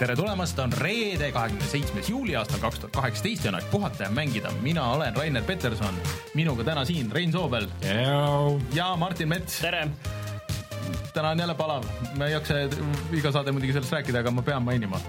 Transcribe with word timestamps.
tere 0.00 0.14
tulemast, 0.16 0.58
on 0.62 0.72
reede, 0.80 1.28
kahekümne 1.32 1.66
seitsmes 1.68 2.08
juuli 2.08 2.32
aastal 2.38 2.60
kaks 2.62 2.78
tuhat 2.80 2.94
kaheksateist 2.94 3.44
ja 3.44 3.50
on 3.50 3.58
aeg 3.58 3.66
puhata 3.68 4.06
ja 4.06 4.10
mängida. 4.16 4.52
mina 4.64 4.86
olen 4.94 5.16
Rainer 5.16 5.44
Peterson, 5.44 5.98
minuga 6.34 6.64
täna 6.64 6.84
siin 6.88 7.12
Rein 7.12 7.32
Soobel 7.32 7.68
ja 8.72 8.96
Martin 8.96 9.28
Mets. 9.28 9.58
tere! 9.60 9.88
täna 11.12 11.30
on 11.30 11.38
jälle 11.38 11.54
palav, 11.54 11.84
ma 12.16 12.26
ei 12.26 12.32
jaksa 12.32 12.54
iga 13.12 13.32
saade 13.32 13.52
muidugi 13.52 13.76
sellest 13.76 13.92
rääkida, 13.92 14.24
aga 14.24 14.30
ma 14.30 14.42
pean 14.42 14.62
mainima 14.62 15.00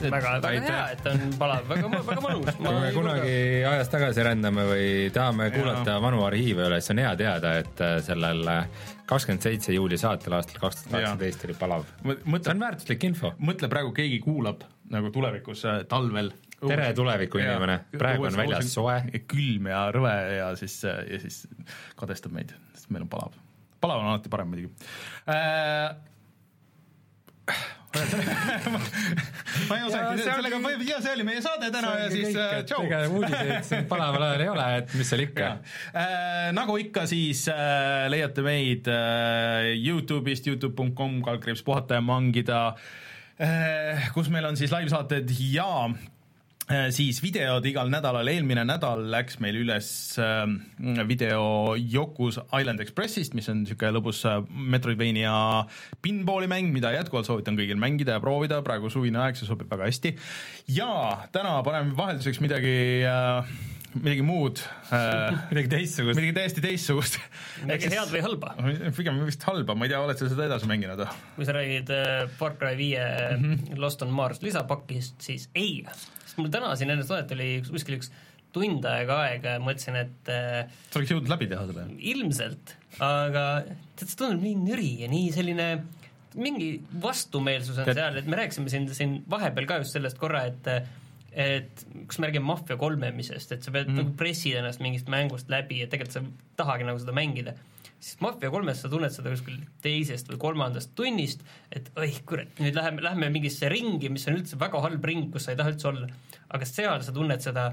väga, 0.00 0.32
väga 0.42 0.62
hea, 0.64 0.82
et 0.94 1.06
on 1.10 1.34
palav, 1.38 1.66
väga, 1.68 1.90
väga 2.06 2.22
mõnus. 2.24 2.56
kui 2.60 2.74
me 2.74 2.90
kunagi 2.94 3.34
ajas 3.68 3.90
tagasi 3.92 4.24
rändame 4.26 4.64
või 4.68 4.88
tahame 5.14 5.48
kuulata 5.54 5.96
ja. 5.96 6.02
vanu 6.02 6.22
arhiive 6.26 6.66
üle, 6.68 6.80
siis 6.82 6.94
on 6.94 7.02
hea 7.02 7.12
teada, 7.20 7.54
et 7.62 7.82
äh, 7.84 7.94
sellel 8.06 8.42
äh, 8.52 8.88
kakskümmend 9.08 9.46
seitse 9.46 9.74
juuli 9.76 9.98
saatel 10.00 10.36
aastal 10.38 10.60
kaks 10.62 10.82
tuhat 10.82 10.92
kaheksateist 10.94 11.46
oli 11.48 11.56
palav. 11.58 11.86
see 12.04 12.52
on 12.54 12.66
väärtuslik 12.66 13.08
info. 13.08 13.32
mõtle 13.38 13.70
praegu, 13.72 13.94
keegi 13.96 14.20
kuulab 14.24 14.66
nagu 14.92 15.10
tulevikus 15.14 15.64
äh, 15.68 15.80
talvel 15.90 16.32
tere 16.58 16.90
tuleviku 16.96 17.38
inimene, 17.42 17.80
praegu 17.98 18.28
on 18.30 18.38
väljas 18.38 18.72
soe. 18.74 18.98
külm 19.30 19.70
ja 19.70 19.86
rõve 19.94 20.14
ja 20.38 20.52
siis, 20.58 20.80
ja 20.84 21.22
siis 21.22 21.44
kadestab 21.98 22.34
meid, 22.34 22.54
sest 22.74 22.90
meil 22.94 23.06
on 23.06 23.12
palav. 23.12 23.36
palav 23.80 24.04
on 24.04 24.12
alati 24.12 24.32
parem 24.32 24.54
muidugi 24.54 24.70
äh, 25.30 25.90
ma 29.68 29.76
ei 29.78 29.84
osanud, 29.86 30.20
sellega 30.20 30.58
võib, 30.60 30.82
ja 30.84 30.98
see 31.00 31.14
oli 31.16 31.24
meie 31.24 31.40
saade 31.44 31.70
täna 31.72 31.94
ja 32.02 32.10
siis 32.12 32.36
äh, 32.36 32.58
tšau. 32.68 32.82
ega 32.84 33.00
uudiseid 33.08 33.64
siin 33.64 33.86
palaval 33.88 34.26
ajal 34.26 34.44
ei 34.44 34.50
ole, 34.52 34.66
et 34.82 34.92
mis 34.98 35.08
seal 35.08 35.24
ikka. 35.24 35.48
Äh, 35.96 36.50
nagu 36.56 36.76
ikka, 36.82 37.06
siis 37.08 37.46
äh, 37.52 38.04
leiate 38.12 38.44
meid 38.44 38.90
äh, 38.92 39.72
Youtube'ist, 39.78 40.50
Youtube.com, 40.50 41.22
kaldkriips 41.24 41.64
puhata 41.64 41.98
ja 41.98 42.04
mangida. 42.04 42.62
Äh,, 43.40 44.10
kus 44.14 44.28
meil 44.34 44.44
on 44.50 44.58
siis 44.58 44.72
laivsaated 44.74 45.32
ja 45.48 45.88
siis 46.92 47.22
videod 47.24 47.64
igal 47.68 47.88
nädalal, 47.88 48.28
eelmine 48.28 48.64
nädal 48.68 49.06
läks 49.12 49.38
meil 49.40 49.56
üles 49.62 49.88
ähm, 50.20 50.58
video 51.08 51.74
Yoku's 51.80 52.36
Island 52.52 52.82
Expressist, 52.84 53.32
mis 53.38 53.48
on 53.48 53.62
niisugune 53.62 53.94
lõbus 53.96 54.20
äh, 54.28 54.42
Metroidvania 54.48 55.32
pinballi 56.04 56.50
mäng, 56.50 56.68
mida 56.74 56.92
jätkuvalt 56.92 57.28
soovitan 57.28 57.56
kõigil 57.56 57.80
mängida 57.80 58.18
ja 58.18 58.22
proovida, 58.24 58.60
praegu 58.66 58.92
suvine 58.92 59.22
aeg, 59.24 59.38
see 59.40 59.48
sobib 59.48 59.72
väga 59.72 59.88
hästi. 59.88 60.14
ja 60.76 60.90
täna 61.32 61.56
paneme 61.64 61.96
vahelduseks 61.96 62.42
midagi 62.44 62.76
äh, 63.08 63.56
midagi 63.96 64.24
muud 64.26 64.60
äh,. 64.92 65.34
midagi 65.52 65.72
teistsugust. 65.72 66.18
midagi 66.18 66.36
täiesti 66.36 66.64
teistsugust. 66.64 67.18
midagi 67.64 67.92
head 67.94 68.12
või 68.12 68.22
halba? 68.26 68.54
pigem 68.96 69.20
vist 69.26 69.44
halba, 69.48 69.76
ma 69.78 69.88
ei 69.88 69.94
tea, 69.94 70.02
oled 70.04 70.20
sa 70.20 70.30
seda 70.30 70.48
edasi 70.50 70.70
mänginud? 70.70 71.04
kui 71.36 71.48
sa 71.48 71.56
räägid 71.56 71.92
äh, 71.94 72.24
Far 72.40 72.56
Cry 72.60 72.76
viie 72.78 73.04
mm 73.36 73.44
-hmm. 73.44 73.78
Lost 73.80 74.02
on 74.04 74.12
Mars 74.14 74.42
lisapakist, 74.44 75.20
siis 75.24 75.48
ei 75.54 75.84
mul 76.38 76.50
täna 76.52 76.74
siin 76.78 76.92
enne 76.94 77.06
saadet 77.06 77.32
oli 77.36 77.50
kuskil 77.66 77.98
üks 77.98 78.12
tund 78.54 78.84
aega 78.88 79.20
aega 79.26 79.56
ja 79.56 79.62
mõtlesin, 79.62 79.98
et 80.00 80.30
äh, 80.32 80.70
sa 80.88 81.00
oleks 81.00 81.12
jõudnud 81.12 81.32
läbi 81.32 81.48
teha 81.50 81.66
selle? 81.68 81.86
ilmselt, 82.12 82.74
aga 83.04 83.44
tead, 83.68 84.06
see 84.06 84.20
tundub 84.20 84.44
nii 84.44 84.56
nüri 84.62 84.92
ja 85.02 85.10
nii 85.12 85.32
selline 85.34 85.68
mingi 86.38 86.70
vastumeelsus 87.02 87.80
on 87.80 87.88
Tead... 87.88 87.98
seal, 87.98 88.20
et 88.20 88.30
me 88.30 88.38
rääkisime 88.38 88.72
siin, 88.72 88.88
siin 88.94 89.18
vahepeal 89.30 89.68
ka 89.68 89.80
just 89.82 89.96
sellest 89.96 90.20
korra, 90.20 90.44
et 90.48 90.70
et 91.38 91.84
kas 92.10 92.18
me 92.18 92.28
räägime 92.28 92.48
Mafia 92.48 92.76
kolmemisest, 92.80 93.52
et 93.54 93.62
sa 93.64 93.74
pead 93.74 93.90
mm. 93.92 94.00
nagu 94.00 94.14
pressid 94.18 94.58
ennast 94.58 94.82
mingist 94.82 95.10
mängust 95.12 95.50
läbi 95.52 95.82
ja 95.82 95.90
tegelikult 95.90 96.16
sa 96.18 96.24
tahagi 96.58 96.88
nagu 96.88 96.98
seda 96.98 97.14
mängida 97.14 97.54
siis 97.98 98.20
Mafia 98.22 98.50
kolmes 98.50 98.80
sa 98.82 98.90
tunned 98.90 99.12
seda 99.14 99.32
kuskil 99.32 99.58
teisest 99.82 100.30
või 100.30 100.40
kolmandast 100.42 100.94
tunnist, 100.98 101.42
et 101.74 101.90
oih 101.98 102.20
kurat, 102.28 102.50
nüüd 102.62 102.76
läheme, 102.78 103.02
lähme 103.04 103.30
mingisse 103.34 103.70
ringi, 103.72 104.10
mis 104.12 104.26
on 104.30 104.38
üldse 104.38 104.58
väga 104.60 104.82
halb 104.84 105.04
ring, 105.10 105.32
kus 105.34 105.48
sa 105.48 105.54
ei 105.54 105.58
taha 105.58 105.74
üldse 105.74 105.90
olla. 105.90 106.10
aga 106.48 106.68
seal 106.68 107.02
sa 107.04 107.12
tunned 107.12 107.42
seda 107.44 107.72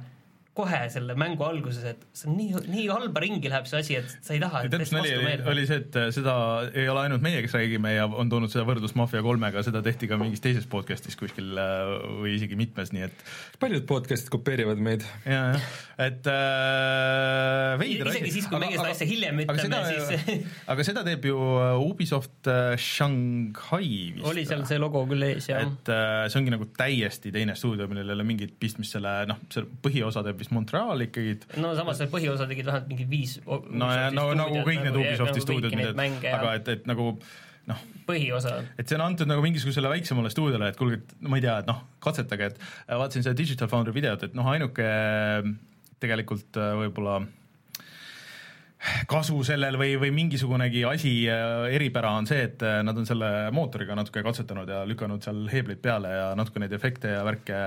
kohe 0.56 0.82
selle 0.94 1.18
mängu 1.20 1.44
alguses, 1.44 1.84
et 1.90 2.04
see 2.16 2.30
on 2.32 2.38
nii, 2.40 2.62
nii 2.72 2.86
halba 2.88 3.24
ringi 3.24 3.52
läheb 3.52 3.68
see 3.68 3.82
asi, 3.84 3.98
et 4.00 4.14
sa 4.24 4.36
ei 4.36 4.42
taha. 4.44 4.64
täpselt 4.72 4.96
nali 4.96 5.12
oli, 5.18 5.34
oli 5.52 5.66
see, 5.68 5.82
et 5.84 5.98
seda 6.16 6.36
ei 6.72 6.88
ole 6.92 7.02
ainult 7.06 7.26
meie, 7.26 7.42
kes 7.44 7.56
räägime 7.58 7.92
ja 7.92 8.06
on 8.08 8.32
toonud 8.32 8.54
seda 8.54 8.64
võrdlust 8.68 8.96
Mafia 8.96 9.24
kolmega, 9.26 9.64
seda 9.68 9.82
tehti 9.86 10.08
ka 10.08 10.20
mingis 10.22 10.44
teises 10.44 10.68
podcast'is 10.72 11.20
kuskil 11.20 11.60
äh, 11.60 11.96
või 12.22 12.38
isegi 12.38 12.56
mitmes, 12.60 12.94
nii 12.96 13.04
et. 13.10 13.26
paljud 13.60 13.84
podcast'id 13.90 14.32
kopeerivad 14.32 14.80
meid. 14.80 15.04
ja, 15.28 15.42
jah, 15.58 15.68
et 16.08 16.32
äh, 16.32 17.76
veider 17.82 18.12
asi. 18.12 18.22
isegi 18.22 18.34
siis, 18.38 18.48
kui 18.52 18.62
meie 18.64 18.78
seda 18.78 18.94
asja 18.94 19.10
hiljem 19.10 19.44
ütleme, 19.44 19.82
siis 19.92 20.48
aga 20.72 20.88
seda 20.88 21.04
teeb 21.08 21.28
ju 21.30 21.36
äh, 21.60 21.84
Ubisoft 21.84 22.48
äh, 22.52 22.78
Shanghai 22.80 24.16
vist. 24.16 24.26
oli 24.32 24.48
seal 24.48 24.64
see 24.70 24.80
logo 24.82 25.04
küll 25.10 25.28
ees, 25.28 25.52
jah. 25.52 25.68
et 25.68 25.92
äh, 25.92 26.26
see 26.30 26.40
ongi 26.42 26.56
nagu 26.56 26.70
täiesti 26.80 27.34
teine 27.36 27.60
stuudio, 27.60 27.90
millel 27.92 28.14
ei 28.14 28.20
ole 28.20 28.28
mingit 28.28 28.56
pistmist 28.60 28.96
selle, 28.96 29.18
noh, 29.30 29.44
see 29.52 29.68
põhiosa 29.84 30.24
teeb 30.26 30.40
vist 30.42 30.45
Montreal 30.54 31.06
ikkagi. 31.08 31.38
no 31.62 31.74
samas 31.78 32.00
see 32.02 32.12
põhiosa 32.12 32.48
tegid 32.50 32.68
vähemalt 32.70 32.92
mingi 32.92 33.08
viis 33.10 33.38
no 33.46 33.90
ja 33.94 34.12
no 34.14 34.30
nagu 34.38 34.62
kõik 34.68 34.84
need 34.84 34.92
nagu 34.92 35.04
Ubisofti 35.04 35.42
nagu 35.42 35.46
stuudiod, 35.48 36.06
aga 36.36 36.56
et, 36.60 36.72
et 36.78 36.90
nagu 36.90 37.12
noh, 37.70 37.86
põhiosa. 38.08 38.58
et 38.78 38.90
see 38.90 38.98
on 38.98 39.06
antud 39.08 39.30
nagu 39.30 39.44
mingisugusele 39.46 39.92
väiksemale 39.96 40.32
stuudiole, 40.34 40.70
et 40.70 40.78
kuulge, 40.80 41.02
et 41.02 41.16
ma 41.26 41.40
ei 41.40 41.46
tea, 41.46 41.58
et 41.64 41.70
noh, 41.70 41.82
katsetage, 42.04 42.52
et 42.52 42.60
vaatasin 42.90 43.26
seda 43.26 43.38
Digital 43.38 43.72
Foundry 43.72 43.96
videot, 43.96 44.28
et 44.28 44.38
noh, 44.38 44.48
ainuke 44.54 44.86
tegelikult 46.04 46.60
võib-olla 46.82 47.22
kasu 49.10 49.42
sellel 49.46 49.78
või, 49.80 49.96
või 50.00 50.12
mingisugunegi 50.16 50.84
asi 50.88 51.14
äh, 51.32 51.68
eripära 51.76 52.14
on 52.20 52.28
see, 52.30 52.46
et 52.48 52.64
äh, 52.66 52.80
nad 52.86 52.98
on 52.98 53.08
selle 53.08 53.30
mootoriga 53.56 53.98
natuke 53.98 54.24
katsetanud 54.26 54.70
ja 54.70 54.84
lükanud 54.88 55.24
seal 55.26 55.46
heebleid 55.52 55.82
peale 55.84 56.12
ja 56.14 56.28
natuke 56.38 56.62
neid 56.62 56.74
efekte 56.76 57.16
ja 57.16 57.24
värke 57.26 57.60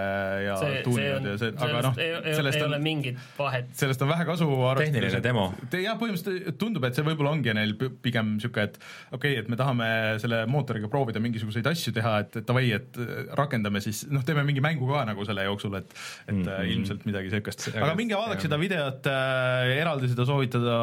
ja 0.44 0.56
see, 0.60 0.82
tuuninud 0.86 1.28
ja 1.32 1.36
see, 1.40 1.54
aga 1.56 1.82
noh, 1.88 1.98
sellest 1.98 2.60
ei 2.60 2.64
on, 2.64 2.70
ole 2.70 2.80
mingit 2.82 3.20
vahet. 3.38 3.70
sellest 3.78 4.04
on 4.04 4.12
vähe 4.12 4.26
kasu. 4.28 4.48
tehniline 4.78 5.22
demo. 5.24 5.48
jah, 5.72 5.98
põhimõtteliselt 6.00 6.58
tundub, 6.60 6.86
et 6.88 6.98
see 6.98 7.06
võib-olla 7.06 7.34
ongi 7.36 7.54
neil 7.56 7.74
pigem 7.78 8.34
niisugune, 8.36 8.68
et 8.68 8.78
okei 9.12 9.34
okay,, 9.34 9.42
et 9.42 9.50
me 9.50 9.58
tahame 9.60 9.90
selle 10.22 10.44
mootoriga 10.50 10.90
proovida 10.92 11.22
mingisuguseid 11.22 11.66
asju 11.70 11.94
teha, 11.96 12.14
et 12.24 12.40
davai, 12.48 12.66
et 12.76 13.00
rakendame 13.38 13.82
siis, 13.84 14.04
noh, 14.12 14.24
teeme 14.26 14.44
mingi 14.46 14.62
mängu 14.64 14.88
ka 14.90 15.04
nagu 15.08 15.26
selle 15.28 15.46
jooksul, 15.48 15.78
et 15.80 15.88
et 16.28 16.34
mm 16.34 16.42
-hmm. 16.44 16.72
ilmselt 16.72 17.04
midagi 17.08 17.30
niisugust. 17.30 17.68
aga 17.74 17.94
minge 17.98 18.16
vaadake 18.16 18.44
seda 18.44 18.58
videot 18.60 19.06
äh,, 19.06 19.78
eraldi 19.80 20.10
seda 20.12 20.26
soovitada 20.28 20.78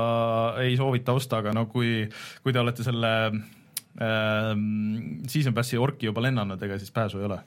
ei 0.64 0.78
soovita 0.80 1.16
osta, 1.18 1.42
aga 1.44 1.54
no 1.56 1.66
kui, 1.72 2.06
kui 2.44 2.56
te 2.56 2.62
olete 2.62 2.86
selle 2.86 3.12
äh, 3.32 4.54
season 5.32 5.56
pass'i 5.58 5.80
orki 5.82 6.10
juba 6.10 6.24
lennanud, 6.26 6.62
ega 6.68 6.80
siis 6.82 6.94
pääsu 6.96 7.22
ei 7.22 7.30
ole. 7.30 7.42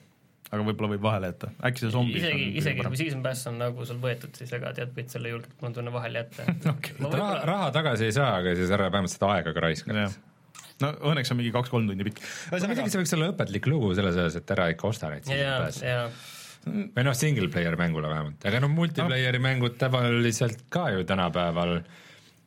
Aga 0.49 0.63
võib-olla 0.65 0.95
võib 0.95 1.03
vahele 1.05 1.27
jätta, 1.29 1.51
äkki 1.67 1.83
see 1.83 1.91
zombi 1.93 2.15
isegi, 2.17 2.45
isegi 2.57 2.81
kui 2.81 2.97
season 2.97 3.19
pass 3.21 3.45
on 3.51 3.59
nagu 3.61 3.83
sul 3.85 3.99
võetud, 4.01 4.33
siis 4.33 4.49
ega 4.57 4.71
tead, 4.73 4.95
võid 4.95 5.11
selle 5.13 5.29
julgelt, 5.29 5.53
ma 5.61 5.69
tunnen, 5.75 5.93
vahele 5.93 6.23
jätta. 6.23 6.47
Okay. 6.73 6.95
raha, 7.03 7.35
raha 7.45 7.67
tagasi 7.75 8.07
ei 8.07 8.15
saa, 8.15 8.31
aga 8.39 8.55
siis 8.57 8.73
ära 8.73 8.87
vähemalt 8.89 9.13
seda 9.13 9.29
aega 9.35 9.53
ka 9.53 9.63
raiska. 9.67 9.93
no 10.79 10.91
õnneks 11.11 11.29
on 11.35 11.37
mingi 11.37 11.53
kaks-kolm 11.53 11.85
tundi 11.91 12.07
pikk. 12.07 12.25
muidugi 12.55 12.89
see 12.89 13.03
võiks 13.03 13.15
olla 13.19 13.29
õpetlik 13.35 13.69
lugu 13.69 13.93
selles 13.99 14.17
osas, 14.17 14.41
et 14.41 14.57
ära 14.57 14.71
ikka 14.73 14.89
osta 14.89 15.13
neid 15.13 15.29
season 15.29 15.67
pass'e 15.67 15.95
või 16.67 17.05
noh, 17.07 17.15
single 17.15 17.47
player 17.51 17.75
mängule 17.79 18.09
vähemalt, 18.11 18.43
aga 18.45 18.61
noh, 18.63 18.71
multiplayer'i 18.73 19.41
mängud 19.43 19.77
tavaliselt 19.79 20.65
ka 20.73 20.89
ju 20.95 21.05
tänapäeval 21.07 21.79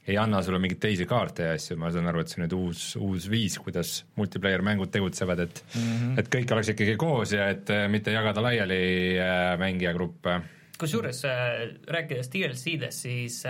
ei 0.06 0.16
anna 0.18 0.40
sulle 0.42 0.58
mingeid 0.58 0.80
teisi 0.82 1.06
kaarte 1.06 1.46
ja 1.46 1.54
asju, 1.56 1.76
ma 1.78 1.90
saan 1.94 2.08
aru, 2.10 2.22
et 2.22 2.30
see 2.30 2.40
on 2.40 2.44
nüüd 2.46 2.56
uus, 2.56 2.82
uus 2.98 3.28
viis, 3.30 3.54
kuidas 3.62 4.00
multiplayer 4.18 4.64
mängud 4.66 4.90
tegutsevad, 4.94 5.44
et 5.44 5.62
mm 5.74 5.84
-hmm. 5.84 6.18
et 6.18 6.30
kõik 6.34 6.54
oleks 6.54 6.72
ikkagi 6.72 6.96
koos 6.98 7.32
ja 7.32 7.48
et 7.50 7.70
äh, 7.70 7.86
mitte 7.88 8.10
jagada 8.10 8.42
laiali 8.42 9.18
äh, 9.18 9.58
mängijagruppe. 9.58 10.40
kusjuures 10.78 11.24
äh, 11.24 11.76
rääkides 11.86 12.30
DLC-dest, 12.30 12.98
siis 12.98 13.44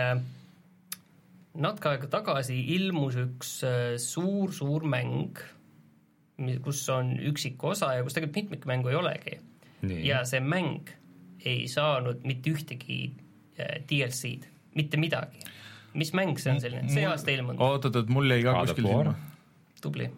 natuke 1.54 1.88
aega 1.88 2.06
tagasi 2.06 2.58
ilmus 2.74 3.16
üks 3.16 3.64
suur-suur 3.96 4.84
mäng, 4.84 5.38
kus 6.60 6.88
on 6.88 7.16
üksik 7.16 7.64
osa 7.64 7.94
ja 7.94 8.02
kus 8.02 8.12
tegelikult 8.12 8.36
mitmikmängu 8.36 8.88
ei 8.88 8.94
olegi. 8.94 9.40
ja 10.04 10.24
see 10.24 10.40
mäng 10.40 10.90
ei 11.44 11.68
saanud 11.68 12.24
mitte 12.24 12.50
ühtegi 12.50 13.12
DLC-d, 13.88 14.46
mitte 14.74 14.96
midagi 14.96 15.38
mis 15.98 16.12
mäng 16.16 16.36
see 16.40 16.52
on 16.54 16.60
selline, 16.62 16.90
see 16.92 17.06
aasta 17.08 17.32
ilmunud? 17.34 17.62
oot-oot-oot, 17.62 18.10
mul 18.12 18.34
jäi 18.34 18.42
ka 18.46 18.58
kuskil 18.62 18.88
silma. 18.88 19.14
tubli. 19.82 20.08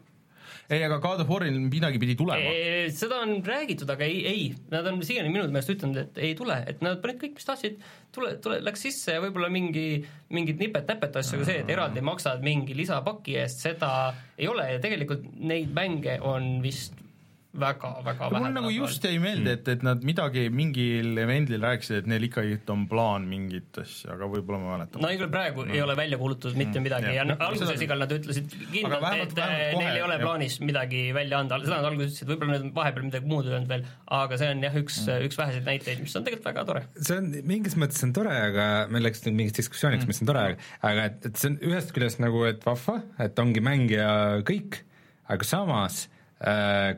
ei, 0.71 0.81
aga 0.87 0.99
God 1.03 1.23
of 1.25 1.31
War'il 1.33 1.59
midagi 1.67 2.01
pidi 2.03 2.17
tulema. 2.19 2.55
seda 2.95 3.21
on 3.25 3.37
räägitud, 3.47 3.91
aga 3.95 4.09
ei, 4.09 4.25
ei, 4.31 4.49
nad 4.73 4.89
on 4.91 5.03
siiani 5.05 5.33
minu 5.33 5.47
meelest 5.49 5.75
ütelnud, 5.75 6.01
et 6.05 6.25
ei 6.31 6.35
tule, 6.39 6.57
et 6.71 6.83
nad 6.85 7.01
panid 7.05 7.21
kõik, 7.23 7.37
mis 7.39 7.49
tahtsid, 7.49 7.79
tule, 8.15 8.35
tule, 8.45 8.61
läks 8.65 8.87
sisse 8.87 9.19
ja 9.19 9.23
võib-olla 9.25 9.53
mingi, 9.53 9.87
mingid 10.35 10.63
nipet-näpet 10.63 11.21
asju, 11.23 11.41
aga 11.41 11.51
see, 11.51 11.63
et 11.65 11.73
eraldi 11.77 12.05
maksad 12.05 12.45
mingi 12.47 12.77
lisapaki 12.79 13.39
eest, 13.43 13.65
seda 13.67 13.95
ei 14.39 14.51
ole 14.51 14.69
ja 14.77 14.83
tegelikult 14.83 15.27
neid 15.39 15.75
mänge 15.77 16.21
on 16.25 16.59
vist 16.65 17.04
väga-väga 17.61 18.29
vähe. 18.31 18.43
mul 18.43 18.55
nagu 18.55 18.71
just 18.73 19.05
jäi 19.07 19.19
meelde, 19.23 19.55
et, 19.59 19.69
et 19.71 19.83
nad 19.87 20.03
midagi 20.07 20.47
mingil 20.51 21.19
event'il 21.23 21.63
rääkisid, 21.63 22.03
et 22.03 22.09
neil 22.11 22.27
ikkagi 22.29 22.57
on 22.75 22.87
plaan 22.91 23.29
mingit 23.31 23.79
asja, 23.83 24.15
aga 24.17 24.29
võib-olla 24.31 24.61
ma 24.63 24.73
mäletan. 24.75 25.03
no 25.05 25.11
igal 25.15 25.31
praegu 25.33 25.67
no. 25.67 25.75
ei 25.75 25.83
ole 25.85 25.97
välja 25.99 26.19
kuulutatud 26.21 26.59
mitte 26.59 26.81
mm, 26.81 26.87
midagi 26.89 27.11
ja, 27.11 27.17
ja 27.21 27.27
no, 27.29 27.37
alguses 27.47 27.85
igal 27.87 28.03
nad 28.03 28.15
ütlesid 28.15 28.55
kindlalt, 28.73 29.07
et 29.23 29.37
vähemalt 29.37 29.81
neil 29.81 29.99
ei 30.01 30.05
ole 30.07 30.19
jah. 30.19 30.25
plaanis 30.25 30.59
midagi 30.65 31.05
välja 31.17 31.43
anda, 31.45 31.61
seda 31.63 31.79
nad 31.79 31.91
alguses 31.91 32.15
ütlesid, 32.15 32.33
võib-olla 32.33 32.59
nüüd 32.59 32.75
vahepeal 32.79 33.07
midagi 33.11 33.31
muud 33.31 33.51
öelnud 33.51 33.71
veel, 33.71 33.85
aga 34.21 34.41
see 34.41 34.51
on 34.55 34.65
jah, 34.67 34.81
üks 34.83 35.03
mm., 35.05 35.29
üks 35.29 35.41
väheseid 35.41 35.69
näiteid, 35.71 36.03
mis 36.05 36.17
on 36.19 36.27
tegelikult 36.27 36.51
väga 36.51 36.67
tore. 36.71 36.85
see 36.99 37.21
on, 37.21 37.31
mingis 37.55 37.79
mõttes 37.81 38.03
on 38.07 38.17
tore, 38.17 38.35
aga 38.49 38.71
meil 38.93 39.07
läks 39.07 39.23
nüüd 39.29 39.39
mingiks 39.39 39.61
diskussiooniks 39.61 40.07
mm., 40.07 40.15
mis 40.15 40.25
on 40.25 40.33
tore, 40.33 40.47
aga 40.91 41.07
et, 41.11 41.21
et 41.31 41.39
see 41.39 41.53
on 41.53 41.61
ühest 41.71 41.95
küljest 41.95 42.23
nagu, 42.25 42.43
et 42.51 42.67
vahva, 42.67 42.99
et 43.23 43.39
ongi 43.43 43.63
mäng 43.65 43.95
ja 43.95 44.11
kõik, 44.47 44.83
aga 45.31 45.47
samas 45.47 46.05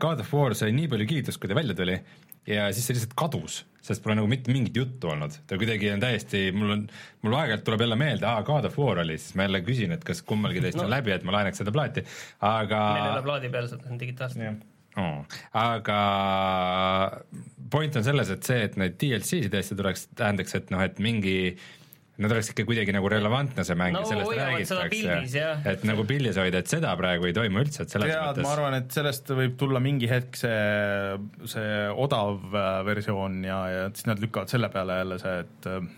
God 0.03 0.23
of 0.25 0.33
War 0.35 0.55
sai 0.59 0.73
nii 0.75 0.89
palju 0.91 1.07
kiitust, 1.07 1.39
kui 1.39 1.51
ta 1.51 1.55
välja 1.59 1.77
tuli 1.79 2.01
ja 2.47 2.69
siis 2.75 2.87
see 2.87 2.97
lihtsalt 2.97 3.17
kadus, 3.19 3.59
sest 3.85 4.03
pole 4.05 4.17
nagu 4.19 4.29
mitte 4.31 4.53
mingit 4.55 4.77
juttu 4.79 5.11
olnud, 5.11 5.35
ta 5.51 5.59
kuidagi 5.59 5.91
on 5.93 6.03
täiesti, 6.03 6.45
mul 6.55 6.75
on, 6.77 6.85
mul 7.27 7.37
aeg-ajalt 7.41 7.67
tuleb 7.67 7.85
jälle 7.87 7.99
meelde, 8.01 8.29
aa, 8.31 8.45
God 8.47 8.69
of 8.71 8.79
War 8.81 9.03
oli, 9.03 9.19
siis 9.21 9.37
ma 9.39 9.49
jälle 9.49 9.63
küsin, 9.67 9.95
et 9.97 10.07
kas 10.07 10.23
kummalgi 10.27 10.63
teist 10.65 10.79
no. 10.79 10.87
on 10.87 10.95
läbi, 10.95 11.15
et 11.15 11.27
ma 11.27 11.35
laenaks 11.39 11.63
seda 11.63 11.75
plaati, 11.75 12.07
aga 12.47 12.83
meil 12.95 13.03
ei 13.03 13.15
ole 13.17 13.27
plaadi 13.27 13.53
peal, 13.55 13.71
seda 13.73 13.91
on 13.91 14.03
digitaalselt. 14.03 14.65
Oh. 14.97 15.19
aga 15.61 15.97
point 17.69 17.99
on 18.01 18.05
selles, 18.07 18.31
et 18.33 18.47
see, 18.49 18.63
et 18.65 18.79
neid 18.81 18.95
DLC-sid 18.97 19.51
tõesti 19.53 19.77
tuleks, 19.77 20.07
tähendaks, 20.17 20.57
et 20.57 20.71
noh, 20.73 20.81
et 20.81 21.03
mingi 21.05 21.37
äh, 21.51 21.67
Nad 22.17 22.33
oleks 22.33 22.49
ikka 22.49 22.65
kuidagi 22.65 22.95
nagu 22.97 23.11
relevantne 23.13 23.65
see 23.69 23.77
mäng 23.77 23.93
no, 23.93 24.01
ja 24.01 24.09
sellest 24.09 24.39
räägitakse, 24.39 25.43
et 25.69 25.83
nagu 25.85 26.07
pildis 26.09 26.39
hoida, 26.41 26.63
et 26.65 26.71
seda 26.71 26.95
praegu 26.97 27.29
ei 27.29 27.35
toimu 27.37 27.61
üldse, 27.61 27.85
et 27.85 27.93
selles 27.93 28.09
Tead, 28.09 28.23
mõttes 28.23 28.47
ma 28.47 28.55
arvan, 28.55 28.77
et 28.79 28.97
sellest 28.97 29.29
võib 29.37 29.59
tulla 29.61 29.83
mingi 29.85 30.09
hetk 30.09 30.41
see, 30.41 30.57
see 31.53 31.77
odav 32.07 32.41
äh, 32.57 32.73
versioon 32.89 33.43
ja, 33.45 33.61
ja 33.69 33.87
siis 33.93 34.09
nad 34.09 34.23
lükkavad 34.23 34.53
selle 34.53 34.73
peale 34.73 34.97
jälle 35.03 35.21
see, 35.21 35.37
et 35.45 35.69
äh, 35.75 35.91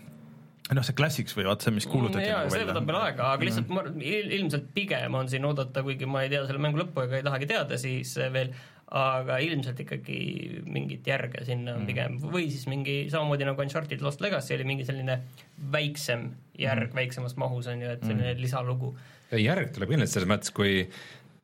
noh, 0.75 0.85
see 0.85 0.97
Classics 0.97 1.37
või 1.37 1.47
vaat 1.47 1.63
see, 1.63 1.73
mis 1.77 1.87
kuulutati 1.89 2.25
mm, 2.25 2.29
jaa, 2.29 2.41
nagu 2.43 2.53
see 2.57 2.67
võtab 2.67 2.91
veel 2.91 2.99
aega, 2.99 3.29
aga 3.37 3.47
lihtsalt 3.47 3.71
mm. 3.71 3.79
ma, 3.79 4.09
ilmselt 4.39 4.67
pigem 4.75 5.15
on 5.21 5.31
siin 5.31 5.47
oodata, 5.47 5.85
kuigi 5.87 6.09
ma 6.09 6.25
ei 6.25 6.33
tea 6.33 6.43
selle 6.49 6.61
mängu 6.67 6.83
lõppu 6.83 7.05
ega 7.05 7.19
ei 7.21 7.25
tahagi 7.25 7.49
teada, 7.49 7.79
siis 7.81 8.11
veel 8.35 8.51
aga 8.95 9.37
ilmselt 9.45 9.79
ikkagi 9.83 10.17
mingit 10.65 11.05
järge 11.07 11.43
sinna 11.45 11.75
on 11.75 11.83
mm. 11.83 11.89
pigem 11.89 12.17
või 12.23 12.47
siis 12.49 12.65
mingi 12.71 13.03
samamoodi 13.13 13.45
nagu 13.45 13.61
Uncharted 13.61 14.01
Lost 14.01 14.23
Legacy 14.25 14.55
oli 14.55 14.65
mingi 14.65 14.87
selline 14.87 15.19
väiksem 15.73 16.25
järg 16.57 16.89
mm. 16.89 16.97
väiksemas 16.97 17.37
mahus 17.37 17.69
on 17.69 17.83
ju, 17.85 17.93
et 17.93 18.01
selline 18.01 18.33
mm. 18.33 18.41
lisalugu. 18.41 18.95
järg 19.37 19.69
tuleb 19.75 19.93
kindlasti 19.93 20.17
selles 20.17 20.31
mõttes, 20.31 20.53
kui 20.57 20.87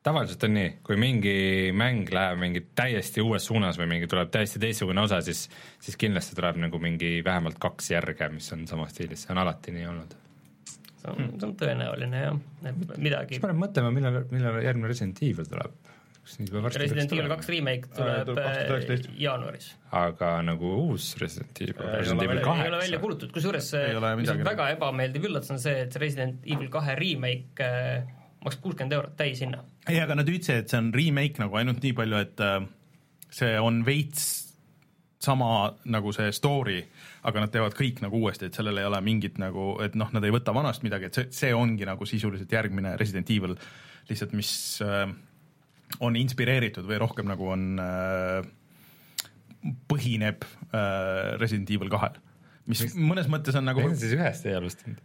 tavaliselt 0.05 0.47
on 0.47 0.57
nii, 0.57 0.73
kui 0.85 0.97
mingi 1.01 1.37
mäng 1.77 2.09
läheb 2.13 2.41
mingi 2.41 2.65
täiesti 2.77 3.21
uues 3.21 3.45
suunas 3.45 3.77
või 3.77 3.91
mingi 3.93 4.09
tuleb 4.09 4.33
täiesti 4.33 4.61
teistsugune 4.61 5.05
osa, 5.05 5.21
siis 5.25 5.45
siis 5.85 6.01
kindlasti 6.01 6.37
tuleb 6.37 6.57
nagu 6.65 6.81
mingi 6.81 7.19
vähemalt 7.25 7.61
kaks 7.61 7.93
järge, 7.93 8.29
mis 8.33 8.49
on 8.57 8.65
samas 8.69 8.93
stiilis, 8.95 9.25
see 9.25 9.37
on 9.37 9.45
alati 9.45 9.73
nii 9.75 9.89
olnud 9.93 10.21
see 11.05 11.13
on, 11.13 11.33
see 11.37 11.49
on 11.51 11.57
tõenäoline 11.61 12.25
jah, 12.25 12.39
et 12.71 12.95
midagi 12.97 13.37
siis 13.37 13.45
paneme 13.45 13.67
mõtlema, 13.67 13.93
millal, 13.93 14.23
millal 14.33 14.63
järgmine 14.65 14.89
Resident 14.89 15.21
Evil 15.29 15.49
tuleb 15.49 15.84
Resident 16.25 17.11
Evil 17.13 17.29
kaks 17.29 17.49
remake 17.53 17.89
tuleb 17.93 18.39
äh, 18.41 19.07
jaanuaris. 19.21 19.71
aga 19.93 20.31
nagu 20.47 20.71
uus 20.87 21.11
Resident 21.21 21.61
Evil, 21.61 21.81
Resident 21.99 22.25
Evil 22.25 22.41
kaheksa. 22.41 22.65
ei 22.65 22.71
ole 22.73 22.81
välja 22.81 22.99
kuulutatud, 23.03 23.33
kusjuures 23.35 23.71
mis 24.17 24.31
on 24.33 24.45
väga 24.47 24.69
ebameeldiv 24.73 25.29
üllatus, 25.29 25.53
on 25.53 25.61
see, 25.61 25.83
et 25.85 25.97
Resident 26.01 26.47
Evil 26.49 26.71
kahe 26.73 26.97
remake 26.97 27.67
äh, 27.67 28.07
maksab 28.45 28.65
kuuskümmend 28.65 28.93
eurot 28.97 29.13
täishinna. 29.17 29.61
ei, 29.89 29.99
aga 30.01 30.17
nad 30.17 30.29
ütlesid, 30.29 30.63
et 30.63 30.73
see 30.73 30.81
on 30.81 30.89
remake 30.95 31.41
nagu 31.41 31.61
ainult 31.61 31.85
nii 31.85 31.93
palju, 31.97 32.23
et 32.25 32.43
äh, 32.45 32.57
see 33.33 33.53
on 33.61 33.83
veits 33.85 34.25
sama 35.25 35.49
nagu 35.89 36.11
see 36.13 36.31
story, 36.35 36.79
aga 37.25 37.45
nad 37.45 37.53
teevad 37.53 37.73
kõik 37.77 38.03
nagu 38.05 38.19
uuesti, 38.21 38.49
et 38.49 38.57
sellel 38.57 38.77
ei 38.81 38.85
ole 38.85 38.99
mingit 39.05 39.39
nagu, 39.41 39.73
et 39.85 39.95
noh, 39.97 40.11
nad 40.13 40.25
ei 40.25 40.33
võta 40.33 40.53
vanast 40.53 40.85
midagi, 40.85 41.09
et 41.09 41.17
see, 41.17 41.31
see 41.33 41.53
ongi 41.57 41.87
nagu 41.87 42.05
sisuliselt 42.05 42.51
järgmine 42.51 42.93
Resident 43.01 43.31
Evil, 43.33 43.55
lihtsalt 44.09 44.35
mis 44.37 44.51
äh, 44.85 45.07
on 46.03 46.15
inspireeritud 46.19 46.87
või 46.87 46.99
rohkem 47.01 47.27
nagu 47.29 47.49
on 47.55 47.65
äh,, 47.81 48.47
põhineb 49.89 50.45
äh, 50.45 51.35
Resident 51.41 51.71
Evil 51.73 51.91
kahel. 51.93 52.17
mis 52.69 52.85
mõnes 52.95 53.29
mõttes 53.31 53.57
on 53.57 53.67
nagu 53.67 53.83
miks 53.83 53.99
sa 53.99 54.07
siis 54.07 54.17
ühest 54.17 54.47
ei 54.49 54.57
alustanud? 54.57 55.01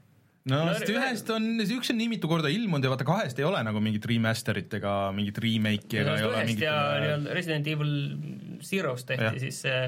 no 0.50 0.60
sest 0.72 0.92
ühest 0.92 1.30
on, 1.34 1.50
üks 1.60 1.92
on 1.92 1.98
nii 2.00 2.08
mitu 2.14 2.30
korda 2.30 2.50
ilmunud 2.52 2.86
ja 2.86 2.92
vaata 2.92 3.06
kahest 3.08 3.40
ei 3.40 3.46
ole 3.48 3.60
nagu 3.66 3.82
mingit 3.84 4.06
remaster'it 4.08 4.78
ega 4.80 4.94
mingit 5.16 5.40
remake'i 5.42 6.00
ega 6.00 6.16
ei 6.16 6.26
ole 6.28 6.46
mingit 6.48 6.64
ja 6.64 6.78
äh, 6.94 7.02
nii-öelda 7.04 7.36
Resident 7.36 7.68
Evil 7.68 7.92
Zero's 8.64 9.04
tehti 9.08 9.28
ja. 9.28 9.34
siis 9.42 9.60
see, 9.66 9.84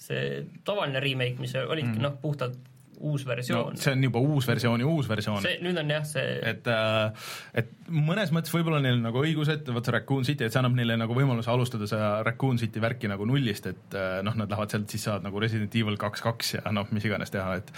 see 0.00 0.44
tavaline 0.66 1.00
remake, 1.04 1.40
mis 1.40 1.56
olidki 1.60 1.96
mm. 1.96 2.04
noh, 2.04 2.16
puhtalt 2.20 2.60
uus 3.04 3.26
versioon 3.28 3.74
no,. 3.74 3.80
see 3.80 3.94
on 3.94 4.06
juba 4.08 4.22
uus 4.24 4.48
versiooni 4.48 4.86
uus 4.88 5.08
versioon. 5.10 5.42
see, 5.44 5.58
nüüd 5.64 5.78
on 5.80 5.92
jah 5.94 6.06
see 6.08 6.38
et 6.50 6.68
äh,, 6.70 7.28
et 7.62 7.72
mõnes 7.92 8.32
mõttes 8.34 8.52
võib-olla 8.54 8.80
neil 8.84 9.00
nagu 9.02 9.22
õigus, 9.22 9.50
et 9.52 9.68
vot 9.74 9.84
see 9.84 9.94
Raccoon 9.94 10.26
City, 10.26 10.46
et 10.46 10.54
see 10.54 10.60
annab 10.60 10.76
neile 10.78 10.96
nagu 11.00 11.16
võimaluse 11.16 11.50
alustada 11.52 11.88
seda 11.90 12.10
Raccoon 12.26 12.60
City 12.60 12.82
värki 12.82 13.10
nagu 13.10 13.26
nullist, 13.28 13.68
et 13.70 13.96
äh, 13.98 14.18
noh, 14.26 14.36
nad 14.40 14.50
lähevad 14.50 14.74
sealt, 14.74 14.88
siis 14.92 15.06
saavad 15.08 15.26
nagu 15.26 15.42
Resident 15.42 15.74
Evil 15.78 15.98
kaks 16.00 16.24
kaks 16.24 16.54
ja 16.58 16.74
noh, 16.74 16.88
mis 16.94 17.06
iganes 17.08 17.32
teha, 17.34 17.60
et 17.60 17.72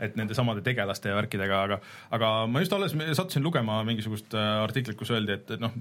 et 0.00 0.14
nende 0.16 0.36
samade 0.36 0.62
tegelaste 0.64 1.10
ja 1.12 1.16
värkidega, 1.18 1.62
aga 1.68 1.80
aga 2.16 2.30
ma 2.48 2.62
just 2.64 2.72
alles 2.72 2.94
sattusin 2.96 3.44
lugema 3.44 3.82
mingisugust 3.86 4.36
äh, 4.36 4.52
artiklit, 4.64 4.98
kus 5.00 5.12
öeldi, 5.14 5.36
et 5.36 5.56
noh, 5.60 5.74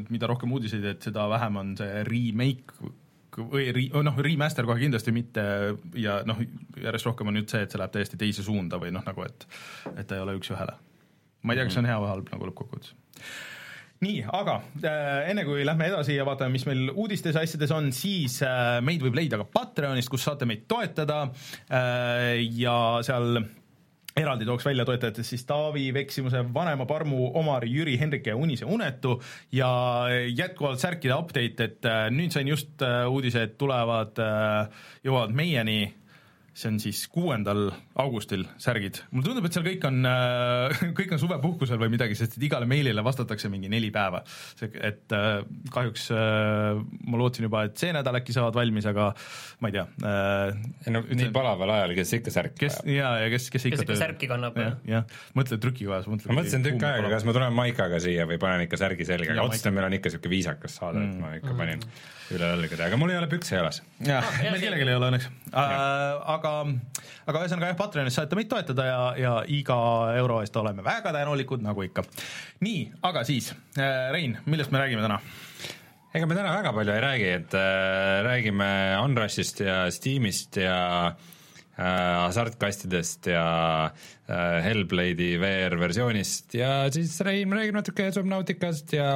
et 0.00 0.12
mida 0.12 0.30
rohkem 0.30 0.52
uudiseid, 0.56 0.86
et 0.96 1.10
seda 1.10 1.28
vähem 1.32 1.60
on 1.60 1.74
see 1.78 2.06
remake 2.08 2.94
või 3.36 3.68
ri-, 3.74 3.88
noh, 4.06 4.20
remaster 4.26 4.68
kohe 4.68 4.80
kindlasti 4.80 5.14
mitte 5.14 5.44
ja 5.98 6.20
noh, 6.28 6.40
järjest 6.82 7.08
rohkem 7.08 7.32
on 7.32 7.38
nüüd 7.38 7.50
see, 7.52 7.64
et 7.66 7.72
see 7.72 7.80
läheb 7.80 7.94
täiesti 7.94 8.20
teise 8.20 8.44
suunda 8.46 8.80
või 8.82 8.94
noh, 8.94 9.04
nagu 9.06 9.26
et 9.26 9.48
et 9.96 10.06
ta 10.06 10.16
ei 10.16 10.24
ole 10.24 10.36
üks-ühele. 10.38 10.78
ma 11.42 11.52
ei 11.52 11.60
tea, 11.60 11.68
kas 11.68 11.76
see 11.76 11.84
on 11.84 11.90
hea 11.90 12.00
või 12.02 12.12
halb 12.14 12.32
nagu 12.32 12.50
lõppkokkuvõttes. 12.50 12.96
Nii, 14.04 14.18
aga 14.28 14.58
äh, 14.84 15.30
enne 15.30 15.46
kui 15.48 15.62
lähme 15.64 15.86
edasi 15.88 16.18
ja 16.18 16.24
vaatame, 16.28 16.52
mis 16.52 16.66
meil 16.68 16.90
uudistes 16.92 17.36
ja 17.36 17.44
asjades 17.46 17.70
on, 17.72 17.88
siis 17.96 18.42
äh, 18.44 18.76
meid 18.84 19.00
võib 19.04 19.16
leida 19.16 19.38
ka 19.40 19.46
Patreonist, 19.48 20.10
kus 20.12 20.26
saate 20.26 20.48
meid 20.48 20.66
toetada. 20.68 21.22
Äh, 21.72 22.42
ja 22.60 22.76
seal 23.06 23.40
eraldi 24.16 24.46
tooks 24.48 24.64
välja 24.64 24.84
toetajatest 24.88 25.28
siis 25.28 25.44
Taavi 25.44 25.90
Veksimuse, 25.94 26.40
Vanema 26.54 26.86
Parmu, 26.88 27.30
Omar, 27.36 27.66
Jüri, 27.68 27.98
Hendrik 28.00 28.26
ja 28.26 28.36
Unise 28.36 28.64
Unetu 28.64 29.18
ja 29.52 29.68
jätkuvalt 30.36 30.80
särkide 30.80 31.14
update, 31.14 31.64
et 31.64 31.84
äh, 31.84 32.06
nüüd 32.14 32.32
sain 32.32 32.48
just 32.48 32.82
äh, 32.82 33.04
uudise, 33.12 33.44
et 33.44 33.58
tulevad, 33.60 34.16
äh, 34.22 34.88
jõuavad 35.04 35.36
meieni 35.36 35.80
see 36.56 36.70
on 36.72 36.78
siis 36.80 37.02
kuuendal 37.12 37.68
augustil 38.00 38.46
särgid. 38.60 39.02
mulle 39.10 39.28
tundub, 39.28 39.44
et 39.48 39.56
seal 39.56 39.64
kõik 39.66 39.84
on, 39.88 39.98
äh, 40.08 40.78
kõik 40.98 41.12
on 41.12 41.20
suvepuhkusel 41.20 41.80
või 41.80 41.90
midagi, 41.92 42.16
sest 42.18 42.38
et 42.38 42.46
igale 42.48 42.68
meilile 42.68 43.04
vastatakse 43.04 43.50
mingi 43.52 43.68
neli 43.72 43.90
päeva. 43.92 44.22
et 44.64 45.12
äh, 45.12 45.42
kahjuks 45.74 46.08
äh, 46.16 46.80
ma 46.80 47.20
lootsin 47.20 47.48
juba, 47.48 47.66
et 47.68 47.76
see 47.80 47.92
nädal 47.96 48.20
äkki 48.22 48.36
saavad 48.36 48.56
valmis, 48.56 48.88
aga 48.88 49.10
ma 49.60 49.70
ei 49.70 49.76
tea. 49.76 49.86
ei 50.86 50.96
no 50.96 51.04
nii 51.06 51.30
palaval 51.34 51.74
ajal, 51.76 51.94
kes 52.00 52.16
ikka 52.20 52.34
särki 52.38 52.60
kes, 52.64 52.80
ja, 52.88 53.12
ja 53.20 53.30
kes, 53.32 53.50
kes 53.52 53.68
ikka 53.68 53.82
kes 53.82 53.88
ikka 53.88 54.00
särki 54.00 54.32
kannab. 54.32 54.56
jah, 54.60 54.80
jah, 54.88 55.06
mõtle 55.36 55.60
trükikojas, 55.60 56.08
mõtle 56.08 56.32
ma 56.32 56.40
mõtlesin 56.40 56.64
tükk 56.64 56.88
aega, 56.88 57.12
kas 57.12 57.28
ma 57.28 57.36
tulen 57.36 57.56
maikaga 57.56 58.00
siia 58.02 58.24
või 58.28 58.40
panen 58.40 58.64
ikka 58.64 58.80
särgi 58.80 59.08
selga, 59.08 59.36
aga 59.36 59.48
otsustasin, 59.50 59.76
meil 59.76 59.90
on 59.90 60.00
ikka 60.00 60.12
niisugune 60.12 60.38
viisakas 60.38 60.80
saade 60.80 61.02
mm., 61.02 61.16
et 61.16 61.20
ma 61.20 61.38
ikka 61.42 61.58
panin 61.58 61.82
mm 61.84 62.14
üle 62.34 62.48
õlgade, 62.56 62.82
aga 62.88 62.98
mul 62.98 63.12
ei 63.12 63.18
ole 63.20 63.28
pükse 63.30 63.54
jalas. 63.58 63.80
jah 64.02 64.24
ah,, 64.24 64.38
meil 64.42 64.58
kellelgi 64.58 64.86
ei 64.86 64.96
ole 64.98 65.10
õnneks 65.12 65.28
äh,. 65.52 65.74
Aga, 66.46 66.74
aga 67.26 67.42
ühesõnaga 67.42 67.70
jah, 67.72 67.78
Patreonis 67.78 68.18
saate 68.18 68.38
meid 68.38 68.50
toetada 68.50 68.86
ja, 68.86 69.00
ja 69.20 69.32
iga 69.52 69.78
euro 70.16 70.40
eest 70.44 70.56
oleme 70.60 70.84
väga 70.86 71.12
tänulikud, 71.16 71.64
nagu 71.64 71.86
ikka. 71.86 72.06
nii, 72.66 72.82
aga 73.06 73.24
siis 73.28 73.52
äh,, 73.78 74.12
Rein, 74.14 74.38
millest 74.46 74.74
me 74.74 74.82
räägime 74.82 75.04
täna? 75.04 75.20
ega 76.16 76.28
me 76.28 76.36
täna 76.38 76.52
väga 76.54 76.72
palju 76.76 76.94
ei 76.94 77.02
räägi, 77.04 77.32
et 77.40 77.56
äh, 77.58 78.20
räägime 78.26 78.68
Unrushist 79.04 79.60
ja 79.60 79.78
Steamist 79.92 80.56
ja 80.60 80.78
äh, 81.10 82.22
hasartkastidest 82.24 83.28
ja 83.32 83.46
äh, 83.90 84.60
Hellblade'i 84.64 85.34
VR-versioonist 85.42 86.56
ja 86.56 86.86
siis 86.94 87.18
Rein 87.26 87.52
räägib 87.52 87.76
natuke 87.76 88.08
Subnauticast 88.14 88.96
ja 88.96 89.10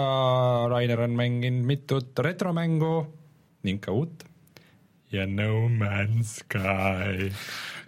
Rainer 0.73 1.07
on 1.07 1.17
mänginud 1.17 1.71
mitut 1.73 2.27
retromängu 2.27 2.95
ning 3.65 3.81
ka 3.85 3.95
uut 3.97 4.30
ja 5.12 5.26
No 5.26 5.69
Man's 5.69 6.40
Sky 6.40 7.31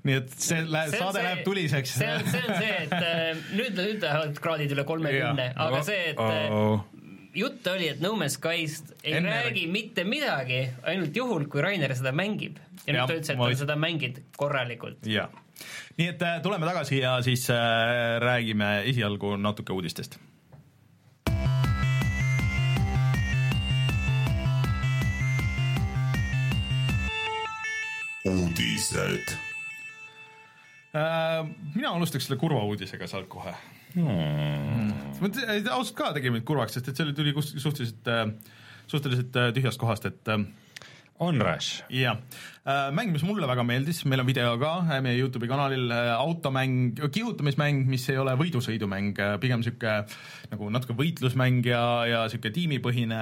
nii 0.06 0.16
et 0.18 0.32
see 0.34 0.62
läheb, 0.66 0.94
saade 0.96 1.18
see, 1.18 1.26
läheb 1.26 1.44
tuliseks. 1.46 1.92
see 2.00 2.08
on, 2.10 2.24
see 2.26 2.40
on 2.42 2.56
see, 2.58 2.72
et 2.86 2.96
äh, 2.96 3.44
nüüd, 3.54 3.76
nüüd 3.78 4.02
lähevad 4.02 4.40
kraadid 4.42 4.74
üle 4.74 4.86
kolmekümne, 4.88 5.52
aga 5.66 5.82
see, 5.86 6.00
et 6.10 6.22
oh, 6.22 6.56
oh. 6.56 7.04
jutt 7.38 7.68
oli, 7.70 7.86
et 7.92 8.02
No 8.02 8.14
Man's 8.18 8.38
Skyst 8.40 8.96
ei 9.02 9.18
Enne 9.20 9.36
räägi 9.36 9.68
mitte 9.70 10.06
midagi, 10.08 10.64
ainult 10.90 11.16
juhul, 11.16 11.46
kui 11.52 11.62
Rainer 11.62 11.94
seda 11.98 12.14
mängib. 12.16 12.58
ja 12.82 12.96
nüüd 12.96 13.06
ta 13.06 13.14
ütles, 13.20 13.30
et 13.30 13.44
ta 13.44 13.62
seda 13.62 13.78
mängib 13.78 14.18
korralikult. 14.38 15.06
jah, 15.06 15.30
nii 16.00 16.10
et 16.16 16.26
äh, 16.26 16.42
tuleme 16.42 16.66
tagasi 16.66 16.98
ja 17.04 17.14
siis 17.22 17.46
äh, 17.54 18.18
räägime 18.22 18.80
esialgu 18.90 19.36
natuke 19.38 19.74
uudistest 19.76 20.18
uudised 28.28 29.32
äh,. 30.94 31.44
mina 31.74 31.90
alustaks 31.90 32.28
selle 32.28 32.38
kurva 32.40 32.62
uudisega 32.68 33.08
sealt 33.10 33.30
kohe 33.32 33.54
hmm.. 33.96 34.92
ausalt 35.70 35.96
ka 35.98 36.12
tegi 36.16 36.32
mind 36.32 36.46
kurvaks, 36.48 36.78
sest 36.78 36.92
et 36.92 36.98
see 37.00 37.14
tuli 37.16 37.34
suhteliselt, 37.36 38.10
äh, 38.10 38.26
suhteliselt 38.90 39.38
äh, 39.38 39.50
tühjast 39.56 39.80
kohast, 39.80 40.06
et 40.10 40.30
äh, 40.32 40.44
Onrush. 41.22 41.84
jah, 41.92 42.16
mäng, 42.90 43.12
mis 43.14 43.22
mulle 43.22 43.46
väga 43.46 43.62
meeldis, 43.62 44.00
meil 44.10 44.24
on 44.24 44.26
video 44.26 44.56
ka 44.58 44.72
meie 45.04 45.20
Youtube'i 45.20 45.46
kanalil, 45.46 45.92
automäng, 46.16 46.96
kihutamismäng, 47.14 47.84
mis 47.86 48.08
ei 48.10 48.18
ole 48.18 48.34
võidusõidumäng, 48.40 49.20
pigem 49.42 49.62
niisugune 49.62 50.00
nagu 50.50 50.70
natuke 50.74 50.96
võitlusmäng 50.98 51.68
ja, 51.68 51.84
ja 52.10 52.24
niisugune 52.26 52.56
tiimipõhine 52.56 53.20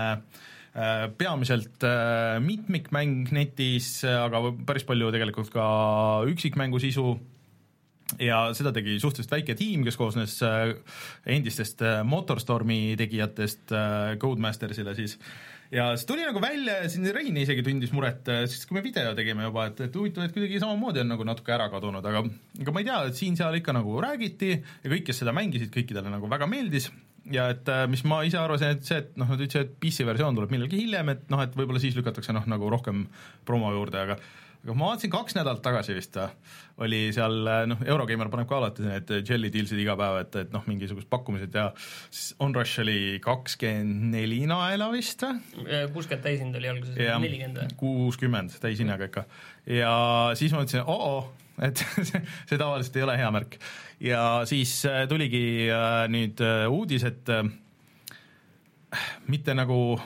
peamiselt 1.19 1.83
mitmikmäng 2.47 3.33
netis, 3.35 3.89
aga 4.07 4.39
päris 4.69 4.85
palju 4.87 5.11
tegelikult 5.11 5.51
ka 5.51 5.67
üksikmängu 6.31 6.79
sisu. 6.83 7.17
Ja 8.19 8.49
seda 8.57 8.73
tegi 8.75 8.97
suhteliselt 8.99 9.31
väike 9.37 9.55
tiim, 9.59 9.85
kes 9.87 9.99
koosnes 10.01 10.41
äh, 10.43 10.73
endistest 11.31 11.83
äh, 11.87 12.01
Motorstormi 12.07 12.97
tegijatest 12.99 13.71
äh, 13.77 14.17
Codemastersile 14.19 14.97
siis. 14.99 15.15
Ja 15.71 15.93
see 15.95 16.09
tuli 16.09 16.25
nagu 16.27 16.41
välja 16.43 16.81
ja 16.81 16.89
siin 16.91 17.07
Rein 17.15 17.37
isegi 17.39 17.63
tundis 17.63 17.93
muret, 17.95 18.27
siis 18.51 18.65
kui 18.67 18.75
me 18.75 18.83
video 18.83 19.13
tegime 19.15 19.45
juba, 19.47 19.69
et, 19.71 19.85
et 19.87 19.95
huvitav, 19.95 20.25
et 20.27 20.35
kuidagi 20.35 20.59
samamoodi 20.59 21.05
on 21.05 21.13
nagu 21.13 21.27
natuke 21.29 21.55
ära 21.55 21.69
kadunud, 21.71 22.03
aga 22.11 22.25
aga 22.65 22.75
ma 22.75 22.83
ei 22.83 22.89
tea, 22.89 22.99
siin-seal 23.21 23.61
ikka 23.61 23.77
nagu 23.77 23.95
räägiti 24.03 24.51
ja 24.57 24.91
kõik, 24.91 25.05
kes 25.07 25.23
seda 25.23 25.35
mängisid, 25.37 25.71
kõikidele 25.77 26.11
nagu 26.11 26.27
väga 26.33 26.51
meeldis 26.51 26.91
ja 27.33 27.49
et 27.53 27.69
mis 27.93 28.05
ma 28.09 28.23
ise 28.27 28.39
arvasin, 28.41 28.77
et 28.77 28.87
see, 28.87 29.01
et 29.03 29.17
noh, 29.21 29.29
nad 29.29 29.41
ütlesid, 29.41 29.67
et 29.67 29.81
PC 29.83 30.07
versioon 30.09 30.39
tuleb 30.39 30.53
millalgi 30.55 30.81
hiljem, 30.85 31.13
et 31.15 31.27
noh, 31.33 31.43
et 31.45 31.57
võib-olla 31.59 31.83
siis 31.83 31.99
lükatakse 31.99 32.35
noh, 32.37 32.47
nagu 32.51 32.71
rohkem 32.73 33.05
promo 33.49 33.73
juurde, 33.77 34.07
aga 34.07 34.21
aga 34.61 34.75
ma 34.77 34.91
vaatasin 34.91 35.13
kaks 35.13 35.37
nädalat 35.39 35.63
tagasi 35.65 35.95
vist, 35.97 36.19
oli 36.85 36.99
seal 37.17 37.49
noh, 37.71 37.81
Eurogeimer 37.87 38.29
paneb 38.33 38.49
ka 38.49 38.59
alati 38.59 38.85
need 38.85 39.13
jelly 39.29 39.49
deals'id 39.55 39.81
iga 39.81 39.97
päev, 39.97 40.19
et, 40.21 40.37
et 40.43 40.53
noh, 40.53 40.65
mingisugused 40.69 41.09
pakkumised 41.13 41.57
ja 41.57 41.71
siis 41.79 42.35
Onrush 42.45 42.83
oli 42.85 43.19
kakskümmend 43.25 44.11
neli 44.13 44.43
naela 44.51 44.91
vist 44.93 45.25
või? 45.25 45.41
kuuskümmend 45.95 46.27
täishind 46.27 46.61
oli 46.61 46.73
alguses, 46.73 46.97
nelikümmend 46.99 47.63
või? 47.63 47.77
kuuskümmend 47.81 48.59
täishinnaga 48.61 49.09
ikka. 49.09 49.25
ja 49.81 49.95
siis 50.37 50.53
ma 50.53 50.61
mõtlesin, 50.61 50.85
oo, 50.85 51.23
et 51.65 51.81
see, 52.11 52.21
see 52.51 52.61
tavaliselt 52.61 53.01
ei 53.01 53.07
ole 53.09 53.17
hea 53.21 53.31
märk. 53.33 53.57
Ja 54.01 54.47
siis 54.49 54.85
äh, 54.89 55.07
tuligi 55.09 55.69
äh, 55.69 56.09
nüüd 56.09 56.41
äh, 56.41 56.65
uudis, 56.73 57.05
et 57.05 57.29
mitte 59.29 59.55
nagu 59.55 60.01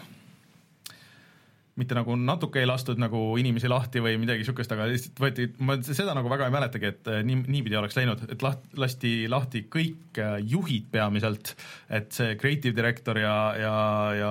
mitte 1.80 1.96
nagu 1.96 2.14
natuke 2.18 2.60
ei 2.62 2.68
lastud 2.68 3.00
nagu 3.02 3.20
inimesi 3.40 3.68
lahti 3.70 4.02
või 4.02 4.14
midagi 4.22 4.44
niisugust, 4.44 4.70
aga 4.74 4.86
lihtsalt 4.90 5.18
võeti, 5.22 5.48
ma 5.66 5.74
seda 5.82 6.14
nagu 6.14 6.30
väga 6.30 6.46
ei 6.46 6.54
mäletagi, 6.54 6.90
et 6.92 7.10
äh, 7.10 7.22
nii, 7.26 7.40
niipidi 7.50 7.78
oleks 7.80 7.98
läinud, 7.98 8.22
et 8.30 8.44
laht-, 8.46 8.68
lasti 8.78 9.14
lahti 9.30 9.64
kõik 9.72 10.20
äh, 10.22 10.36
juhid 10.52 10.86
peamiselt, 10.94 11.54
et 11.90 12.14
see 12.14 12.38
creative 12.38 12.76
director 12.78 13.18
ja, 13.18 13.34
ja, 13.58 13.74
ja 14.14 14.30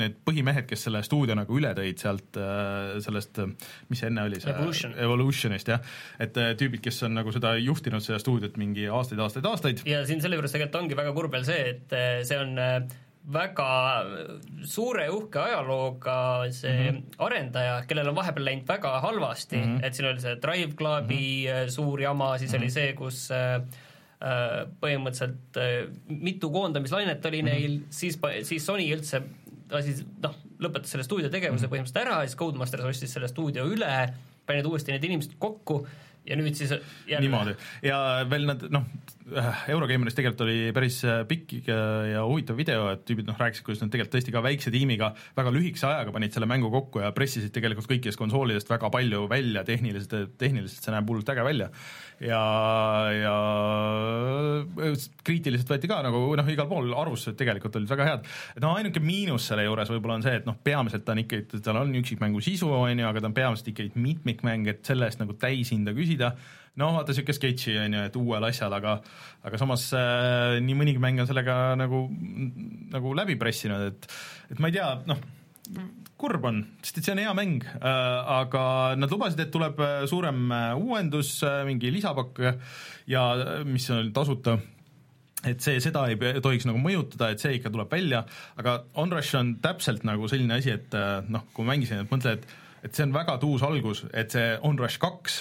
need 0.00 0.16
põhimehed, 0.24 0.64
kes 0.70 0.88
selle 0.88 1.04
stuudio 1.04 1.36
nagu 1.36 1.60
üle 1.60 1.74
tõid 1.76 2.00
sealt 2.00 2.40
äh, 2.40 2.96
sellest, 3.04 3.42
mis 3.92 4.00
see 4.00 4.08
enne 4.08 4.26
oli, 4.30 4.40
see 4.40 4.56
Evolution. 4.56 4.96
Evolutionist 4.96 5.72
jah, 5.74 5.94
et 6.24 6.36
tüübid, 6.56 6.80
kes 6.84 7.04
on 7.04 7.18
nagu 7.20 7.36
seda 7.36 7.52
juhtinud, 7.60 8.04
seda 8.04 8.20
stuudiot 8.22 8.56
mingi 8.60 8.88
aastaid, 8.88 9.20
aastaid, 9.20 9.52
aastaid. 9.52 9.86
ja 9.88 10.06
siin 10.08 10.24
selle 10.24 10.40
juures 10.40 10.56
tegelikult 10.56 10.84
ongi 10.86 11.02
väga 11.04 11.16
kurb 11.16 11.36
veel 11.36 11.48
see, 11.48 11.72
et 11.76 11.98
see 12.24 12.40
on 12.40 12.56
väga 13.30 13.68
suure 14.66 15.04
uhke 15.14 15.38
ajalooga 15.38 16.16
see 16.50 16.72
mm 16.72 16.96
-hmm. 16.96 17.14
arendaja, 17.22 17.76
kellel 17.86 18.08
on 18.10 18.16
vahepeal 18.16 18.44
läinud 18.44 18.68
väga 18.68 19.00
halvasti 19.00 19.56
mm, 19.56 19.62
-hmm. 19.62 19.86
et 19.86 19.94
siin 19.94 20.08
oli 20.08 20.20
see 20.20 20.36
Drive 20.42 20.74
Clubi 20.74 21.46
mm 21.46 21.52
-hmm. 21.52 21.70
suur 21.70 22.00
jama, 22.00 22.38
siis 22.38 22.52
mm 22.52 22.56
-hmm. 22.56 22.62
oli 22.62 22.70
see, 22.70 22.92
kus 22.92 23.30
äh, 23.30 23.54
äh 24.22 24.66
põhimõtteliselt 24.80 25.56
äh, 25.56 25.88
mitu 26.06 26.50
koondamislainet 26.50 27.26
oli 27.26 27.42
mm 27.42 27.48
-hmm. 27.48 27.52
neil, 27.52 27.80
siis, 27.90 28.18
siis 28.42 28.66
Sony 28.66 28.90
üldse 28.94 29.22
lasi 29.70 30.04
noh, 30.22 30.34
lõpetas 30.60 30.86
selle 30.86 31.04
stuudio 31.04 31.30
tegevuse 31.30 31.66
-hmm. 31.66 31.70
põhimõtteliselt 31.70 32.06
ära 32.06 32.20
ja 32.20 32.26
siis 32.26 32.36
Codemasters 32.36 32.84
ostis 32.84 33.12
selle 33.12 33.28
stuudio 33.28 33.64
üle, 33.64 34.08
pani 34.46 34.58
need 34.58 34.66
uuesti 34.66 34.92
need 34.92 35.04
inimesed 35.04 35.38
kokku 35.38 35.86
ja 36.26 36.38
nüüd 36.38 36.54
siis 36.58 36.70
jälle 37.08 37.24
niimoodi 37.24 37.56
ja 37.86 37.98
veel 38.30 38.46
nad 38.46 38.62
noh, 38.70 38.86
Eurogeimeris 39.70 40.16
tegelikult 40.16 40.44
oli 40.44 40.72
päris 40.74 40.98
äh, 41.06 41.22
pikk 41.28 41.68
ja 41.68 42.22
huvitav 42.26 42.56
video, 42.58 42.88
et 42.92 43.04
tüübid 43.08 43.26
noh, 43.28 43.36
rääkisid, 43.38 43.64
kuidas 43.66 43.82
nad 43.82 43.92
tegelikult 43.92 44.16
tõesti 44.16 44.34
ka 44.34 44.42
väikse 44.44 44.72
tiimiga 44.74 45.12
väga 45.38 45.52
lühikese 45.54 45.86
ajaga 45.88 46.14
panid 46.14 46.34
selle 46.34 46.48
mängu 46.50 46.70
kokku 46.72 47.02
ja 47.04 47.12
pressisid 47.16 47.54
tegelikult 47.54 47.88
kõikidest 47.90 48.20
konsoolidest 48.20 48.70
väga 48.70 48.90
palju 48.92 49.24
välja 49.30 49.64
tehniliselt, 49.66 50.36
tehniliselt 50.40 50.84
see 50.84 50.94
näeb 50.94 51.10
hullult 51.10 51.30
äge 51.32 51.46
välja. 51.46 51.68
ja, 52.22 52.42
ja 53.14 53.36
kriitiliselt 55.26 55.70
võeti 55.70 55.90
ka 55.90 56.00
nagu 56.06 56.24
noh, 56.38 56.50
igal 56.52 56.68
pool 56.70 56.92
arvustused 56.94 57.38
tegelikult 57.38 57.78
olid 57.78 57.90
väga 57.94 58.08
head. 58.10 58.30
no 58.62 58.74
ainuke 58.78 59.02
miinus 59.02 59.48
selle 59.50 59.66
juures 59.66 59.90
võib-olla 59.94 60.18
on 60.20 60.26
see, 60.26 60.36
et 60.42 60.46
noh, 60.50 60.58
peamiselt 60.62 61.06
ta 61.06 61.16
on 61.16 61.22
ikkagi, 61.24 61.62
tal 61.62 61.80
on 61.82 61.94
üksikmängu 62.02 62.42
sisu, 62.44 62.70
on 62.74 63.04
ju, 63.04 63.08
aga 63.08 63.22
ta 63.22 63.30
on 63.30 63.38
peamiselt 63.38 63.72
ikkagi 63.72 64.02
mitmikmäng, 64.02 64.68
et 64.70 64.84
selle 64.86 65.08
eest 65.08 65.22
nagu 65.22 65.38
täishinda 65.38 65.94
küsida 65.96 66.11
küsida, 66.12 66.32
no 66.80 66.92
vaata 66.96 67.12
niisugune 67.12 67.36
sketši 67.36 67.76
on 67.82 67.96
ju, 67.96 68.04
et 68.08 68.18
uuel 68.20 68.48
asjal, 68.48 68.72
aga 68.76 68.98
aga 69.44 69.60
samas 69.60 69.88
äh, 69.96 70.58
nii 70.64 70.76
mõnigi 70.78 71.02
mäng 71.02 71.20
on 71.20 71.28
sellega 71.28 71.74
nagu, 71.78 72.06
nagu 72.92 73.14
läbi 73.16 73.36
pressinud, 73.40 73.92
et 73.92 74.08
et 74.52 74.60
ma 74.60 74.70
ei 74.70 74.76
tea, 74.76 74.88
noh, 75.08 75.20
kurb 76.22 76.44
on, 76.46 76.60
sest 76.82 77.00
et 77.00 77.08
see 77.08 77.14
on 77.16 77.22
hea 77.22 77.32
mäng 77.36 77.64
äh,, 77.64 78.34
aga 78.40 78.94
nad 78.98 79.12
lubasid, 79.12 79.40
et 79.42 79.52
tuleb 79.54 79.80
äh, 79.82 80.04
suurem 80.10 80.44
äh, 80.52 80.68
uuendus 80.78 81.40
äh,, 81.46 81.62
mingi 81.68 81.92
lisapakk 81.92 82.40
ja 83.10 83.26
mis 83.66 83.88
on 83.90 84.12
tasuta. 84.14 84.58
Et 85.42 85.58
see, 85.58 85.80
seda 85.82 86.04
ei 86.06 86.14
tohiks 86.38 86.68
nagu 86.68 86.78
mõjutada, 86.78 87.32
et 87.32 87.42
see 87.42 87.56
ikka 87.56 87.72
tuleb 87.74 87.90
välja, 87.90 88.20
aga 88.62 88.76
Onrush 89.02 89.34
on 89.34 89.56
täpselt 89.58 90.04
nagu 90.06 90.28
selline 90.30 90.54
asi, 90.54 90.70
et 90.70 90.94
noh, 91.34 91.42
kui 91.50 91.66
ma 91.66 91.72
mängisin, 91.72 92.04
et 92.04 92.12
mõtle, 92.14 92.36
et 92.38 92.46
et 92.86 92.94
see 92.94 93.06
on 93.08 93.14
väga 93.14 93.34
tuus 93.42 93.62
algus, 93.66 94.04
et 94.14 94.30
see 94.30 94.54
Onrush 94.66 95.02
kaks 95.02 95.40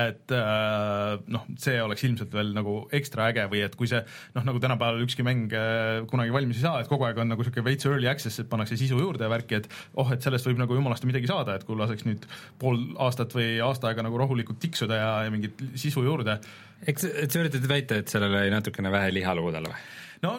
et 0.00 0.32
äh, 0.34 1.14
noh, 1.30 1.44
see 1.60 1.76
oleks 1.78 2.02
ilmselt 2.08 2.32
veel 2.34 2.50
nagu 2.56 2.76
ekstra 2.94 3.28
äge 3.30 3.44
või 3.52 3.60
et 3.62 3.76
kui 3.78 3.86
see 3.90 4.00
noh, 4.34 4.46
nagu 4.46 4.58
tänapäeval 4.62 5.04
ükski 5.04 5.22
mäng 5.26 5.52
äh, 5.54 6.00
kunagi 6.10 6.34
valmis 6.34 6.58
ei 6.58 6.64
saa, 6.66 6.80
et 6.82 6.90
kogu 6.90 7.06
aeg 7.06 7.20
on 7.22 7.30
nagu 7.30 7.44
niisugune 7.44 7.66
veits 7.68 7.86
early 7.86 8.10
access, 8.10 8.40
et 8.42 8.50
pannakse 8.50 8.78
sisu 8.80 8.98
juurde 8.98 9.22
ja 9.26 9.30
värki, 9.30 9.60
et 9.62 9.68
oh, 10.00 10.10
et 10.14 10.24
sellest 10.24 10.48
võib 10.50 10.58
nagu 10.62 10.78
jumalast 10.78 11.06
midagi 11.06 11.30
saada, 11.30 11.54
et 11.54 11.66
kui 11.68 11.78
laseks 11.78 12.08
nüüd 12.08 12.26
pool 12.58 12.80
aastat 13.06 13.36
või 13.38 13.60
aasta 13.62 13.92
aega 13.92 14.06
nagu 14.06 14.18
rahulikult 14.18 14.58
tiksuda 14.64 14.98
ja, 14.98 15.12
ja 15.28 15.34
mingit 15.34 15.62
sisu 15.78 16.02
juurde. 16.06 16.40
eks, 16.82 17.06
et 17.14 17.30
sa 17.30 17.44
üritad 17.44 17.70
väita, 17.70 18.02
et 18.02 18.10
sellel 18.10 18.34
oli 18.34 18.50
natukene 18.54 18.90
vähe 18.94 19.14
liha 19.14 19.38
luudel 19.38 19.70
või? 19.70 19.86
no 20.26 20.36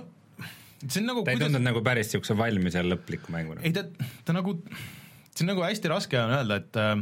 see 0.83 0.99
on 0.99 1.11
nagu 1.13 1.23
ta 1.23 1.31
ei 1.31 1.39
kuidas... 1.39 1.47
tundunud 1.47 1.69
nagu 1.69 1.83
päris 1.85 2.11
niisuguse 2.11 2.35
valmis 2.37 2.75
ja 2.75 2.83
lõpliku 2.83 3.31
mänguna? 3.33 3.63
ei 3.63 3.71
ta, 3.75 3.85
ta 4.27 4.35
nagu, 4.35 4.57
see 5.31 5.45
on 5.45 5.53
nagu 5.53 5.63
hästi 5.63 5.91
raske 5.91 6.19
on 6.19 6.35
öelda, 6.35 6.59
et 6.59 6.81
äh, 6.81 6.97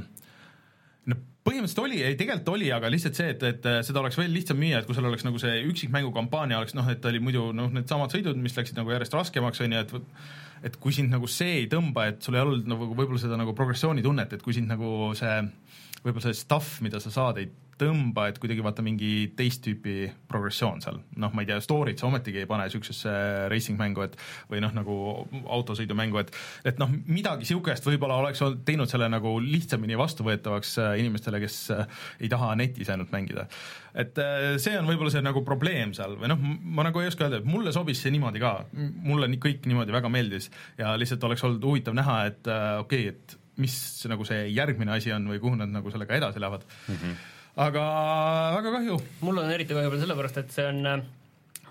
põhimõtteliselt 1.44 1.84
oli, 1.84 2.00
ei 2.06 2.16
tegelikult 2.20 2.54
oli, 2.56 2.70
aga 2.76 2.92
lihtsalt 2.92 3.20
see, 3.20 3.34
et, 3.36 3.44
et 3.50 3.68
seda 3.88 4.00
oleks 4.00 4.18
veel 4.20 4.32
lihtsam 4.32 4.60
müüa, 4.60 4.80
et 4.80 4.88
kui 4.88 4.96
sul 4.96 5.08
oleks 5.10 5.26
nagu 5.28 5.42
see 5.42 5.60
üksikmängu 5.68 6.14
kampaania 6.16 6.62
oleks 6.62 6.76
noh, 6.78 6.88
et 6.92 7.04
oli 7.10 7.20
muidu 7.24 7.50
noh, 7.56 7.72
needsamad 7.74 8.14
sõidud, 8.16 8.40
mis 8.40 8.56
läksid 8.58 8.80
nagu 8.80 8.94
järjest 8.96 9.18
raskemaks, 9.18 9.64
on 9.66 9.76
ju, 9.78 9.84
et 9.84 9.98
et 10.64 10.78
kui 10.80 10.94
sind 10.96 11.12
nagu 11.12 11.28
see 11.28 11.58
ei 11.58 11.66
tõmba, 11.68 12.06
et 12.14 12.24
sul 12.24 12.38
ei 12.38 12.44
olnud 12.46 12.70
nagu 12.72 12.88
võib-olla 12.96 13.20
seda 13.20 13.36
nagu 13.36 13.52
progressioonitunnet, 13.58 14.38
et 14.38 14.46
kui 14.46 14.56
sind 14.56 14.72
nagu 14.72 15.12
see 15.20 15.34
võib-olla 16.04 16.30
see 16.30 16.40
stuff, 16.40 16.78
mida 16.84 17.02
sa 17.04 17.12
saad, 17.12 17.42
ei 17.42 17.50
tõmba, 17.84 18.28
et 18.32 18.40
kuidagi 18.42 18.64
vaata 18.66 18.84
mingi 18.86 19.12
teist 19.38 19.64
tüüpi 19.66 20.08
progressioon 20.32 20.82
seal, 20.84 21.00
noh, 21.20 21.34
ma 21.36 21.44
ei 21.44 21.50
tea, 21.50 21.60
story't 21.64 22.02
sa 22.02 22.08
ometigi 22.10 22.44
ei 22.44 22.50
pane 22.50 22.68
niisugusesse 22.68 23.14
racing 23.52 23.80
mängu, 23.80 24.06
et 24.08 24.18
või 24.52 24.64
noh, 24.64 24.74
nagu 24.76 24.96
autosõidumängu, 25.44 26.22
et 26.24 26.34
et 26.72 26.82
noh, 26.82 26.92
midagi 27.06 27.46
niisugust 27.46 27.86
võib-olla 27.88 28.22
oleks 28.24 28.42
teinud 28.66 28.92
selle 28.92 29.10
nagu 29.12 29.36
lihtsamini 29.44 30.00
vastuvõetavaks 30.00 30.74
äh, 30.84 30.96
inimestele, 31.04 31.42
kes 31.44 31.60
äh, 31.76 32.02
ei 32.24 32.32
taha 32.32 32.54
netis 32.60 32.90
ainult 32.94 33.14
mängida. 33.14 33.48
et 33.94 34.18
äh, 34.18 34.56
see 34.64 34.74
on 34.80 34.90
võib-olla 34.90 35.14
see 35.14 35.24
nagu 35.26 35.44
probleem 35.46 35.94
seal 35.98 36.18
või 36.22 36.32
noh, 36.32 36.42
ma 36.64 36.88
nagu 36.88 37.04
ei 37.04 37.12
oska 37.12 37.28
öelda, 37.28 37.44
et 37.44 37.50
mulle 37.50 37.76
sobis 37.76 38.02
see 38.02 38.14
niimoodi 38.16 38.42
ka, 38.44 38.56
mulle 39.04 39.30
kõik 39.44 39.68
niimoodi 39.70 39.96
väga 39.96 40.12
meeldis 40.14 40.50
ja 40.80 40.98
lihtsalt 41.00 41.24
oleks 41.30 41.44
olnud 41.48 41.64
huvitav 41.68 41.96
näha, 41.98 42.20
et 42.32 42.48
okei 42.48 43.08
okay,, 43.10 43.14
et 43.14 43.40
mis 43.62 43.76
nagu 44.10 44.26
see 44.28 44.48
järgmine 44.54 44.96
asi 44.96 45.14
on 45.14 45.28
või 45.30 45.42
kuhu 45.42 45.58
nad 45.60 45.72
nagu 45.72 45.92
sellega 45.94 46.18
edasi 46.18 46.42
lähevad 46.42 46.66
mm. 46.66 46.96
-hmm. 46.96 47.16
Aga 47.56 47.84
väga 48.58 48.78
kahju. 48.78 49.02
mul 49.22 49.44
on 49.44 49.52
eriti 49.52 49.76
kahju 49.76 49.92
veel 49.94 50.06
sellepärast, 50.06 50.42
et 50.42 50.56
see 50.56 50.70
on 50.70 51.04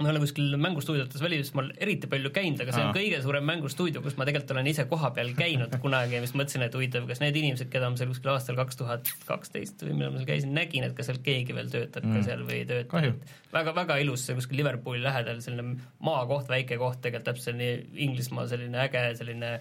ma 0.03 0.09
ei 0.09 0.15
ole 0.15 0.23
kuskil 0.23 0.55
mängustuudiotes 0.61 1.21
välismaal 1.23 1.69
eriti 1.85 2.09
palju 2.11 2.31
käinud, 2.35 2.63
aga 2.65 2.73
see 2.75 2.83
on 2.83 2.91
Aa. 2.91 2.95
kõige 2.97 3.19
suurem 3.25 3.45
mängustuudio, 3.47 4.01
kus 4.05 4.17
ma 4.19 4.27
tegelikult 4.29 4.55
olen 4.55 4.71
ise 4.71 4.87
kohapeal 4.89 5.35
käinud 5.37 5.75
kunagi 5.83 6.17
ja 6.17 6.23
siis 6.25 6.33
mõtlesin, 6.39 6.65
et 6.67 6.77
huvitav, 6.77 7.05
kas 7.11 7.21
need 7.23 7.37
inimesed, 7.39 7.69
keda 7.73 7.91
ma 7.93 8.01
seal 8.01 8.11
kuskil 8.11 8.33
aastal 8.33 8.59
kaks 8.59 8.81
tuhat 8.81 9.13
kaksteist 9.29 9.85
või 9.85 9.99
millal 9.99 10.15
ma 10.15 10.23
seal 10.23 10.31
käisin, 10.33 10.55
nägin, 10.57 10.87
et 10.89 10.97
kas 10.97 11.11
seal 11.11 11.21
keegi 11.27 11.57
veel 11.57 11.69
töötab 11.73 12.09
mm. 12.09 12.17
ka 12.17 12.25
seal 12.31 12.47
või 12.49 12.63
ei 12.63 12.67
tööta. 12.71 13.05
väga-väga 13.53 14.01
ilus, 14.07 14.25
see 14.27 14.39
kuskil 14.39 14.63
Liverpooli 14.63 15.05
lähedal, 15.05 15.45
selline 15.45 15.77
maakoht, 16.01 16.49
väike 16.51 16.81
koht, 16.81 17.03
tegelikult 17.05 17.29
täpselt 17.35 17.61
nii 17.61 18.07
Inglismaa 18.09 18.49
selline 18.51 18.83
äge 18.87 19.07
selline 19.21 19.55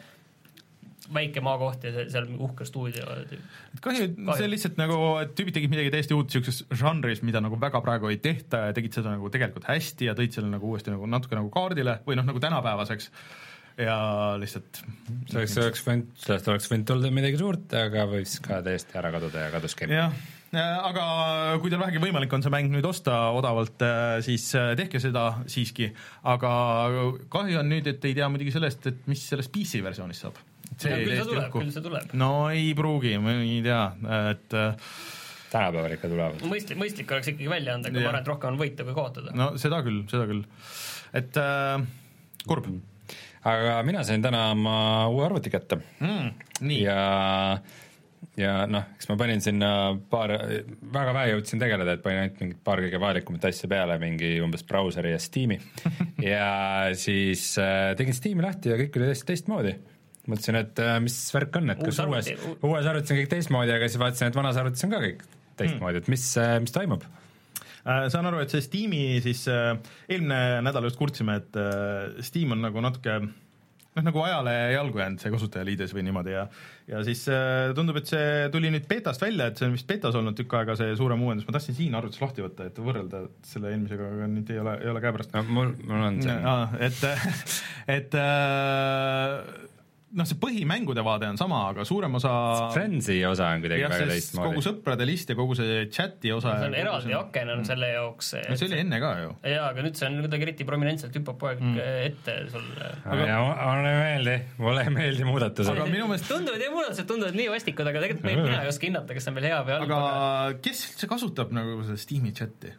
väike 1.10 1.42
maakoht 1.44 1.86
ja 1.86 2.06
seal 2.12 2.28
uhke 2.38 2.66
stuudio. 2.68 3.06
et 3.22 3.82
kahju, 3.84 4.10
see 4.38 4.50
lihtsalt 4.50 4.80
nagu, 4.80 4.98
et 5.22 5.34
tüübid 5.38 5.56
tegid 5.58 5.72
midagi 5.74 5.94
täiesti 5.94 6.18
uut 6.18 6.30
niisuguses 6.30 6.66
žanris, 6.82 7.24
mida 7.26 7.42
nagu 7.44 7.58
väga 7.62 7.82
praegu 7.84 8.12
ei 8.12 8.20
tehta 8.22 8.68
ja 8.68 8.76
tegid 8.78 9.00
seda 9.00 9.16
nagu 9.16 9.32
tegelikult 9.34 9.70
hästi 9.70 10.12
ja 10.12 10.18
tõid 10.18 10.36
selle 10.36 10.52
nagu 10.52 10.70
uuesti 10.70 10.94
nagu 10.94 11.10
natuke 11.10 11.38
nagu 11.38 11.50
kaardile 11.54 12.00
või 12.08 12.20
noh, 12.20 12.28
nagu 12.28 12.44
tänapäevaseks. 12.44 13.10
Ja 13.80 13.96
lihtsalt 14.38 14.82
see 15.32 15.64
oleks, 15.64 15.82
võinud, 15.88 16.12
sellest 16.20 16.50
oleks 16.52 16.68
võinud 16.70 16.90
tulla 16.90 17.10
midagi 17.16 17.40
suurt, 17.40 17.72
aga 17.80 18.04
võis 18.12 18.36
ka 18.44 18.60
täiesti 18.66 19.00
ära 19.00 19.14
kaduda 19.16 19.48
ja 19.48 19.54
kaduski. 19.56 19.88
jah, 19.90 20.12
aga 20.84 21.06
kui 21.64 21.72
teil 21.72 21.80
vähegi 21.82 22.04
võimalik 22.04 22.36
on 22.36 22.44
see 22.44 22.54
mäng 22.54 22.70
nüüd 22.76 22.86
osta 22.86 23.32
odavalt, 23.34 23.82
siis 24.28 24.52
tehke 24.78 25.02
seda 25.02 25.26
siiski, 25.50 25.88
aga 26.30 26.54
kahju 27.32 27.64
on 27.64 27.72
nüüd, 27.72 27.90
et 27.96 28.12
ei 28.12 28.18
tea 28.20 28.30
muidugi 28.30 28.54
sellest, 28.60 28.92
et 28.92 29.08
mis 29.10 29.24
sellest 29.32 29.56
PC 29.56 29.82
versioonist 29.88 30.28
saab 30.28 30.44
küll 30.78 31.16
see 31.16 31.26
tuleb, 31.28 31.50
küll 31.54 31.74
see 31.74 31.84
tuleb. 31.86 32.14
no 32.18 32.32
ei 32.54 32.72
pruugi, 32.78 33.16
ma 33.22 33.36
ei 33.40 33.60
tea, 33.66 33.82
et 34.32 34.56
äh, 34.58 34.94
tänapäeval 35.52 35.98
ikka 35.98 36.12
tulevad. 36.12 36.46
mõistlik, 36.48 36.80
mõistlik 36.80 37.12
oleks 37.12 37.34
ikkagi 37.34 37.50
välja 37.52 37.76
anda, 37.78 37.92
aga 37.92 38.00
ma 38.00 38.14
arvan, 38.14 38.24
et 38.24 38.32
rohkem 38.32 38.54
on 38.54 38.62
võita 38.62 38.88
kui 38.88 38.96
kaotada. 38.98 39.36
no 39.38 39.52
seda 39.62 39.82
küll, 39.86 40.06
seda 40.12 40.30
küll. 40.30 40.46
et 41.18 41.42
äh, 41.42 41.84
kurb. 42.48 42.72
aga 43.44 43.78
mina 43.88 44.04
sain 44.08 44.24
täna 44.24 44.50
oma 44.56 44.76
uue 45.12 45.28
arvuti 45.28 45.54
kätte 45.54 45.82
mm,. 46.00 46.34
ja 46.78 47.00
ja 48.40 48.52
noh, 48.70 48.86
eks 48.96 49.10
ma 49.10 49.18
panin 49.20 49.42
sinna 49.44 49.70
paar, 50.12 50.34
väga 50.94 51.14
vähe 51.18 51.32
jõudsin 51.34 51.62
tegeleda, 51.62 51.98
et 51.98 52.04
panin 52.04 52.24
ainult 52.24 52.44
mingit 52.44 52.62
paar 52.64 52.82
kõige 52.84 53.02
vajalikumat 53.02 53.48
asja 53.50 53.70
peale, 53.72 53.98
mingi 54.02 54.36
umbes 54.46 54.64
brauseri 54.68 55.16
ja 55.16 55.22
Steam'i 55.22 55.60
ja 56.32 56.52
siis 56.98 57.54
äh, 57.62 57.92
tegin 58.00 58.16
Steam'i 58.16 58.46
lahti 58.46 58.72
ja 58.72 58.80
kõik 58.80 59.00
oli 59.00 59.10
täiesti 59.12 59.34
teistmoodi 59.34 59.76
mõtlesin, 60.30 60.60
et 60.62 60.82
äh, 60.84 60.98
mis 61.04 61.18
värk 61.36 61.58
on, 61.62 61.74
et 61.74 61.82
kas 61.82 62.02
uues, 62.06 62.32
uues 62.60 62.86
arvutis 62.86 63.14
on 63.14 63.22
kõik 63.22 63.32
teistmoodi, 63.32 63.76
aga 63.76 63.90
siis 63.90 64.02
vaatasin, 64.02 64.32
et 64.32 64.38
vanas 64.38 64.60
arvutis 64.62 64.88
on 64.88 64.94
ka 64.94 65.02
kõik 65.04 65.26
teistmoodi 65.60 66.00
hmm., 66.00 66.06
et 66.06 66.14
mis, 66.14 66.26
äh, 66.42 66.56
mis 66.64 66.76
toimub 66.76 67.06
äh, 67.06 68.08
saan 68.14 68.30
aru, 68.30 68.42
et 68.44 68.54
see 68.54 68.66
Steam'i 68.66 69.06
siis 69.26 69.46
äh, 69.52 69.74
eelmine 70.10 70.62
nädal 70.66 70.90
just 70.90 71.00
kurtsime, 71.02 71.40
et 71.42 71.58
äh, 71.60 72.22
Steam 72.26 72.54
on 72.56 72.62
nagu 72.68 72.84
natuke 72.84 73.22
noh, 73.22 74.06
nagu 74.06 74.24
ajale 74.24 74.54
jalgu 74.76 75.02
jäänud 75.02 75.24
see 75.24 75.34
kasutajaliides 75.34 75.96
või 75.96 76.06
niimoodi 76.08 76.36
ja 76.36 76.46
ja 76.92 77.02
siis 77.08 77.24
äh, 77.32 77.72
tundub, 77.76 78.00
et 78.02 78.10
see 78.10 78.48
tuli 78.54 78.72
nüüd 78.74 78.88
betast 78.90 79.22
välja, 79.24 79.48
et 79.48 79.60
see 79.60 79.68
on 79.70 79.76
vist 79.78 79.88
betas 79.90 80.16
olnud 80.18 80.36
tükk 80.38 80.56
aega, 80.60 80.76
see 80.80 80.96
suurem 81.00 81.22
uuendus, 81.24 81.48
ma 81.48 81.56
tahtsin 81.56 81.78
siin 81.78 81.98
arvutis 81.98 82.22
lahti 82.24 82.44
võtta, 82.44 82.68
et 82.68 82.80
võrrelda 82.84 83.26
selle 83.48 83.72
eelmisega, 83.72 84.10
aga 84.16 84.30
nüüd 84.32 84.52
ei 84.52 84.62
ole, 84.64 84.78
ei 84.84 84.92
ole 84.92 85.04
käepärast. 85.04 85.36
no 85.36 85.44
mul, 85.48 85.76
mul 85.88 86.08
on 86.10 86.22
see. 86.26 86.38
et, 86.88 87.04
et 87.98 88.18
äh, 88.20 89.70
noh, 90.18 90.28
see 90.28 90.38
põhimängude 90.42 91.04
vaade 91.06 91.28
on 91.32 91.38
sama, 91.40 91.62
aga 91.72 91.86
suurem 91.88 92.18
osa 92.20 92.32
Friendsi 92.74 93.18
osa 93.28 93.48
on 93.56 93.64
kuidagi 93.64 93.86
väga 93.86 94.10
teistmoodi. 94.10 94.50
kogu 94.50 94.64
sõprade 94.66 95.08
list 95.08 95.32
ja 95.32 95.38
kogu 95.40 95.56
see 95.58 95.86
chati 95.94 96.34
osa 96.36 96.56
see 96.60 96.70
on 96.70 96.76
eraldi 96.82 97.16
aken 97.18 97.54
on 97.56 97.64
selle 97.68 97.92
jaoks 97.94 98.34
no 98.50 98.58
see 98.60 98.68
oli 98.70 98.82
enne 98.84 99.00
ka 99.04 99.12
ju. 99.22 99.32
jaa, 99.54 99.70
aga 99.70 99.86
nüüd 99.86 100.00
see 100.00 100.10
on 100.10 100.20
kuidagi 100.26 100.48
eriti 100.48 100.68
prominentselt, 100.68 101.16
hüppab 101.20 101.40
kogu 101.40 101.52
aeg 101.52 101.64
mm. 101.64 101.80
ette 102.10 102.38
sulle. 102.52 102.92
aga 103.16 103.30
ja, 103.30 103.40
mulle 103.46 103.94
ei 103.94 104.02
meeldi, 104.02 104.36
mulle 104.66 104.86
ei 104.86 104.96
meeldi 104.98 105.30
muudatused. 105.30 105.72
aga 105.76 105.88
minu 105.94 106.12
meelest 106.12 106.30
tunduvad, 106.32 106.66
jah, 106.66 106.76
muudatused 106.76 107.10
tunduvad 107.14 107.40
nii 107.40 107.50
vastikud, 107.56 107.92
aga 107.94 108.06
tegelikult 108.06 108.30
mina 108.30 108.62
ei 108.66 108.72
oska 108.74 108.90
hinnata, 108.90 109.18
kas 109.18 109.28
see 109.28 109.34
on 109.34 109.40
veel 109.40 109.50
hea 109.52 109.64
või 109.68 109.78
halb. 109.78 109.96
aga 109.96 110.62
kes 110.68 110.86
üldse 110.90 111.12
kasutab 111.12 111.56
nagu 111.56 111.80
seda 111.88 112.00
Steam'i 112.02 112.36
chati? 112.36 112.76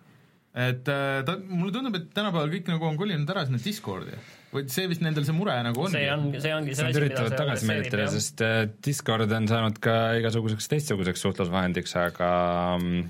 et 0.52 0.92
äh, 0.92 1.18
ta, 1.24 1.38
mulle 1.48 1.72
tundub, 1.72 1.96
et 1.96 2.12
tänapäeval 2.12 2.52
kõik 2.52 2.68
nagu 2.68 2.90
on 2.90 3.00
kolinud 3.00 3.30
ära 3.32 3.46
sinna 3.48 3.60
Discordi 3.62 4.20
või 4.52 4.68
see 4.73 4.90
vist 4.90 5.02
nendel 5.04 5.25
see 5.26 5.37
mure 5.37 5.54
nagu 5.64 5.87
ongi? 5.87 5.97
see 5.97 6.12
on, 6.12 6.28
see 6.44 6.52
ongi 6.54 6.76
see 6.76 6.90
asi, 6.90 7.02
mida 7.06 7.25
see 7.25 7.40
tagasi 7.40 7.68
meelitada, 7.71 8.06
sest 8.12 8.44
äh, 8.44 8.61
Discord 8.85 9.32
on 9.32 9.49
saanud 9.50 9.80
ka 9.82 9.97
igasuguseks 10.21 10.71
teistsuguseks 10.73 11.25
suhtlusvahendiks, 11.26 11.94
aga 12.00 12.30
mm, 12.76 13.04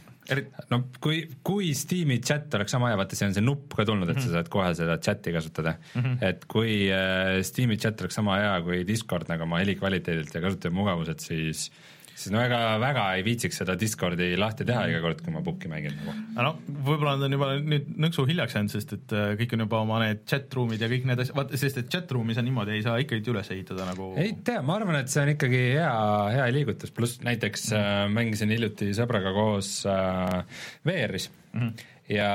no 0.70 0.80
kui, 1.02 1.24
kui 1.44 1.72
Steam'i 1.76 2.20
chat 2.22 2.54
oleks 2.58 2.76
sama 2.76 2.92
hea, 2.92 2.98
vaata 3.00 3.18
see 3.18 3.30
on 3.30 3.36
see 3.36 3.44
nupp 3.44 3.74
ka 3.78 3.86
tulnud, 3.88 4.06
et 4.08 4.14
mm 4.14 4.20
-hmm. 4.20 4.28
sa 4.28 4.30
mhm. 4.30 4.38
saad 4.38 4.52
kohe 4.54 4.74
seda 4.78 4.98
chati 4.98 5.34
kasutada 5.34 5.74
mm, 5.78 6.02
-hmm. 6.02 6.28
et 6.30 6.44
kui 6.46 6.76
äh, 6.90 7.42
Steam'i 7.42 7.76
chat 7.76 8.00
oleks 8.00 8.14
sama 8.20 8.38
hea 8.38 8.60
kui 8.62 8.84
Discord 8.86 9.28
nagu 9.28 9.42
oma 9.42 9.58
helikvaliteedilt 9.64 10.34
ja 10.34 10.44
kasutajamugavused, 10.46 11.18
siis 11.18 11.70
äh, 11.70 11.91
siis 12.14 12.32
no 12.34 12.40
ega 12.42 12.58
väga 12.82 13.04
ei 13.16 13.24
viitsiks 13.26 13.60
seda 13.62 13.76
Discordi 13.78 14.32
lahti 14.38 14.66
teha 14.68 14.84
iga 14.90 15.00
kord, 15.04 15.22
kui 15.24 15.34
ma 15.34 15.42
pukki 15.44 15.70
mängin 15.70 15.94
nagu. 15.98 16.14
aga 16.34 16.46
noh, 16.48 16.58
võib-olla 16.86 17.14
nad 17.16 17.26
on 17.28 17.36
juba 17.36 17.50
nüüd 17.60 17.88
nõksu 18.06 18.26
hiljaks 18.28 18.56
jäänud, 18.58 18.74
sest 18.74 18.94
et 18.98 19.14
äh, 19.16 19.32
kõik 19.40 19.56
on 19.56 19.64
juba 19.64 19.80
oma 19.86 20.00
need 20.04 20.24
chat-room'id 20.30 20.84
ja 20.84 20.90
kõik 20.92 21.08
need 21.08 21.24
asjad, 21.24 21.36
vaata, 21.38 21.60
sest 21.60 21.80
et 21.82 21.90
chat-room'is 21.92 22.40
on 22.42 22.48
niimoodi, 22.48 22.76
ei 22.76 22.86
saa 22.86 22.98
ikkagi 23.02 23.34
üles 23.34 23.52
ehitada 23.54 23.88
nagu 23.88 24.12
ei 24.20 24.36
tea, 24.44 24.60
ma 24.66 24.78
arvan, 24.78 25.00
et 25.02 25.12
see 25.12 25.24
on 25.24 25.32
ikkagi 25.34 25.62
hea, 25.78 25.94
hea 26.36 26.50
liigutus, 26.54 26.94
pluss 26.94 27.22
näiteks 27.26 27.68
äh, 27.78 27.90
mängisin 28.12 28.52
hiljuti 28.54 28.92
sõbraga 28.96 29.34
koos 29.36 29.74
äh, 29.88 30.62
VR-is 30.86 31.30
mm 31.52 31.60
-hmm. 31.60 31.90
ja 32.18 32.30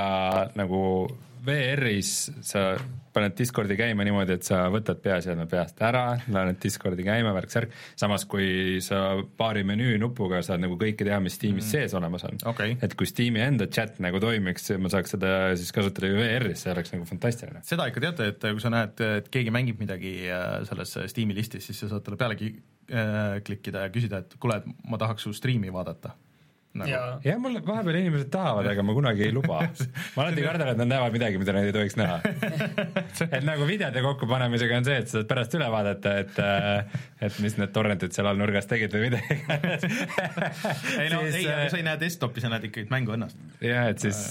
nagu 0.57 0.81
VR-is 1.47 2.13
sa 2.43 2.73
paned 3.17 3.35
Discordi 3.37 3.77
käima 3.79 4.05
niimoodi, 4.05 4.37
et 4.37 4.47
sa 4.47 4.63
võtad 4.73 5.01
peaseadme 5.03 5.47
peast 5.49 5.81
ära, 5.85 6.05
paned 6.27 6.59
Discordi 6.63 7.05
käima, 7.07 7.33
värk-särk, 7.35 7.73
samas 7.99 8.27
kui 8.29 8.79
sa 8.85 9.01
paari 9.39 9.65
menüü 9.67 9.97
nupuga 10.01 10.43
saad 10.45 10.63
nagu 10.63 10.77
kõike 10.79 11.07
teha, 11.07 11.19
mis 11.23 11.37
Steamis 11.39 11.65
mm. 11.65 11.71
sees 11.73 11.97
olemas 11.97 12.27
on 12.27 12.39
okay.. 12.49 12.77
et 12.83 12.93
kui 12.97 13.09
Steam'i 13.09 13.43
enda 13.43 13.69
chat 13.73 13.99
nagu 14.03 14.21
toimiks, 14.23 14.69
ma 14.81 14.91
saaks 14.93 15.15
seda 15.17 15.33
siis 15.57 15.73
kasutada 15.75 16.11
VR-is, 16.13 16.63
see 16.65 16.73
oleks 16.73 16.93
nagu 16.93 17.07
fantastiline. 17.09 17.63
seda 17.67 17.89
ikka 17.89 18.05
teate, 18.07 18.31
et 18.33 18.47
kui 18.47 18.63
sa 18.63 18.73
näed, 18.73 19.03
et 19.21 19.31
keegi 19.33 19.53
mängib 19.53 19.81
midagi 19.81 20.15
äh, 20.29 20.47
selles 20.69 20.95
Steam'i 21.13 21.37
listis, 21.37 21.67
siis 21.69 21.83
sa 21.83 21.91
saad 21.91 22.05
talle 22.05 22.19
pealegi 22.21 22.53
äh, 22.53 23.39
klikkida 23.47 23.87
ja 23.87 23.93
küsida, 23.93 24.23
et 24.23 24.39
kuule, 24.41 24.61
et 24.61 24.87
ma 24.87 25.01
tahaks 25.01 25.27
su 25.27 25.35
striimi 25.35 25.73
vaadata 25.73 26.15
nagu. 26.81 27.01
jah, 27.25 27.39
mul 27.41 27.59
vahepeal 27.65 27.99
inimesed 28.01 28.31
tahavad, 28.33 28.69
aga 28.71 28.85
ma 28.85 28.95
kunagi 28.97 29.27
ei 29.27 29.33
luba. 29.35 29.61
ma 30.15 30.25
alati 30.25 30.45
kardan, 30.45 30.73
et 30.73 30.81
nad 30.81 30.91
näevad 30.93 31.15
midagi, 31.15 31.41
mida 31.41 31.55
nad 31.55 31.67
ei 31.67 31.75
tohiks 31.75 31.97
näha. 31.99 32.19
et 33.37 33.47
nagu 33.47 33.67
videode 33.69 34.03
kokkupanemisega 34.05 34.81
on 34.81 34.87
see, 34.87 34.99
et 35.03 35.11
sa 35.11 35.19
saad 35.19 35.31
pärast 35.31 35.57
üle 35.57 35.69
vaadata, 35.73 36.17
et 36.23 36.41
äh, 36.43 36.99
et 37.27 37.39
mis 37.43 37.57
need 37.57 37.73
torrentid 37.75 38.13
seal 38.15 38.29
all 38.29 38.39
nurgas 38.39 38.69
tegid 38.69 38.93
või 38.93 39.09
midagi 39.09 39.39
ei 41.01 41.09
no 41.11 41.23
siis, 41.23 41.39
ei, 41.39 41.47
aga 41.49 41.65
äh, 41.65 41.71
sa 41.73 41.79
ei 41.79 41.87
näe 41.87 41.99
desktopi, 42.01 42.43
sa 42.43 42.51
näed 42.53 42.69
ikkagi 42.69 42.91
mängu 42.93 43.15
ennast. 43.17 43.39
jah, 43.63 43.89
et 43.91 44.03
siis 44.03 44.21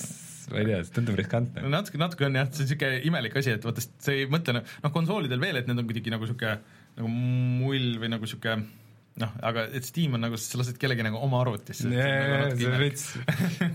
ma 0.52 0.62
ei 0.62 0.68
tea, 0.70 0.80
see 0.86 0.96
tundub 1.00 1.18
riskantne. 1.18 1.66
natuke, 1.72 1.98
natuke 2.00 2.28
on 2.28 2.38
jah, 2.38 2.48
see 2.50 2.62
on 2.62 2.70
niisugune 2.70 3.02
imelik 3.10 3.38
asi, 3.40 3.56
et 3.56 3.66
vaata, 3.66 3.82
sa 3.82 4.14
ei 4.14 4.28
mõtle, 4.30 4.60
noh, 4.62 4.92
konsoolidel 4.94 5.42
veel, 5.42 5.60
et 5.60 5.70
need 5.70 5.82
on 5.82 5.88
kuidagi 5.88 6.14
nagu 6.14 6.26
niisugune 6.26 6.58
nagu 6.96 7.10
mull 7.10 7.96
või 8.00 8.12
nagu 8.12 8.28
niisugune 8.28 8.84
noh, 9.20 9.32
aga 9.48 9.66
et 9.76 9.86
Steam 9.86 10.16
on 10.16 10.24
nagu, 10.26 10.36
sa 10.40 10.60
lased 10.60 10.76
kellegi 10.80 11.04
nagu 11.06 11.20
oma 11.24 11.40
arvutisse. 11.44 11.88
jaa, 11.88 12.50
see 12.52 12.68
on 12.68 12.78
veits, 12.80 13.08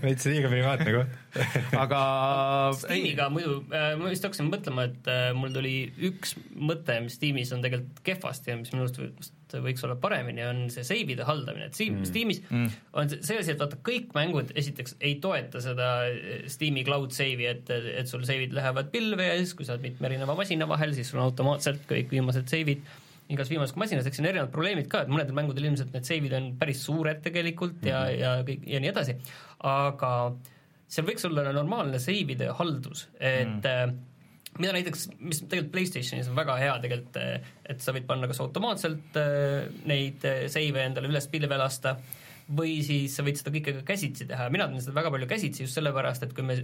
veits 0.04 0.26
liiga 0.30 0.50
privaatne 0.52 0.94
koht 0.94 1.18
aga 1.82 2.00
Steamiga 2.78 3.28
muidu 3.32 3.58
äh,, 3.74 3.92
ma 3.98 4.12
just 4.12 4.26
hakkasin 4.28 4.50
mõtlema, 4.52 4.86
et 4.90 5.10
äh, 5.10 5.28
mul 5.36 5.54
tuli 5.54 5.76
üks 6.10 6.36
mõte, 6.54 6.98
mis 7.04 7.18
Steamis 7.18 7.54
on 7.56 7.64
tegelikult 7.64 8.02
kehvasti 8.06 8.52
ja 8.52 8.58
mis 8.60 8.74
minu 8.74 8.86
arust 8.86 9.32
võiks 9.60 9.84
olla 9.84 9.98
paremini, 10.00 10.44
on 10.48 10.62
see 10.72 10.84
save'ide 10.86 11.26
haldamine, 11.28 11.66
et 11.68 11.76
Steam, 11.76 11.98
mm. 11.98 12.08
Steamis 12.08 12.40
mm. 12.46 12.80
on 12.96 13.10
see 13.12 13.36
asi, 13.36 13.52
et 13.52 13.60
vaata, 13.60 13.80
kõik 13.84 14.14
mängud 14.16 14.54
esiteks 14.56 14.96
ei 15.02 15.18
toeta 15.24 15.60
seda 15.64 15.92
äh, 16.06 16.46
Steam'i 16.52 16.86
cloud 16.86 17.12
save'i, 17.16 17.50
et, 17.50 17.72
et 17.72 18.08
sul 18.08 18.22
save'id 18.28 18.54
lähevad 18.56 18.94
pilve 18.94 19.26
ja 19.26 19.38
siis, 19.42 19.56
kui 19.58 19.66
sa 19.66 19.74
oled 19.74 19.90
mitme 19.90 20.08
erineva 20.08 20.38
masina 20.38 20.70
vahel, 20.70 20.94
siis 20.96 21.10
sul 21.10 21.20
on 21.20 21.32
automaatselt 21.32 21.82
kõik 21.90 22.14
viimased 22.14 22.46
save'id 22.52 22.86
igas 23.32 23.50
viimases 23.52 23.76
masinas, 23.80 24.06
eks 24.08 24.20
siin 24.20 24.28
erinevad 24.30 24.52
probleemid 24.54 24.88
ka, 24.92 25.02
et 25.04 25.12
mõnedel 25.12 25.36
mängudel 25.36 25.68
ilmselt 25.70 25.92
need 25.96 26.08
save'id 26.08 26.38
on 26.38 26.48
päris 26.60 26.84
suured 26.86 27.22
tegelikult 27.24 27.84
ja 27.88 28.04
mm, 28.04 28.14
-hmm. 28.14 28.22
ja 28.22 28.32
kõik 28.48 28.70
ja 28.74 28.82
nii 28.82 28.92
edasi, 28.92 29.18
aga 29.72 30.12
seal 30.92 31.08
võiks 31.08 31.28
olla 31.28 31.46
normaalne 31.52 32.00
save'ide 32.02 32.52
haldus, 32.58 33.08
et 33.18 33.60
mm 33.60 34.00
mida 34.60 34.72
näiteks, 34.76 35.06
mis 35.24 35.38
tegelikult 35.46 35.72
PlayStationis 35.72 36.26
on 36.28 36.36
väga 36.36 36.58
hea 36.60 36.72
tegelikult, 36.82 37.14
et 37.72 37.80
sa 37.80 37.94
võid 37.96 38.04
panna 38.04 38.28
kas 38.28 38.42
automaatselt 38.44 39.16
äh, 39.16 39.70
neid 39.88 40.20
save'e 40.52 40.84
endale 40.84 41.08
üles 41.08 41.28
pilve 41.32 41.56
lasta 41.56 41.96
või 42.52 42.80
siis 42.84 43.14
sa 43.16 43.24
võid 43.24 43.38
seda 43.38 43.52
kõike 43.54 43.74
ka 43.78 43.84
käsitsi 43.92 44.26
teha, 44.28 44.48
mina 44.52 44.66
teen 44.68 44.82
seda 44.82 44.96
väga 44.96 45.12
palju 45.14 45.28
käsitsi 45.30 45.64
just 45.64 45.78
sellepärast, 45.78 46.26
et 46.26 46.34
kui 46.36 46.44
me 46.44 46.58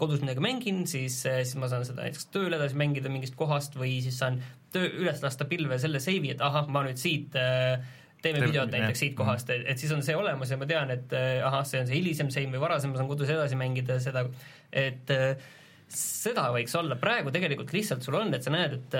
kodus 0.00 0.20
midagi 0.24 0.42
mängin, 0.44 0.82
siis, 0.90 1.20
siis 1.24 1.54
ma 1.60 1.70
saan 1.70 1.86
seda 1.88 2.04
näiteks 2.04 2.28
tööl 2.34 2.56
edasi 2.56 2.78
mängida 2.78 3.12
mingist 3.12 3.38
kohast 3.38 3.78
või 3.78 3.98
siis 4.04 4.18
saan 4.20 4.40
töö, 4.74 4.90
üles 5.02 5.22
lasta 5.24 5.46
pilve 5.50 5.78
selle 5.82 6.00
seivi, 6.02 6.34
et 6.34 6.44
ahah, 6.44 6.68
ma 6.72 6.84
nüüd 6.86 7.00
siit 7.00 7.36
äh, 7.38 7.80
teeme 8.22 8.42
videot 8.44 8.72
näiteks 8.72 9.04
siit 9.04 9.16
kohast, 9.18 9.50
et, 9.54 9.64
et 9.70 9.80
siis 9.80 9.92
on 9.96 10.04
see 10.06 10.16
olemas 10.16 10.52
ja 10.52 10.58
ma 10.60 10.68
tean, 10.70 10.92
et 10.94 11.14
äh, 11.16 11.40
ahah, 11.46 11.64
see 11.68 11.82
on 11.82 11.90
see 11.90 12.00
hilisem 12.00 12.32
seim 12.32 12.54
või 12.54 12.62
varasem, 12.62 12.92
ma 12.92 13.00
saan 13.00 13.10
kodus 13.10 13.32
edasi 13.32 13.58
mängida 13.58 13.98
seda, 14.02 14.26
et 14.70 15.12
äh, 15.14 15.52
seda 15.90 16.50
võiks 16.54 16.74
olla, 16.78 16.98
praegu 17.00 17.32
tegelikult 17.34 17.72
lihtsalt 17.74 18.04
sul 18.06 18.20
on, 18.20 18.34
et 18.36 18.46
sa 18.46 18.52
näed, 18.54 18.78
et 18.78 18.98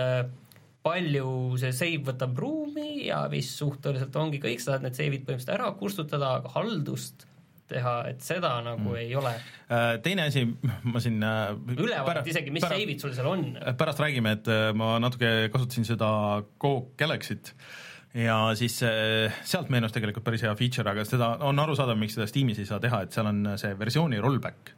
palju 0.80 1.59
see 1.61 1.72
save 1.76 2.04
võtab 2.09 2.38
ruumi 2.40 3.06
ja 3.06 3.24
vist 3.30 3.59
suhteliselt 3.61 4.16
ongi 4.16 4.40
kõik, 4.42 4.62
sa 4.62 4.74
saad 4.74 4.87
need 4.87 4.96
save'id 4.96 5.26
põhimõtteliselt 5.26 5.56
ära 5.59 5.68
kustutada, 5.78 6.33
aga 6.40 6.52
haldust 6.56 7.26
teha, 7.70 7.94
et 8.11 8.24
seda 8.24 8.52
nagu 8.64 8.92
mm. 8.92 8.98
ei 9.00 9.14
ole. 9.18 9.33
Äh, 9.70 9.92
teine 10.04 10.26
asi, 10.30 10.44
ma 10.90 11.02
siin 11.02 11.22
äh, 11.26 11.52
ülevaadet 11.76 12.30
isegi, 12.33 12.52
mis 12.54 12.64
save'id 12.66 13.02
sul 13.02 13.14
seal 13.16 13.30
on. 13.30 13.46
pärast 13.78 14.02
räägime, 14.02 14.35
et 14.38 14.50
äh, 14.50 14.70
ma 14.76 14.96
natuke 15.02 15.50
kasutasin 15.54 15.88
seda 15.88 16.11
Go 16.61 16.74
Galaxy't 17.00 17.54
ja 18.16 18.37
siis 18.59 18.80
sealt 19.46 19.68
meenus 19.70 19.92
tegelikult 19.94 20.24
päris 20.26 20.42
hea 20.42 20.50
feature, 20.59 20.90
aga 20.90 21.04
seda 21.06 21.37
on 21.46 21.62
arusaadav, 21.62 21.98
miks 22.00 22.16
seda 22.18 22.26
Steamis 22.26 22.59
ei 22.59 22.66
saa 22.66 22.80
teha, 22.83 23.04
et 23.06 23.14
seal 23.14 23.28
on 23.30 23.52
see 23.61 23.76
versiooni 23.78 24.18
rollback. 24.18 24.74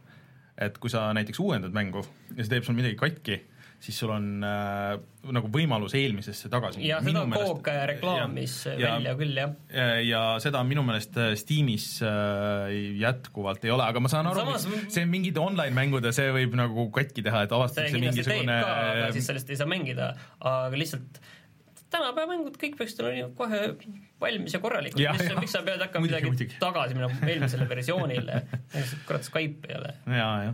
et 0.62 0.76
kui 0.78 0.92
sa 0.92 1.06
näiteks 1.16 1.40
uuendad 1.40 1.72
mängu 1.72 2.02
ja 2.36 2.42
see 2.42 2.50
teeb 2.52 2.66
sul 2.66 2.76
midagi 2.76 2.98
katki, 3.00 3.38
siis 3.82 3.98
sul 3.98 4.12
on 4.14 4.26
äh, 4.46 4.92
nagu 5.34 5.48
võimalus 5.52 5.96
eelmisesse 5.98 6.50
tagasi 6.52 6.84
jah, 6.86 7.02
seda 7.02 7.24
on 7.24 7.34
Coop 7.34 7.66
reklaamis 7.90 8.54
ja, 8.70 8.94
välja 8.94 9.14
küll, 9.18 9.34
jah. 9.36 9.56
ja, 9.74 9.86
ja 10.06 10.22
seda 10.42 10.62
minu 10.66 10.84
meelest 10.86 11.18
äh, 11.18 11.32
Steamis 11.38 11.86
äh, 12.06 12.70
jätkuvalt 13.00 13.66
ei 13.66 13.74
ole, 13.74 13.88
aga 13.90 14.02
ma 14.02 14.12
saan 14.12 14.30
aru, 14.30 14.44
Samas... 14.54 14.68
see 14.94 15.06
mingite 15.10 15.42
online-mängude, 15.42 16.14
see 16.14 16.30
võib 16.34 16.54
nagu 16.58 16.88
katki 16.94 17.26
teha, 17.26 17.44
et 17.48 17.54
avastatakse 17.58 18.02
mingisugune 18.02 18.58
aga 18.62 19.12
siis 19.16 19.30
sellest 19.32 19.50
ei 19.50 19.58
saa 19.58 19.70
mängida, 19.70 20.12
aga 20.38 20.78
lihtsalt 20.78 21.22
tänapäeva 21.92 22.32
mängud 22.32 22.56
kõik 22.60 22.78
peaksid 22.80 23.04
olema 23.04 23.30
kohe 23.36 23.60
valmis 24.22 24.56
ja 24.56 24.60
korralikud, 24.62 25.02
mis, 25.02 25.30
miks 25.40 25.54
sa 25.56 25.62
pead 25.66 25.82
hakkama 25.86 26.08
midagi 26.08 26.30
muidugi. 26.30 26.58
tagasi 26.62 26.98
minema 26.98 27.30
eelmisele 27.30 27.68
versioonile, 27.74 28.42
kurat 29.06 29.28
Skype 29.28 29.70
ei 29.70 29.78
ole. 29.78 29.94
ja, 30.06 30.28
jah 30.48 30.52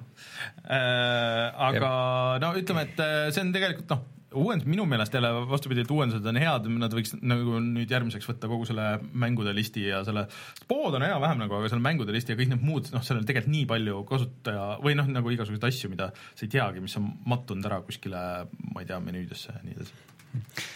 äh,. 0.66 1.66
aga 1.70 1.88
ja. 1.88 2.38
no 2.44 2.54
ütleme, 2.60 2.86
et 2.88 3.02
äh, 3.04 3.18
see 3.34 3.44
on 3.44 3.52
tegelikult 3.54 3.92
noh, 3.94 4.06
uuend-, 4.38 4.66
minu 4.68 4.84
meelest 4.88 5.14
jälle 5.14 5.30
vastupidi, 5.48 5.84
et 5.84 5.92
uuendused 5.92 6.26
on 6.28 6.40
head, 6.40 6.68
nad 6.80 6.94
võiks 6.94 7.14
nagu 7.20 7.60
nüüd 7.64 7.92
järgmiseks 7.92 8.28
võtta 8.28 8.50
kogu 8.50 8.68
selle 8.68 8.90
mängude 9.12 9.54
listi 9.56 9.86
ja 9.88 10.02
selle, 10.06 10.26
pood 10.70 10.98
on 10.98 11.06
enam-vähem 11.06 11.40
nagu, 11.44 11.58
aga 11.60 11.72
selle 11.72 11.84
mängude 11.84 12.14
listi 12.14 12.34
ja 12.34 12.40
kõik 12.40 12.52
need 12.52 12.64
muud, 12.64 12.92
noh, 12.94 13.04
seal 13.04 13.20
on 13.20 13.28
tegelikult 13.28 13.54
nii 13.54 13.64
palju 13.70 14.04
kasutaja 14.10 14.68
või 14.84 14.98
noh, 14.98 15.08
nagu 15.14 15.32
igasuguseid 15.34 15.68
asju, 15.70 15.92
mida 15.94 16.12
sa 16.28 16.44
ei 16.44 16.52
teagi, 16.52 16.84
mis 16.84 16.96
on 17.00 17.10
mattunud 17.28 17.68
ära 17.70 17.80
kuskile, 17.86 18.22
ma 18.74 18.84
ei 18.84 18.90
tea, 18.90 19.00
menüüdesse 19.04 19.54
ja 19.54 19.64
nii 19.64 19.78
edasi 19.78 20.06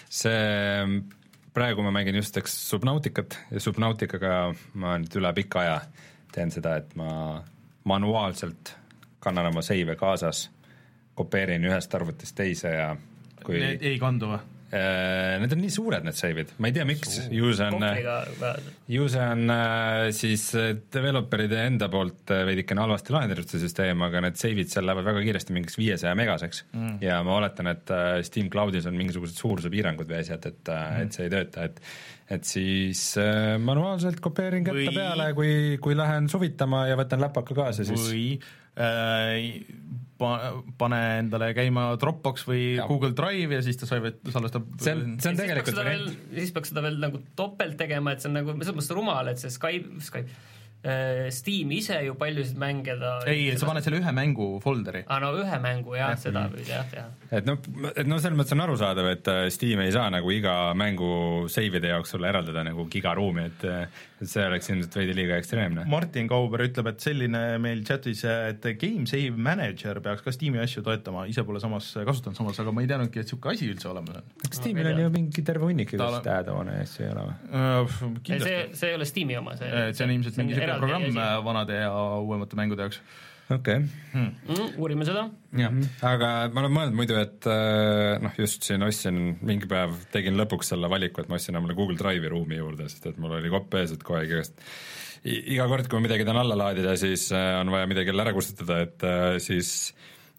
see, 0.09 1.03
praegu 1.55 1.85
ma 1.85 1.93
mängin 1.95 2.19
just 2.21 2.37
eks 2.41 2.55
Subnauticat 2.71 3.39
ja 3.51 3.61
Subnauticaga 3.61 4.37
ma 4.75 4.97
nüüd 5.01 5.19
üle 5.21 5.33
pika 5.37 5.65
aja 5.65 5.81
teen 6.33 6.51
seda, 6.51 6.77
et 6.81 6.95
ma 6.97 7.43
manuaalselt 7.85 8.77
kannan 9.23 9.51
oma 9.51 9.63
seive 9.63 9.97
kaasas, 10.01 10.47
kopeerin 11.15 11.65
ühest 11.69 11.95
arvutist 11.95 12.37
teise 12.39 12.73
ja 12.73 12.89
kui 13.45 13.61
Need 13.61 13.85
ei 13.87 13.99
kandu 14.01 14.33
või? 14.33 14.41
Äh, 14.73 15.35
need 15.43 15.53
on 15.53 15.61
nii 15.61 15.73
suured, 15.73 16.05
need 16.07 16.17
save'id, 16.17 16.55
ma 16.57 16.71
ei 16.71 16.73
tea, 16.73 16.85
miks, 16.89 17.19
ju 17.29 17.51
see 17.53 17.67
on, 17.69 17.83
ju 18.89 19.09
see 19.13 19.25
on 19.35 19.53
äh, 19.53 20.05
siis 20.17 20.47
äh, 20.57 20.71
developeride 20.95 21.59
enda 21.67 21.91
poolt 21.93 22.33
veidikene 22.49 22.81
halvasti 22.81 23.13
lahendatud 23.13 23.53
see 23.53 23.61
süsteem, 23.61 24.01
aga 24.07 24.23
need 24.25 24.41
save'id 24.41 24.73
seal 24.73 24.89
lähevad 24.89 25.11
väga 25.11 25.27
kiiresti 25.27 25.57
mingiks 25.59 25.77
viiesaja 25.77 26.15
megaseks. 26.17 26.63
Mm. 26.73 26.97
ja 27.05 27.19
ma 27.27 27.37
oletan, 27.43 27.69
et 27.75 27.93
Steam 28.25 28.49
Cloudis 28.53 28.89
on 28.89 28.97
mingisugused 28.97 29.37
suuruse 29.37 29.69
piirangud 29.73 30.09
või 30.09 30.23
asjad, 30.23 30.49
et 30.49 30.73
mm., 30.73 31.05
et 31.05 31.19
see 31.19 31.29
ei 31.29 31.37
tööta, 31.37 31.69
et 31.69 31.85
et 32.33 32.49
siis 32.49 33.01
manuaalselt 33.61 34.23
kopeerin 34.25 34.65
kätte 34.65 34.87
või... 34.87 34.95
peale, 34.97 35.27
kui, 35.37 35.55
kui 35.85 35.99
lähen 35.99 36.33
suvitama 36.33 36.87
ja 36.89 36.97
võtan 36.97 37.21
läpaka 37.21 37.59
kaasa, 37.59 37.85
siis 37.85 38.09
või 38.09 38.25
äh, 38.81 39.51
pane 40.79 41.01
endale 41.21 41.53
käima 41.57 41.91
Dropbox 42.01 42.47
või 42.49 42.63
ja. 42.79 42.87
Google 42.91 43.13
Drive 43.19 43.59
ja 43.59 43.65
siis 43.65 43.81
ta 43.81 43.89
salvestab 43.91 44.71
see 44.79 44.97
on, 44.97 45.19
see 45.23 45.33
on 45.33 45.43
tegelikult 45.43 45.83
variant. 45.83 46.25
siis 46.33 46.55
peaks 46.55 46.73
seda 46.73 46.87
veel 46.87 46.99
nagu 47.03 47.21
topelt 47.39 47.79
tegema, 47.81 48.15
et 48.15 48.25
see 48.25 48.31
on 48.33 48.41
nagu 48.41 48.57
selles 48.59 48.79
mõttes 48.79 48.97
rumal, 48.97 49.33
et 49.33 49.43
see 49.43 49.53
Skype, 49.53 50.01
Skype 50.05 50.41
Äh, 50.85 51.31
Steam 51.31 51.71
ise 51.71 51.95
ju 52.03 52.17
paljusid 52.19 52.57
mänge 52.59 52.97
ta 52.99 53.21
ei, 53.31 53.53
sa 53.55 53.69
paned 53.69 53.85
selle 53.87 54.01
ühe 54.01 54.13
mängu 54.17 54.47
folderi. 54.65 55.05
aa, 55.07 55.21
no 55.23 55.29
ühe 55.39 55.59
mängu 55.63 55.95
jah 55.95 56.11
ja., 56.11 56.17
seda 56.19 56.49
võid 56.51 56.67
jah 56.67 56.89
teha. 56.91 57.05
et 57.39 57.47
noh, 57.47 57.61
et 57.93 58.09
noh, 58.11 58.19
selles 58.19 58.35
mõttes 58.35 58.57
on 58.57 58.65
arusaadav, 58.65 59.11
et 59.15 59.31
äh, 59.31 59.45
Steam 59.55 59.79
ei 59.85 59.93
saa 59.95 60.09
nagu 60.11 60.33
iga 60.35 60.73
mängu 60.75 61.47
save'ide 61.47 61.93
jaoks 61.93 62.17
sulle 62.17 62.27
eraldada 62.33 62.67
nagu 62.67 62.89
gigaruumi, 62.91 63.45
et 63.53 63.63
et 63.63 64.03
see 64.29 64.45
oleks 64.47 64.71
ilmselt 64.73 64.97
veidi 64.99 65.15
liiga 65.17 65.39
ekstreemne. 65.41 65.85
Martin 65.91 66.29
Kauber 66.31 66.65
ütleb, 66.67 66.91
et 66.93 67.05
selline 67.05 67.43
meil 67.63 67.83
chatis, 67.87 68.25
et 68.29 68.67
Game 68.81 69.07
Save 69.11 69.39
Manager 69.49 70.01
peaks 70.05 70.25
ka 70.25 70.35
Steam'i 70.35 70.63
asju 70.63 70.85
toetama, 70.87 71.25
ise 71.31 71.45
pole 71.49 71.63
samas 71.63 71.91
kasutanud 71.95 72.39
samas, 72.39 72.61
aga 72.63 72.75
ma 72.75 72.85
ei 72.85 72.91
teadnudki, 72.91 73.23
et 73.23 73.29
niisugune 73.29 73.57
asi 73.57 73.71
üldse 73.73 73.91
olemas 73.93 74.21
on. 74.21 74.31
kas 74.45 74.61
Steamil 74.61 74.93
on 74.93 75.03
ju 75.05 75.11
mingi 75.17 75.45
terve 75.47 75.69
hunnik 75.69 75.95
igasuguseid 75.97 76.33
add-on'e 76.37 76.79
asju 76.85 77.07
ei 77.07 77.13
ole 77.15 77.27
või? 77.29 78.39
see, 78.47 78.63
see 78.79 78.93
ei 78.93 79.01
ole 79.01 79.09
Steam'i 79.09 79.41
oma, 79.41 79.57
see 79.61 79.85
see 79.93 80.07
on 80.07 80.15
ilmselt 80.17 80.41
mingi 80.41 80.57
niisugune 80.57 80.79
programm 80.83 81.21
äh, 81.27 81.35
vanade 81.45 81.83
ja 81.83 81.93
uuemate 82.23 82.59
mängude 82.59 82.87
jaoks 82.87 83.03
okei 83.51 83.77
okay. 83.77 83.89
hmm. 84.13 84.31
mm,. 84.49 84.75
uurime 84.81 85.07
seda. 85.09 85.27
jah, 85.59 85.75
aga 86.09 86.31
ma 86.53 86.63
olen 86.63 86.77
mõelnud 86.77 86.99
muidu, 86.99 87.19
et 87.21 87.49
äh, 87.51 88.21
noh, 88.23 88.35
just 88.39 88.67
siin 88.69 88.85
ostsin 88.87 89.21
mingi 89.43 89.69
päev, 89.71 89.97
tegin 90.15 90.39
lõpuks 90.39 90.73
selle 90.75 90.91
valiku, 90.93 91.23
et 91.23 91.33
ma 91.33 91.39
ostsin 91.41 91.59
omale 91.59 91.77
Google 91.79 91.99
Drive'i 92.01 92.31
ruumi 92.33 92.61
juurde, 92.61 92.89
sest 92.93 93.11
et 93.13 93.21
mul 93.23 93.39
oli 93.39 93.53
kopp 93.53 93.75
ees, 93.81 93.97
et 93.97 94.07
kogu 94.07 94.21
aeg 94.21 94.33
igast 94.37 94.65
iga 95.23 95.69
kord, 95.71 95.87
kui 95.87 96.01
ma 96.01 96.09
midagi 96.09 96.25
tahan 96.27 96.41
alla 96.41 96.57
laadida, 96.59 96.97
siis 96.99 97.29
äh, 97.37 97.53
on 97.61 97.71
vaja 97.75 97.91
midagi 97.91 98.11
jälle 98.11 98.27
ära 98.27 98.35
kustutada, 98.37 98.81
et 98.87 99.07
siis 99.43 99.93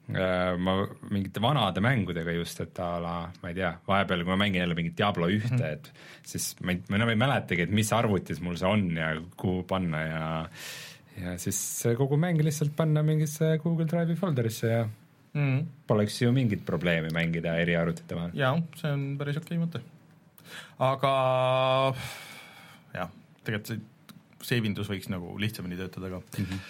ma 0.03 0.73
mingite 1.15 1.39
vanade 1.39 1.79
mängudega 1.79 2.33
just, 2.35 2.59
et 2.59 2.79
a 2.83 2.87
la, 2.99 3.13
ma 3.39 3.51
ei 3.53 3.55
tea, 3.55 3.69
vahepeal, 3.87 4.25
kui 4.25 4.33
ma 4.33 4.35
mängin 4.41 4.59
jälle 4.59 4.75
mingit 4.75 4.97
Diablo 4.99 5.29
ühte 5.31 5.53
mm, 5.53 5.61
-hmm. 5.61 5.77
et 5.77 6.27
siis 6.27 6.49
ma 6.59 6.73
ei, 6.73 6.81
ma 6.89 6.99
enam 6.99 7.13
ei 7.13 7.19
mäletagi, 7.21 7.63
et 7.63 7.71
mis 7.71 7.93
arvutis 7.95 8.41
mul 8.43 8.57
see 8.59 8.67
on 8.67 8.83
ja 8.97 9.13
kuhu 9.39 9.63
panna 9.63 10.01
ja 10.03 10.25
ja 11.21 11.38
siis 11.41 11.60
kogu 11.99 12.17
mäng 12.19 12.41
lihtsalt 12.43 12.76
panna 12.78 13.04
mingisse 13.06 13.56
Google 13.63 13.88
Drive'i 13.89 14.17
folderisse 14.19 14.71
ja 14.71 14.84
mm. 15.34 15.63
poleks 15.88 16.21
ju 16.21 16.34
mingit 16.36 16.65
probleemi 16.65 17.13
mängida 17.13 17.58
eri 17.62 17.78
arvutite 17.78 18.17
vahel. 18.17 18.36
jaa, 18.38 18.58
see 18.80 18.93
on 18.95 19.08
päris 19.19 19.39
okei 19.41 19.60
mõte. 19.62 19.84
aga 20.82 21.13
jah, 22.95 23.12
tegelikult 23.43 23.73
see 23.73 23.82
seevindus 24.43 24.89
võiks 24.91 25.08
nagu 25.12 25.38
lihtsamini 25.39 25.78
töötada 25.80 26.10
ka 26.12 26.19
mm. 26.19 26.45
-hmm. 26.45 26.62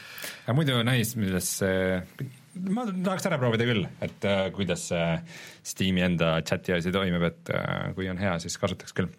aga 0.46 0.58
muidu 0.60 0.80
nice, 0.86 1.20
milles 1.20 1.50
see 1.64 2.00
ma 2.54 2.86
tahaks 2.86 3.26
ära 3.30 3.40
proovida 3.42 3.66
küll, 3.66 3.88
et 4.06 4.26
äh, 4.30 4.46
kuidas 4.54 4.88
see 4.92 5.08
Steam'i 5.66 6.04
enda 6.06 6.36
chati 6.46 6.76
asi 6.76 6.94
toimib, 6.94 7.24
et 7.32 7.50
äh, 7.50 7.94
kui 7.98 8.10
on 8.12 8.22
hea, 8.22 8.38
siis 8.44 8.60
kasutaks 8.62 8.94
küll 8.94 9.10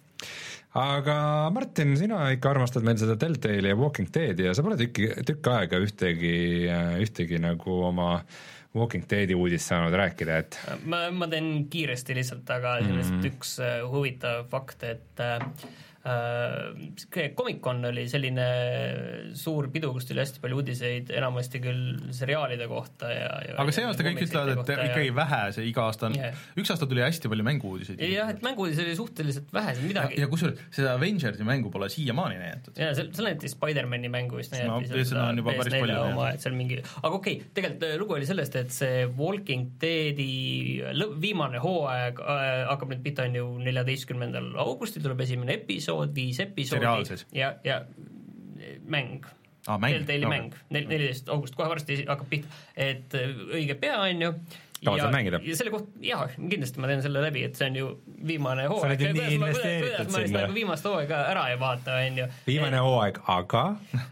aga 0.75 1.17
Martin, 1.55 1.95
sina 1.99 2.25
ikka 2.35 2.51
armastad 2.55 2.87
meil 2.87 2.99
seda 2.99 3.15
Deltali 3.21 3.71
ja 3.71 3.77
Walking 3.79 4.11
Deadi 4.15 4.49
ja 4.49 4.55
sa 4.57 4.65
pole 4.67 4.79
tükki, 4.81 5.11
tükk 5.27 5.51
aega 5.53 5.79
ühtegi, 5.83 6.35
ühtegi 7.05 7.39
nagu 7.43 7.79
oma 7.87 8.19
Walking 8.75 9.07
Deadi 9.11 9.37
uudist 9.39 9.71
saanud 9.71 9.95
rääkida, 9.95 10.41
et 10.43 10.59
ma, 10.91 11.07
ma 11.15 11.29
teen 11.31 11.69
kiiresti 11.71 12.17
lihtsalt, 12.19 12.49
aga 12.51 12.81
mm 12.83 12.97
-hmm. 13.01 13.27
üks 13.31 13.59
äh, 13.63 13.77
huvitav 13.87 14.49
fakt, 14.51 14.83
et 14.83 15.23
äh, 15.23 15.39
Comic-Con 16.05 17.85
oli 17.89 18.05
selline 18.11 18.47
suur 19.39 19.71
pidu, 19.73 19.89
kus 19.95 20.05
tuli 20.09 20.21
hästi 20.21 20.43
palju 20.43 20.59
uudiseid, 20.61 21.09
enamasti 21.17 21.61
küll 21.65 22.11
seriaalide 22.13 22.67
kohta 22.69 23.09
ja, 23.09 23.31
ja 23.47 23.55
aga 23.63 23.73
see 23.73 23.87
aasta 23.89 24.05
kõik 24.05 24.21
ütlevad, 24.27 24.53
et 24.61 24.73
ja... 24.75 24.85
ikkagi 24.91 25.15
vähe, 25.17 25.41
see 25.57 25.65
iga 25.71 25.87
aasta 25.89 26.11
on 26.11 26.19
yeah., 26.19 26.43
üks 26.61 26.73
aasta 26.75 26.89
tuli 26.91 27.01
hästi 27.05 27.31
palju 27.33 27.47
mängu-uudiseid. 27.49 28.03
jah, 28.05 28.35
et 28.35 28.45
mängu-uudiseid 28.45 28.91
oli 28.91 28.99
suhteliselt 28.99 29.49
vähe, 29.55 29.73
midagi. 29.81 30.19
ja, 30.19 30.27
ja 30.27 30.31
kusjuures 30.33 30.61
seda 30.75 30.93
Avengersi 30.99 31.47
mängu 31.49 31.73
pole 31.73 31.89
siiamaani 31.93 32.37
näidatud. 32.43 32.77
jaa, 32.85 32.93
seal, 32.99 33.09
seal 33.17 33.31
näidati 33.31 33.53
Spider-mani 33.55 34.13
mängu 34.13 34.43
vist 34.43 34.53
näidati 34.53 34.93
no, 34.93 35.07
seda 35.09 35.25
on 35.31 35.41
juba 35.41 35.57
päris 35.57 35.79
palju 35.79 35.99
oma, 36.11 36.29
et 36.35 36.45
seal 36.45 36.59
mingi, 36.59 36.83
aga 37.01 37.13
okei 37.17 37.39
okay,, 37.41 37.51
tegelikult 37.57 37.89
äh, 37.89 37.97
lugu 38.03 38.19
oli 38.19 38.29
sellest, 38.29 38.61
et 38.61 38.77
see 38.77 39.09
Walking 39.17 39.73
Deadi 39.81 40.29
lõpp, 41.01 41.17
viimane 41.25 41.65
hooaeg 41.65 42.21
äh, 42.21 42.53
hakkab 42.75 42.93
nüüd 42.93 43.05
pihta, 43.09 43.25
on 43.29 43.41
ju, 43.41 43.49
neljateistkümnendal 43.65 44.53
augustil 44.65 45.05
tuleb 45.05 45.25
esimene 45.25 45.57
episood, 45.61 45.94
episood, 45.95 46.15
viis 46.17 46.41
episoodi 46.45 47.23
ja, 47.39 47.55
ja 47.65 47.81
mäng 48.87 49.25
ah,. 49.67 49.81
Telltale'i 49.81 50.29
mäng, 50.29 50.55
neliteist 50.75 51.29
august, 51.33 51.57
kohe 51.57 51.71
varsti 51.73 52.03
hakkab 52.09 52.31
pihta, 52.31 52.63
et 52.77 53.15
äh, 53.17 53.35
õige 53.55 53.77
pea, 53.81 53.97
on 54.05 54.25
ju 54.27 54.33
kavatsed 54.85 55.15
mängida? 55.15 55.41
ja 55.45 55.57
selle 55.59 55.73
kohta, 55.75 55.93
jaa, 56.05 56.27
kindlasti 56.37 56.83
ma 56.83 56.91
teen 56.91 57.05
selle 57.05 57.23
läbi, 57.25 57.45
et 57.49 57.61
see 57.61 57.71
on 57.71 57.79
ju 57.81 57.93
viimane 58.27 58.67
hooaeg. 58.71 58.83
sa 58.83 58.91
oled 58.91 59.07
ju 59.07 59.13
nii 59.17 59.39
investeeritud 59.39 60.13
sinna. 60.17 60.43
Viimast 60.55 60.89
hooaega 60.89 61.23
ära 61.31 61.47
ei 61.53 61.61
vaata, 61.61 61.97
on 62.03 62.21
ju. 62.23 62.29
viimane 62.49 62.83
hooaeg, 62.85 63.23
aga 63.37 63.65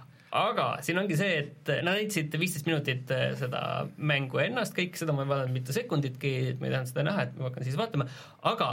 aga 0.43 0.67
siin 0.85 1.01
ongi 1.03 1.19
see, 1.21 1.37
et 1.43 1.73
nad 1.85 1.99
näitasid 1.99 2.35
viisteist 2.41 2.69
minutit 2.69 3.13
äh, 3.13 3.29
seda 3.39 3.63
mängu 3.97 4.41
ennast, 4.43 4.77
kõik 4.77 4.97
seda 5.01 5.15
ma 5.17 5.27
ei 5.27 5.33
vaadanud 5.35 5.57
mitte 5.61 5.77
sekunditki, 5.77 6.35
et 6.55 6.63
ma 6.63 6.71
ei 6.71 6.77
tahtnud 6.77 6.95
seda 6.95 7.09
näha, 7.11 7.29
et 7.29 7.39
ma 7.39 7.51
hakkan 7.51 7.69
siis 7.69 7.79
vaatama, 7.81 8.09
aga 8.49 8.73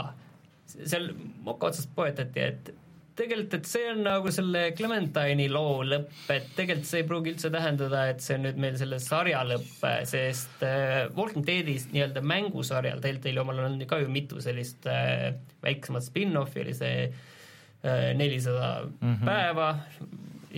seal 0.70 1.10
moka 1.44 1.68
otsast 1.68 1.92
poetati, 1.96 2.46
et 2.46 2.72
tegelikult, 3.20 3.54
et 3.58 3.68
see 3.68 3.86
on 3.90 4.02
nagu 4.06 4.32
selle 4.34 4.62
Clementine'i 4.76 5.48
loo 5.52 5.82
lõpp, 5.86 6.12
et 6.32 6.48
tegelikult 6.56 6.88
see 6.88 7.02
ei 7.02 7.06
pruugi 7.08 7.34
üldse 7.34 7.50
tähendada, 7.52 8.04
et 8.12 8.24
see 8.24 8.38
on 8.38 8.46
nüüd 8.48 8.60
meil 8.62 8.76
selle 8.80 9.00
sarja 9.02 9.42
lõpp, 9.46 9.86
sest 10.08 10.64
äh, 10.66 11.06
Walking 11.16 11.46
Deadis 11.46 11.88
nii-öelda 11.92 12.24
mängusarjal, 12.24 13.02
Telltale'i 13.04 13.42
omal 13.42 13.62
on 13.66 13.78
ka 13.90 14.00
ju 14.02 14.10
mitu 14.12 14.40
sellist 14.42 14.88
äh, 14.90 15.30
väiksemat 15.64 16.06
spin-off'i, 16.08 16.64
oli 16.64 16.76
see 16.76 17.06
äh, 17.06 18.10
nelisada 18.18 18.70
äh, 18.80 18.90
mm 18.90 19.14
-hmm. 19.14 19.24
päeva, 19.28 19.70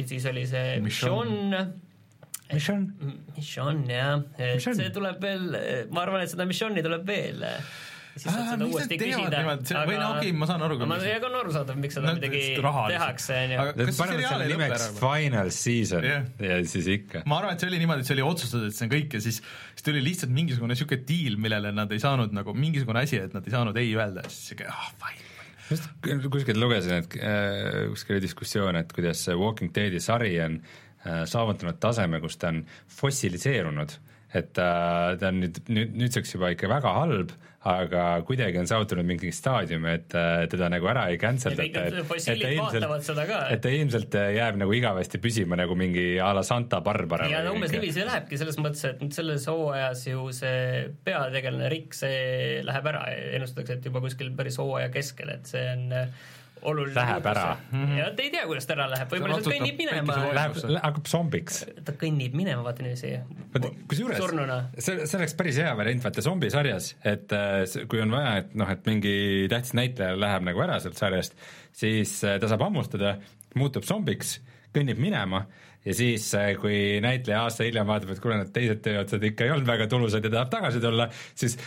siis 0.07 0.27
oli 0.31 0.46
see 0.46 0.81
Mission, 0.81 1.57
Mission? 2.53 2.92
Mission 3.37 3.87
jah, 3.90 4.20
et 4.38 4.61
see 4.62 4.90
tuleb 4.94 5.22
veel, 5.22 5.57
ma 5.90 6.07
arvan, 6.07 6.22
et 6.22 6.31
seda 6.31 6.46
Missioni 6.46 6.83
tuleb 6.85 7.07
veel 7.07 7.42
siis 8.12 8.27
saad 8.27 8.48
seda 8.51 8.68
uuesti 8.68 8.98
küsida. 9.01 9.40
või 9.88 9.96
no 9.96 10.09
okei 10.16 10.29
okay,, 10.29 10.35
ma 10.37 10.48
saan 10.51 10.64
aru. 10.66 10.79
ma 10.88 10.98
saan 11.01 11.25
ka 11.25 11.31
arusaadav, 11.40 11.81
miks 11.81 11.96
seda 11.98 12.11
no, 12.11 12.14
midagi 12.18 12.42
tehakse, 12.59 13.38
on 13.38 13.55
ju. 13.55 13.66
Nad 13.81 13.92
panevad 13.98 14.27
selle 14.27 14.48
nimeks 14.53 14.87
Final 14.98 15.53
Season 15.57 16.07
yeah. 16.09 16.29
ja 16.42 16.61
siis 16.68 16.90
ikka. 16.98 17.25
ma 17.31 17.40
arvan, 17.40 17.57
et 17.57 17.64
see 17.64 17.72
oli 17.72 17.81
niimoodi, 17.83 18.05
et 18.05 18.11
see 18.11 18.16
oli 18.18 18.27
otsustatud, 18.27 18.68
et 18.68 18.79
see 18.79 18.87
on 18.88 18.94
kõik 18.94 19.18
ja 19.18 19.25
siis, 19.25 19.40
siis 19.72 19.88
tuli 19.88 20.05
lihtsalt 20.05 20.35
mingisugune 20.35 20.77
niisugune 20.77 21.03
diil, 21.09 21.40
millele 21.40 21.75
nad 21.77 21.92
ei 21.94 22.03
saanud 22.03 22.37
nagu, 22.37 22.57
mingisugune 22.57 23.05
asi, 23.07 23.20
et 23.22 23.37
nad 23.37 23.48
ei 23.48 23.57
saanud 23.57 23.83
ei 23.83 23.92
öelda 23.96 24.27
ja 24.27 24.33
siis 24.33 24.53
siuke 24.53 24.68
ah 24.68 24.87
oh, 24.87 24.94
fine 25.03 25.29
just 25.72 25.88
kuskilt 26.33 26.59
lugesin, 26.61 27.01
et 27.01 27.14
äh, 27.16 27.85
kuskil 27.92 28.18
oli 28.18 28.25
diskussioon, 28.27 28.77
et 28.77 28.92
kuidas 28.92 29.25
Walking 29.31 29.72
Deadi 29.72 30.03
sari 30.05 30.35
on 30.44 30.59
äh, 30.61 31.22
saavutanud 31.31 31.81
taseme, 31.81 32.20
kus 32.20 32.37
ta 32.37 32.53
on 32.53 32.64
fossiliseerunud 32.92 33.94
et 34.33 34.59
äh, 34.59 35.14
ta 35.20 35.29
on 35.29 35.40
nüüd, 35.42 35.61
nüüd, 35.68 35.96
nüüdseks 36.03 36.37
juba 36.37 36.53
ikka 36.55 36.70
väga 36.72 36.92
halb, 36.96 37.33
aga 37.68 38.05
kuidagi 38.27 38.59
on 38.59 38.66
saavutanud 38.66 39.07
mingi 39.07 39.31
staadiumi, 39.35 39.92
et 39.94 40.16
äh, 40.18 40.44
teda 40.51 40.66
nagu 40.72 40.88
ära 40.90 41.05
ei 41.12 41.18
cancel 41.20 41.55
data, 41.55 41.85
et, 41.87 41.98
et 42.01 42.40
ta 42.42 42.51
ilmselt, 42.51 43.31
et 43.55 43.62
ta 43.62 43.75
ilmselt 43.77 44.18
äh, 44.18 44.33
jääb 44.38 44.59
nagu 44.59 44.75
igavesti 44.75 45.20
püsima 45.22 45.59
nagu 45.59 45.77
mingi 45.79 46.16
a 46.18 46.33
la 46.35 46.42
Santa 46.46 46.83
Barbara. 46.83 47.31
ja 47.31 47.44
no 47.46 47.55
umbes 47.55 47.75
niiviisi 47.75 48.03
lähebki 48.09 48.40
selles 48.40 48.59
mõttes, 48.59 48.83
et 48.90 49.03
nüüd 49.05 49.14
selles 49.14 49.46
hooajas 49.51 50.07
ju 50.11 50.27
see 50.35 50.90
peategelane 51.07 51.70
Rick, 51.70 51.94
see 51.94 52.62
läheb 52.66 52.92
ära, 52.92 53.07
ennustatakse, 53.38 53.79
et 53.79 53.90
juba 53.90 54.03
kuskil 54.03 54.35
päris 54.37 54.59
hooaja 54.59 54.90
keskel, 54.94 55.31
et 55.37 55.46
see 55.55 55.66
on 55.77 55.87
oluline 56.68 56.94
Läheb 56.96 57.27
ära. 57.33 57.46
ja 57.96 58.09
te 58.16 58.27
ei 58.27 58.33
tea, 58.35 58.44
kuidas 58.48 58.68
ta 58.68 58.77
ära 58.77 58.88
läheb, 58.92 59.11
võib-olla 59.12 59.38
ta 59.42 59.55
kõnnib 59.55 59.81
minema. 59.81 60.18
Läheb, 60.38 60.61
hakkab 60.85 61.11
zombiks. 61.11 61.62
ta 61.87 61.94
kõnnib 61.98 62.37
minema, 62.38 62.64
vaata 62.66 62.87
niiviisi. 62.87 63.12
kusjuures, 63.90 64.22
see, 64.79 65.07
see 65.07 65.18
oleks 65.20 65.37
päris 65.38 65.61
hea 65.62 65.75
variant, 65.79 66.05
vaata 66.07 66.25
zombisarjas, 66.25 66.92
et 67.09 67.35
äh, 67.37 67.64
kui 67.90 68.03
on 68.05 68.14
vaja, 68.14 68.37
et 68.44 68.57
noh, 68.59 68.70
et 68.72 68.87
mingi 68.88 69.16
tähtis 69.53 69.77
näitleja 69.79 70.18
läheb 70.18 70.48
nagu 70.51 70.64
ära 70.64 70.79
sealt 70.83 71.01
sarjast, 71.01 71.37
siis 71.77 72.18
äh, 72.27 72.38
ta 72.42 72.51
saab 72.51 72.66
hammustada, 72.68 73.16
muutub 73.59 73.87
zombiks, 73.88 74.38
kõnnib 74.72 75.01
minema 75.03 75.44
ja 75.85 75.94
siis, 75.96 76.29
äh, 76.38 76.53
kui 76.61 77.01
näitleja 77.03 77.44
aasta 77.46 77.66
hiljem 77.66 77.88
vaatab, 77.88 78.14
et 78.14 78.22
kuule, 78.22 78.38
need 78.42 78.53
teised 78.55 78.85
tööotsad 78.85 79.25
ikka 79.33 79.46
ei 79.46 79.55
olnud 79.55 79.68
väga 79.68 79.88
tulusad 79.90 80.25
ja 80.25 80.31
tahab 80.38 80.53
tagasi 80.53 80.83
tulla, 80.83 81.09
siis 81.35 81.59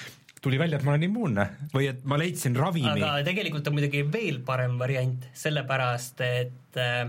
tuli 0.46 0.62
välja, 0.62 0.80
et 0.80 0.88
ma 0.88 0.94
olen 0.94 1.10
immuunne 1.10 1.50
või 1.74 1.90
et 1.92 2.06
ma 2.08 2.20
leidsin 2.22 2.56
ravimi. 2.60 2.96
aga 2.96 3.26
tegelikult 3.28 3.68
on 3.70 3.78
muidugi 3.78 4.06
veel 4.14 4.42
parem 4.46 4.80
variant, 4.82 5.30
sellepärast 5.38 6.24
et 6.26 6.82
äh, 6.82 7.04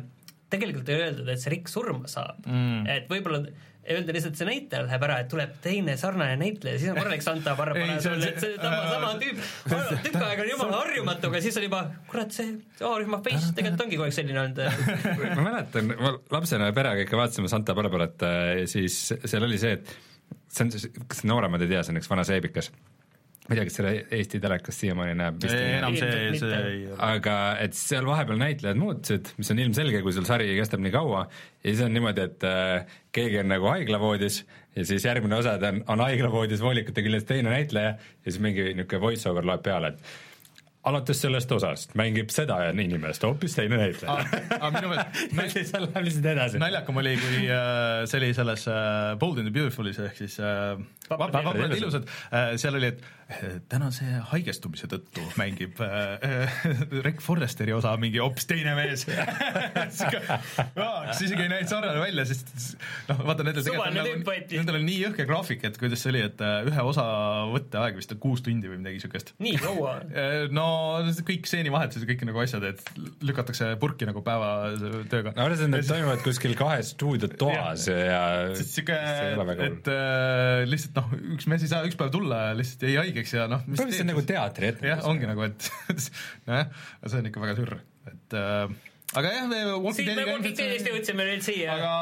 tegelikult 0.53 0.91
ei 0.93 1.07
öeldud, 1.07 1.31
et 1.33 1.43
see 1.43 1.57
Rick 1.57 1.73
surma 1.73 2.11
saab 2.11 2.45
mm., 2.47 2.85
et 2.97 3.09
võib-olla 3.11 3.45
öelda 3.87 4.15
lihtsalt, 4.15 4.35
see 4.39 4.49
näitleja 4.49 4.85
läheb 4.87 5.05
ära, 5.07 5.19
et 5.23 5.29
tuleb 5.31 5.53
teine 5.63 5.95
sarnane 6.01 6.35
näitleja, 6.41 6.81
siis 6.81 6.91
on 6.91 6.99
korralik 6.99 7.23
Santa 7.23 7.55
Barbara 7.59 7.99
see 8.03 8.33
sama, 8.59 8.81
sama 8.91 9.13
tüüp, 9.21 9.43
tükk 10.07 10.19
aega 10.19 10.43
on 10.43 10.51
jumala 10.51 10.81
harjumatu, 10.83 11.31
aga 11.31 11.43
siis 11.45 11.59
on 11.61 11.67
juba, 11.69 11.83
kurat, 12.11 12.35
see 12.35 12.57
A-rühma 12.89 13.21
face 13.27 13.53
tegelikult 13.57 13.87
ongi 13.87 14.01
kogu 14.01 14.09
aeg 14.09 14.17
selline 14.17 14.43
olnud 14.43 15.39
ma 15.39 15.47
mäletan, 15.47 15.95
ma 16.03 16.13
lapsena 16.35 16.73
perega 16.77 17.07
ikka 17.07 17.21
vaatasime 17.21 17.53
Santa 17.53 17.77
Barbarat, 17.79 18.27
äh, 18.27 18.65
siis 18.71 18.99
seal 19.15 19.47
oli 19.47 19.61
see, 19.63 19.79
et 19.79 19.95
see 20.51 20.67
on, 20.67 21.03
kas 21.07 21.23
nooremad 21.29 21.63
ei 21.63 21.75
tea, 21.77 21.87
see 21.87 21.95
on 21.95 22.03
üks 22.03 22.11
vana 22.11 22.27
seebikas 22.27 22.73
ma 23.47 23.55
ei 23.55 23.61
tea, 23.61 23.67
kas 23.69 23.79
seda 23.79 23.95
Eesti 24.19 24.41
telekas 24.43 24.79
siiamaani 24.83 25.17
näeb 25.21 25.47
enam 25.47 25.97
see, 25.99 26.13
see 26.41 26.59
ei 26.59 26.81
ole. 26.91 26.99
aga 27.09 27.37
et 27.63 27.79
seal 27.79 28.09
vahepeal 28.09 28.41
näitlejad 28.43 28.81
muutusid, 28.81 29.33
mis 29.39 29.53
on 29.55 29.63
ilmselge, 29.63 30.03
kui 30.03 30.15
sul 30.17 30.27
sari 30.29 30.51
kestab 30.59 30.83
nii 30.83 30.95
kaua, 30.95 31.25
ja 31.63 31.69
siis 31.71 31.85
on 31.87 31.95
niimoodi, 31.95 32.27
et 32.27 32.47
äh, 32.51 32.99
keegi 33.15 33.43
on 33.45 33.53
nagu 33.55 33.71
haiglavoodis 33.71 34.43
ja 34.77 34.87
siis 34.89 35.07
järgmine 35.07 35.39
osa 35.39 35.57
on, 35.71 35.83
on 35.95 36.05
haiglavoodis 36.05 36.63
voolikute 36.65 37.07
küljes 37.07 37.29
teine 37.29 37.55
näitleja 37.55 37.95
ja 37.97 38.25
siis 38.27 38.43
mingi 38.43 38.73
niisugune 38.73 39.05
voice 39.07 39.31
over 39.31 39.47
loeb 39.47 39.63
peale, 39.65 39.95
et 39.95 40.17
alates 40.87 41.19
sellest 41.25 41.51
osast 41.57 41.95
mängib 41.99 42.31
seda 42.35 42.59
inimest 42.71 43.25
hoopis 43.27 43.57
teine 43.59 43.79
näitleja. 43.81 44.17
aga 44.61 44.71
minu 44.77 44.93
meelest 44.93 45.57
siis 45.59 45.73
läheb 45.75 46.07
lihtsalt 46.07 46.29
edasi. 46.33 46.61
naljakam 46.63 47.01
oli, 47.03 47.17
kui 47.23 47.43
äh, 47.51 48.05
see 48.07 48.21
oli 48.21 48.33
selles 48.37 48.67
äh, 48.71 49.17
Bold 49.21 49.43
and 49.43 49.51
the 49.51 49.55
Beautiful'is 49.57 49.99
ehk 50.05 50.21
siis 50.21 50.39
äh, 50.39 50.77
Vabad 51.11 51.75
ilusad 51.79 52.07
äh,, 52.07 52.55
seal 52.61 52.79
oli, 52.79 52.93
et 52.95 53.03
tänase 53.71 54.07
haigestumise 54.31 54.87
tõttu 54.91 55.23
mängib 55.35 55.81
äh, 55.83 56.53
Rick 57.03 57.23
Forresteri 57.25 57.73
osa 57.75 57.97
mingi 57.99 58.21
hoopis 58.23 58.47
teine 58.47 58.77
mees. 58.79 59.03
Kas 60.77 61.23
isegi 61.25 61.43
ei 61.43 61.51
näinud 61.51 61.71
sarnane 61.71 61.99
välja, 61.99 62.27
sest 62.29 62.53
noh, 63.09 63.25
vaata 63.27 63.47
nendel 63.47 63.67
tegelikult 63.67 63.97
nagu, 63.97 64.37
nendel 64.53 64.79
on 64.79 64.87
nii 64.87 64.99
jõhke 65.01 65.27
graafik, 65.27 65.65
et 65.67 65.79
kuidas 65.81 66.05
see 66.05 66.13
oli, 66.15 66.23
et 66.29 66.45
äh, 66.45 66.69
ühe 66.71 66.85
osa 66.87 67.07
võtteaeg 67.51 67.99
vist 67.99 68.15
on 68.15 68.21
kuus 68.23 68.45
tundi 68.47 68.71
või 68.71 68.79
midagi 68.85 69.03
siukest. 69.05 69.35
nii 69.43 69.59
kaua? 69.63 69.97
Äh, 70.17 70.47
no 70.55 70.65
kõik 71.27 71.49
stseenivahetused, 71.49 72.07
kõik 72.09 72.23
nagu 72.29 72.41
asjad, 72.41 72.63
et 72.69 72.81
lükatakse 73.27 73.73
purki 73.81 74.07
nagu 74.09 74.23
päevatööga. 74.25 75.33
no 75.37 75.45
arvestades, 75.45 75.67
et 75.67 75.73
need 75.75 75.89
toimuvad 75.91 76.23
kuskil 76.25 76.55
kahes 76.59 76.93
stuudiotoas 76.95 77.89
ja, 77.91 77.99
ja 78.07 78.21
sihuke, 78.57 78.97
et 79.67 79.91
äh, 79.93 80.63
lihtsalt 80.69 81.01
noh, 81.01 81.13
üks 81.37 81.49
mees 81.51 81.67
ei 81.67 81.73
saa 81.73 81.83
üks 81.89 81.99
päev 81.99 82.15
tulla 82.15 82.41
ja 82.49 82.57
lihtsalt 82.57 82.87
jäi 82.87 82.97
haigeks 83.01 83.16
ja 83.37 83.47
noh. 83.51 83.65
see 83.73 84.03
on 84.05 84.13
nagu 84.13 84.25
teatri 84.27 84.73
ette. 84.73 84.91
jah, 84.93 85.03
ongi 85.09 85.29
nagu, 85.29 85.47
et 85.49 85.71
nojah, 86.49 86.69
see 87.07 87.23
on 87.23 87.31
ikka 87.31 87.45
väga 87.45 87.57
sürr, 87.61 87.77
et 88.13 88.39
äh, 88.39 88.77
aga 89.17 89.35
jah, 89.39 89.51
me 89.51 89.61
Walking 89.75 90.11
Deadiga 90.11 90.35
Walking 90.35 90.59
Deadist 90.61 90.91
jõudsime 90.93 91.29
nüüd 91.31 91.47
siia. 91.47 91.77
aga 91.79 91.93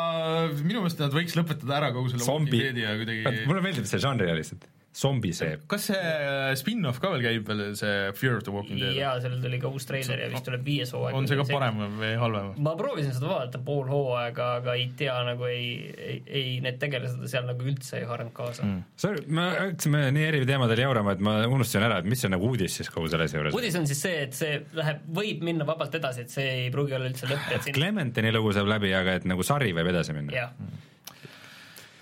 minu 0.62 0.82
meelest 0.84 1.02
nad 1.04 1.14
võiks 1.14 1.36
lõpetada 1.38 1.78
ära 1.80 1.92
kogu 1.96 2.12
selle 2.12 2.26
Zombi. 2.26 2.56
Walking 2.56 2.80
Deadi 2.80 2.86
ja 2.86 2.96
kuidagi 3.00 3.46
mulle 3.50 3.64
meeldib 3.68 3.90
see 3.90 4.02
žanr 4.02 4.34
lihtsalt 4.34 4.66
zombiseep. 4.94 5.64
kas 5.70 5.88
see 5.90 5.98
äh, 5.98 6.52
spin-off 6.58 7.00
ka 7.02 7.10
veel 7.14 7.24
käib 7.24 7.48
veel, 7.48 7.62
see 7.78 8.12
Fear 8.18 8.38
of 8.38 8.44
the 8.46 8.52
Walking 8.54 8.78
Dead? 8.78 8.94
jaa, 8.96 9.16
sellel 9.22 9.42
tuli 9.42 9.58
ka 9.62 9.70
uus 9.72 9.88
treiler 9.88 10.22
ja 10.24 10.28
vist 10.30 10.46
tuleb 10.46 10.62
viies 10.66 10.92
hooaeg. 10.94 11.16
on 11.18 11.26
see 11.30 11.38
ka 11.40 11.46
parem 11.48 11.80
või 11.98 12.12
halvem? 12.20 12.52
ma 12.64 12.74
proovisin 12.78 13.14
seda 13.16 13.30
vaadata 13.32 13.60
pool 13.66 13.90
hooaega, 13.90 14.48
aga 14.60 14.76
ei 14.78 14.86
tea, 14.98 15.16
nagu 15.26 15.48
ei, 15.50 15.68
ei, 15.94 16.16
ei 16.40 16.54
need 16.64 16.78
tegelased 16.82 17.26
seal 17.30 17.48
nagu 17.50 17.66
üldse 17.66 17.98
ei 18.00 18.08
haaranud 18.08 18.34
kaasa 18.36 18.66
mm.. 18.66 18.86
Sorry, 19.04 19.26
me 19.26 19.48
hakkasime 19.50 20.06
nii 20.14 20.28
eri 20.30 20.42
teemadel 20.48 20.84
jaurama, 20.86 21.16
et 21.18 21.26
ma 21.26 21.36
unustasin 21.48 21.88
ära, 21.88 22.00
et 22.02 22.10
mis 22.14 22.24
on 22.28 22.36
nagu 22.36 22.50
uudis 22.52 22.78
siis 22.80 22.92
kogu 22.94 23.10
selle 23.10 23.26
asja 23.28 23.40
juures? 23.40 23.58
uudis 23.58 23.78
on 23.80 23.90
siis 23.90 24.02
see, 24.06 24.24
et 24.28 24.38
see 24.38 24.58
läheb, 24.78 25.04
võib 25.18 25.44
minna 25.50 25.66
vabalt 25.68 25.98
edasi, 25.98 26.28
et 26.28 26.34
see 26.34 26.48
ei 26.64 26.72
pruugi 26.74 26.94
olla 26.94 27.10
üldse 27.10 27.30
lõpp, 27.30 27.50
et 27.50 27.66
siin 27.66 27.78
Clementini 27.82 28.30
lugu 28.34 28.54
saab 28.54 28.70
läbi, 28.70 28.94
aga 28.94 29.18
et 29.18 29.26
nagu 29.26 29.46
sari 29.46 29.74
võib 29.74 29.90
edasi 29.90 30.14
minna? 30.16 30.50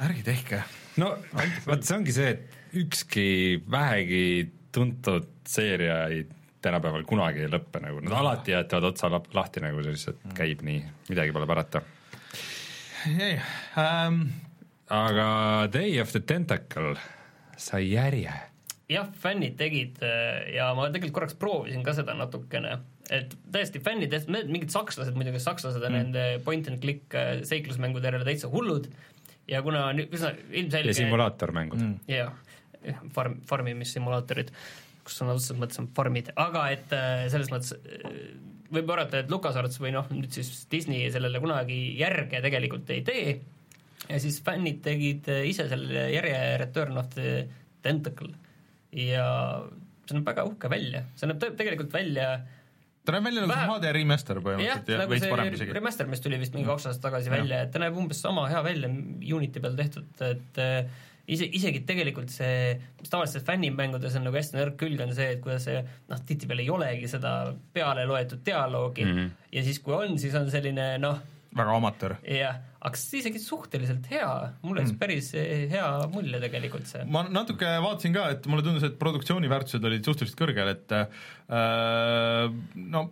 ärge 0.03 0.25
tehke. 0.27 0.65
no 1.01 1.15
vot, 1.65 1.81
see 1.87 1.97
ongi 1.97 2.13
see, 2.15 2.35
et 2.37 2.62
ükski 2.75 3.63
vähegi 3.71 4.53
tuntud 4.73 5.29
seeria 5.49 6.07
ei 6.09 6.27
tänapäeval 6.63 7.05
kunagi 7.09 7.45
ei 7.45 7.51
lõppe 7.51 7.83
nagu, 7.83 8.01
nad 8.05 8.15
alati 8.17 8.55
jätavad 8.55 8.93
otsa 8.93 9.11
lahti, 9.11 9.63
nagu 9.65 9.83
see 9.83 9.97
lihtsalt 9.97 10.23
mm. 10.23 10.37
käib 10.39 10.63
nii, 10.67 10.85
midagi 11.11 11.35
pole 11.35 11.49
parata. 11.51 11.83
ei 13.11 13.37
um..., 13.81 14.25
aga 14.93 15.27
Day 15.73 15.99
of 16.01 16.13
the 16.13 16.21
Tentacle 16.21 16.95
sai 17.57 17.91
järje. 17.91 18.33
jah, 18.93 19.09
fännid 19.25 19.57
tegid 19.61 20.03
äh, 20.07 20.55
ja 20.57 20.73
ma 20.79 20.89
tegelikult 20.89 21.19
korraks 21.21 21.39
proovisin 21.41 21.85
ka 21.85 21.97
seda 21.97 22.15
natukene, 22.17 22.77
et 23.11 23.35
täiesti 23.53 23.81
fännid, 23.83 24.15
mingid 24.29 24.71
sakslased 24.75 25.17
muidugi, 25.19 25.43
sakslased 25.43 25.83
on 25.83 25.93
mm. 25.93 25.99
nende 25.99 26.45
point 26.47 26.69
and 26.71 26.81
click 26.85 27.17
äh, 27.17 27.41
seiklusmängude 27.49 28.11
järele 28.11 28.29
täitsa 28.29 28.53
hullud 28.53 28.91
ja 29.51 29.63
kuna 29.65 29.89
nüüd 29.97 30.15
üsna 30.15 30.31
ilmselge 30.51 30.95
ja 30.95 31.01
simulaatormängud 31.03 31.81
mm.. 31.83 32.01
jah 32.13 32.37
farm, 33.15 33.39
farmimissimulaatorid, 33.49 34.53
kus 35.03 35.19
sõna 35.19 35.37
otseses 35.37 35.59
mõttes 35.59 35.81
on 35.83 35.89
farmid, 35.97 36.31
aga 36.39 36.67
et 36.75 36.95
äh, 36.97 37.25
selles 37.33 37.51
mõttes 37.53 37.75
äh, 37.77 38.17
võib 38.73 38.93
arvata, 38.95 39.23
et 39.23 39.33
LucasArts 39.33 39.81
või 39.83 39.93
noh, 39.97 40.09
nüüd 40.15 40.33
siis 40.35 40.65
Disney 40.73 41.11
sellele 41.13 41.43
kunagi 41.43 41.81
järge 41.99 42.41
tegelikult 42.45 42.91
ei 42.95 43.03
tee. 43.07 43.35
Ja 44.09 44.19
siis 44.23 44.41
fännid 44.45 44.81
tegid 44.85 45.29
äh, 45.31 45.45
ise 45.51 45.69
selle 45.71 46.09
järje 46.13 46.41
Return 46.63 46.99
of 47.01 47.13
the 47.15 47.45
Tentacle. 47.83 48.33
Ja 48.97 49.27
see 50.07 50.19
näeb 50.19 50.27
väga 50.27 50.45
uhke 50.49 50.71
välja, 50.73 51.07
see 51.17 51.31
näeb 51.31 51.43
tegelikult 51.59 51.95
välja 51.95 52.35
ta 53.03 53.15
näeb 53.17 53.25
välja 53.27 53.45
nagu 53.47 53.77
HD 53.77 53.93
remaster 53.97 54.39
põhimõtteliselt 54.43 54.91
ja, 54.91 54.95
ja 54.95 55.01
nagu 55.01 55.15
veits 55.15 55.31
parem 55.31 55.55
isegi. 55.57 55.75
remaster, 55.75 56.11
mis 56.11 56.23
tuli 56.23 56.39
vist 56.39 56.55
mingi 56.55 56.69
kaks 56.69 56.91
aastat 56.91 57.07
tagasi 57.09 57.31
ja. 57.31 57.35
välja, 57.35 57.63
et 57.65 57.73
ta 57.75 57.83
näeb 57.83 57.97
umbes 57.99 58.21
sama 58.23 58.45
hea 58.51 58.61
välja 58.67 58.91
Unity 58.91 59.63
peal 59.63 59.79
tehtud, 59.79 60.23
et 60.29 60.61
ise, 61.31 61.47
isegi 61.59 61.83
tegelikult 61.89 62.33
see, 62.33 62.77
mis 63.01 63.13
tavaliselt 63.13 63.47
fännimängudes 63.47 64.17
on 64.19 64.27
nagu 64.27 64.39
hästi 64.39 64.59
nõrk 64.59 64.79
külg, 64.81 65.03
on 65.05 65.15
see, 65.17 65.29
et 65.37 65.43
kuidas 65.45 65.67
see 65.69 65.83
noh, 65.83 66.25
tihtipeale 66.29 66.65
ei 66.65 66.73
olegi 66.75 67.11
seda 67.11 67.37
peale 67.75 68.07
loetud 68.09 68.43
dialoogi 68.47 69.07
mm 69.07 69.19
-hmm. 69.19 69.31
ja 69.53 69.63
siis, 69.63 69.79
kui 69.85 69.95
on, 69.95 70.19
siis 70.19 70.35
on 70.39 70.51
selline 70.51 70.97
noh, 71.03 71.21
väga 71.57 71.77
amatöör. 71.77 72.17
jah, 72.27 72.61
aga 72.81 72.97
see 72.99 73.21
isegi 73.21 73.39
suhteliselt 73.43 74.07
hea, 74.11 74.29
mulle 74.63 74.83
jättis 74.83 74.95
mm. 74.95 75.01
päris 75.03 75.33
hea 75.73 75.89
mulje 76.13 76.41
tegelikult 76.41 76.87
see. 76.91 77.05
ma 77.05 77.25
natuke 77.29 77.67
vaatasin 77.87 78.15
ka, 78.17 78.29
et 78.37 78.47
mulle 78.51 78.65
tundus, 78.67 78.87
et 78.89 78.99
produktsiooniväärtused 78.99 79.85
olid 79.85 80.05
suhteliselt 80.05 80.39
kõrgel, 80.41 80.73
et 80.75 80.97
äh, 80.97 82.63
no 82.75 83.11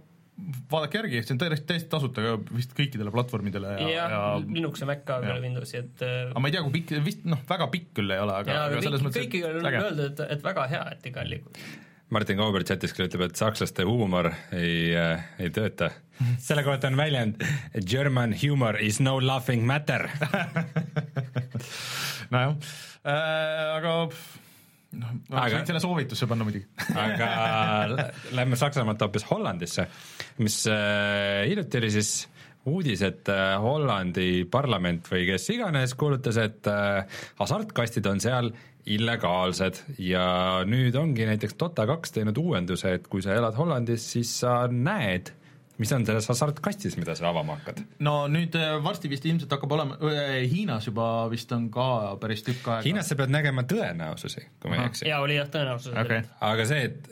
vaadake 0.71 1.01
järgi, 1.01 1.21
see 1.25 1.35
on 1.35 1.43
täiesti, 1.43 1.67
täiesti 1.69 1.91
tasuta 1.93 2.25
ka 2.25 2.33
vist 2.55 2.73
kõikidele 2.77 3.13
platvormidele 3.15 3.75
ja, 3.77 3.89
ja, 3.91 4.09
ja 4.13 4.23
Linux 4.45 4.83
ja 4.83 4.89
Mac 4.91 5.05
ka 5.09 5.21
peale 5.25 5.43
Windowsi, 5.45 5.83
et 5.83 6.05
äh, 6.07 6.17
aga 6.31 6.43
ma 6.43 6.51
ei 6.51 6.57
tea, 6.57 6.65
kui 6.67 6.75
pikk, 6.79 6.97
vist 7.07 7.29
noh, 7.29 7.43
väga 7.49 7.71
pikk 7.73 7.95
küll 8.01 8.15
ei 8.15 8.23
ole, 8.23 8.41
aga, 8.43 8.65
aga 8.69 8.83
selles 8.85 9.05
mõttes 9.05 9.27
kõiki 9.27 9.45
on 9.49 9.71
öeldud, 9.71 10.05
et, 10.09 10.27
et 10.37 10.45
väga 10.45 10.67
hea, 10.73 10.83
et 10.97 11.09
igal 11.13 11.39
juhul. 11.39 11.63
Martin 12.11 12.41
Kauber 12.41 12.65
chatis 12.67 12.95
küll 12.97 13.07
ütleb, 13.07 13.29
et 13.29 13.39
sakslaste 13.39 13.87
huumor 13.87 14.33
ei 14.57 14.91
äh,, 14.99 15.27
ei 15.39 15.53
tööta. 15.55 15.93
selle 16.47 16.65
kohta 16.67 16.91
on 16.91 16.99
väljend 16.99 17.43
German 17.87 18.35
humor 18.43 18.81
is 18.83 18.99
no 19.03 19.19
laughing 19.23 19.63
matter. 19.67 20.09
Nojah. 22.35 22.57
Äh,, 23.01 23.77
aga 23.79 23.95
noh, 24.99 25.15
ma 25.31 25.47
võin 25.53 25.69
selle 25.69 25.83
soovitusse 25.83 26.29
panna 26.31 26.47
muidugi. 26.47 26.67
Aga 26.99 27.31
lähme 28.37 28.59
Saksamaalt 28.59 29.03
hoopis 29.07 29.27
Hollandisse, 29.31 29.87
mis 30.43 30.63
äh, 30.71 31.47
hiljuti 31.51 31.81
oli 31.81 31.93
siis 31.95 32.15
uudis, 32.71 33.03
et 33.07 33.29
äh, 33.33 33.55
Hollandi 33.61 34.45
parlament 34.51 35.07
või 35.11 35.25
kes 35.31 35.49
iganes 35.55 35.95
kuulutas, 35.99 36.41
et 36.43 36.69
äh, 36.71 37.23
hasartkastid 37.41 38.09
on 38.11 38.21
seal 38.23 38.53
illegaalsed. 38.91 39.83
Ja 40.03 40.63
nüüd 40.69 40.97
ongi 40.99 41.29
näiteks 41.29 41.59
Dota 41.61 41.87
kaks 41.89 42.17
teinud 42.17 42.39
uuenduse, 42.41 42.97
et 42.99 43.11
kui 43.11 43.25
sa 43.25 43.37
elad 43.37 43.57
Hollandis, 43.59 44.07
siis 44.17 44.33
sa 44.43 44.65
näed 44.71 45.35
mis 45.81 45.93
on 45.97 46.05
selles 46.07 46.29
hasartkastis, 46.29 46.97
mida 47.01 47.15
sa 47.19 47.31
avama 47.31 47.57
hakkad? 47.59 47.81
no 48.05 48.15
nüüd 48.33 48.57
äh, 48.59 48.75
varsti 48.85 49.11
vist 49.13 49.27
ilmselt 49.29 49.53
hakkab 49.55 49.73
olema, 49.77 49.97
Hiinas 50.51 50.89
juba 50.91 51.07
vist 51.33 51.53
on 51.57 51.69
ka 51.73 52.17
päris 52.21 52.45
tükk 52.47 52.69
aega. 52.69 52.87
Hiinas 52.89 53.11
sa 53.11 53.17
pead 53.19 53.33
nägema 53.33 53.65
tõenäosusi, 53.71 54.45
kui 54.61 54.73
ma 54.73 54.81
ei 54.81 54.91
eksi. 54.91 55.09
jaa, 55.09 55.23
oli 55.25 55.39
jah, 55.39 55.49
tõenäosus 55.53 55.97
okay.. 55.97 56.23
aga 56.51 56.69
see, 56.69 56.87
et, 56.91 57.11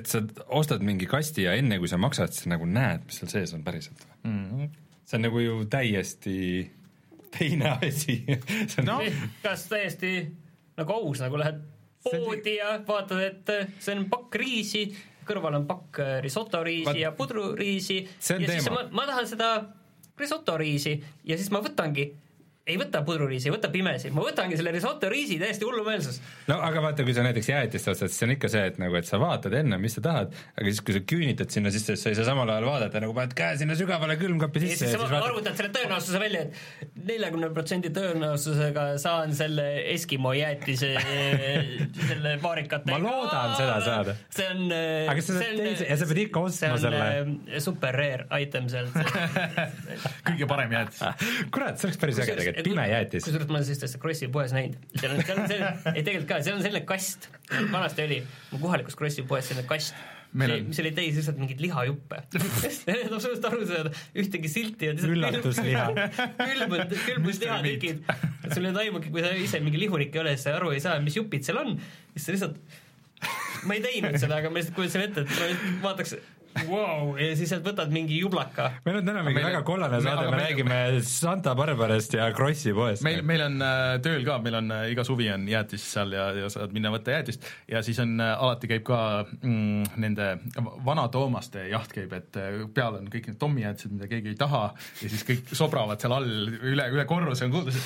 et 0.00 0.10
sa 0.10 0.22
ostad 0.60 0.84
mingi 0.84 1.08
kasti 1.10 1.46
ja 1.48 1.56
enne, 1.58 1.80
kui 1.82 1.90
sa 1.90 2.00
maksad, 2.00 2.34
siis 2.36 2.48
nagu 2.50 2.68
näed, 2.68 3.04
mis 3.08 3.20
seal 3.20 3.32
sees 3.32 3.54
on 3.58 3.64
päriselt 3.66 4.04
mm. 4.22 4.44
-hmm. 4.50 4.76
see 5.04 5.20
on 5.20 5.26
nagu 5.28 5.44
ju 5.44 5.62
täiesti 5.70 6.38
teine 7.38 7.76
asi 7.76 8.22
no. 8.88 9.00
kas 9.42 9.68
täiesti 9.68 10.14
nagu 10.78 10.96
aus, 11.00 11.20
nagu 11.20 11.40
lähed 11.40 11.60
poodi 12.04 12.56
ja 12.56 12.78
vaatad, 12.86 13.20
et 13.20 13.54
see 13.82 13.96
on 13.96 14.06
pakk 14.10 14.34
riisi 14.40 14.84
kõrval 15.28 15.58
on 15.60 15.66
pakk 15.68 16.00
äh, 16.04 16.14
risotoriisi 16.24 16.88
Vaat... 16.88 17.02
ja 17.02 17.12
pudruriisi 17.16 18.00
ja 18.02 18.38
teema. 18.38 18.54
siis 18.54 18.70
ma, 18.72 18.86
ma 19.00 19.06
tahan 19.10 19.28
seda 19.30 19.50
risotoriisi 20.18 20.96
ja 21.28 21.38
siis 21.38 21.52
ma 21.54 21.62
võtangi 21.64 22.08
ei 22.68 22.76
võta 22.80 23.02
pudruriisi, 23.06 23.50
võta 23.52 23.70
pimesi, 23.72 24.10
ma 24.14 24.24
võtangi 24.24 24.58
selle 24.58 24.72
risotto 24.74 25.08
riisi 25.12 25.38
täiesti 25.40 25.66
hullumeelsus. 25.66 26.20
no 26.50 26.58
aga 26.64 26.82
vaata, 26.84 27.06
kui 27.06 27.14
sa 27.16 27.24
näiteks 27.26 27.50
jäätist 27.50 27.90
ostad, 27.92 28.12
siis 28.12 28.26
on 28.26 28.34
ikka 28.34 28.50
see, 28.52 28.64
et 28.72 28.80
nagu, 28.82 28.96
et 28.98 29.08
sa 29.08 29.20
vaatad 29.22 29.56
enne, 29.60 29.78
mis 29.82 29.96
sa 29.96 30.04
tahad, 30.04 30.34
aga 30.54 30.66
siis, 30.68 30.82
kui 30.84 30.96
sa 30.96 31.02
küünitad 31.14 31.54
sinna 31.54 31.72
sisse, 31.74 31.96
siis 31.96 32.04
sa 32.04 32.12
ei 32.12 32.18
saa 32.18 32.28
samal 32.28 32.52
ajal 32.52 32.68
vaadata, 32.68 33.02
nagu 33.04 33.16
paned 33.16 33.34
käe 33.38 33.56
sinna 33.60 33.76
sügavale 33.78 34.18
külmkapi 34.20 34.64
sisse 34.64 34.74
ja 34.74 34.92
siis, 34.92 34.96
ja 34.96 35.00
siis 35.00 35.14
vaatad... 35.14 35.28
arvutad 35.30 35.60
selle 35.60 35.72
tõenäosuse 35.78 36.22
välja, 36.22 36.44
et 36.84 36.98
neljakümne 37.08 37.50
protsendi 37.56 37.92
tõenäosusega 37.96 38.86
saan 39.00 39.34
selle 39.38 39.66
Eskimo 39.94 40.34
jäätise 40.36 40.92
selle 42.10 42.36
paarikate 42.42 42.92
ma 42.92 43.00
loodan 43.02 43.56
seda 43.58 43.78
saada. 43.84 44.16
see 44.34 44.48
on 44.52 44.64
aga 44.74 45.24
sa 45.24 45.38
saad 45.38 45.62
teise 45.62 45.88
ja 45.88 45.98
sa 46.00 46.08
pead 46.10 46.22
ikka 46.26 46.44
ostma 46.48 46.76
selle. 46.82 47.60
super 47.64 47.96
rare 47.96 48.28
item 48.42 48.68
sealt 48.70 48.96
kõige 50.28 50.48
parem 50.50 50.72
jäätis. 50.72 51.02
Kurat, 51.54 51.78
see 51.78 51.88
oleks 51.88 52.00
päris 52.00 52.20
äge 52.22 52.34
tegelikult. 52.34 52.57
et 52.57 52.57
pime 52.66 52.84
jäätis. 52.90 53.24
kusjuures 53.26 53.48
ma 53.48 53.58
olen 53.58 53.66
sellist 53.68 53.98
Krossi 54.02 54.28
poes 54.32 54.54
näinud, 54.56 54.78
seal 54.98 55.14
on, 55.14 55.24
seal 55.24 55.42
on 55.42 55.50
selline, 55.50 55.72
ei 55.94 56.04
tegelikult 56.06 56.30
ka, 56.30 56.38
seal 56.44 56.58
on 56.58 56.64
selline 56.64 56.84
kast, 56.88 57.28
vanasti 57.72 58.06
oli 58.06 58.22
mu 58.52 58.62
kohalikus 58.62 58.98
Krossi 58.98 59.26
poes 59.28 59.50
selline 59.50 59.66
kast, 59.68 59.98
Meil 60.36 60.52
on... 60.52 60.66
mis 60.68 60.76
oli 60.82 60.90
täis 60.92 61.16
lihtsalt 61.16 61.38
mingeid 61.40 61.62
lihajuppe 61.64 62.18
Need 62.88 63.14
absoluutselt 63.14 63.46
aru 63.48 63.62
saada, 63.68 63.92
ühtegi 64.12 64.50
silti 64.52 64.90
olnud. 64.90 65.06
üllatusliha. 65.14 65.86
külmunud, 66.36 66.92
külmunud 67.06 67.40
lihatükid. 67.44 68.02
sul 68.52 68.66
ei 68.68 68.72
ole 68.74 68.82
aimugi, 68.84 69.12
kui 69.14 69.24
sa 69.24 69.32
ise 69.32 69.62
mingi 69.64 69.80
lihurik 69.80 70.12
ei 70.12 70.22
ole, 70.24 70.34
siis 70.36 70.50
sa 70.50 70.58
aru 70.58 70.74
ei 70.76 70.82
saa, 70.84 70.98
mis 71.04 71.16
jupid 71.16 71.48
seal 71.48 71.62
on. 71.62 71.78
siis 72.12 72.28
sa 72.28 72.36
lihtsalt, 72.36 72.60
ma 73.64 73.78
ei 73.78 73.84
teinud 73.86 74.20
seda, 74.20 74.42
aga 74.42 74.52
ma 74.52 74.60
lihtsalt 74.60 74.76
kujutasin 74.76 75.06
ette, 75.06 75.24
et 75.24 75.32
ma 75.38 75.88
vaataks 75.88 76.18
wow, 76.68 77.12
ja 77.20 77.30
siis 77.38 77.52
sealt 77.52 77.66
võtad 77.66 77.92
mingi 77.94 78.18
jublaka. 78.20 78.70
meil 78.86 79.00
on 79.00 79.08
täna 79.08 79.22
mingi 79.26 79.42
väga 79.44 79.62
kollane 79.66 80.00
saade, 80.04 80.26
me 80.32 80.40
räägime 80.40 80.78
Santa 81.06 81.54
Barbarast 81.58 82.16
ja 82.18 82.28
Krossi 82.36 82.74
poest. 82.76 83.04
meil, 83.06 83.22
meil 83.26 83.44
on 83.46 83.58
äh, 83.64 83.94
tööl 84.04 84.24
ka, 84.26 84.38
meil 84.44 84.58
on 84.60 84.72
äh, 84.74 84.86
iga 84.92 85.04
suvi 85.06 85.30
on 85.34 85.46
jäätis 85.50 85.84
seal 85.92 86.14
ja, 86.16 86.30
ja 86.36 86.50
saad 86.52 86.74
minna 86.76 86.92
võtta 86.94 87.14
jäätist 87.16 87.46
ja 87.70 87.82
siis 87.86 88.00
on 88.04 88.16
äh,, 88.24 88.34
alati 88.34 88.70
käib 88.70 88.86
ka 88.88 89.00
mm, 89.40 90.00
nende 90.02 90.30
vana-Toomaste 90.86 91.68
jaht 91.72 91.94
käib, 91.94 92.14
et 92.18 92.40
peal 92.74 93.00
on 93.00 93.08
kõik 93.12 93.30
need 93.30 93.40
Tommi 93.40 93.66
jäätised, 93.66 93.94
mida 93.94 94.10
keegi 94.10 94.34
ei 94.34 94.40
taha 94.40 94.68
ja 95.02 95.12
siis 95.12 95.24
kõik 95.28 95.54
sobravad 95.56 96.00
seal 96.02 96.16
all 96.18 96.58
üle, 96.58 96.90
üle 96.94 97.06
korruse 97.08 97.48
on 97.48 97.54
kuulda 97.54 97.74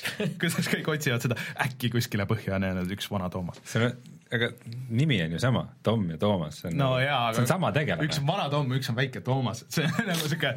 see 0.00 0.30
kuidas 0.40 0.70
kõik 0.70 0.88
otsivad 0.94 1.24
seda, 1.24 1.36
äkki 1.66 1.92
kuskile 1.92 2.26
põhja 2.30 2.56
on 2.56 2.66
jäänud 2.68 2.96
üks 2.96 3.10
vana 3.12 3.30
Toomas. 3.32 3.60
see 3.64 3.88
on 3.88 4.19
aga 4.30 4.50
nimi 4.90 5.18
on 5.24 5.32
ju 5.34 5.40
sama, 5.42 5.64
Tom 5.82 6.06
ja 6.10 6.18
Toomas, 6.20 6.60
see 6.60 6.70
on 6.70 6.78
no, 6.78 6.92
nagu, 6.92 7.02
jaa, 7.04 7.32
see 7.34 7.44
on 7.44 7.50
sama 7.50 7.72
tegelane. 7.74 8.06
üks 8.06 8.20
on 8.22 8.28
vana 8.30 8.46
Tom, 8.52 8.70
üks 8.76 8.90
on 8.92 8.98
väike 8.98 9.22
Toomas, 9.26 9.64
see 9.68 9.88
on 9.88 10.10
nagu 10.10 10.30
siuke, 10.30 10.54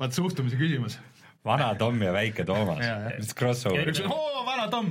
vaat 0.00 0.16
suhtumise 0.16 0.58
küsimus 0.60 0.98
vana 1.44 1.74
Tom 1.74 2.02
ja 2.02 2.12
väike 2.12 2.44
Toomas, 2.44 2.82
mis 3.16 3.32
crossover. 3.34 3.88
oo, 4.04 4.42
vana 4.44 4.66
Tom, 4.68 4.90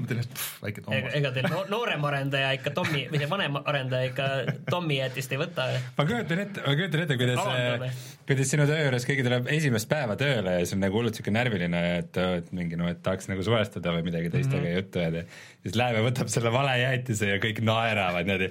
väike 0.63 0.81
Toomas. 0.81 1.13
ega 1.17 1.31
teil 1.35 1.47
noorem 1.69 2.05
arendaja 2.09 2.55
ikka 2.57 2.73
Tommi, 2.73 3.03
või 3.12 3.21
see 3.21 3.29
vanem 3.29 3.59
arendaja 3.59 4.09
ikka 4.09 4.29
Tommi 4.69 4.97
jätist 4.97 5.35
ei 5.35 5.41
võta? 5.41 5.67
ma 5.97 6.05
kujutan 6.09 6.41
ette, 6.45 6.63
ma 6.65 6.73
kujutan 6.79 7.03
ette, 7.05 7.17
kuidas, 7.21 8.07
kuidas 8.31 8.53
sinu 8.55 8.65
töö 8.69 8.79
juures 8.81 9.05
keegi 9.09 9.25
tuleb 9.27 9.51
esimest 9.53 9.89
päeva 9.91 10.17
tööle 10.19 10.55
ja 10.57 10.63
siis 10.63 10.73
on 10.77 10.81
nagu 10.85 10.97
hullult 10.97 11.19
siuke 11.19 11.33
närviline, 11.35 11.83
et, 11.99 12.17
et 12.39 12.49
mingi 12.57 12.79
noh, 12.81 12.89
et 12.89 13.03
tahaks 13.05 13.29
nagu 13.29 13.45
suhestuda 13.45 13.93
või 13.99 14.07
midagi 14.09 14.33
teistega 14.33 14.63
mm 14.63 14.71
-hmm. 14.71 14.81
juttu 14.81 15.03
ajada. 15.03 15.23
siis 15.67 15.77
läheb 15.77 16.01
ja 16.01 16.07
võtab 16.07 16.33
selle 16.33 16.53
vale 16.55 16.73
jäätise 16.81 17.29
ja 17.29 17.38
kõik 17.45 17.62
naeravad 17.62 18.25
niimoodi. 18.25 18.49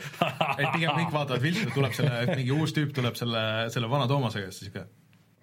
ei, 0.58 0.70
pigem 0.70 0.94
kõik 1.02 1.12
vaatavad 1.18 1.42
viltu, 1.42 1.66
tuleb 1.74 1.98
selle, 1.98 2.24
mingi 2.30 2.54
uus 2.54 2.78
tüüp 2.78 2.94
tuleb 2.94 3.18
selle, 3.18 3.44
selle 3.74 3.90
vana 3.90 4.06
Toomasega, 4.06 4.54
siis 4.54 4.70
ikka 4.70 4.86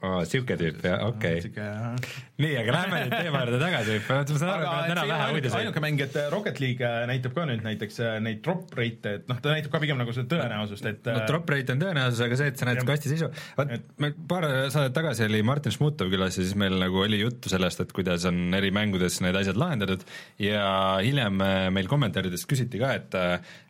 oh,. 0.05 0.21
sihuke 0.29 0.57
tüüp 0.59 0.83
jah, 0.85 1.01
okei 1.09 1.41
okay.. 1.49 1.95
nii, 2.41 2.53
aga 2.61 2.75
lähme 2.75 3.01
nüüd 3.03 3.15
teema 3.15 3.41
juurde 3.43 3.59
tagasi, 3.61 3.97
ma 4.07 4.19
saan 4.27 4.51
aru, 4.53 4.67
et 4.71 4.91
täna 4.91 5.05
vähe 5.09 5.27
uudiseid. 5.35 5.57
ainuke 5.61 5.83
mäng, 5.83 6.03
et 6.05 6.17
Rocket 6.33 6.61
League 6.63 6.89
äh, 6.89 7.05
näitab 7.09 7.35
ka 7.37 7.45
nüüd 7.49 7.63
näiteks 7.65 7.99
äh, 8.03 8.17
neid 8.23 8.41
drop 8.45 8.73
rate'e, 8.77 9.15
et 9.19 9.31
noh, 9.31 9.39
ta 9.43 9.53
näitab 9.53 9.73
ka 9.75 9.81
pigem 9.83 10.01
nagu 10.01 10.15
seda 10.15 10.29
tõenäosust, 10.35 10.89
et 10.91 11.09
no 11.09 11.17
äh, 11.21 11.27
drop 11.29 11.49
rate 11.53 11.75
on 11.75 11.81
tõenäosus, 11.83 12.21
aga 12.27 12.39
see, 12.41 12.51
et 12.53 12.61
sa 12.61 12.69
näed 12.69 12.83
kasti 12.87 13.13
sisu, 13.13 13.31
vot 13.59 13.73
et... 13.77 13.87
meil 14.03 14.15
paar 14.29 14.47
saadet 14.73 14.95
tagasi 14.97 15.25
oli 15.27 15.41
Martin 15.47 15.75
Šmutov 15.75 16.11
külas 16.13 16.39
ja 16.39 16.45
siis 16.45 16.55
meil 16.59 16.77
nagu 16.81 17.01
oli 17.05 17.21
juttu 17.21 17.51
sellest, 17.51 17.83
et 17.85 17.95
kuidas 17.95 18.27
on 18.29 18.57
eri 18.57 18.71
mängudes 18.75 19.21
need 19.25 19.37
asjad 19.39 19.59
lahendatud 19.59 20.05
ja 20.41 20.67
hiljem 21.01 21.41
meil 21.75 21.91
kommentaarides 21.91 22.45
küsiti 22.49 22.81
ka, 22.81 22.93
et 22.99 23.19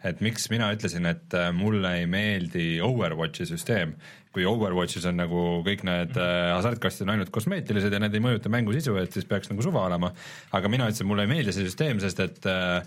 et 0.05 0.21
miks 0.25 0.49
mina 0.53 0.69
ütlesin, 0.75 1.07
et 1.09 1.33
mulle 1.55 1.95
ei 2.01 2.09
meeldi 2.09 2.67
Overwatchi 2.85 3.47
süsteem 3.49 3.95
kui 4.35 4.45
Overwatchis 4.49 5.07
on 5.09 5.19
nagu 5.21 5.41
kõik 5.65 5.85
need 5.87 6.11
mm 6.11 6.19
-hmm. 6.19 6.53
hasartkastid 6.57 7.07
on 7.07 7.15
ainult 7.15 7.31
kosmeetilised 7.33 7.93
ja 7.93 8.01
need 8.03 8.13
ei 8.13 8.23
mõjuta 8.23 8.51
mängu 8.51 8.75
sisu, 8.75 8.97
et 8.99 9.13
siis 9.15 9.25
peaks 9.25 9.51
nagu 9.51 9.63
suva 9.63 9.87
olema. 9.87 10.11
aga 10.51 10.69
mina 10.69 10.89
ütlesin, 10.89 11.07
mulle 11.07 11.23
ei 11.23 11.31
meeldi 11.31 11.55
see 11.55 11.67
süsteem, 11.67 11.99
sest 11.99 12.19
et 12.19 12.45
äh, 12.45 12.83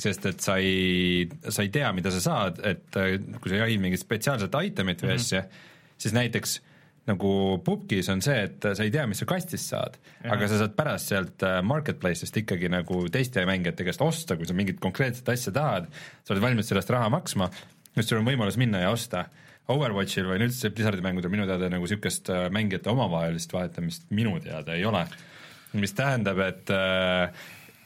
sest 0.00 0.26
et 0.26 0.40
sa 0.40 0.56
ei, 0.56 1.28
sa 1.48 1.62
ei 1.62 1.68
tea, 1.68 1.92
mida 1.92 2.10
sa 2.10 2.20
saad, 2.20 2.60
et 2.64 2.96
äh, 2.96 3.18
kui 3.40 3.52
sa 3.52 3.64
jahid 3.64 3.80
mingit 3.80 4.00
spetsiaalset 4.00 4.54
itemit 4.64 5.02
või 5.02 5.08
mm 5.08 5.16
-hmm. 5.16 5.20
asja, 5.20 5.44
siis 5.98 6.14
näiteks 6.16 6.60
nagu 7.08 7.60
pubgis 7.64 8.08
on 8.12 8.22
see, 8.22 8.44
et 8.44 8.64
sa 8.76 8.84
ei 8.84 8.90
tea, 8.90 9.06
mis 9.06 9.18
sa 9.18 9.26
kastist 9.26 9.72
saad, 9.72 9.96
aga 10.24 10.48
sa 10.48 10.60
saad 10.60 10.74
pärast 10.76 11.12
sealt 11.12 11.44
marketplace'ist 11.62 12.36
ikkagi 12.42 12.68
nagu 12.68 13.08
teiste 13.12 13.44
mängijate 13.48 13.84
käest 13.84 14.02
osta, 14.04 14.36
kui 14.36 14.46
sa 14.46 14.54
mingit 14.54 14.80
konkreetset 14.80 15.28
asja 15.28 15.52
tahad, 15.52 15.88
sa 16.24 16.34
oled 16.34 16.42
valmis 16.42 16.68
sellest 16.68 16.90
raha 16.90 17.08
maksma, 17.08 17.50
siis 17.94 18.08
sul 18.08 18.20
on 18.20 18.28
võimalus 18.28 18.58
minna 18.60 18.84
ja 18.84 18.90
osta 18.90 19.24
Overwatchil 19.70 20.28
või 20.28 20.44
üldse 20.46 20.72
Blizzardi 20.74 21.04
mängudel 21.04 21.32
minu 21.32 21.46
teada 21.48 21.70
nagu 21.72 21.86
niisugust 21.86 22.30
äh, 22.32 22.48
mängijate 22.52 22.92
omavahelist 22.92 23.52
vahetamist 23.54 24.08
minu 24.14 24.36
teada 24.42 24.76
ei 24.76 24.84
ole. 24.88 25.04
mis 25.72 25.94
tähendab, 25.94 26.40
et 26.42 26.70
äh, 26.74 27.30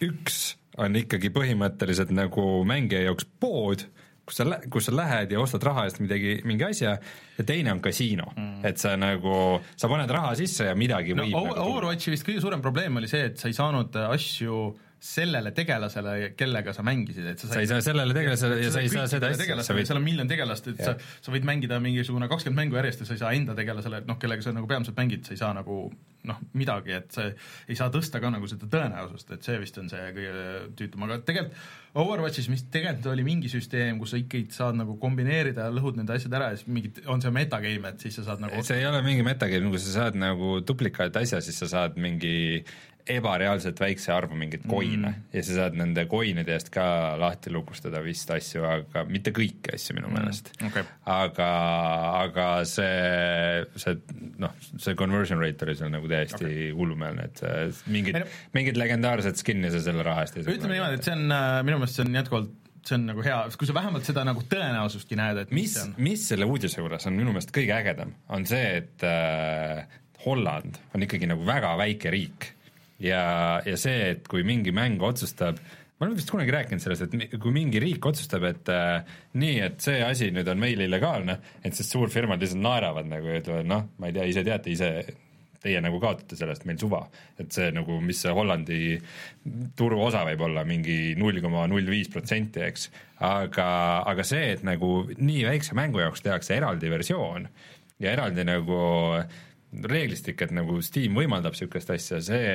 üks 0.05 0.55
on 0.81 0.97
ikkagi 0.99 1.31
põhimõtteliselt 1.35 2.11
nagu 2.14 2.64
mängija 2.66 3.05
jaoks 3.05 3.27
pood, 3.40 3.85
kus 4.25 4.40
sa, 4.40 4.47
kus 4.73 4.88
sa 4.88 4.94
lähed 4.97 5.35
ja 5.35 5.42
ostad 5.42 5.62
raha 5.66 5.85
eest 5.87 6.01
midagi, 6.03 6.38
mingi 6.49 6.66
asja, 6.66 6.97
ja 7.37 7.47
teine 7.47 7.75
on 7.75 7.83
kasiino 7.85 8.31
mm., 8.33 8.65
et 8.67 8.81
sa 8.81 8.94
nagu, 8.98 9.61
sa 9.77 9.90
paned 9.92 10.11
raha 10.11 10.33
sisse 10.38 10.71
ja 10.71 10.79
midagi 10.79 11.15
no, 11.15 11.27
võib 11.27 11.52
nagu 11.52 11.69
Overwatchi 11.69 12.15
vist 12.15 12.27
kõige 12.27 12.42
suurem 12.42 12.65
probleem 12.65 12.96
oli 13.00 13.11
see, 13.11 13.29
et 13.31 13.38
sa 13.40 13.50
ei 13.50 13.56
saanud 13.56 14.00
asju 14.08 14.65
sellele 15.05 15.52
tegelasele, 15.52 16.33
kellega 16.38 16.73
sa 16.73 16.83
mängisid, 16.87 17.27
et 17.35 17.42
sa, 17.42 17.50
sa 17.50 17.61
ei 17.61 17.69
saa 17.69 17.83
sellele 17.85 18.17
tegelasele 18.17 18.57
ja 18.63 18.71
sa 18.73 18.81
ei 18.81 18.88
saa 18.92 19.05
seda 19.11 19.29
asja, 19.35 19.77
võid 19.77 19.90
seal 19.90 20.00
on 20.00 20.07
miljon 20.07 20.31
tegelast, 20.31 20.71
et 20.73 20.81
ja. 20.81 20.94
sa, 20.94 21.13
sa 21.27 21.35
võid 21.35 21.44
mängida 21.44 21.77
mingisugune 21.85 22.29
kakskümmend 22.31 22.63
mängu 22.63 22.81
järjest 22.81 23.05
ja 23.05 23.11
sa 23.11 23.17
ei 23.17 23.21
saa 23.21 23.35
enda 23.37 23.57
tegelasele, 23.59 24.00
noh, 24.09 24.19
kellega 24.21 24.46
sa 24.46 24.55
nagu 24.57 24.71
peamiselt 24.71 24.96
mängid, 24.96 25.27
sa 25.29 25.37
ei 25.37 25.40
saa 25.42 25.52
nagu 25.57 25.79
noh, 26.25 26.38
midagi, 26.57 26.94
et 26.96 27.13
sa 27.13 27.27
ei 27.69 27.77
saa 27.77 27.90
tõsta 27.92 28.23
ka 28.23 28.31
nagu 28.33 28.48
seda 28.48 28.69
tõenäosust, 28.73 29.35
et 29.37 29.44
see 29.44 29.59
vist 29.61 29.77
on 29.83 29.90
see 29.92 30.07
kõige 30.17 30.46
tüütum, 30.81 31.05
aga 31.09 31.21
tegelikult 31.29 31.83
Overwatchis, 31.94 32.48
mis 32.50 32.65
tegelikult 32.75 33.13
oli 33.13 33.23
mingi 33.23 33.46
süsteem, 33.52 34.00
kus 34.00 34.17
sa 34.17 34.19
ikkagi 34.19 34.48
saad 34.50 34.75
nagu 34.75 34.96
kombineerida 34.98 35.69
ja 35.69 35.75
lõhud 35.77 36.00
need 36.00 36.09
asjad 36.11 36.33
ära 36.35 36.48
ja 36.50 36.57
siis 36.59 36.67
mingid, 36.67 37.05
on 37.07 37.23
see 37.23 37.31
metagame, 37.31 37.92
et 37.92 38.02
siis 38.02 38.17
sa 38.19 38.25
saad 38.33 38.42
nagu 38.42 38.65
see 38.67 38.81
ei 38.81 38.88
ole 38.88 39.05
mingi 39.07 39.23
metagame, 39.27 39.71
kui 39.71 39.83
sa 39.85 40.00
saad 40.00 40.19
nagu 40.19 40.57
duplikaat 40.67 41.21
asja, 41.23 41.38
siis 41.44 41.61
sa 41.63 41.71
saad 41.71 42.00
mingi 42.00 42.65
ebareaalselt 43.11 43.81
väikse 43.81 44.13
arvu 44.15 44.37
mingeid 44.38 44.65
koine 44.69 45.11
mm. 45.11 45.25
ja 45.35 45.42
sa 45.44 45.57
saad 45.59 45.77
nende 45.77 46.07
koinide 46.09 46.55
eest 46.55 46.71
ka 46.73 46.85
lahti 47.21 47.52
lukustada 47.52 48.00
vist 48.05 48.31
asju, 48.33 48.65
aga 48.65 49.05
mitte 49.09 49.35
kõiki 49.37 49.75
asju 49.77 49.96
minu 49.98 50.09
mm. 50.09 50.17
meelest 50.17 50.50
okay.. 50.65 50.87
aga, 51.13 51.48
aga 52.23 52.48
see, 52.69 53.67
see 53.81 53.98
noh, 54.40 54.55
see 54.73 54.96
conversion 54.98 55.42
rate 55.42 55.69
oli 55.69 55.77
seal 55.79 55.92
nagu 55.92 56.09
täiesti 56.11 56.40
okay. 56.40 56.71
hullumeelne, 56.77 57.29
et 57.29 57.85
mingid, 57.92 58.21
mingid 58.57 58.81
legendaarsed 58.81 59.40
skin'i 59.42 59.73
sa 59.75 59.85
selle 59.85 60.07
raha 60.07 60.25
eest 60.25 60.40
ei 60.40 60.46
saa. 60.46 60.57
ütleme 60.57 60.79
niimoodi, 60.79 61.00
et 61.00 61.11
see 61.11 61.17
on 61.19 61.27
äh, 61.37 61.59
minu 61.69 61.83
meelest 61.83 62.00
see 62.00 62.09
on 62.09 62.21
jätkuvalt 62.23 62.61
see 62.85 62.98
on 62.98 63.07
nagu 63.09 63.25
hea, 63.25 63.37
kui 63.61 63.69
sa 63.69 63.77
vähemalt 63.77 64.09
seda 64.09 64.25
nagu 64.29 64.42
tõenäosustki 64.48 65.17
näed, 65.17 65.44
et 65.44 65.55
mis, 65.57 65.77
mis 66.00 66.25
selle 66.33 66.48
uudise 66.48 66.81
juures 66.81 67.05
on 67.09 67.17
minu 67.17 67.33
meelest 67.37 67.52
kõige 67.55 67.77
ägedam, 67.77 68.17
on 68.33 68.48
see, 68.48 68.81
et 68.81 69.05
äh, 69.09 70.00
Holland 70.25 70.81
on 70.96 71.05
ikkagi 71.05 71.29
nagu 71.29 71.44
väga 71.44 71.77
väike 71.81 72.13
riik 72.13 72.52
ja, 73.03 73.25
ja 73.67 73.79
see, 73.81 74.13
et 74.15 74.29
kui 74.31 74.45
mingi 74.47 74.75
mäng 74.75 75.03
otsustab, 75.05 75.59
ma 75.95 76.07
olen 76.07 76.17
vist 76.19 76.31
kunagi 76.31 76.55
rääkinud 76.55 76.83
sellest, 76.83 77.07
et 77.07 77.37
kui 77.40 77.55
mingi 77.55 77.83
riik 77.83 78.07
otsustab, 78.11 78.47
et 78.51 78.71
äh, 78.73 79.19
nii, 79.40 79.59
et 79.69 79.85
see 79.85 80.01
asi 80.05 80.31
nüüd 80.35 80.49
on 80.51 80.63
meil 80.63 80.83
illegaalne, 80.87 81.38
et 81.65 81.77
siis 81.77 81.90
suurfirmad 81.95 82.42
lihtsalt 82.42 82.63
naeravad 82.65 83.11
nagu 83.11 83.31
ja 83.31 83.42
ütlevad 83.42 83.71
noh, 83.71 83.87
ma 83.99 84.11
ei 84.11 84.17
tea, 84.17 84.27
ise 84.31 84.47
teate, 84.47 84.75
ise 84.75 84.90
teie 85.65 85.81
nagu 85.81 85.99
kaotate 86.03 86.37
sellest, 86.37 86.67
meil 86.69 86.79
suva. 86.81 87.01
et 87.40 87.49
see 87.55 87.71
nagu, 87.73 87.97
mis 88.05 88.21
see 88.21 88.33
Hollandi 88.37 88.81
turuosa 89.79 90.25
võib 90.29 90.45
olla, 90.45 90.65
mingi 90.69 91.15
null 91.21 91.40
koma 91.45 91.65
null 91.71 91.88
viis 91.88 92.11
protsenti, 92.13 92.61
eks, 92.67 92.90
aga, 93.25 93.69
aga 94.11 94.27
see, 94.29 94.53
et 94.59 94.67
nagu 94.67 95.07
nii 95.17 95.47
väikse 95.49 95.77
mängu 95.79 96.03
jaoks 96.05 96.25
tehakse 96.25 96.59
eraldi 96.59 96.92
versioon 96.92 97.49
ja 98.03 98.13
eraldi 98.13 98.45
nagu 98.45 98.79
reeglistik, 99.90 100.42
et 100.44 100.52
nagu 100.54 100.79
Steam 100.85 101.16
võimaldab 101.18 101.56
niisugust 101.56 101.90
asja, 101.94 102.20
see, 102.25 102.52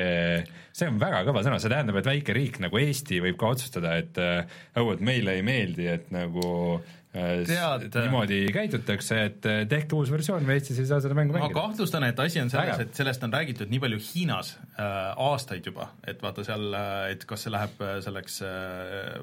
see 0.76 0.88
on 0.90 1.00
väga 1.00 1.24
kõva 1.28 1.44
sõna, 1.46 1.58
see 1.62 1.72
tähendab, 1.72 2.00
et 2.00 2.08
väike 2.08 2.36
riik 2.36 2.60
nagu 2.64 2.80
Eesti 2.80 3.20
võib 3.24 3.38
ka 3.40 3.52
otsustada, 3.56 3.96
et 4.00 4.20
oh, 4.20 4.92
et 4.94 5.04
meile 5.04 5.36
ei 5.38 5.44
meeldi, 5.46 5.88
et 5.90 6.08
nagu 6.14 6.46
äh, 6.78 6.99
Tead, 7.10 7.88
niimoodi 7.90 8.36
käitutakse, 8.54 9.16
et 9.26 9.46
äh, 9.50 9.64
tehke 9.70 9.96
uus 9.98 10.12
versioon 10.14 10.44
või 10.46 10.60
Eestis 10.60 10.78
ei 10.78 10.86
saa 10.86 11.00
seda 11.02 11.16
mängu 11.18 11.34
mängida. 11.34 11.50
ma 11.50 11.64
kahtlustan, 11.66 12.04
et 12.06 12.20
asi 12.22 12.38
on 12.38 12.52
selles, 12.52 12.84
et 12.84 12.92
sellest 12.94 13.24
on 13.26 13.34
räägitud 13.34 13.72
nii 13.72 13.80
palju 13.82 13.98
Hiinas 14.04 14.52
äh, 14.60 14.84
aastaid 15.18 15.66
juba, 15.66 15.88
et 16.06 16.22
vaata 16.22 16.44
seal, 16.46 16.68
äh, 16.70 17.08
et 17.16 17.26
kas 17.26 17.42
see 17.42 17.50
läheb 17.50 17.82
selleks 18.06 18.38
äh, 18.46 19.18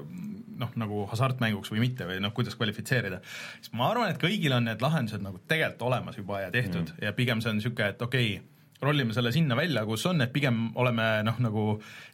noh, 0.60 0.76
nagu 0.84 1.06
hasartmänguks 1.14 1.72
või 1.72 1.86
mitte 1.86 2.04
või 2.10 2.20
noh, 2.20 2.34
kuidas 2.36 2.58
kvalifitseerida. 2.60 3.22
siis 3.56 3.72
ma 3.80 3.88
arvan, 3.94 4.12
et 4.12 4.20
kõigil 4.20 4.52
on 4.58 4.68
need 4.68 4.84
lahendused 4.84 5.24
nagu 5.24 5.40
tegelikult 5.48 5.88
olemas 5.88 6.20
juba 6.20 6.44
ja 6.44 6.52
tehtud 6.52 6.92
mm. 6.92 7.02
ja 7.08 7.16
pigem 7.16 7.40
see 7.40 7.54
on 7.54 7.60
niisugune, 7.62 7.88
et 7.96 8.04
okei 8.04 8.34
okay,, 8.36 8.57
rollime 8.82 9.14
selle 9.14 9.32
sinna 9.34 9.56
välja, 9.58 9.82
kus 9.88 10.04
on, 10.06 10.22
et 10.22 10.32
pigem 10.34 10.68
oleme 10.78 11.06
noh, 11.26 11.38
nagu 11.42 11.64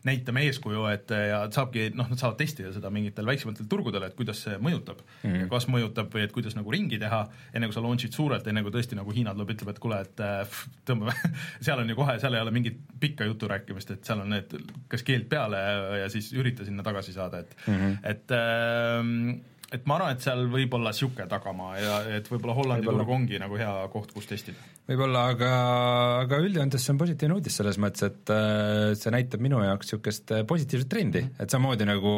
näitame 0.09 0.47
eeskuju, 0.49 0.87
et 0.93 1.13
ja 1.13 1.43
saabki 1.53 1.91
noh, 1.97 2.09
nad 2.11 2.21
saavad 2.21 2.39
testida 2.41 2.73
seda 2.75 2.91
mingitel 2.95 3.29
väiksematel 3.29 3.69
turgudel, 3.71 4.07
et 4.07 4.17
kuidas 4.17 4.41
see 4.47 4.57
mõjutab 4.63 5.03
mm. 5.05 5.29
-hmm. 5.29 5.51
kas 5.53 5.69
mõjutab 5.69 6.13
või 6.15 6.25
et 6.25 6.33
kuidas 6.33 6.57
nagu 6.57 6.73
ringi 6.73 6.99
teha, 7.01 7.23
enne 7.53 7.69
kui 7.69 7.77
sa 7.77 7.85
launch'id 7.85 8.17
suurelt, 8.17 8.47
enne 8.49 8.65
kui 8.65 8.73
tõesti 8.75 8.97
nagu 8.97 9.13
Hiina 9.15 9.35
tuleb, 9.37 9.55
ütleb, 9.57 9.75
et 9.75 9.83
kuule, 9.83 10.01
et 10.01 10.17
pff, 10.17 10.69
tõmbame 10.89 11.15
seal 11.67 11.85
on 11.85 11.89
ju 11.93 11.99
kohe, 12.01 12.19
seal 12.23 12.35
ei 12.35 12.45
ole 12.45 12.55
mingit 12.55 12.81
pikka 13.01 13.29
juttu 13.29 13.49
rääkimist, 13.49 13.91
et 13.91 14.05
seal 14.05 14.25
on 14.25 14.33
need, 14.33 14.57
kas 14.89 15.05
keeld 15.05 15.29
peale 15.29 15.61
ja 16.01 16.09
siis 16.13 16.33
ürita 16.33 16.65
sinna 16.65 16.83
tagasi 16.83 17.13
saada, 17.13 17.45
et 17.45 17.57
mm, 17.67 17.75
-hmm. 17.75 17.99
et 18.03 18.39
äh, 18.41 19.53
et 19.75 19.89
ma 19.91 19.99
arvan, 19.99 20.15
et 20.15 20.25
seal 20.25 20.45
võib 20.53 20.77
olla 20.79 20.93
niisugune 20.95 21.27
tagamaa 21.31 21.73
ja 21.81 21.97
et 22.19 22.29
võib-olla 22.31 22.57
Hollandi 22.59 22.87
turg 22.89 23.11
ongi 23.17 23.41
nagu 23.43 23.59
hea 23.59 23.73
koht, 23.93 24.13
kus 24.15 24.29
testida. 24.31 24.71
võib-olla, 24.91 25.27
aga, 25.35 25.51
aga 26.23 26.41
üldjoontes 26.45 26.85
see 26.85 26.95
on 26.95 27.03
positiivne 27.03 27.39
uudis 27.39 27.59
selles 27.61 27.81
mõttes, 27.83 28.07
et 28.11 28.35
äh, 28.35 28.93
see 28.99 29.15
näitab 29.15 29.45
minu 29.45 29.63
jaoks 29.65 29.91
niisugust 29.91 30.35
äh, 30.35 30.47
positiivset 30.49 30.91
trendi, 30.91 31.25
et 31.39 31.51
samamoodi 31.51 31.89
nagu 31.89 32.15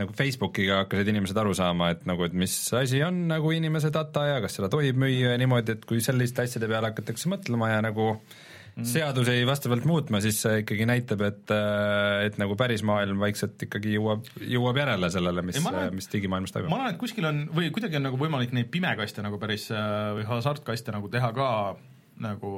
nagu 0.00 0.14
Facebookiga 0.16 0.78
hakkasid 0.82 1.10
inimesed 1.12 1.36
aru 1.36 1.50
saama, 1.52 1.90
et 1.92 2.06
nagu, 2.08 2.24
et 2.24 2.32
mis 2.32 2.54
asi 2.78 3.02
on 3.04 3.26
nagu 3.28 3.50
inimese 3.52 3.90
data 3.92 4.24
ja 4.24 4.38
kas 4.40 4.56
seda 4.56 4.70
tohib 4.72 4.96
müüa 4.96 5.34
ja 5.34 5.40
niimoodi, 5.40 5.76
et 5.76 5.84
kui 5.88 6.00
selliste 6.00 6.46
asjade 6.46 6.70
peale 6.70 6.88
hakatakse 6.88 7.28
mõtlema 7.28 7.68
ja 7.74 7.82
nagu 7.84 8.06
äh, 8.14 8.16
mm. 8.16 8.51
Seadusi 8.80 9.34
vastavalt 9.46 9.84
muutma, 9.88 10.20
siis 10.24 10.38
see 10.44 10.62
ikkagi 10.62 10.86
näitab, 10.88 11.24
et, 11.26 11.50
äh, 11.52 12.26
et 12.26 12.38
nagu 12.40 12.56
päris 12.58 12.84
maailm 12.86 13.20
vaikselt 13.20 13.60
ikkagi 13.66 13.96
jõuab, 13.98 14.30
jõuab 14.48 14.80
järele 14.80 15.10
sellele, 15.12 15.44
mis, 15.46 15.58
mis 15.92 16.08
digimaailmas 16.12 16.54
toimub. 16.54 16.72
ma 16.72 16.80
arvan, 16.80 16.94
et 16.94 17.02
kuskil 17.02 17.28
on 17.28 17.42
või 17.52 17.68
kuidagi 17.74 18.00
on 18.00 18.08
nagu 18.08 18.20
võimalik 18.20 18.54
neid 18.56 18.70
pimekaste 18.72 19.24
nagu 19.24 19.40
päris 19.42 19.68
äh, 19.74 20.14
või 20.16 20.24
hasartkaste 20.30 20.94
nagu 20.94 21.12
teha 21.12 21.32
ka 21.36 21.50
nagu 22.22 22.54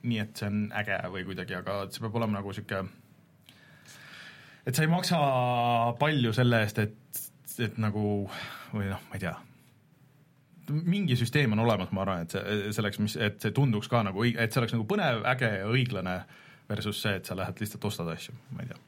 nii, 0.00 0.22
et 0.22 0.40
see 0.40 0.48
on 0.48 0.64
äge 0.80 0.96
või 1.12 1.26
kuidagi, 1.28 1.58
aga 1.60 1.82
see 1.92 2.06
peab 2.06 2.16
olema 2.22 2.38
nagu 2.38 2.54
niisugune 2.54 2.88
et 4.64 4.76
sa 4.76 4.84
ei 4.84 4.90
maksa 4.92 5.20
palju 6.00 6.32
selle 6.36 6.64
eest, 6.64 6.80
et, 6.80 7.22
et 7.68 7.78
nagu 7.80 8.04
või 8.72 8.88
noh, 8.88 9.08
ma 9.10 9.20
ei 9.20 9.28
tea 9.28 9.36
mingi 10.70 11.16
süsteem 11.18 11.54
on 11.56 11.64
olemas, 11.64 11.90
ma 11.96 12.04
arvan, 12.04 12.26
et 12.26 12.36
see 12.36 12.74
selleks, 12.76 13.00
mis, 13.02 13.16
et 13.20 13.40
see 13.42 13.54
tunduks 13.56 13.90
ka 13.90 14.04
nagu 14.06 14.24
et 14.28 14.52
see 14.52 14.62
oleks 14.62 14.76
nagu 14.76 14.86
põnev, 14.88 15.24
äge 15.32 15.50
ja 15.60 15.66
õiglane 15.70 16.20
versus 16.70 17.02
see, 17.02 17.18
et 17.18 17.26
sa 17.28 17.36
lähed 17.38 17.60
lihtsalt 17.62 17.84
ostad 17.90 18.08
asju, 18.12 18.34
ma 18.54 18.64
ei 18.64 18.70
tea. 18.70 18.80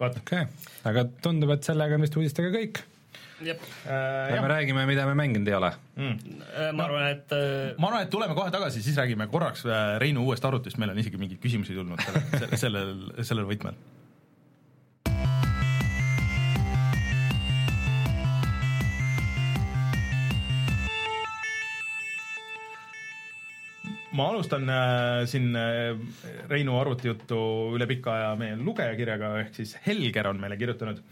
okei 0.00 0.20
okay., 0.20 0.44
aga 0.90 1.06
tundub, 1.24 1.54
et 1.56 1.66
sellega 1.66 1.98
on 1.98 2.06
vist 2.06 2.18
uudistega 2.18 2.52
kõik. 2.54 2.82
jep 3.46 3.60
äh,. 3.84 4.32
me 4.40 4.48
räägime, 4.48 4.86
mida 4.88 5.04
me 5.08 5.16
mänginud 5.18 5.48
ei 5.48 5.58
ole 5.58 5.72
mm.. 5.96 6.40
Äh, 6.46 6.70
ma 6.72 6.86
arvan, 6.88 7.10
et 7.10 7.36
äh... 7.36 7.74
ma 7.76 7.90
arvan, 7.90 8.06
et 8.06 8.12
tuleme 8.12 8.36
kohe 8.38 8.52
tagasi, 8.54 8.82
siis 8.82 8.96
räägime 8.96 9.28
korraks 9.32 9.66
äh, 9.68 9.98
Reinu 10.00 10.24
uuest 10.24 10.44
arvutist, 10.48 10.80
meil 10.80 10.94
on 10.94 11.02
isegi 11.02 11.20
mingeid 11.20 11.42
küsimusi 11.42 11.76
tulnud 11.76 12.00
sellel, 12.06 12.56
sellel, 12.64 12.96
sellel 13.22 13.48
võtmel 13.50 13.76
ma 24.16 24.30
alustan 24.32 24.68
äh, 24.72 25.22
siin 25.30 25.52
äh, 25.58 25.94
Reinu 26.50 26.78
arvutijuttu 26.80 27.38
üle 27.76 27.88
pika 27.90 28.16
aja 28.16 28.34
meie 28.40 28.58
lugejakirjaga, 28.58 29.36
ehk 29.44 29.56
siis 29.60 29.76
Helger 29.86 30.32
on 30.32 30.40
meile 30.40 30.58
kirjutanud 30.60 31.02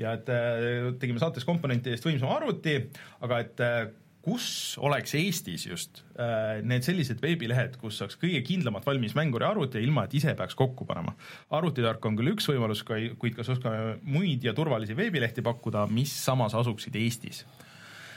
ja 0.00 0.14
et 0.16 0.30
äh, 0.32 0.92
tegime 1.00 1.20
saates 1.22 1.46
komponentidest 1.48 2.06
võimsama 2.06 2.38
arvuti, 2.38 2.78
aga 3.24 3.40
et 3.44 3.62
äh, 3.64 3.80
kus 4.22 4.46
oleks 4.82 5.16
Eestis 5.18 5.66
just 5.66 6.02
äh, 6.14 6.60
need 6.66 6.86
sellised 6.86 7.20
veebilehed, 7.22 7.76
kus 7.80 7.98
saaks 8.00 8.18
kõige 8.20 8.42
kindlamalt 8.46 8.86
valmis 8.86 9.16
mänguri 9.18 9.46
arvuti, 9.48 9.82
ilma 9.82 10.06
et 10.06 10.16
ise 10.20 10.36
peaks 10.38 10.56
kokku 10.58 10.86
panema. 10.88 11.16
arvutitark 11.50 12.04
on 12.08 12.16
küll 12.18 12.32
üks 12.34 12.48
võimalus, 12.52 12.84
kuid 12.86 13.36
kas 13.36 13.52
oskame 13.52 13.98
muid 14.02 14.46
ja 14.46 14.54
turvalisi 14.56 14.96
veebilehti 14.96 15.44
pakkuda, 15.44 15.88
mis 15.90 16.14
samas 16.24 16.56
asuksid 16.58 16.96
Eestis 17.02 17.44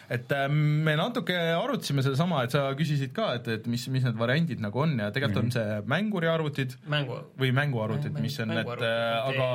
et 0.09 0.31
äh, 0.35 0.47
me 0.49 0.95
natuke 0.99 1.35
arutasime 1.55 2.03
sedasama, 2.05 2.43
et 2.45 2.55
sa 2.55 2.67
küsisid 2.77 3.13
ka, 3.15 3.31
et, 3.39 3.47
et 3.57 3.67
mis, 3.71 3.87
mis 3.93 4.05
need 4.05 4.17
variandid 4.19 4.61
nagu 4.63 4.83
on 4.83 4.97
ja 4.99 5.11
tegelikult 5.15 5.45
mm 5.45 5.49
-hmm. 5.49 5.77
on 5.77 5.83
see 5.83 5.93
mänguriarvutid 5.93 6.77
Mängu. 6.87 7.19
või 7.39 7.51
mänguarvutid 7.51 8.13
Mäng,, 8.13 8.21
mis 8.27 8.39
on, 8.39 8.51
et 8.51 8.67
äh, 8.67 9.27
aga 9.29 9.49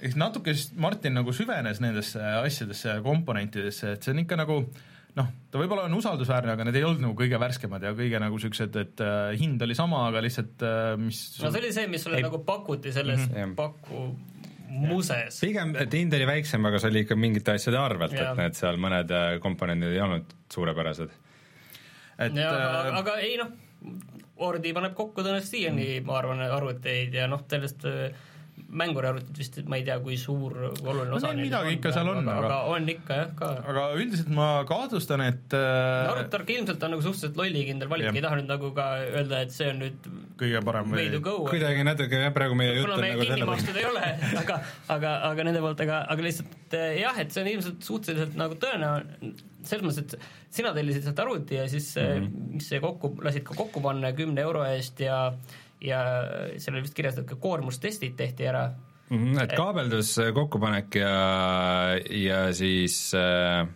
eks 0.00 0.16
natuke 0.16 0.54
siis 0.54 0.72
Martin 0.76 1.14
nagu 1.14 1.32
süvenes 1.32 1.80
nendesse 1.80 2.20
asjadesse, 2.20 3.00
komponentidesse, 3.04 3.92
et 3.92 4.02
see 4.02 4.14
on 4.14 4.24
ikka 4.24 4.36
nagu 4.36 4.62
noh, 5.18 5.30
ta 5.50 5.60
võib-olla 5.60 5.86
on 5.88 5.94
usaldusväärne, 5.98 6.54
aga 6.54 6.66
need 6.68 6.78
ei 6.78 6.84
olnud 6.86 7.02
nagu 7.04 7.16
kõige 7.18 7.40
värskemad 7.42 7.82
ja 7.82 7.92
kõige 7.98 8.20
nagu 8.22 8.38
siuksed, 8.38 8.76
et 8.76 9.02
äh, 9.04 9.32
hind 9.40 9.62
oli 9.66 9.76
sama, 9.78 10.06
aga 10.08 10.22
lihtsalt 10.24 10.62
äh, 10.66 10.94
mis 11.00 11.22
no 11.42 11.50
see 11.50 11.62
oli 11.64 11.72
see, 11.76 11.88
mis 11.90 12.06
sulle 12.06 12.20
ei... 12.20 12.26
nagu 12.26 12.42
pakuti 12.46 12.92
selles 12.94 13.26
mm 13.26 13.34
-hmm. 13.34 13.56
paku 13.58 14.04
muses. 14.70 15.40
pigem, 15.42 15.74
et 15.80 15.94
hind 15.94 16.14
oli 16.16 16.28
väiksem, 16.28 16.64
aga 16.68 16.80
see 16.80 16.92
oli 16.92 17.04
ikka 17.04 17.18
mingite 17.18 17.56
asjade 17.58 17.80
arvelt, 17.80 18.14
et 18.14 18.38
need 18.38 18.56
seal 18.58 18.78
mõned 18.80 19.12
äh, 19.14 19.34
komponendid 19.42 19.96
ei 19.96 20.02
olnud 20.04 20.32
suurepärased. 20.52 21.12
et 22.18 22.38
ja, 22.38 22.48
aga, 22.54 22.70
äh, 22.86 22.98
aga 23.02 23.18
ei 23.24 23.36
noh, 23.40 23.52
Ordi 24.40 24.70
paneb 24.72 24.94
kokku 24.96 25.20
tõenäoliselt 25.20 25.52
siiani 25.52 25.86
mm., 25.98 26.06
ma 26.08 26.14
arvan, 26.16 26.40
arvuteid 26.46 27.12
ja 27.16 27.26
noh, 27.28 27.42
sellest 27.50 27.84
äh, 27.88 28.14
mänguriarvutid 28.70 29.38
vist, 29.40 29.58
ma 29.70 29.78
ei 29.80 29.84
tea, 29.86 29.96
kui 30.02 30.16
suur, 30.20 30.54
oluline 30.70 31.16
osa 31.16 31.32
no, 31.32 31.42
midagi 31.42 31.74
ikka 31.76 31.92
seal 31.94 32.10
on, 32.12 32.20
aga, 32.22 32.46
aga 32.46 32.58
on 32.74 32.88
ikka 32.92 33.18
jah, 33.18 33.32
ka. 33.38 33.50
aga 33.72 33.84
üldiselt 33.98 34.30
ma 34.34 34.48
kahtlustan, 34.68 35.24
et 35.26 35.56
äh... 35.56 36.10
arvutark 36.12 36.52
ilmselt 36.54 36.86
on 36.86 36.94
nagu 36.94 37.04
suhteliselt 37.04 37.38
lollikindel 37.40 37.90
valik, 37.90 38.10
ei 38.14 38.24
taha 38.24 38.40
nüüd 38.40 38.50
nagu 38.50 38.72
ka 38.76 38.88
öelda, 39.04 39.42
et 39.46 39.54
see 39.54 39.70
on 39.72 39.82
nüüd 39.84 40.10
kõige 40.40 40.62
parem 40.66 40.94
way 40.94 41.10
to 41.12 41.22
go. 41.24 41.36
kuidagi 41.50 41.86
natuke 41.86 42.22
jah, 42.22 42.34
praegu 42.36 42.58
meie 42.58 42.76
jutt 42.78 42.94
on 42.94 43.04
nagu 43.04 43.26
kinni 43.26 43.48
makstud 43.50 43.80
ei 43.80 43.86
ole, 43.90 44.12
aga, 44.42 44.60
aga, 44.96 45.14
aga 45.30 45.48
nende 45.48 45.64
poolt, 45.64 45.84
aga, 45.86 46.02
aga 46.14 46.26
lihtsalt 46.28 46.76
äh, 46.78 46.92
jah, 47.02 47.18
et 47.22 47.34
see 47.34 47.44
on 47.44 47.54
ilmselt 47.54 47.88
suhteliselt 47.90 48.36
nagu 48.38 48.58
tõenäoline, 48.60 49.34
selles 49.66 49.84
mõttes, 49.84 50.06
et 50.06 50.54
sina 50.60 50.70
tellisid 50.76 51.04
sealt 51.04 51.18
arvuti 51.22 51.58
ja 51.58 51.66
siis 51.68 51.90
mm 51.96 52.22
-hmm. 52.22 52.54
mis 52.54 52.70
see 52.70 52.80
kokku, 52.80 53.12
lasid 53.24 53.44
ka 53.46 53.58
kokku 53.58 53.82
panna 53.84 54.12
kümne 54.16 54.40
euro 54.46 54.64
eest 54.64 55.02
ja 55.02 55.20
ja 55.80 56.04
seal 56.56 56.76
oli 56.76 56.86
vist 56.86 56.96
kirjas, 56.96 57.18
et 57.20 57.28
ka 57.28 57.38
koormustestid 57.40 58.16
tehti 58.18 58.48
ära 58.50 58.68
mm. 59.10 59.18
-hmm, 59.18 59.42
et 59.44 59.56
kaabeldus, 59.58 60.14
kokkupanek 60.34 61.00
ja, 61.00 61.12
ja 62.10 62.40
siis 62.56 63.12
äh, 63.14 63.68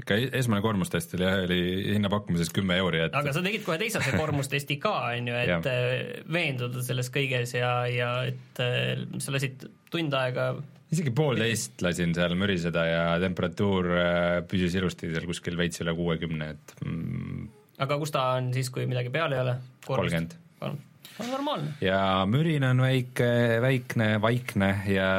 ikka 0.00 0.16
esmane 0.38 0.62
koormustest 0.64 1.14
oli 1.16 1.26
jah, 1.26 1.38
oli 1.44 1.60
hinnapakkumises 1.94 2.52
kümme 2.54 2.76
euri, 2.80 3.04
et 3.06 3.16
aga 3.16 3.34
sa 3.34 3.42
tegid 3.44 3.64
kohe 3.66 3.78
teise 3.80 4.02
koormustesti 4.16 4.78
ka, 4.82 4.94
on 5.12 5.30
ju, 5.30 5.38
et 5.44 5.70
äh, 5.70 5.94
veenduda 6.32 6.84
selles 6.86 7.10
kõiges 7.14 7.54
ja, 7.58 7.72
ja 7.90 8.10
et 8.30 8.62
äh, 8.62 9.06
sa 9.22 9.34
lasid 9.34 9.66
tund 9.90 10.14
aega 10.16 10.52
isegi 10.90 11.12
poolteist 11.14 11.82
lasin 11.84 12.14
seal 12.16 12.34
müriseda 12.38 12.84
ja 12.88 13.02
temperatuur 13.22 13.90
äh, 13.94 14.36
püsis 14.50 14.76
ilusti 14.78 15.10
seal 15.12 15.26
kuskil 15.30 15.58
veits 15.60 15.82
üle 15.84 15.94
kuuekümne, 15.98 16.52
et 16.56 16.76
mm, 16.86 17.48
aga 17.84 17.98
kus 18.00 18.14
ta 18.14 18.30
on 18.38 18.52
siis, 18.56 18.72
kui 18.74 18.86
midagi 18.90 19.12
peal 19.14 19.36
ei 19.36 19.42
ole? 19.42 19.58
kolmkümmend 19.86 20.38
on 21.20 21.30
normaalne. 21.32 21.72
ja 21.84 22.00
mürin 22.28 22.64
on 22.66 22.82
väike, 22.82 23.28
väikne, 23.62 24.08
vaikne 24.22 24.70
ja 24.90 25.10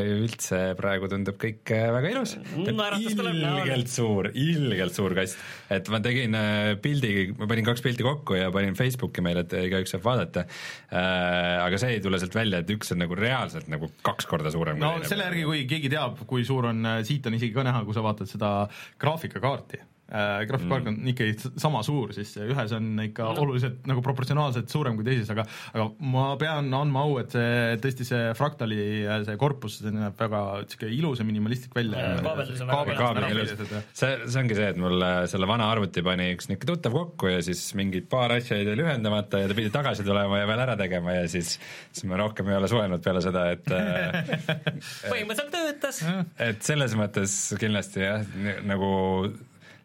üldse 0.00 0.60
praegu 0.78 1.10
tundub 1.10 1.38
kõik 1.40 1.72
äh, 1.74 1.88
väga 1.94 2.12
ilus 2.14 2.36
no,. 2.38 2.64
ilgelt 2.64 3.92
suur, 3.92 4.30
ilgelt 4.34 4.96
suur 4.96 5.14
kast. 5.18 5.40
et 5.72 5.90
ma 5.92 6.00
tegin 6.04 6.36
äh, 6.38 6.72
pildi, 6.82 7.12
ma 7.38 7.50
panin 7.50 7.68
kaks 7.68 7.84
pilti 7.84 8.06
kokku 8.06 8.38
ja 8.38 8.50
panin 8.54 8.78
Facebooki 8.78 9.24
meile, 9.24 9.44
et 9.46 9.56
igaüks 9.66 9.96
saab 9.96 10.06
vaadata 10.06 10.46
äh,. 10.46 11.60
aga 11.60 11.80
see 11.80 11.96
ei 11.98 12.04
tule 12.04 12.20
sealt 12.22 12.36
välja, 12.36 12.62
et 12.62 12.74
üks 12.76 12.94
on 12.94 13.02
nagu 13.04 13.18
reaalselt 13.18 13.70
nagu 13.72 13.90
kaks 14.06 14.28
korda 14.30 14.52
suurem. 14.54 14.80
no 14.80 14.96
selle 15.04 15.28
järgi, 15.30 15.46
kui 15.48 15.64
keegi 15.70 15.92
teab, 15.92 16.24
kui 16.30 16.46
suur 16.46 16.70
on, 16.72 16.84
siit 17.06 17.26
on 17.26 17.38
isegi 17.38 17.54
ka 17.56 17.66
näha, 17.66 17.84
kui 17.86 17.96
sa 17.96 18.04
vaatad 18.04 18.30
seda 18.30 18.52
graafikakaarti 19.00 19.84
äh, 20.10 20.42
graafikkaart 20.48 20.90
on 20.90 20.98
mm. 20.98 21.10
ikkagi 21.14 21.52
sama 21.60 21.82
suur, 21.86 22.14
siis 22.16 22.34
ühes 22.42 22.74
on 22.76 22.90
ikka 23.06 23.30
no. 23.30 23.46
oluliselt 23.46 23.86
nagu 23.90 24.02
proportsionaalselt 24.04 24.70
suurem 24.72 24.98
kui 24.98 25.06
teises, 25.06 25.30
aga 25.32 25.46
aga 25.74 25.86
ma 26.12 26.26
pean 26.40 26.70
andma 26.76 27.04
au, 27.06 27.16
et 27.22 27.34
see 27.34 27.78
tõesti 27.82 28.06
see 28.08 28.30
fraktali 28.38 28.80
see 29.26 29.38
korpus, 29.40 29.80
see 29.80 29.94
näeb 29.94 30.18
väga 30.20 30.42
niisugune 30.64 30.96
ilus 30.96 31.22
ja 31.22 31.26
minimalistlik 31.28 31.76
välja. 31.76 32.06
kaabeldus 32.24 32.64
on 32.64 32.72
väga 32.72 33.30
ilus. 33.34 33.54
see, 33.92 34.12
see 34.26 34.42
ongi 34.42 34.58
see, 34.58 34.70
et 34.74 34.80
mul 34.80 35.06
äh, 35.06 35.20
selle 35.30 35.48
vana 35.50 35.70
arvuti 35.72 36.04
pani 36.06 36.30
üks 36.34 36.50
niisugune 36.50 36.72
tuttav 36.74 36.96
kokku 36.96 37.32
ja 37.32 37.42
siis 37.44 37.62
mingid 37.78 38.08
paar 38.10 38.34
asja 38.36 38.58
jäid 38.58 38.72
veel 38.72 38.84
ühendamata 38.86 39.42
ja 39.42 39.50
ta 39.50 39.56
pidi 39.58 39.72
tagasi 39.74 40.06
tulema 40.06 40.42
ja 40.42 40.48
veel 40.50 40.64
ära 40.66 40.76
tegema 40.80 41.16
ja 41.16 41.28
siis, 41.30 41.56
siis 41.90 42.08
ma 42.10 42.18
rohkem 42.20 42.50
ei 42.50 42.58
ole 42.58 42.70
suhelnud 42.70 43.04
peale 43.04 43.22
seda, 43.24 43.46
et 43.54 43.70
äh, 43.74 44.34
põhimõtteliselt 45.10 45.54
töötas. 45.54 46.02
et 46.50 46.64
selles 46.66 46.96
mõttes 46.98 47.36
kindlasti 47.60 48.04
jah, 48.04 48.26
nagu 48.66 48.90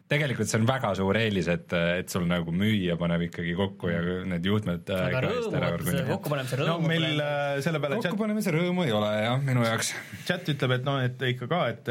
tegelikult 0.06 0.46
see 0.46 0.60
on 0.60 0.66
väga 0.68 0.92
suur 0.98 1.18
eelis, 1.18 1.48
et, 1.50 1.72
et 2.00 2.12
sul 2.12 2.26
nagu 2.30 2.52
müüja 2.54 2.94
paneb 3.00 3.26
ikkagi 3.26 3.56
kokku 3.58 3.90
ja 3.90 4.02
need 4.30 4.44
juhtmed 4.46 4.92
äh, 4.94 5.06
aga 5.08 5.22
rõõmu, 5.24 6.02
kokkupanemise 6.12 6.58
rõõmu 6.60 6.86
no 6.86 6.90
meil 6.92 7.22
äh, 7.24 7.56
selle 7.64 7.80
peale 7.82 7.98
kokkupanemise 7.98 8.54
rõõmu 8.54 8.84
ei 8.86 8.94
ole 8.94 9.10
jah, 9.24 9.40
minu 9.42 9.64
jaoks. 9.66 9.90
chat 10.28 10.46
ütleb, 10.52 10.76
et 10.78 10.86
noh, 10.86 11.00
et 11.02 11.24
ikka 11.32 11.48
ka, 11.50 11.62
et 11.74 11.90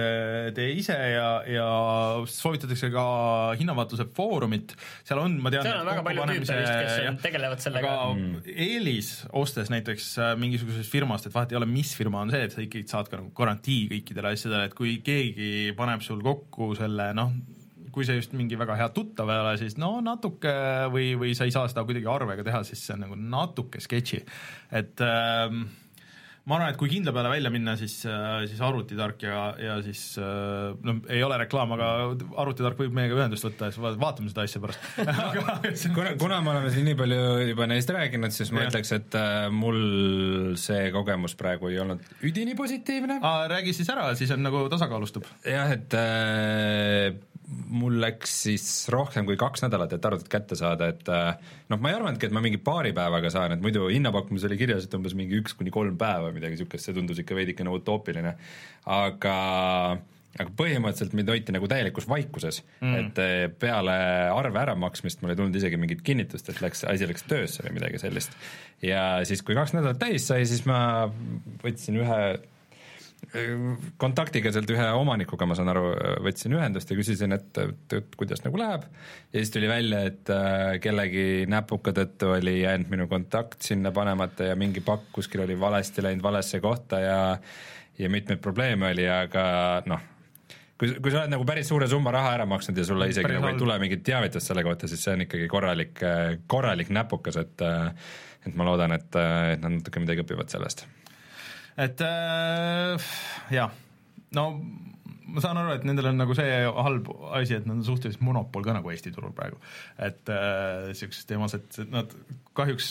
tee 0.56 0.70
ise 0.80 0.96
ja, 0.96 1.28
ja 1.50 1.66
soovitatakse 2.32 2.90
ka 2.94 3.06
hinnavaatluse 3.60 4.08
foorumit, 4.16 4.78
seal 5.04 5.20
on, 5.20 5.36
ma 5.44 5.52
tean 5.52 5.68
seal 5.68 5.82
on 5.82 5.92
väga 5.92 6.06
palju 6.08 6.30
tüüpe 6.32 6.42
vist, 6.46 6.72
kes 6.72 7.02
ja, 7.04 7.12
tegelevad 7.26 7.66
sellega. 7.66 7.92
aga 7.98 8.16
mm. 8.16 8.56
eelis, 8.68 9.12
ostes 9.36 9.74
näiteks 9.74 10.08
äh, 10.22 10.32
mingisugusest 10.40 10.92
firmast, 10.92 11.28
et 11.28 11.36
vahet 11.36 11.52
ei 11.52 11.60
ole, 11.60 11.68
mis 11.68 11.92
firma 12.00 12.24
on 12.24 12.32
see, 12.32 12.48
et 12.48 12.56
sa 12.56 12.64
ikkagi 12.64 12.88
saad 12.96 13.12
ka 13.12 13.20
nagu 13.20 13.36
garantii 13.36 13.90
kõikidele 13.92 14.32
asjadele, 14.36 14.70
et 14.70 14.78
kui 14.78 14.98
keegi 15.04 15.76
paneb 15.76 16.04
sul 16.06 16.24
kokku 16.24 16.72
selle 16.80 17.12
noh, 17.18 17.36
kui 17.96 18.08
see 18.08 18.20
just 18.20 18.36
mingi 18.38 18.60
väga 18.60 18.78
hea 18.82 18.90
tuttav 18.96 19.32
ei 19.32 19.42
ole, 19.46 19.56
siis 19.62 19.80
no 19.82 19.96
natuke 20.04 20.52
või, 20.94 21.14
või 21.20 21.34
sa 21.38 21.48
ei 21.48 21.56
saa 21.56 21.70
seda 21.72 21.86
kuidagi 21.88 22.12
arvega 22.12 22.46
teha, 22.46 22.62
siis 22.68 22.84
see 22.84 22.98
on 22.98 23.08
nagu 23.08 23.18
natuke 23.20 23.82
sketši, 23.84 24.22
et 24.82 25.04
ähm, 25.06 25.66
ma 26.46 26.60
arvan, 26.60 26.74
et 26.74 26.78
kui 26.78 26.90
kindla 26.92 27.10
peale 27.16 27.30
välja 27.32 27.50
minna, 27.54 27.74
siis, 27.80 27.96
äh, 28.10 28.44
siis 28.50 28.60
arvutitark 28.62 29.24
ja, 29.26 29.40
ja 29.58 29.78
siis 29.86 30.02
äh, 30.22 30.76
no 30.86 30.98
ei 31.10 31.24
ole 31.26 31.40
reklaam, 31.42 31.74
aga 31.74 31.88
arvutitark 32.42 32.78
võib 32.84 32.94
meiega 32.96 33.18
ühendust 33.18 33.48
võtta 33.48 33.70
ja 33.70 33.74
siis 33.74 33.98
vaatame 34.02 34.30
seda 34.30 34.46
asja 34.46 34.62
pärast 34.62 35.90
kuna, 35.98 36.14
kuna 36.22 36.42
me 36.46 36.54
oleme 36.54 36.74
siin 36.74 36.86
nii 36.92 37.00
palju 37.00 37.22
juba 37.50 37.70
neist 37.72 37.94
rääkinud, 37.96 38.36
siis 38.36 38.54
ma 38.54 38.66
ja. 38.66 38.70
ütleks, 38.70 38.94
et 38.94 39.18
äh, 39.18 39.48
mul 39.54 39.80
see 40.62 40.92
kogemus 40.94 41.34
praegu 41.40 41.74
ei 41.74 41.82
olnud 41.82 42.06
üdini 42.26 42.54
positiivne. 42.58 43.18
räägi 43.50 43.74
siis 43.74 43.90
ära, 43.94 44.12
siis 44.18 44.34
on 44.36 44.46
nagu 44.46 44.68
tasakaalustub. 44.70 45.26
jah, 45.50 45.74
et 45.74 45.98
äh, 45.98 47.16
mul 47.46 48.00
läks 48.02 48.32
siis 48.46 48.66
rohkem 48.94 49.28
kui 49.28 49.38
kaks 49.40 49.66
nädalat, 49.66 49.94
et 49.94 50.08
arvutit 50.08 50.32
kätte 50.32 50.58
saada, 50.58 50.90
et 50.94 51.10
äh, 51.12 51.36
noh, 51.72 51.82
ma 51.82 51.92
ei 51.92 52.00
arvanudki, 52.00 52.30
et 52.30 52.36
ma 52.36 52.42
mingi 52.44 52.60
paari 52.62 52.94
päevaga 52.96 53.30
saan, 53.34 53.56
et 53.56 53.64
muidu 53.64 53.86
hinnapakkumises 53.92 54.50
oli 54.50 54.58
kirjas, 54.60 54.88
et 54.88 54.98
umbes 54.98 55.16
mingi 55.18 55.38
üks 55.42 55.58
kuni 55.58 55.74
kolm 55.74 55.98
päeva, 56.00 56.34
midagi 56.36 56.58
niisugust, 56.58 56.88
see 56.88 56.98
tundus 56.98 57.22
ikka 57.22 57.38
veidikene 57.38 57.74
utoopiline. 57.76 58.36
aga 58.86 59.38
aga 60.36 60.52
põhimõtteliselt 60.60 61.14
mind 61.16 61.30
hoiti 61.32 61.54
nagu 61.56 61.68
täielikus 61.72 62.08
vaikuses 62.12 62.60
mm., 62.82 62.96
et 63.00 63.22
äh, 63.24 63.36
peale 63.60 63.94
arve 64.34 64.60
äramaksmist 64.66 65.22
mul 65.22 65.32
ei 65.32 65.40
tulnud 65.40 65.56
isegi 65.56 65.80
mingit 65.80 66.02
kinnitust, 66.06 66.50
et 66.52 66.60
läks, 66.64 66.84
asi 66.90 67.08
läks 67.08 67.24
töösse 67.30 67.64
või 67.68 67.78
midagi 67.78 68.02
sellist. 68.02 68.36
ja 68.84 69.06
siis, 69.28 69.46
kui 69.46 69.56
kaks 69.56 69.78
nädalat 69.78 70.02
täis 70.02 70.28
sai, 70.28 70.44
siis 70.50 70.66
ma 70.68 70.80
võtsin 71.64 72.02
ühe 72.02 72.20
kontaktiga 73.98 74.52
sealt 74.54 74.70
ühe 74.72 74.86
omanikuga, 74.96 75.48
ma 75.50 75.58
saan 75.58 75.70
aru, 75.72 75.90
võtsin 76.24 76.56
ühendust 76.56 76.92
ja 76.92 76.98
küsisin, 76.98 77.36
et, 77.36 77.50
et, 77.62 77.96
et 77.98 78.18
kuidas 78.18 78.44
nagu 78.46 78.60
läheb. 78.60 78.86
ja 79.34 79.42
siis 79.42 79.52
tuli 79.54 79.70
välja, 79.70 80.02
et 80.10 80.32
äh, 80.34 80.78
kellegi 80.84 81.46
näpuka 81.52 81.94
tõttu 81.96 82.32
oli 82.38 82.60
jäänud 82.62 82.92
minu 82.94 83.08
kontakt 83.12 83.66
sinna 83.66 83.92
panemata 83.96 84.52
ja 84.52 84.58
mingi 84.60 84.84
pakk 84.86 85.10
kuskil 85.16 85.44
oli 85.46 85.60
valesti 85.60 86.04
läinud 86.06 86.24
valesse 86.24 86.62
kohta 86.64 87.00
ja 87.00 87.20
ja 88.00 88.10
mitmeid 88.12 88.42
probleeme 88.44 88.92
oli, 88.92 89.08
aga 89.10 89.46
noh, 89.88 90.02
kui, 90.78 90.92
kui 91.00 91.12
sa 91.12 91.24
oled 91.24 91.32
nagu 91.32 91.48
päris 91.48 91.72
suure 91.72 91.88
summa 91.92 92.12
raha 92.16 92.36
ära 92.40 92.48
maksnud 92.50 92.78
ja 92.78 92.88
sulle 92.88 93.08
isegi 93.12 93.32
nagu 93.32 93.52
ei 93.52 93.60
tule 93.60 93.80
mingit 93.80 94.04
teavitust 94.04 94.52
selle 94.52 94.64
kohta, 94.68 94.92
siis 94.92 95.04
see 95.04 95.16
on 95.16 95.26
ikkagi 95.28 95.48
korralik, 95.52 96.04
korralik 96.52 96.92
näpukas, 96.94 97.40
et 97.42 97.68
et 98.46 98.54
ma 98.54 98.68
loodan, 98.68 98.94
et, 98.94 99.10
et 99.56 99.64
nad 99.64 99.80
natuke 99.80 100.04
midagi 100.04 100.22
õpivad 100.22 100.52
sellest 100.52 100.86
et 101.78 102.02
äh, 102.02 102.98
jah, 103.52 103.72
no 104.32 104.62
ma 105.26 105.42
saan 105.44 105.58
aru, 105.60 105.74
et 105.76 105.86
nendel 105.88 106.12
on 106.12 106.20
nagu 106.22 106.36
see 106.38 106.58
halb 106.70 107.10
asi, 107.38 107.58
et 107.58 107.68
nad 107.68 107.78
on 107.80 107.86
suhteliselt 107.86 108.24
monopol 108.26 108.66
ka 108.66 108.76
nagu 108.78 108.92
Eesti 108.94 109.14
turul 109.16 109.34
praegu. 109.36 109.58
et 109.98 110.30
äh, 110.30 111.16
teemas, 111.28 111.56
et 111.58 111.80
nad 111.92 112.12
kahjuks, 112.56 112.90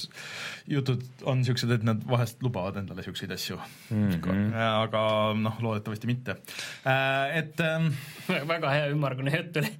jutud 0.68 1.04
on 1.28 1.40
niisugused, 1.40 1.70
et 1.72 1.84
nad 1.86 2.02
vahest 2.08 2.42
lubavad 2.44 2.76
endale 2.80 3.00
niisuguseid 3.00 3.32
asju 3.36 3.56
mm. 3.56 4.10
-hmm. 4.10 4.52
aga 4.58 5.04
noh, 5.38 5.60
loodetavasti 5.64 6.10
mitte 6.10 6.36
äh,. 6.84 7.38
Et 7.38 7.60
äh, 7.60 7.88
väga 8.48 8.70
hea 8.70 8.90
ümmargune 8.92 9.32
jutt 9.36 9.56
oli 9.56 9.70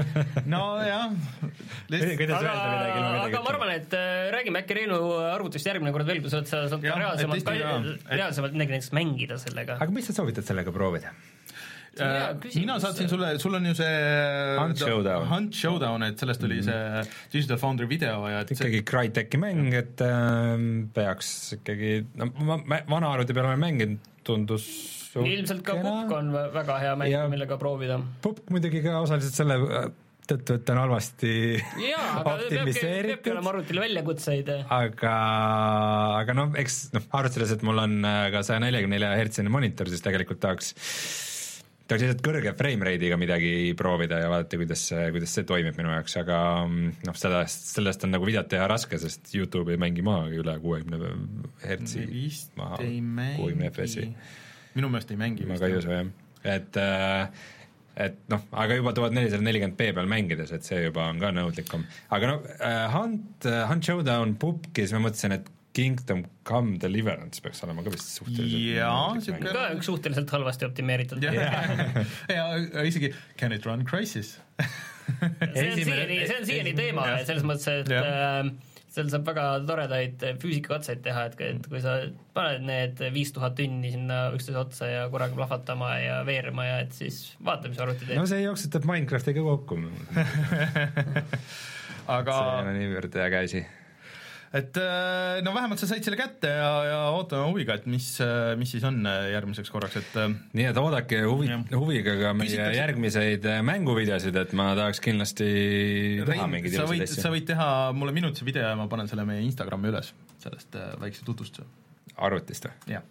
nojah. 0.52 1.10
aga, 1.90 2.52
aga 3.24 3.42
ma 3.42 3.50
arvan, 3.54 3.74
et 3.74 3.92
äh, 3.94 4.30
räägime 4.34 4.62
äkki 4.62 4.74
Reinu 4.80 5.00
arvutist 5.32 5.66
järgmine 5.66 5.92
kord 5.92 6.06
veel, 6.06 6.20
kui 6.24 6.30
sa 6.30 6.44
saad 6.44 6.82
reaalsemalt, 6.82 7.52
reaalsemalt 8.10 8.56
midagi 8.56 8.76
näiteks 8.76 8.92
mängida 8.96 9.38
sellega. 9.38 9.78
aga 9.80 9.92
mis 9.92 10.10
sa 10.10 10.16
soovitad 10.16 10.44
sellega 10.44 10.72
proovida? 10.72 11.14
Äh, 11.98 12.36
mina 12.54 12.76
saatsin 12.78 13.08
sulle, 13.10 13.32
sul 13.42 13.56
on 13.58 13.64
ju 13.66 13.72
see 13.74 13.94
Hunt 14.60 14.78
Showdown, 14.78 15.26
Hunt 15.26 15.56
Showdown, 15.58 16.04
et 16.06 16.22
sellest 16.22 16.44
oli 16.46 16.60
mm 16.60 16.68
-hmm. 16.68 17.08
see 17.10 17.30
Digital 17.32 17.58
Foundry 17.58 17.88
video 17.88 18.28
ja 18.28 18.40
et 18.40 18.50
ikkagi 18.50 18.78
see... 18.78 18.86
Crytek'i 18.90 19.40
mäng, 19.42 19.74
et 19.74 20.00
äh, 20.00 20.54
peaks 20.94 21.52
ikkagi, 21.58 22.06
no 22.14 22.30
ma 22.38 22.82
vana 22.88 23.10
arvuti 23.12 23.34
peal 23.34 23.46
olen 23.50 23.58
mänginud, 23.58 23.98
tundus 24.22 24.68
ilmselt 25.18 25.64
ka 25.66 25.74
Pupk 25.74 26.12
on 26.14 26.30
väga 26.32 26.78
hea 26.78 26.94
mäng, 26.96 27.30
millega 27.32 27.58
proovida. 27.58 27.98
Pupk 28.22 28.50
muidugi 28.54 28.82
ka 28.82 29.00
osaliselt 29.00 29.34
selle 29.34 29.58
tõttu, 30.30 30.54
et 30.54 30.64
ta 30.64 30.76
on 30.76 30.78
halvasti 30.84 31.32
optimiseeritud. 32.22 33.16
peabki 33.16 33.32
olema 33.32 33.50
arvutil 33.50 33.80
väljakutseid. 33.82 34.52
aga, 34.76 35.16
aga 36.20 36.38
noh, 36.38 36.54
eks 36.62 36.78
noh, 36.94 37.08
arvestades, 37.18 37.56
et 37.56 37.66
mul 37.66 37.82
on 37.82 37.98
äh, 38.04 38.28
ka 38.30 38.44
saja 38.46 38.62
neljakümne 38.62 38.94
nelja 38.94 39.10
hertsine 39.18 39.50
monitor, 39.50 39.90
siis 39.90 40.06
tegelikult 40.06 40.40
tahaks 40.44 40.74
tahaks 41.90 42.04
lihtsalt 42.06 42.24
kõrge 42.24 42.52
frame 42.58 42.86
rate'iga 42.86 43.18
midagi 43.20 43.52
proovida 43.78 44.20
ja 44.22 44.30
vaadata, 44.30 44.58
kuidas 44.60 44.82
see, 44.90 45.06
kuidas 45.14 45.34
see 45.36 45.46
toimib 45.48 45.78
minu 45.78 45.92
jaoks, 45.92 46.16
aga 46.22 46.40
mm, 46.64 46.90
noh, 47.08 47.18
sellest, 47.18 47.70
sellest 47.74 48.06
on 48.06 48.14
nagu 48.14 48.28
videot 48.28 48.50
teha 48.50 48.66
raske, 48.70 48.98
sest 49.02 49.32
Youtube 49.34 49.74
ei 49.74 49.80
mängi 49.80 50.04
maha 50.06 50.28
üle 50.34 50.56
kuuekümne 50.62 51.14
hertsi 51.66 52.06
maha, 52.60 52.80
kuuekümne 52.80 53.70
FPS-i. 53.72 54.10
minu 54.76 54.92
meelest 54.92 55.14
ei 55.14 55.20
mängi. 55.20 55.48
ma 55.50 55.58
ka 55.60 55.70
ei 55.70 55.80
usu 55.80 55.94
jah, 55.96 56.12
et 56.56 56.80
äh, 56.80 57.46
et 58.00 58.20
noh, 58.32 58.44
aga 58.56 58.76
juba 58.78 58.94
tuhat 58.96 59.14
nelisada 59.14 59.44
nelikümmend 59.44 59.76
B 59.76 59.90
peal 59.96 60.08
mängides, 60.10 60.52
et 60.56 60.66
see 60.66 60.84
juba 60.86 61.08
on 61.10 61.18
ka 61.22 61.32
nõudlikum. 61.34 61.86
aga 62.14 62.34
noh 62.34 62.44
Hunt 62.94 63.48
äh,, 63.50 63.64
Hunt 63.68 63.86
Showdown 63.86 64.36
pubkis 64.40 64.94
ma 64.94 65.02
mõtlesin, 65.08 65.36
et 65.40 65.50
Kingdom 65.76 66.24
Come 66.46 66.80
Deliverance 66.82 67.42
peaks 67.44 67.62
olema 67.66 67.84
ka 67.86 67.92
vist 67.94 68.08
suhteliselt 68.16 68.64
jaa, 68.74 69.12
niisugune 69.14 69.52
ka 69.54 69.66
üks 69.76 69.90
suhteliselt 69.90 70.32
halvasti 70.34 70.66
optimeeritud 70.66 71.22
yeah. 71.22 72.00
ja 72.28 72.48
isegi 72.90 73.12
Can 73.38 73.54
it 73.54 73.68
run 73.68 73.86
Crisis 73.86 74.38
see 75.54 75.68
on 75.70 75.78
siiani, 75.78 76.18
see 76.26 76.40
on 76.40 76.46
siiani 76.48 76.74
teema, 76.78 77.06
selles 77.26 77.46
mõttes, 77.46 77.70
et 77.82 77.90
yeah. 77.90 78.42
äh, 78.42 78.70
seal 78.90 79.10
saab 79.12 79.26
väga 79.30 79.46
toredaid 79.68 80.22
füüsikakatseid 80.42 81.02
teha, 81.04 81.26
et, 81.30 81.40
et 81.46 81.66
kui 81.70 81.82
sa 81.82 81.96
paned 82.34 82.64
need 82.66 83.02
viis 83.14 83.30
tuhat 83.34 83.54
tünni 83.58 83.92
sinna 83.94 84.22
üksteise 84.34 84.58
otsa 84.60 84.90
ja 84.90 85.04
korraga 85.12 85.38
plahvatama 85.38 85.92
ja 86.02 86.20
veerema 86.26 86.66
ja 86.66 86.78
et 86.84 86.94
siis 86.96 87.22
vaata, 87.46 87.70
mis 87.70 87.78
arvuti 87.82 88.06
teeb. 88.08 88.18
no 88.18 88.26
see 88.30 88.42
jooksutab 88.42 88.86
Minecraftiga 88.90 89.44
kokku 89.46 89.78
aga 92.18 92.40
see 92.40 92.64
on 92.64 92.72
niivõrd 92.80 93.20
äge 93.26 93.44
asi 93.46 93.62
et 94.50 94.78
äh, 94.82 95.40
no 95.46 95.52
vähemalt 95.54 95.78
sa 95.78 95.86
said 95.86 96.02
selle 96.06 96.18
kätte 96.18 96.50
ja, 96.50 96.70
ja 96.88 96.96
ootame 97.14 97.46
huviga, 97.52 97.76
et 97.78 97.86
mis, 97.90 98.08
äh, 98.24 98.56
mis 98.58 98.72
siis 98.74 98.86
on 98.88 98.98
äh, 99.06 99.28
järgmiseks 99.34 99.70
korraks, 99.70 100.00
et 100.00 100.16
nii 100.58 100.66
et 100.72 100.80
oodake 100.80 101.20
huvi, 101.22 101.52
huviga 101.70 102.16
ka 102.18 102.32
meie 102.34 102.50
Küsitakse... 102.50 102.80
järgmiseid 102.80 103.46
mänguvideosid, 103.68 104.40
et 104.42 104.56
ma 104.58 104.72
tahaks 104.78 105.02
kindlasti 105.04 105.52
teha 106.26 106.50
mingeid 106.50 106.74
ilusaid 106.74 107.06
asju. 107.06 107.22
sa 107.22 107.32
võid 107.34 107.46
teha 107.52 107.70
mulle 107.94 108.16
minutise 108.16 108.48
video 108.48 108.66
ja 108.66 108.74
ma 108.78 108.90
panen 108.90 109.10
selle 109.10 109.28
meie 109.28 109.44
Instagrami 109.46 109.92
üles, 109.92 110.10
sellest 110.42 110.78
väikse 111.02 111.24
tutvustuse. 111.28 111.68
arvutist 112.18 112.66
või? 112.66 112.98
jah 112.98 113.06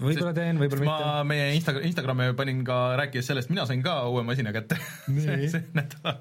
võib-olla 0.00 0.32
teen, 0.36 0.58
võib-olla 0.60 0.84
mitte. 0.84 1.08
ma 1.08 1.24
meie 1.28 1.48
Insta-, 1.56 1.76
Instagrami 1.84 2.28
panin 2.38 2.62
ka, 2.66 2.78
rääkides 3.00 3.30
sellest, 3.30 3.50
mina 3.52 3.66
sain 3.68 3.82
ka 3.84 3.98
uue 4.10 4.24
masina 4.26 4.52
kätte 4.54 4.78
see, 5.24 5.50
see 5.52 5.62
nädal. 5.76 6.20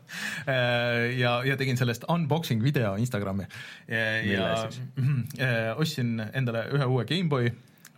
Äh, 0.50 1.16
ja, 1.20 1.38
ja 1.48 1.58
tegin 1.60 1.80
sellest 1.80 2.08
unboxing 2.12 2.64
video 2.64 2.96
Instagrami. 3.02 3.48
ja 3.88 4.50
äh, 5.48 5.72
ostsin 5.76 6.20
endale 6.34 6.68
ühe 6.76 6.90
uue 6.92 7.08
GameBoy, 7.10 7.52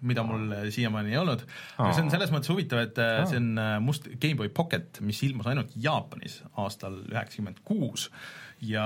mida 0.08 0.24
mul 0.26 0.52
siiamaani 0.74 1.16
ei 1.16 1.22
olnud. 1.22 1.46
see 1.80 2.04
on 2.06 2.12
selles 2.14 2.34
mõttes 2.34 2.54
huvitav, 2.54 2.84
et 2.86 3.00
äh, 3.02 3.22
see 3.30 3.42
on 3.42 3.54
must 3.86 4.10
GameBoy 4.16 4.54
Pocket, 4.54 5.02
mis 5.06 5.22
ilmus 5.28 5.50
ainult 5.50 5.74
Jaapanis 5.82 6.42
aastal 6.58 7.02
üheksakümmend 7.10 7.64
kuus 7.68 8.12
ja 8.66 8.86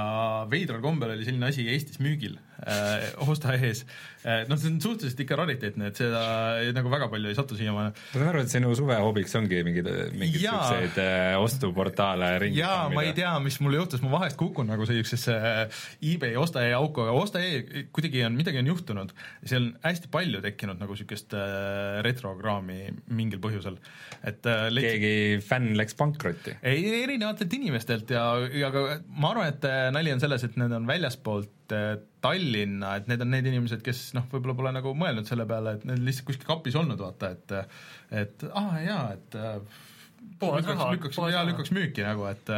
veidral 0.51 0.81
kombel 0.83 1.13
oli 1.13 1.23
selline 1.27 1.47
asi 1.47 1.63
Eestis 1.71 2.01
müügil 2.03 2.35
äh, 2.67 3.07
osta 3.27 3.55
ees 3.57 3.83
äh,. 4.23 4.43
noh, 4.49 4.59
see 4.59 4.71
on 4.71 4.79
suhteliselt 4.83 5.23
ikka 5.23 5.37
rariteetne, 5.39 5.91
et 5.91 6.01
seda 6.01 6.23
nagu 6.75 6.91
väga 6.93 7.09
palju 7.11 7.31
ei 7.31 7.37
satu 7.37 7.57
siiamaani. 7.59 7.93
ma 7.95 8.19
saan 8.19 8.29
aru, 8.31 8.43
et 8.45 8.53
sinu 8.53 8.73
suvehobiks 8.77 9.35
ongi 9.39 9.61
mingid, 9.67 9.89
mingeid 10.15 10.43
siukseid 10.45 10.99
äh, 11.01 11.35
ostuportaale 11.41 12.31
ringi 12.45 12.61
jaa, 12.61 12.89
ma 12.93 13.05
ei 13.07 13.15
tea, 13.17 13.33
mis 13.43 13.59
mul 13.63 13.77
juhtus, 13.79 14.03
ma 14.05 14.13
vahest 14.17 14.39
kukun 14.39 14.69
nagu 14.71 14.87
sellisesse 14.89 15.35
äh, 15.35 15.83
eBay 16.13 16.37
osta-e 16.39 16.73
auku, 16.77 17.05
aga 17.05 17.15
osta-e 17.17 17.85
kuidagi 17.93 18.25
on, 18.27 18.37
midagi 18.37 18.61
on 18.61 18.71
juhtunud. 18.71 19.15
seal 19.45 19.69
on 19.69 19.71
hästi 19.85 20.11
palju 20.13 20.41
tekkinud 20.45 20.81
nagu 20.81 20.97
siukest 20.99 21.35
äh, 21.37 22.01
retrokraami 22.05 22.79
mingil 23.15 23.41
põhjusel, 23.43 23.79
et 24.23 24.45
äh, 24.49 24.67
leid... 24.73 24.89
keegi 24.89 25.41
fänn 25.45 25.75
läks 25.79 25.97
pankrotti? 25.99 26.57
ei, 26.61 26.85
erinevatelt 27.03 27.57
inimestelt 27.57 28.13
ja, 28.13 28.25
ja 28.53 28.71
ka 28.73 28.85
ma 29.17 29.33
arvan, 29.33 29.51
et 29.53 29.67
äh, 29.67 29.87
nali 29.95 30.13
on 30.13 30.23
selles, 30.23 30.45
et 30.47 30.57
need 30.59 30.73
on 30.75 30.87
väljaspoolt 30.89 31.51
Tallinna, 32.21 32.95
et 32.99 33.07
need 33.09 33.23
on 33.23 33.31
need 33.33 33.47
inimesed, 33.51 33.83
kes 33.85 34.11
noh, 34.17 34.27
võib-olla 34.31 34.57
pole 34.57 34.73
nagu 34.75 34.95
mõelnud 34.97 35.29
selle 35.29 35.47
peale, 35.49 35.77
et 35.77 35.87
need 35.89 36.03
lihtsalt 36.05 36.27
kuskil 36.29 36.49
kapis 36.49 36.77
olnud, 36.79 37.01
vaata, 37.01 37.31
et 37.35 37.55
et 38.23 38.45
aa 38.51 38.67
ah, 38.67 38.77
jaa, 38.85 39.05
et 39.15 39.39
äh, 39.39 39.79
lükkaks, 40.41 40.83
lükkaks, 40.95 41.19
jaa, 41.33 41.43
lükkaks 41.47 41.73
müüki 41.75 42.05
nagu, 42.05 42.25
et 42.29 42.49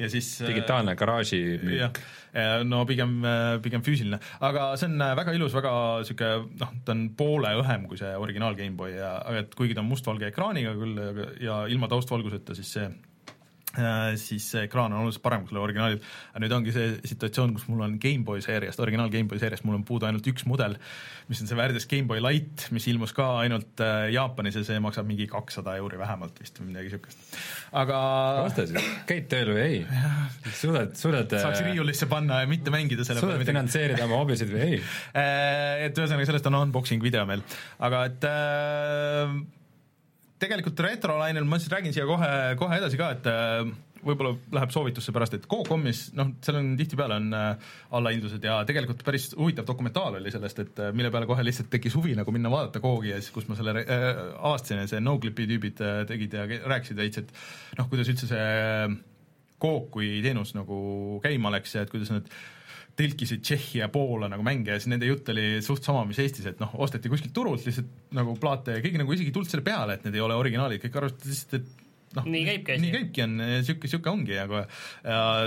ja 0.00 0.08
siis 0.12 0.28
digitaalne 0.44 0.94
garaaži 1.00 1.40
müük. 1.64 2.00
no 2.68 2.84
pigem, 2.88 3.18
pigem 3.64 3.84
füüsiline, 3.84 4.20
aga 4.40 4.70
see 4.80 4.88
on 4.90 5.04
väga 5.18 5.34
ilus, 5.36 5.54
väga 5.56 5.74
niisugune 6.00 6.60
noh, 6.60 6.74
ta 6.84 6.96
on 6.96 7.06
poole 7.16 7.54
õhem 7.62 7.86
kui 7.90 8.00
see 8.00 8.12
originaal 8.16 8.58
GameBoy 8.58 8.96
ja, 8.96 9.14
aga 9.24 9.44
et 9.44 9.54
kuigi 9.58 9.76
ta 9.76 9.84
on 9.84 9.90
mustvalge 9.90 10.28
ekraaniga 10.30 10.74
küll 10.78 11.24
ja 11.42 11.62
ilma 11.72 11.90
taustvalguseta, 11.92 12.56
siis 12.58 12.76
see 12.78 12.90
Äh, 12.90 13.09
siis 14.18 14.48
see 14.50 14.64
ekraan 14.66 14.90
on 14.90 15.04
oluliselt 15.04 15.22
parem 15.22 15.44
kui 15.44 15.52
sellel 15.52 15.62
originaalil, 15.62 16.00
aga 16.32 16.42
nüüd 16.42 16.54
ongi 16.56 16.72
see 16.74 16.86
situatsioon, 17.12 17.52
kus 17.54 17.68
mul 17.70 17.84
on 17.86 17.96
GameBoy 18.02 18.42
seeriast, 18.42 18.80
originaal 18.82 19.12
GameBoy 19.12 19.38
seeriast, 19.38 19.62
mul 19.66 19.76
on 19.78 19.84
puudu 19.86 20.08
ainult 20.08 20.26
üks 20.26 20.42
mudel, 20.50 20.74
mis 21.30 21.42
on 21.42 21.50
see 21.50 21.58
väärdes 21.58 21.86
GameBoy 21.90 22.22
Light, 22.24 22.66
mis 22.74 22.88
ilmus 22.90 23.14
ka 23.14 23.28
ainult 23.44 23.82
äh, 23.84 24.08
Jaapanis 24.14 24.58
ja 24.58 24.64
see 24.66 24.80
maksab 24.82 25.06
mingi 25.06 25.28
kakssada 25.30 25.76
euri 25.78 26.00
vähemalt 26.00 26.40
vist 26.42 26.58
või 26.58 26.72
midagi 26.72 26.90
niisugust. 26.90 27.38
aga 27.78 28.00
osta 28.48 28.66
siis, 28.66 28.90
käid 29.06 29.30
tööl 29.30 29.52
või 29.54 29.62
ei? 29.68 29.78
suudad, 30.50 30.98
suudad 30.98 31.36
saaks 31.36 31.62
äh, 31.62 31.70
riiulisse 31.70 32.10
panna 32.10 32.42
ja 32.42 32.50
mitte 32.50 32.74
mängida 32.74 33.06
selle 33.06 33.22
suudad 33.22 33.46
finantseerida 33.46 34.08
oma 34.08 34.18
hobisid 34.24 34.50
või 34.50 34.66
ei? 34.66 34.82
et 35.86 35.94
ühesõnaga, 35.94 36.26
sellest 36.32 36.50
on 36.50 36.58
unboxing 36.64 37.06
video 37.06 37.22
meil, 37.30 37.46
aga 37.78 38.04
et 38.10 38.26
äh, 38.26 39.38
tegelikult 40.40 40.80
retrolainel 40.86 41.46
ma 41.48 41.58
siis 41.60 41.72
räägin 41.72 41.94
siia 41.94 42.08
kohe, 42.08 42.30
kohe 42.60 42.80
edasi 42.80 42.98
ka, 43.00 43.10
et 43.16 43.28
äh, 43.30 43.70
võib-olla 44.04 44.32
läheb 44.56 44.72
soovitusse 44.72 45.12
pärast, 45.14 45.36
et 45.36 45.46
Cocomis, 45.50 46.06
noh, 46.16 46.32
seal 46.44 46.58
on 46.60 46.70
tihtipeale 46.78 47.18
on 47.20 47.36
äh, 47.36 47.72
allahindlused 47.96 48.44
ja 48.44 48.60
tegelikult 48.68 49.04
päris 49.06 49.30
huvitav 49.36 49.68
dokumentaal 49.68 50.16
oli 50.20 50.32
sellest, 50.32 50.62
et 50.64 50.80
äh, 50.80 50.94
mille 50.96 51.12
peale 51.12 51.28
kohe 51.28 51.44
lihtsalt 51.44 51.70
tekkis 51.72 51.96
huvi 51.98 52.14
nagu 52.18 52.32
minna 52.34 52.52
vaadata 52.52 52.82
Coogi 52.82 53.12
ja 53.12 53.20
siis, 53.20 53.32
kus 53.34 53.48
ma 53.50 53.58
selle 53.58 53.76
äh, 53.82 54.08
avastasin 54.38 54.82
ja 54.82 54.88
see 54.90 55.02
Noclipi 55.04 55.48
tüübid 55.50 55.84
äh, 55.84 56.00
tegid 56.08 56.36
ja 56.36 56.46
rääkisid 56.48 57.00
veits, 57.00 57.20
et 57.20 57.34
noh, 57.78 57.90
kuidas 57.92 58.10
üldse 58.12 58.30
see 58.30 58.48
Coop 59.60 59.90
kui 59.92 60.22
teenus 60.24 60.54
nagu 60.56 61.20
käima 61.24 61.52
läks 61.52 61.76
ja 61.76 61.84
et 61.84 61.92
kuidas 61.92 62.12
nad 62.14 62.30
tõlkisid 62.98 63.42
Tšehhi 63.44 63.82
ja 63.82 63.90
Poola 63.92 64.28
nagu 64.30 64.44
mänge 64.46 64.74
ja 64.74 64.80
siis 64.80 64.90
nende 64.92 65.08
jutt 65.08 65.28
oli 65.32 65.60
suht 65.64 65.86
sama, 65.86 66.02
mis 66.08 66.18
Eestis, 66.22 66.48
et 66.50 66.62
noh, 66.62 66.72
osteti 66.84 67.12
kuskilt 67.12 67.34
turult 67.36 67.64
lihtsalt 67.66 68.10
nagu 68.16 68.34
plaate 68.40 68.78
ja 68.78 68.84
keegi 68.84 69.00
nagu 69.00 69.14
isegi 69.14 69.30
ei 69.30 69.36
tulnud 69.36 69.52
selle 69.52 69.66
peale, 69.66 69.96
et 69.96 70.06
need 70.06 70.18
ei 70.18 70.24
ole 70.24 70.36
originaalid, 70.38 70.82
kõik 70.82 70.98
arvasid 71.00 71.26
lihtsalt, 71.30 71.56
et 71.60 72.16
noh, 72.18 72.28
nii 72.34 72.44
käibki 72.48 72.74
asi. 72.74 72.84
nii 72.84 72.94
käibki, 72.96 73.24
on 73.24 73.36
niisugune, 73.40 73.84
niisugune 73.86 74.14
ongi 74.14 74.36
ja 74.36 74.46
kohe 74.50 74.64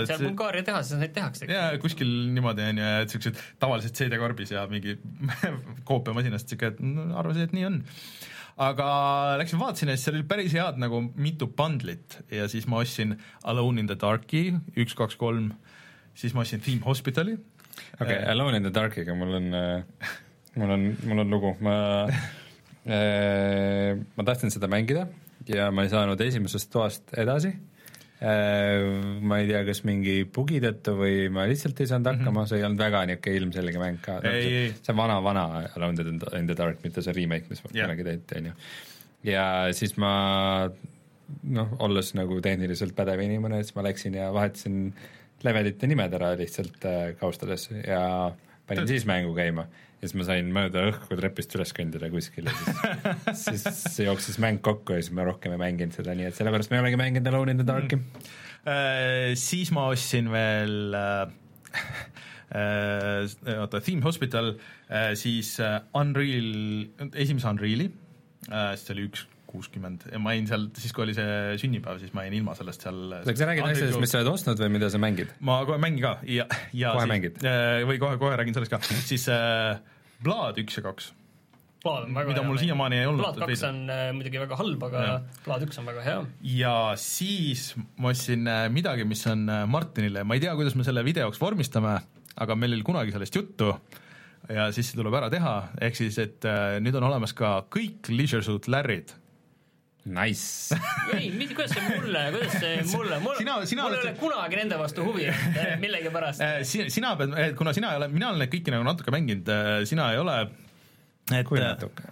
seal 0.08 0.22
Bulgaaria 0.24 0.66
tehases 0.66 1.00
neid 1.00 1.14
tehakse. 1.16 1.48
jaa, 1.50 1.72
kuskil 1.82 2.12
niimoodi 2.36 2.68
on 2.72 2.82
ju, 2.82 2.92
et 3.04 3.10
niisugused 3.10 3.42
tavalised 3.62 3.98
CD-karbis 3.98 4.54
ja 4.56 4.64
mingi 4.70 4.96
koopiamasinast 5.90 6.48
niisugune, 6.48 6.72
et 6.72 7.18
arvasin, 7.20 7.50
et 7.50 7.58
nii 7.58 7.68
on 7.70 7.82
aga 8.64 8.88
läksin 9.40 9.58
vaatasin 9.58 9.90
ja 9.90 9.96
siis 9.96 10.08
seal 10.08 10.18
oli 10.20 10.26
päris 10.30 10.54
head 10.54 10.78
nagu 10.78 11.00
mitu 11.18 11.48
bundlit 11.50 12.20
ja 12.30 12.46
siis 12.48 12.68
ma 12.70 12.82
ostsin 12.84 13.16
Alone 13.42 13.82
in 13.82 13.90
the 13.90 13.96
Darki 13.98 14.52
üks, 14.76 14.94
kaks, 14.94 15.18
kolm 15.18 15.52
siis 16.14 16.34
ma 16.34 16.44
ostsin 16.44 16.62
Theme 16.62 16.82
Hospitali. 16.84 17.34
okei 17.34 18.00
okay, 18.00 18.16
äh,, 18.22 18.30
Alone 18.30 18.56
in 18.56 18.62
the 18.62 18.72
Darkiga 18.74 19.14
mul 19.14 19.34
on 19.40 19.54
äh,, 19.54 19.84
mul 20.56 20.70
on, 20.70 20.96
mul 21.04 21.18
on 21.24 21.30
lugu, 21.30 21.56
ma 21.60 21.76
äh,, 22.86 23.94
ma 24.16 24.24
tahtsin 24.24 24.50
seda 24.54 24.70
mängida 24.70 25.06
ja 25.48 25.70
ma 25.74 25.84
ei 25.84 25.92
saanud 25.92 26.20
esimesest 26.20 26.70
toast 26.72 27.14
edasi 27.18 27.50
äh,. 28.22 29.18
ma 29.20 29.40
ei 29.42 29.50
tea, 29.50 29.64
kas 29.66 29.84
mingi 29.88 30.22
bugi 30.24 30.62
tõttu 30.64 30.96
või 31.00 31.28
ma 31.34 31.48
lihtsalt 31.50 31.82
ei 31.82 31.90
saanud 31.90 32.12
hakkama 32.12 32.30
mm, 32.30 32.40
-hmm. 32.40 32.48
see 32.52 32.62
ei 32.62 32.66
olnud 32.68 32.84
väga 32.86 33.04
niisugune 33.10 33.36
ilmselge 33.42 33.78
mäng 33.82 34.02
ka. 34.04 34.20
see 34.22 34.72
on 34.94 35.00
vana-vana 35.02 35.44
Alone 35.76 36.08
in 36.38 36.46
the 36.46 36.56
Dark, 36.56 36.82
mitte 36.84 37.02
see 37.02 37.16
remake, 37.16 37.50
mis 37.50 37.62
kunagi 37.66 38.04
tehti, 38.10 38.40
on 38.40 38.52
ju. 38.52 38.58
ja 39.32 39.46
siis 39.72 39.96
ma 39.96 40.14
noh, 41.42 41.76
olles 41.84 42.14
nagu 42.14 42.40
tehniliselt 42.44 42.94
pädev 42.96 43.20
inimene, 43.24 43.62
siis 43.64 43.76
ma 43.76 43.84
läksin 43.86 44.16
ja 44.18 44.30
vahetasin 44.34 44.92
levelite 45.44 45.88
nimed 45.90 46.14
ära 46.16 46.34
lihtsalt 46.38 46.84
äh, 46.88 47.14
kaustades 47.20 47.68
ja 47.74 48.32
panin 48.68 48.88
siis 48.88 49.06
mängu 49.08 49.34
käima. 49.36 49.66
Ja 50.00 50.08
siis 50.08 50.18
ma 50.20 50.26
sain 50.28 50.50
mööda 50.52 50.82
õhku 50.90 51.16
trepist 51.16 51.54
üles 51.56 51.72
kõndida 51.76 52.10
kuskil 52.12 52.50
ja 52.50 52.54
siis, 53.32 53.62
siis 53.80 54.02
jooksis 54.04 54.36
mäng 54.42 54.60
kokku 54.64 54.98
ja 54.98 55.04
siis 55.04 55.14
ma 55.16 55.24
rohkem 55.24 55.54
ei 55.56 55.62
mänginud 55.62 55.96
seda, 55.96 56.16
nii 56.16 56.28
et 56.28 56.36
sellepärast 56.36 56.72
me 56.72 56.76
ei 56.76 56.84
olegi 56.84 57.00
mänginud 57.00 57.30
Alone 57.30 57.54
in 57.54 57.62
the 57.62 57.68
Dark'i 57.68 58.00
mm.. 58.00 58.32
Äh, 58.64 59.34
siis 59.36 59.68
ma 59.76 59.86
ostsin 59.92 60.30
veel 60.32 60.94
äh, 60.96 61.32
äh, 62.56 63.58
oota, 63.58 63.80
Theme 63.80 64.04
Hospital 64.04 64.54
äh,, 64.88 65.12
siis 65.20 65.58
äh, 65.60 65.82
Unreal, 65.96 66.50
esimese 67.12 67.48
Unreal'i 67.52 67.90
äh,, 68.50 68.72
see 68.80 68.96
oli 68.96 69.08
üks 69.10 69.26
kuuskümmend 69.54 70.08
ja 70.10 70.20
ma 70.22 70.34
jäin 70.34 70.50
seal, 70.50 70.68
siis 70.76 70.92
kui 70.94 71.06
oli 71.06 71.16
see 71.16 71.56
sünnipäev, 71.62 72.02
siis 72.02 72.14
ma 72.16 72.26
jäin 72.26 72.38
ilma 72.40 72.56
sellest 72.58 72.84
seal 72.86 73.18
kas 73.24 73.40
sa 73.40 73.50
räägid 73.50 73.70
asjadest, 73.70 74.02
mis 74.02 74.14
sa 74.14 74.20
oled 74.20 74.34
ostnud 74.34 74.60
või 74.66 74.74
mida 74.76 74.90
sa 74.92 75.00
mängid? 75.02 75.34
ma 75.44 75.62
kohe 75.68 75.80
mängin 75.82 76.04
ka 76.04 76.16
ja, 76.28 76.48
ja 76.74 76.94
kohe 76.94 77.06
siis, 77.06 77.12
mängid? 77.14 77.42
Äh, 77.46 77.82
või 77.88 78.00
kohe, 78.02 78.20
kohe 78.20 78.38
räägin 78.40 78.56
sellest 78.56 78.74
ka, 78.74 78.82
siis 79.08 79.28
äh, 79.32 79.78
Blood 80.24 80.58
üks 80.62 80.78
ja 80.78 80.84
kaks. 80.84 81.10
mida 81.84 82.42
mul 82.46 82.56
siiamaani 82.60 83.02
ei 83.02 83.08
olnud. 83.10 83.20
Blood 83.20 83.40
kaks 83.42 83.64
on 83.68 83.82
äh, 83.92 84.06
muidugi 84.16 84.40
väga 84.40 84.56
halb, 84.56 84.86
aga. 84.88 85.02
Blood 85.44 85.66
üks 85.66 85.80
on 85.82 85.88
väga 85.90 86.04
hea. 86.06 86.20
ja 86.54 86.76
siis 87.00 87.72
ma 87.98 88.14
ostsin 88.14 88.48
äh, 88.48 88.66
midagi, 88.72 89.04
mis 89.08 89.24
on 89.30 89.48
äh, 89.48 89.66
Martinile, 89.70 90.24
ma 90.24 90.38
ei 90.38 90.44
tea, 90.44 90.54
kuidas 90.58 90.78
me 90.78 90.86
selle 90.86 91.04
videoks 91.06 91.42
vormistame, 91.42 91.98
aga 92.40 92.56
meil 92.58 92.76
oli 92.76 92.86
kunagi 92.86 93.14
sellest 93.14 93.36
juttu 93.36 93.74
ja 94.52 94.70
siis 94.76 94.90
see 94.90 94.98
tuleb 94.98 95.14
ära 95.16 95.30
teha, 95.32 95.54
ehk 95.84 95.98
siis, 95.98 96.18
et 96.22 96.48
äh, 96.48 96.78
nüüd 96.84 96.96
on 96.98 97.08
olemas 97.10 97.36
ka 97.36 97.58
kõik 97.72 98.10
Leisure 98.12 98.44
Suit 98.44 98.68
Larry'd 98.68 99.14
Nice. 100.04 100.76
Ei, 101.16 101.30
mitte, 101.32 101.54
kuidas 101.56 101.72
see 101.72 101.84
mulle, 101.88 102.26
kuidas 102.34 102.58
see 102.62 102.82
mulle, 102.90 103.20
mul, 103.24 103.38
sina, 103.38 103.56
sina 103.68 103.86
mul 103.86 103.96
ei 103.96 104.02
ole 104.02 104.12
kunagi 104.18 104.58
nende 104.60 104.76
vastu 104.80 105.06
huvi 105.06 105.30
millegipärast. 105.84 106.44
Äh, 106.44 106.60
sina, 106.68 106.90
sina 106.92 107.14
pead, 107.20 107.32
kuna 107.56 107.72
sina 107.76 107.94
ei 107.94 108.02
ole, 108.02 108.10
mina 108.12 108.28
olen 108.32 108.44
neid 108.44 108.52
kõiki 108.52 108.74
nagu 108.74 108.84
natuke 108.84 109.14
mänginud, 109.14 109.48
sina 109.88 110.10
ei 110.12 110.20
ole 110.20 110.36
et 111.32 111.48
kui 111.48 111.56
natuke? 111.56 112.04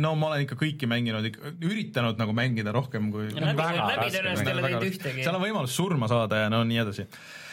No 0.00 0.14
ma 0.16 0.32
olen 0.32 0.46
ikka 0.46 0.56
kõiki 0.56 0.88
mänginud, 0.88 1.28
üritanud 1.60 2.20
nagu 2.20 2.32
mängida 2.36 2.72
rohkem 2.72 3.12
kui 3.12 3.28
läbi, 3.28 3.52
läbi 3.52 4.08
tõenäoliselt 4.08 4.48
ei 4.48 4.56
ole 4.56 4.68
teinud 4.70 4.88
ühtegi. 4.88 5.26
seal 5.26 5.36
on 5.36 5.44
võimalus 5.44 5.76
surma 5.76 6.08
saada 6.08 6.46
ja 6.46 6.52
no 6.52 6.64
nii 6.64 6.80
edasi. 6.86 7.04
Äh, 7.04 7.43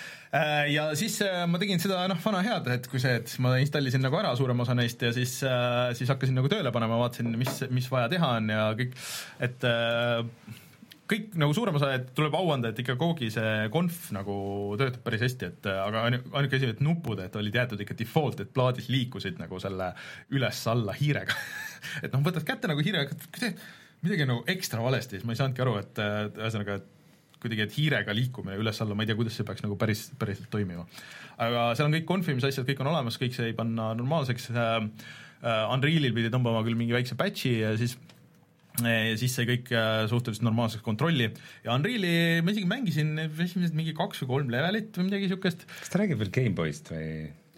ja 0.72 0.86
siis 0.96 1.18
äh, 1.26 1.44
ma 1.50 1.60
tegin 1.60 1.82
seda 1.84 2.06
noh, 2.08 2.20
vana 2.24 2.40
head, 2.46 2.70
et 2.72 2.88
kui 2.92 3.02
see, 3.04 3.18
et 3.20 3.34
ma 3.44 3.58
installisin 3.60 4.04
nagu 4.06 4.16
ära 4.20 4.32
suurema 4.40 4.64
osa 4.64 4.76
neist 4.78 5.04
ja 5.04 5.12
siis, 5.16 5.42
äh, 5.44 5.92
siis 5.98 6.12
hakkasin 6.14 6.38
nagu 6.40 6.52
tööle 6.52 6.72
panema, 6.72 7.00
vaatasin, 7.02 7.34
mis, 7.40 7.64
mis 7.74 7.90
vaja 7.92 8.08
teha 8.12 8.30
on 8.40 8.52
ja 8.54 8.66
kõik, 8.80 8.96
et 9.44 9.68
kõik 11.12 11.36
nagu 11.42 11.52
suurem 11.56 11.76
osa, 11.76 11.90
et 11.98 12.14
tuleb 12.16 12.38
au 12.40 12.54
anda, 12.54 12.72
et 12.72 12.80
ikka 12.80 12.96
Gogi 13.00 13.28
see 13.34 13.68
konf 13.74 14.08
nagu 14.16 14.38
töötab 14.80 15.04
päris 15.04 15.26
hästi, 15.26 15.50
et 15.52 15.70
aga 15.74 16.06
ainuke 16.08 16.56
asi, 16.56 16.72
et 16.72 16.84
nupud, 16.86 17.20
et 17.20 17.36
olid 17.36 17.60
jäetud 17.60 17.84
ikka 17.84 17.98
default, 18.00 18.40
et 18.40 18.56
plaadis 18.56 18.88
liikusid 18.94 19.42
nagu 19.42 19.60
selle 19.60 19.92
üles-alla 20.32 20.96
hiirega. 20.96 21.36
Et 22.06 22.14
noh, 22.14 22.22
võtad 22.22 22.46
kätte 22.46 22.70
nagu 22.70 22.84
hiirega, 22.86 23.16
midagi 24.06 24.26
nagu 24.30 24.44
ekstra 24.54 24.84
valesti, 24.86 25.18
siis 25.18 25.26
ma 25.26 25.34
ei 25.34 25.40
saanudki 25.40 25.64
aru, 25.64 25.80
et 25.82 26.02
ühesõnaga, 26.38 26.76
et 26.78 27.01
kuidagi, 27.42 27.66
et 27.66 27.76
hiirega 27.78 28.16
liikumine 28.16 28.60
üles-alla, 28.62 28.96
ma 28.98 29.06
ei 29.06 29.12
tea, 29.12 29.18
kuidas 29.20 29.38
see 29.38 29.48
peaks 29.48 29.66
nagu 29.66 29.78
päris, 29.80 30.08
päriselt 30.22 30.52
toimima. 30.54 30.86
aga 31.42 31.72
seal 31.76 31.90
on 31.90 31.98
kõik 31.98 32.08
konfimise 32.10 32.52
asjad, 32.52 32.68
kõik 32.70 32.84
on 32.84 32.92
olemas, 32.94 33.20
kõik 33.22 33.36
sai 33.38 33.56
panna 33.58 33.92
normaalseks 33.98 34.52
äh,, 34.54 34.72
äh 35.42 35.74
Unrealil 35.74 36.14
pidi 36.18 36.34
tõmbama 36.34 36.64
küll 36.68 36.78
mingi 36.78 36.94
väikse 36.98 37.18
patch'i 37.20 37.60
ja 37.64 37.76
siis 37.80 37.98
ja 38.80 39.16
siis 39.20 39.34
sai 39.36 39.48
kõik 39.50 39.72
äh, 39.76 40.06
suhteliselt 40.10 40.46
normaalseks 40.48 40.84
kontrolli 40.86 41.28
ja 41.66 41.76
Unreali 41.76 42.42
ma 42.46 42.54
isegi 42.54 42.70
mängisin 42.70 43.18
esimesed 43.20 43.76
mingi 43.76 43.94
kaks 43.98 44.24
või 44.24 44.32
kolm 44.36 44.54
levelit 44.54 44.96
või 44.96 45.10
midagi 45.10 45.28
niisugust. 45.28 45.66
kas 45.68 45.92
ta 45.92 46.02
räägib 46.02 46.22
veel 46.22 46.32
GameBoy'st 46.38 46.94
või? 46.94 47.10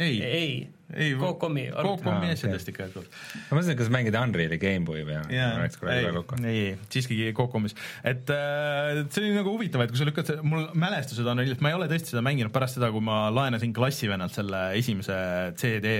ei, 0.01 0.15
ei, 0.25 0.55
ei, 0.95 1.13
Cocomi 1.19 1.67
Cocomi 1.73 2.31
asjadest 2.33 2.69
ikka 2.71 2.87
jätkuvalt. 2.87 3.17
ma 3.49 3.57
mõtlesin, 3.57 3.77
kas 3.79 3.91
mängida 3.93 4.21
Unreali 4.25 4.59
Gameboy 4.61 5.03
või 5.07 5.17
yeah, 5.33 5.59
ei, 5.93 6.53
ei, 6.53 6.75
siiski 6.93 7.17
Cocomis, 7.37 7.75
et 8.03 8.29
äh, 8.33 9.03
see 9.07 9.25
oli 9.25 9.33
nagu 9.37 9.53
huvitav, 9.55 9.85
et 9.85 9.93
kui 9.93 9.99
sa 9.99 10.07
lükkad, 10.07 10.33
mul 10.45 10.67
mälestused 10.79 11.27
on, 11.29 11.43
ma 11.63 11.73
ei 11.73 11.77
ole 11.77 11.89
tõesti 11.91 12.13
seda 12.13 12.23
mänginud 12.25 12.53
pärast 12.55 12.79
seda, 12.79 12.91
kui 12.93 13.03
ma 13.03 13.25
laenasin 13.33 13.73
klassivennalt 13.75 14.35
selle 14.35 14.63
esimese 14.79 15.17
CD 15.59 15.95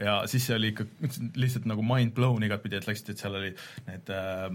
ja 0.00 0.18
siis 0.30 0.48
see 0.48 0.58
oli 0.58 0.72
ikka 0.74 0.86
lihtsalt 1.38 1.68
nagu 1.70 1.84
mind 1.86 2.14
blown 2.16 2.46
igatpidi, 2.46 2.80
et 2.80 2.88
läksid, 2.88 3.14
et 3.14 3.22
seal 3.22 3.38
oli 3.38 3.52
need 3.88 4.14
äh, 4.14 4.46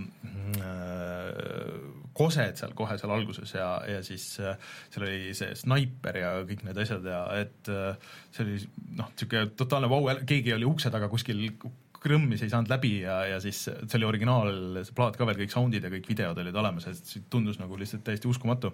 äh, 0.62 2.02
kosed 2.18 2.60
seal 2.60 2.74
kohe 2.78 2.98
seal 3.00 3.14
alguses 3.16 3.54
ja, 3.56 3.70
ja 3.88 4.02
siis 4.06 4.26
äh, 4.44 4.58
seal 4.92 5.08
oli 5.08 5.36
see 5.38 5.56
snaiper 5.58 6.20
ja 6.22 6.34
kõik 6.48 6.66
need 6.68 6.80
asjad 6.84 7.08
ja 7.08 7.22
et 7.40 7.72
äh, 7.72 8.12
see 8.36 8.46
oli 8.46 8.58
noh, 9.00 9.12
niisugune 9.14 9.52
totaalne 9.62 9.90
vau 9.92 10.04
wow,, 10.06 10.26
keegi 10.28 10.56
oli 10.58 10.68
ukse 10.68 10.92
taga 10.94 11.10
kuskil 11.12 11.48
krõmmis 12.02 12.42
ei 12.42 12.52
saanud 12.52 12.72
läbi 12.72 12.96
ja, 13.04 13.20
ja 13.30 13.40
siis 13.44 13.64
see 13.68 13.98
oli 14.00 14.08
originaal, 14.10 14.54
see 14.82 14.96
plaat 14.98 15.18
ka 15.20 15.28
veel, 15.30 15.38
kõik 15.44 15.54
sound'id 15.54 15.86
ja 15.86 15.92
kõik 15.94 16.10
videod 16.10 16.40
olid 16.42 16.58
olemas 16.58 16.88
see 16.90 17.26
tundus 17.32 17.60
nagu 17.62 17.78
lihtsalt 17.78 18.04
täiesti 18.08 18.30
uskumatu. 18.32 18.74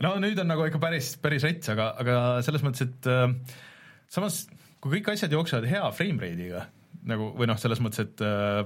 no 0.00 0.14
nüüd 0.22 0.40
on 0.40 0.48
nagu 0.48 0.64
ikka 0.68 0.80
päris, 0.82 1.12
päris 1.20 1.44
rets, 1.44 1.72
aga, 1.72 1.92
aga 2.00 2.16
selles 2.46 2.64
mõttes, 2.64 2.88
et 2.88 3.10
äh, 3.12 3.26
samas 4.08 4.46
kui 4.80 4.96
kõik 4.96 5.12
asjad 5.12 5.36
jooksevad 5.36 5.68
hea 5.68 5.90
frame 5.96 6.22
rate'iga 6.22 6.64
nagu 7.10 7.30
või 7.36 7.48
noh, 7.48 7.60
selles 7.60 7.80
mõttes, 7.84 8.08
et 8.08 8.24
äh, 8.24 8.64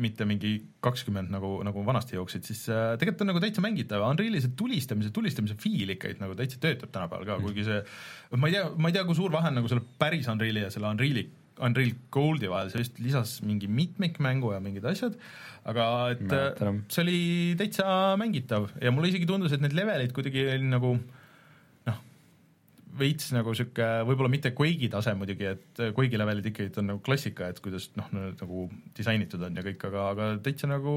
mitte 0.00 0.26
mingi 0.28 0.54
kakskümmend 0.84 1.32
nagu, 1.32 1.50
nagu 1.66 1.84
vanasti 1.86 2.16
jooksid, 2.16 2.46
siis 2.48 2.64
äh, 2.72 2.94
tegelikult 3.00 3.24
on 3.24 3.30
nagu 3.32 3.42
täitsa 3.42 3.64
mängitav, 3.64 4.04
Unreali 4.06 4.40
see 4.42 4.54
tulistamise, 4.58 5.12
tulistamise 5.14 5.56
feel 5.60 5.94
ikka 5.94 6.14
nagu 6.20 6.36
täitsa 6.38 6.60
töötab 6.62 6.92
tänapäeval 6.94 7.28
ka 7.28 7.38
mm., 7.38 7.46
kuigi 7.48 7.66
see 7.68 8.40
ma 8.40 8.50
ei 8.50 8.56
tea, 8.56 8.66
ma 8.76 8.90
ei 8.90 8.96
tea, 8.96 9.06
kui 9.08 9.18
suur 9.18 9.32
vahe 9.34 9.52
on 9.52 9.58
nagu 9.60 9.70
selle 9.70 9.84
päris 10.00 10.28
Unreali 10.32 10.64
ja 10.64 10.72
selle 10.74 10.90
Unreali, 10.90 11.24
Unreal 11.62 11.94
Goldi 12.14 12.50
vahel, 12.50 12.72
see 12.72 12.82
vist 12.82 13.00
lisas 13.02 13.38
mingi 13.46 13.68
mitmikmängu 13.70 14.54
ja 14.54 14.60
mingid 14.64 14.86
asjad, 14.88 15.18
aga 15.68 15.88
et 16.14 16.22
Mäletan. 16.24 16.82
Äh, 16.82 16.92
see 16.92 17.04
oli 17.04 17.18
täitsa 17.60 17.88
mängitav 18.20 18.70
ja 18.82 18.94
mulle 18.94 19.12
isegi 19.12 19.28
tundus, 19.28 19.54
et 19.54 19.64
need 19.64 19.76
levelid 19.76 20.14
kuidagi 20.16 20.48
nagu 20.64 20.96
veits 22.98 23.30
nagu 23.32 23.54
sihuke, 23.56 23.86
võib-olla 24.08 24.30
mitte 24.32 24.52
Quake'i 24.56 24.90
tase 24.92 25.14
muidugi, 25.16 25.48
et 25.48 25.82
Quake'i 25.94 26.20
levelid 26.20 26.50
ikkagi 26.50 26.74
on 26.82 26.90
nagu 26.92 27.00
klassika, 27.04 27.48
et 27.52 27.60
kuidas 27.64 27.88
noh, 27.98 28.10
nagu 28.12 28.66
disainitud 28.96 29.42
on 29.48 29.56
ja 29.56 29.64
kõik, 29.64 29.86
aga, 29.88 30.04
aga 30.12 30.28
täitsa 30.44 30.68
nagu, 30.70 30.94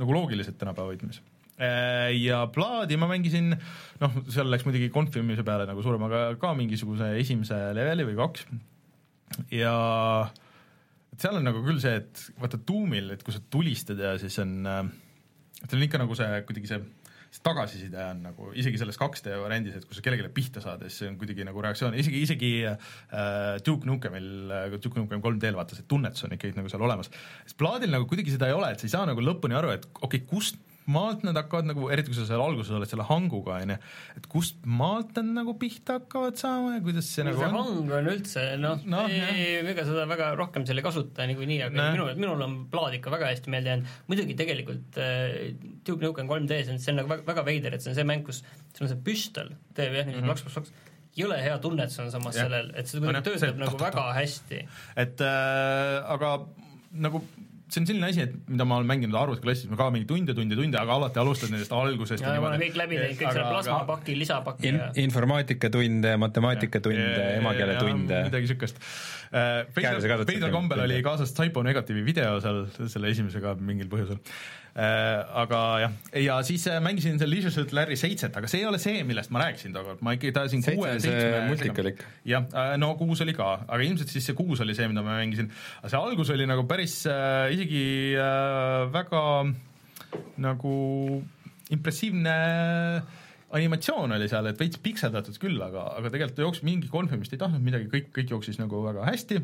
nagu 0.00 0.16
loogilised 0.16 0.56
tänapäeva 0.60 0.94
võtmes. 0.94 1.20
Äh, 1.62 2.14
ja 2.16 2.46
Plaadi 2.52 2.96
ma 2.98 3.10
mängisin, 3.10 3.52
noh, 4.00 4.20
seal 4.32 4.48
läks 4.50 4.64
muidugi 4.66 4.88
konfimise 4.94 5.44
peale 5.46 5.68
nagu 5.68 5.84
suurem, 5.84 6.06
aga 6.08 6.24
ka 6.40 6.54
mingisuguse 6.58 7.12
esimese 7.20 7.58
leveli 7.76 8.08
või 8.08 8.16
kaks 8.22 8.48
ja 9.52 9.74
et 11.12 11.20
seal 11.20 11.36
on 11.38 11.46
nagu 11.46 11.60
küll 11.64 11.80
see, 11.82 12.00
et 12.00 12.24
vaata 12.40 12.60
tuumil, 12.66 13.12
et 13.12 13.22
kui 13.24 13.34
sa 13.34 13.42
tulistad 13.52 14.00
ja 14.00 14.16
siis 14.20 14.38
on, 14.42 14.58
äh, 14.64 14.82
seal 15.66 15.78
on 15.78 15.86
ikka 15.86 16.00
nagu 16.00 16.16
see 16.18 16.42
kuidagi 16.48 16.72
see 16.72 16.82
see 17.32 17.44
tagasiside 17.44 18.00
on 18.10 18.18
nagu 18.26 18.50
isegi 18.58 18.80
selles 18.80 18.98
2D 19.00 19.36
variandis, 19.40 19.78
et 19.78 19.86
kui 19.88 19.96
sa 19.96 20.04
kellelegi 20.04 20.32
pihta 20.36 20.60
saad, 20.64 20.84
siis 20.84 20.98
see 21.00 21.08
on 21.10 21.16
kuidagi 21.20 21.46
nagu 21.48 21.64
reaktsioon, 21.64 21.96
isegi, 21.96 22.20
isegi 22.26 22.50
äh, 22.68 23.56
Duke 23.64 23.88
Nukemil, 23.88 24.28
Duke 24.76 25.00
Nukem 25.00 25.22
3D-l 25.24 25.56
vaata 25.56 25.78
see 25.78 25.88
tunnetus 25.88 26.26
on 26.28 26.36
ikkagi 26.36 26.58
nagu 26.58 26.72
seal 26.72 26.84
olemas. 26.84 27.08
siis 27.46 27.56
plaadil 27.56 27.94
nagu 27.94 28.08
kuidagi 28.10 28.34
seda 28.34 28.50
ei 28.50 28.58
ole, 28.58 28.74
et 28.74 28.82
sa 28.82 28.88
ei 28.88 28.94
saa 28.96 29.08
nagu 29.08 29.24
lõpuni 29.24 29.56
aru, 29.56 29.72
et 29.78 29.88
okei 29.94 30.20
okay,, 30.20 30.28
kust 30.28 30.60
maalt 30.90 31.22
nad 31.26 31.36
hakkavad 31.38 31.68
nagu, 31.68 31.86
eriti 31.94 32.10
kui 32.10 32.18
sa 32.18 32.24
seal 32.26 32.42
alguses 32.42 32.72
oled 32.74 32.90
selle 32.90 33.06
hanguga, 33.06 33.58
on 33.62 33.74
ju, 33.74 33.76
et 34.18 34.28
kust 34.32 34.58
maalt 34.66 35.14
nad 35.18 35.30
nagu 35.38 35.54
pihta 35.60 35.98
hakkavad 36.00 36.38
saama 36.40 36.74
ja 36.76 36.82
kuidas 36.84 37.10
see 37.12 37.26
no, 37.26 37.30
nagu 37.30 37.42
see 37.42 37.50
on? 37.50 37.58
hang 37.58 37.92
on 37.98 38.10
üldse 38.12 38.46
noh 38.60 38.82
no, 38.82 39.02
no, 39.06 39.26
ega 39.72 39.86
seda 39.88 40.06
väga 40.10 40.32
rohkem 40.38 40.66
seal 40.68 40.82
ei 40.82 40.86
kasuta 40.86 41.26
niikuinii, 41.30 41.60
aga 41.68 41.78
no. 41.78 41.88
minul, 41.96 42.14
minul 42.18 42.46
on 42.48 42.56
plaad 42.72 42.98
ikka 42.98 43.12
väga 43.14 43.30
hästi 43.30 43.54
meelde 43.54 43.74
jäänud. 43.74 43.92
muidugi 44.10 44.38
tegelikult 44.38 44.98
äh, 45.02 45.52
Duke 45.86 46.02
Nukem 46.02 46.30
3D-s 46.30 46.72
on, 46.74 46.82
see 46.82 46.94
on 46.94 47.02
nagu 47.02 47.12
väga, 47.14 47.26
väga 47.30 47.46
veider, 47.46 47.76
et 47.76 47.84
see 47.84 47.92
on 47.92 48.00
see 48.00 48.08
mäng, 48.08 48.26
kus 48.26 48.42
sul 48.72 48.88
on 48.88 48.94
see 48.94 49.04
püstol, 49.06 49.54
teeb 49.76 49.94
jah, 49.98 50.08
niisugune 50.08 50.32
plaks, 50.32 50.46
plaks, 50.48 50.58
plaks 50.58 50.90
jõle 51.18 51.38
hea 51.44 51.54
tunnetus 51.62 52.00
on 52.02 52.10
samas 52.12 52.36
ja. 52.38 52.46
sellel, 52.46 52.72
et 52.78 52.88
see 52.88 53.00
kuidagi 53.02 53.26
töötab 53.28 53.52
see, 53.52 53.60
nagu 53.60 53.78
ta, 53.78 53.88
väga 53.90 54.04
hästi. 54.16 54.60
et 55.04 55.24
äh, 55.26 56.12
aga 56.14 56.34
nagu 57.06 57.22
see 57.72 57.80
on 57.80 57.88
selline 57.88 58.08
asi, 58.08 58.24
et 58.26 58.34
mida 58.52 58.66
ma 58.68 58.78
olen 58.78 58.88
mänginud 58.90 59.16
arvutiklassis, 59.16 59.68
ma 59.70 59.78
ka 59.80 59.88
mingi 59.94 60.08
tunde, 60.08 60.34
tunde, 60.36 60.56
tunde, 60.58 60.78
aga 60.80 60.96
alati 60.98 61.20
alustad 61.22 61.52
nendest 61.52 61.72
algusest. 61.76 62.24
ja, 62.24 62.34
ja 62.36 62.44
ma 62.44 62.50
olen 62.50 62.62
kõik 62.66 62.78
läbi 62.80 62.98
teinud, 63.00 63.18
kõik 63.20 63.36
selle 63.36 63.48
plasmapaki, 63.48 64.16
lisapaki 64.20 64.70
in, 64.70 64.80
ja 64.80 64.88
informaatikatunde, 65.02 66.14
matemaatikatunde, 66.22 67.20
emakeeletunde. 67.40 68.24
midagi 68.28 68.52
siukest. 68.52 68.82
Veidral 69.32 70.50
äh, 70.50 70.52
kombel 70.52 70.84
oli 70.84 70.98
kaasas 71.04 71.32
Typo 71.36 71.62
negatiivi 71.64 72.04
video 72.04 72.36
seal 72.44 72.66
selle 72.92 73.14
esimesega 73.14 73.56
mingil 73.56 73.88
põhjusel 73.92 74.20
aga 74.72 75.58
jah, 75.82 75.96
ja 76.16 76.38
siis 76.48 76.62
äh, 76.70 76.78
mängisin 76.80 77.18
seal 77.20 77.28
Leisure 77.28 77.52
Suit 77.52 77.74
Larry 77.76 77.96
seitset, 78.00 78.32
aga 78.38 78.48
see 78.48 78.62
ei 78.62 78.68
ole 78.70 78.78
see, 78.80 79.02
millest 79.04 79.32
ma 79.34 79.42
rääkisin 79.42 79.74
tookord, 79.74 80.00
ma 80.00 80.14
ikkagi 80.16 80.32
tahtsin 80.32 80.64
kuue, 80.64 80.94
seitsme 80.96 81.42
jah, 82.28 82.46
äh, 82.56 82.72
no 82.80 82.94
kuus 82.96 83.20
oli 83.20 83.34
ka, 83.36 83.50
aga 83.66 83.82
ilmselt 83.84 84.12
siis 84.12 84.30
see 84.30 84.38
kuus 84.38 84.62
oli 84.64 84.76
see, 84.78 84.88
mida 84.88 85.04
ma 85.04 85.18
mängisin. 85.18 85.50
aga 85.82 85.92
see 85.92 86.00
algus 86.00 86.32
oli 86.32 86.48
nagu 86.48 86.64
päris 86.70 87.02
äh, 87.04 87.52
isegi 87.52 87.84
äh, 88.16 88.86
väga 88.94 89.26
nagu 90.40 90.72
impressiivne 91.72 92.38
animatsioon 93.52 94.16
oli 94.16 94.28
seal, 94.32 94.48
et 94.48 94.60
veits 94.60 94.80
pikseldatud 94.80 95.36
küll, 95.40 95.60
aga, 95.60 95.90
aga 95.98 96.12
tegelikult 96.14 96.46
jooksis 96.46 96.64
mingi 96.64 96.88
konfirmist 96.92 97.36
ei 97.36 97.40
tahtnud 97.44 97.60
midagi, 97.64 97.90
kõik, 97.92 98.08
kõik 98.16 98.32
jooksis 98.32 98.56
nagu 98.60 98.80
väga 98.86 99.04
hästi. 99.10 99.42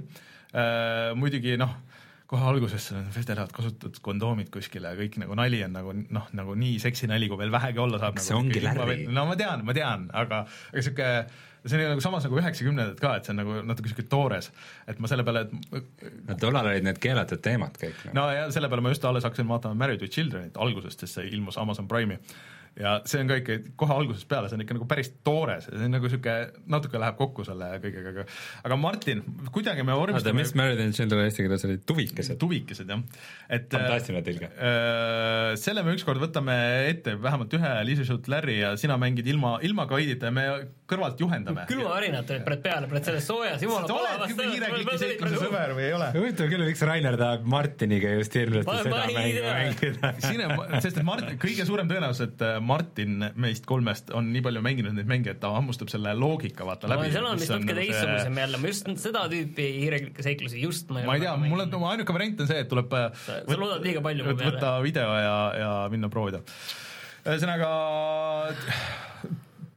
Äh,, 0.57 1.13
muidugi 1.21 1.59
noh, 1.61 1.75
kohe 2.29 2.45
alguses 2.45 2.91
vedelavad 3.15 3.53
kasutatud 3.57 4.01
kondoomid 4.05 4.51
kuskile 4.53 4.93
ja 4.93 4.99
kõik 4.99 5.17
nagu 5.23 5.37
nali 5.39 5.63
on 5.65 5.73
nagu 5.73 5.95
noh, 5.97 6.27
nagu 6.37 6.57
nii 6.61 6.77
seksi 6.83 7.09
nali, 7.09 7.29
kui 7.31 7.41
veel 7.41 7.53
vähegi 7.55 7.81
olla 7.81 8.01
saab. 8.03 8.21
see 8.21 8.35
nagu, 8.35 8.45
ongi 8.45 8.65
Larry. 8.65 8.99
no 9.09 9.25
ma 9.31 9.37
tean, 9.41 9.65
ma 9.65 9.77
tean, 9.77 10.09
aga, 10.13 10.43
aga 10.73 10.85
sihuke 10.85 11.09
see 11.65 11.81
on 11.81 11.95
nagu 11.95 12.05
samas 12.05 12.27
nagu 12.27 12.39
üheksakümnendad 12.41 13.01
ka, 13.01 13.15
et 13.19 13.29
see 13.29 13.33
on 13.33 13.41
nagu 13.43 13.57
natuke 13.71 13.91
sihuke 13.91 14.05
toores, 14.13 14.51
et 14.91 15.01
ma 15.01 15.11
selle 15.11 15.25
peale, 15.27 15.47
et 15.49 16.05
no 16.29 16.37
tollal 16.41 16.69
olid 16.71 16.87
need 16.87 17.01
keelatud 17.03 17.43
teemad 17.45 17.81
kõik. 17.81 18.05
no 18.17 18.29
ja 18.35 18.47
selle 18.55 18.71
peale 18.71 18.85
ma 18.85 18.93
just 18.93 19.09
alles 19.09 19.27
hakkasin 19.27 19.49
vaatama 19.49 19.81
Married 19.87 20.05
with 20.05 20.13
Childrenit 20.15 20.61
algusest, 20.61 21.01
sest 21.01 21.19
see 21.19 21.33
ilmus 21.33 21.59
Amazon 21.61 21.89
Prime'i 21.91 22.21
ja 22.79 22.95
see 23.09 23.23
on 23.23 23.31
ka 23.31 23.39
ikka 23.41 23.59
kohe 23.81 23.97
algusest 24.03 24.29
peale, 24.31 24.51
see 24.51 24.59
on 24.59 24.65
ikka 24.65 24.77
nagu 24.77 24.89
päris 24.91 25.11
toores 25.27 25.69
see 25.69 25.87
on 25.87 25.95
nagu 25.95 26.09
niisugune, 26.09 26.65
natuke 26.71 27.01
läheb 27.03 27.19
kokku 27.19 27.47
selle 27.47 27.71
kõigega, 27.83 28.13
aga 28.15 28.27
aga 28.69 28.79
Martin, 28.81 29.23
kuidagi 29.55 29.85
me 29.87 29.97
vormistame 29.99 30.35
oota, 30.35 30.39
mis 30.39 30.55
Married 30.59 30.83
and 30.85 30.97
Children 30.99 31.27
eesti 31.27 31.47
keeles 31.47 31.67
olid, 31.69 31.85
tuvikesed? 31.89 32.39
tuvikesed, 32.41 32.93
jah. 32.93 33.25
et 33.59 33.69
fantastiline 33.73 34.25
tõlge 34.27 34.51
äh,. 34.53 35.53
selle 35.61 35.85
me 35.87 35.97
ükskord 35.99 36.23
võtame 36.23 36.57
ette 36.91 37.17
vähemalt 37.21 37.59
ühe 37.59 37.73
Liisi 37.89 38.07
Shoot 38.09 38.29
Larry 38.33 38.61
ja 38.61 38.75
sina 38.81 38.99
mängid 39.01 39.27
ilma, 39.31 39.57
ilma 39.67 39.89
gaidita 39.91 40.31
ja 40.31 40.35
me 40.35 40.47
kõrvalt 40.89 41.21
juhendame. 41.21 41.67
külmavärinad 41.69 42.29
tulid 42.29 42.45
praegu 42.47 42.65
peale, 42.65 42.91
praegu 42.91 43.11
selles 43.11 43.27
soojas, 43.29 43.63
jumala 43.65 43.89
palavas 43.91 44.35
kiirekliki 44.39 45.01
seikluse 45.03 45.43
sõber 45.43 45.75
või 45.77 45.87
ei 45.89 45.97
ole? 45.97 46.11
huvitav 46.17 46.51
küll, 46.53 46.65
miks 46.69 46.85
Rainer 46.89 47.19
tahab 47.21 47.47
Martiniga 47.49 48.15
just 48.17 48.37
hirmsasti 48.39 48.79
seda 48.85 49.03
mängu 49.03 49.43
mängida. 49.49 50.13
siin 50.23 50.45
on, 50.47 50.55
sest 50.79 51.01
et 51.01 51.07
Mart-, 51.07 51.35
kõige 51.43 51.67
suurem 51.69 51.91
tõenäosus, 51.91 52.29
et 52.29 52.45
äh, 52.45 52.58
Martin 52.65 53.29
meist 53.41 53.67
kolmest 53.69 54.13
on 54.17 54.31
nii 54.33 54.43
palju 54.45 54.63
mänginud 54.65 54.97
neid 54.97 55.09
mänge, 55.11 55.35
et 55.35 55.41
ta 55.43 55.51
hammustab 55.55 55.91
selle 55.93 56.15
loogika 56.19 56.67
vaata 56.69 56.91
läbi. 56.91 57.11
seal 57.15 57.29
on 57.29 57.41
vist 57.41 57.53
natuke 57.53 57.73
nagu 57.73 57.81
teistsugusem 57.81 58.41
jälle, 58.43 58.63
ma 58.63 58.73
just 58.73 58.93
seda 59.05 59.25
tüüpi 59.33 59.69
hiireglikke 59.83 60.27
seiklusi 60.27 60.63
just 60.63 60.93
ma 60.95 61.05
ei 61.17 61.25
tea, 61.25 61.35
mul 61.43 61.65
on, 61.65 61.77
ainuke 61.93 62.17
variant 62.17 62.45
on 62.45 62.51
see, 62.51 62.63
et 62.65 62.71
tuleb 62.71 62.95
sa, 62.95 63.41
sa 63.41 63.59
loodad 63.59 63.85
liiga 63.87 64.05
palju 64.05 64.27
mu 64.27 64.37
peale. 64.37 64.55
võtta 64.55 64.75
video 64.85 65.19
ja, 65.23 65.37
ja 65.63 65.75
minna 65.93 66.11
proovida. 66.13 66.43
ühesõnaga 67.27 67.71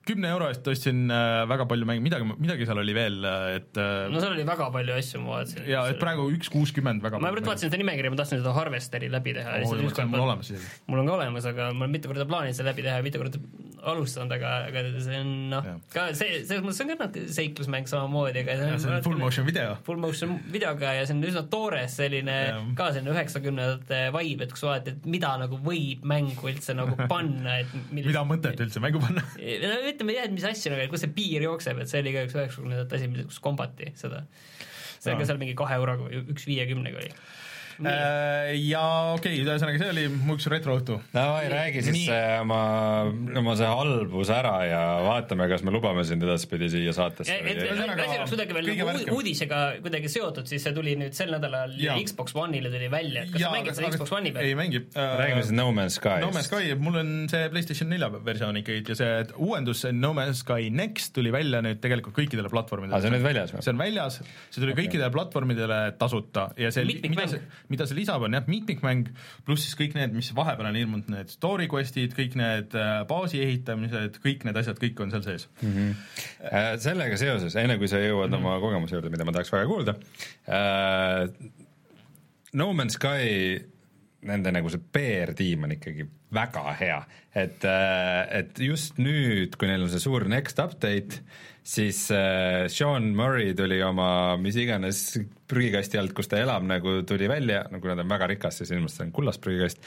kümne 0.07 0.31
euro 0.33 0.47
eest 0.49 0.65
ostsin 0.71 1.03
äh, 1.13 1.43
väga 1.49 1.67
palju 1.69 1.85
mänge, 1.85 2.01
midagi, 2.01 2.25
midagi 2.41 2.65
seal 2.65 2.81
oli 2.81 2.95
veel, 2.97 3.19
äh, 3.27 3.57
et 3.59 3.77
äh, 3.77 4.07
no 4.09 4.21
seal 4.23 4.33
oli 4.33 4.45
väga 4.47 4.69
palju 4.73 4.95
asju, 4.97 5.21
ma 5.21 5.35
vaatasin. 5.35 5.67
jaa, 5.69 5.83
et 5.93 5.99
praegu 6.01 6.25
üks 6.33 6.49
kuuskümmend 6.53 7.03
väga 7.05 7.21
ma 7.21 7.33
vaatasin 7.35 7.69
seda 7.69 7.81
nimekirja, 7.81 8.13
ma 8.13 8.21
tahtsin 8.21 8.41
seda 8.41 8.55
Harvesteri 8.55 9.11
läbi 9.13 9.35
teha 9.37 9.59
oh,. 9.61 9.75
see 9.77 10.05
on 10.05 10.13
mul 10.13 10.25
olemas 10.25 10.49
isegi. 10.49 10.71
mul 10.89 11.03
on 11.03 11.11
ka 11.11 11.17
olemas, 11.19 11.49
aga 11.51 11.69
ma 11.75 11.85
olen 11.85 11.93
mitu 11.97 12.09
korda 12.09 12.25
plaaninud 12.31 12.57
seda 12.57 12.71
läbi 12.71 12.87
teha 12.87 12.97
ja 12.97 13.05
mitu 13.05 13.21
korda 13.21 13.43
alustanud, 13.91 14.33
aga, 14.35 14.49
aga 14.69 14.83
see 15.01 15.19
on 15.21 15.29
noh, 15.51 15.69
ka 15.93 16.07
see, 16.17 16.41
selles 16.49 16.65
mõttes 16.65 16.81
on 16.83 16.91
ka 16.91 16.97
natuke 16.99 17.35
seiklusmäng 17.37 17.89
samamoodi, 17.89 18.43
aga 18.43 18.57
see 18.57 18.73
on, 18.73 18.81
see 18.81 18.91
on 18.91 19.05
full 19.05 19.21
motion 19.21 19.47
video. 19.47 19.75
Full 19.87 20.01
motion 20.01 20.35
videoga 20.53 20.95
ja 20.97 21.05
see 21.09 21.17
on 21.17 21.23
üsna 21.25 21.45
toores 21.51 21.97
selline, 21.97 22.37
ka 22.77 22.91
selline 22.93 23.13
üheksakümnendate 23.15 24.01
vibe, 24.17 24.45
et 24.45 24.53
kui 24.53 24.61
sa 24.61 24.71
vaatad, 24.73 24.97
et 24.97 25.09
mida 25.09 25.33
nagu 25.41 25.57
võib 25.65 26.05
mängu 26.09 26.51
üldse 26.51 26.75
nagu 26.77 26.97
panna, 27.11 27.57
et 27.63 27.73
millest... 27.89 28.11
mida 28.11 28.21
on 28.25 28.31
mõtet 28.33 28.65
üldse 28.65 28.83
mängu 28.83 29.01
panna 29.01 29.25
no 29.91 29.97
ütleme 29.97 30.15
jah, 30.15 30.27
et 30.29 30.35
mis 30.35 30.47
asju 30.47 30.73
nagu, 30.73 30.87
kus 30.91 31.03
see 31.05 31.13
piir 31.15 31.45
jookseb, 31.45 31.83
et 31.83 31.91
see 31.91 32.01
oli 32.03 32.15
ka 32.15 32.25
üks 32.27 32.37
üheksakümnendate 32.37 32.97
asi, 32.97 33.11
kus 33.27 33.39
kombati 33.43 33.91
seda. 33.99 34.23
see 35.01 35.13
on 35.13 35.21
ka 35.21 35.27
seal 35.27 35.41
mingi 35.41 35.57
kahe 35.57 35.77
euroga 35.79 36.07
või 36.07 36.23
üks 36.33 36.47
viiekümnega 36.49 37.01
oli 37.01 37.13
ja 37.85 38.83
okei 39.15 39.39
okay,, 39.39 39.45
ühesõnaga 39.45 39.81
see 39.81 39.89
oli 39.93 40.05
mu 40.11 40.35
üks 40.37 40.47
retroõhtu. 40.51 40.99
no 41.15 41.25
ei 41.41 41.49
räägi 41.51 41.83
siis 41.85 41.97
Nii. 41.97 42.19
oma, 42.43 42.61
oma 43.41 43.55
see 43.59 43.69
halbus 43.69 44.31
ära 44.33 44.53
ja 44.67 44.81
vaatame, 45.05 45.47
kas 45.51 45.65
me 45.67 45.73
lubame 45.73 46.03
sind 46.07 46.23
edaspidi 46.25 46.69
siia 46.73 46.93
saatesse. 46.95 47.37
asi 47.41 48.17
oleks 48.17 48.33
kuidagi 48.33 48.57
veel 48.57 48.69
nagu 48.71 49.17
uudisega 49.17 49.61
kuidagi 49.81 50.11
seotud, 50.11 50.49
siis 50.49 50.65
see 50.65 50.75
tuli 50.75 50.95
nüüd 50.99 51.15
sel 51.17 51.33
nädalal 51.33 51.75
ja 51.81 51.97
Xbox 52.05 52.35
One'ile 52.37 52.71
tuli 52.73 52.89
välja, 52.91 53.25
et 53.25 53.33
kas 53.33 53.43
ja, 53.43 53.49
sa 53.49 53.55
mängid 53.55 53.77
seda 53.77 53.91
Xbox 53.95 54.15
One'i 54.17 54.33
peal? 54.35 54.49
ei 54.49 54.57
mängi 54.59 54.83
äh,. 54.83 55.15
räägime 55.21 55.45
siis 55.45 55.55
No 55.57 55.69
Man's 55.75 55.97
Sky'st. 55.99 56.25
No 56.25 56.31
Man's 56.35 56.49
Sky, 56.49 56.75
mul 56.79 56.99
on 57.01 57.11
see 57.31 57.49
PlayStation 57.53 57.91
nelja 57.91 58.11
versioon 58.25 58.61
ikkagi 58.61 58.93
ja 58.93 58.97
see 58.99 59.11
uuendus, 59.37 59.83
see 59.85 59.95
No 59.95 60.13
Man's 60.17 60.43
Sky 60.45 60.69
Next 60.73 61.15
tuli 61.17 61.33
välja 61.33 61.61
nüüd 61.65 61.81
tegelikult 61.83 62.17
kõikidele 62.17 62.51
platvormidele. 62.51 62.97
aa, 62.97 63.03
see 63.03 63.11
on 63.11 63.17
nüüd 63.17 63.27
väljas 63.27 63.55
või? 63.55 63.65
see 63.65 63.73
on 63.73 63.81
väljas, 63.81 64.19
see 64.49 64.59
tuli 64.59 64.75
okay. 64.75 64.85
kõikidele 64.85 65.11
platvormidele 65.13 65.81
tasuta 66.01 66.49
ja 66.59 66.71
see, 66.73 66.85
mida 67.11 67.27
see, 67.31 67.41
mida 67.71 67.87
see 67.89 67.97
lisab, 67.97 68.25
on 68.27 68.37
jah, 68.37 68.45
mitmikmäng, 68.51 69.09
pluss 69.47 69.65
siis 69.67 69.77
kõik 69.79 69.95
need, 69.97 70.13
mis 70.17 70.31
vahepeal 70.37 70.69
on 70.71 70.79
ilmunud, 70.83 71.09
need 71.13 71.33
story 71.33 71.69
quest'id, 71.71 72.15
kõik 72.17 72.37
need 72.39 72.77
äh, 72.77 72.93
baasi 73.09 73.41
ehitamised, 73.45 74.21
kõik 74.23 74.45
need 74.47 74.61
asjad, 74.61 74.79
kõik 74.81 75.01
on 75.03 75.15
seal 75.15 75.25
sees 75.25 75.47
mm. 75.61 75.73
-hmm. 75.73 76.79
sellega 76.83 77.17
seoses, 77.19 77.57
enne 77.59 77.79
kui 77.81 77.89
sa 77.91 78.01
jõuad 78.03 78.29
mm 78.29 78.37
-hmm. 78.37 78.45
oma 78.45 78.63
kogemuse 78.63 78.97
juurde, 78.97 79.13
mida 79.13 79.27
ma 79.27 79.35
tahaks 79.35 79.53
väga 79.53 79.67
kuulda 79.71 79.97
äh,, 80.47 81.27
No 82.53 82.73
Man's 82.73 82.97
Sky 82.99 83.61
nende 84.27 84.51
nagu 84.53 84.69
see 84.69 84.81
PR-tiim 84.93 85.63
on 85.65 85.73
ikkagi 85.75 86.05
väga 86.35 86.73
hea, 86.79 86.97
et, 87.33 87.63
äh, 87.65 88.39
et 88.41 88.59
just 88.61 88.99
nüüd, 89.01 89.57
kui 89.57 89.69
neil 89.69 89.85
on 89.85 89.91
see 89.91 90.03
suur 90.03 90.27
next 90.29 90.61
update, 90.61 91.21
siis 91.63 92.07
äh, 92.15 92.65
Sean 92.71 93.11
Murray 93.15 93.53
tuli 93.57 93.81
oma 93.85 94.37
mis 94.41 94.57
iganes 94.57 95.03
prügikasti 95.51 95.99
alt, 95.99 96.13
kus 96.17 96.31
ta 96.31 96.39
elab, 96.41 96.65
nagu 96.67 97.01
tuli 97.07 97.29
välja, 97.29 97.63
no 97.71 97.81
kuna 97.83 97.95
ta 97.97 98.05
on 98.05 98.11
väga 98.11 98.29
rikas, 98.33 98.61
siis 98.61 98.73
ilmselt 98.73 98.97
see 98.97 99.07
on 99.07 99.13
kullas 99.15 99.39
prügikast, 99.41 99.81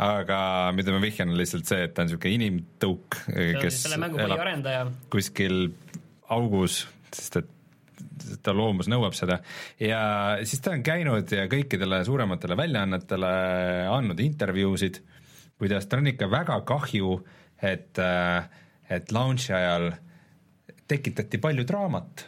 aga 0.00 0.40
mida 0.76 0.94
ma 0.94 1.02
vihjan, 1.02 1.32
on 1.32 1.40
lihtsalt 1.40 1.68
see, 1.68 1.84
et 1.86 1.94
ta 1.94 2.04
on 2.04 2.10
niisugune 2.10 2.36
inimtõuk, 2.38 3.22
kes 3.60 3.84
elab 3.92 4.92
kuskil 5.12 5.72
augus, 6.30 6.84
sest 7.12 7.40
et 7.42 7.56
ta 8.44 8.52
loomus 8.56 8.88
nõuab 8.90 9.14
seda. 9.16 9.40
Ja 9.80 10.00
siis 10.44 10.62
ta 10.64 10.74
on 10.76 10.84
käinud 10.84 11.30
ja 11.34 11.46
kõikidele 11.50 12.02
suurematele 12.06 12.56
väljaannetele 12.58 13.32
andnud 13.90 14.20
intervjuusid, 14.24 15.00
kuidas 15.60 15.88
tal 15.88 16.04
on 16.04 16.12
ikka 16.12 16.30
väga 16.32 16.60
kahju, 16.68 17.16
et, 17.60 18.00
et 18.88 19.12
launch'i 19.12 19.52
ajal 19.56 19.90
tekitati 20.90 21.40
palju 21.42 21.66
draamat 21.68 22.26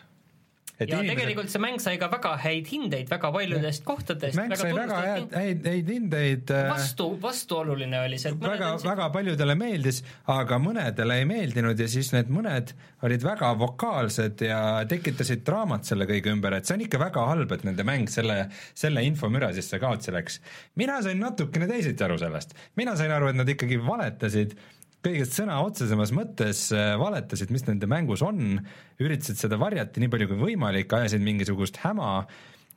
ja 0.80 0.98
inimesed... 0.98 1.12
tegelikult 1.12 1.52
see 1.52 1.62
mäng 1.62 1.80
sai 1.82 1.98
ka 2.00 2.08
väga 2.12 2.32
häid 2.42 2.68
hindeid 2.72 3.10
väga 3.10 3.30
paljudest 3.34 3.84
kohtadest. 3.86 4.38
mäng 4.38 4.54
sai 4.58 4.72
väga 4.76 4.98
häid, 5.04 5.36
häid, 5.36 5.68
häid 5.68 5.92
hindeid. 5.94 6.52
Äh, 6.54 6.70
vastu, 6.70 7.08
vastuoluline 7.22 8.00
oli 8.06 8.18
see. 8.22 8.34
väga, 8.40 8.72
väga 8.84 9.08
paljudele 9.14 9.56
meeldis, 9.58 10.02
aga 10.32 10.58
mõnedele 10.62 11.20
ei 11.20 11.28
meeldinud 11.28 11.80
ja 11.80 11.88
siis 11.90 12.12
need 12.16 12.32
mõned 12.32 12.74
olid 13.06 13.26
väga 13.26 13.52
vokaalsed 13.60 14.44
ja 14.46 14.60
tekitasid 14.88 15.44
draamat 15.46 15.88
selle 15.88 16.08
kõige 16.10 16.32
ümber, 16.34 16.58
et 16.58 16.68
see 16.68 16.78
on 16.78 16.86
ikka 16.86 17.00
väga 17.02 17.26
halb, 17.30 17.56
et 17.56 17.66
nende 17.68 17.86
mäng 17.86 18.10
selle, 18.12 18.46
selle 18.78 19.04
infomüra 19.06 19.52
sisse 19.56 19.80
kaotsi 19.82 20.14
läks. 20.14 20.40
mina 20.80 21.00
sain 21.04 21.20
natukene 21.22 21.68
teisiti 21.70 22.06
aru 22.06 22.18
sellest, 22.20 22.56
mina 22.80 22.96
sain 22.98 23.12
aru, 23.12 23.32
et 23.32 23.42
nad 23.42 23.48
ikkagi 23.48 23.80
valetasid 23.82 24.56
kõigest 25.02 25.36
sõna 25.36 25.58
otsesemas 25.64 26.12
mõttes 26.14 26.68
äh, 26.74 26.94
valetasid, 27.00 27.50
mis 27.54 27.66
nende 27.66 27.88
mängus 27.90 28.22
on, 28.24 28.56
üritasid 29.02 29.40
seda 29.40 29.58
varjata 29.60 30.02
nii 30.02 30.10
palju 30.12 30.30
kui 30.30 30.40
võimalik, 30.46 30.92
ajasid 30.94 31.24
mingisugust 31.24 31.80
häma, 31.82 32.12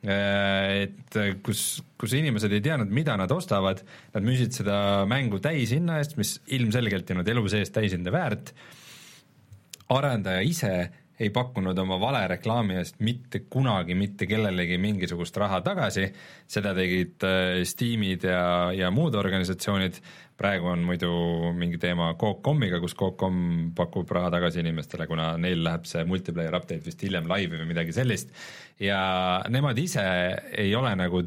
äh, 0.02 0.86
et 0.86 1.20
kus, 1.46 1.64
kus 2.00 2.16
inimesed 2.18 2.52
ei 2.52 2.64
teadnud, 2.64 2.92
mida 2.94 3.16
nad 3.20 3.32
ostavad, 3.34 3.84
nad 4.14 4.26
müüsid 4.26 4.58
seda 4.58 4.78
mängu 5.10 5.40
täishinna 5.42 6.00
eest, 6.02 6.18
mis 6.20 6.36
ilmselgelt 6.58 7.08
ei 7.10 7.18
olnud 7.18 7.34
elu 7.36 7.48
sees 7.54 7.74
täishinde 7.74 8.14
väärt, 8.14 8.54
arendaja 9.94 10.42
ise 10.42 10.76
ei 11.16 11.30
pakkunud 11.32 11.78
oma 11.80 11.96
vale 12.00 12.26
reklaami 12.28 12.76
eest 12.76 12.98
mitte 13.04 13.44
kunagi 13.48 13.94
mitte 13.96 14.26
kellelegi 14.28 14.76
mingisugust 14.80 15.36
raha 15.40 15.62
tagasi, 15.64 16.10
seda 16.50 16.74
tegid 16.76 17.24
äh, 17.24 17.62
Steamid 17.64 18.26
ja, 18.28 18.72
ja 18.76 18.90
muud 18.92 19.16
organisatsioonid 19.16 20.00
praegu 20.36 20.68
on 20.68 20.84
muidu 20.84 21.10
mingi 21.56 21.78
teema 21.80 22.10
Coop.com-iga, 22.20 22.80
kus 22.82 22.94
Coop.com 22.98 23.36
pakub 23.76 24.10
raha 24.12 24.30
tagasi 24.36 24.60
inimestele, 24.60 25.08
kuna 25.08 25.32
neil 25.40 25.62
läheb 25.64 25.88
see 25.88 26.04
multiplayer 26.08 26.56
update 26.58 26.84
vist 26.84 27.02
hiljem 27.04 27.28
laivi 27.30 27.56
või 27.56 27.70
midagi 27.72 27.94
sellist. 27.96 28.32
Ja 28.82 29.00
nemad 29.48 29.78
ise 29.80 30.04
ei 30.52 30.74
ole 30.76 30.92
nagu 30.98 31.22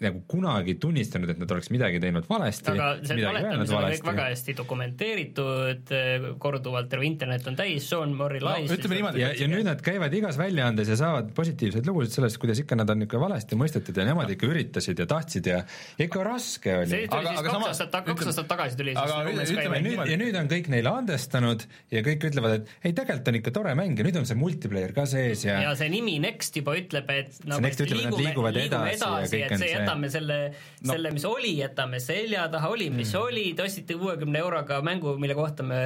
nagu 0.00 0.22
kunagi 0.30 0.76
tunnistanud, 0.80 1.30
et 1.34 1.40
nad 1.40 1.50
oleks 1.52 1.68
midagi 1.74 2.00
teinud 2.02 2.26
valesti. 2.28 2.72
aga 2.72 2.88
see 3.04 3.18
valetamised 3.20 3.76
on 3.76 3.86
kõik 3.90 4.06
väga 4.08 4.26
hästi 4.30 4.54
dokumenteeritud, 4.60 5.92
korduvalt 6.40 6.88
terve 6.92 7.08
internet 7.08 7.46
on 7.50 7.58
täis, 7.58 7.88
Sean 7.90 8.14
Murray 8.16 8.40
lais 8.44 8.70
no,. 8.70 9.12
ja, 9.20 9.32
ja 9.36 9.48
nüüd 9.50 9.66
nad 9.68 9.82
käivad 9.84 10.14
igas 10.16 10.38
väljaandes 10.40 10.92
ja 10.92 10.96
saavad 11.00 11.32
positiivseid 11.36 11.88
lugusid 11.88 12.16
sellest, 12.16 12.40
kuidas 12.40 12.62
ikka 12.62 12.78
nad 12.80 12.90
on 12.94 13.04
ikka 13.04 13.20
valesti 13.20 13.58
mõistetud 13.60 14.00
ja 14.00 14.06
nemad 14.08 14.32
ikka 14.32 14.48
üritasid 14.48 15.02
ja 15.04 15.08
tahtsid 15.10 15.50
ja 15.52 15.60
ikka 16.00 16.24
raske 16.24 16.76
oli. 16.80 16.92
see 16.94 17.10
tuli 17.10 17.30
aga, 17.30 17.36
siis 17.36 17.50
kaks 17.50 17.68
aastat, 17.68 17.98
kaks 18.08 18.32
aastat 18.32 18.50
tagasi 18.54 18.80
tuli 18.80 18.96
aga 18.96 19.20
ütleme 19.28 19.82
nüüd, 19.84 20.02
ja 20.14 20.20
nüüd 20.20 20.40
on 20.40 20.50
kõik 20.54 20.72
neile 20.72 20.94
andestanud 21.02 21.66
ja 21.92 22.04
kõik 22.06 22.28
ütlevad, 22.30 22.56
et 22.60 22.72
ei, 22.88 22.96
tegelikult 22.96 23.32
on 23.34 23.40
ikka 23.42 23.54
tore 23.60 23.76
mäng 23.78 24.00
ja 24.00 24.08
nüüd 24.08 24.20
on 24.22 24.28
see 24.28 24.38
multiplayer 24.40 24.96
ka 24.96 25.04
sees 25.10 25.44
ja 25.44 25.60
ja 25.66 25.76
see 25.78 25.92
nimi 25.92 26.16
Next 26.20 26.56
juba 26.56 26.74
ütleb, 26.78 27.08
et 27.12 27.38
nagu, 27.44 27.62
Next 27.64 27.84
ütleb, 27.84 28.02
et 28.02 28.10
nad 28.10 28.20
liiguvad 28.20 28.58
edasi, 28.60 28.96
edasi 28.96 29.40
ja 29.40 29.48
kõik 29.50 29.56
on 29.56 29.64
see 29.64 29.89
jätame 29.90 30.10
selle 30.12 30.38
no., 30.50 30.92
selle, 30.92 31.12
mis 31.14 31.24
oli, 31.28 31.52
jätame 31.58 32.00
selja 32.02 32.46
taha, 32.52 32.70
oli, 32.72 32.88
mis 32.94 33.12
mm. 33.12 33.20
oli, 33.20 33.44
te 33.56 33.64
ostsite 33.66 33.96
kuuekümne 34.00 34.40
euroga 34.42 34.80
mängu, 34.86 35.16
mille 35.20 35.36
kohta 35.38 35.66
me 35.66 35.80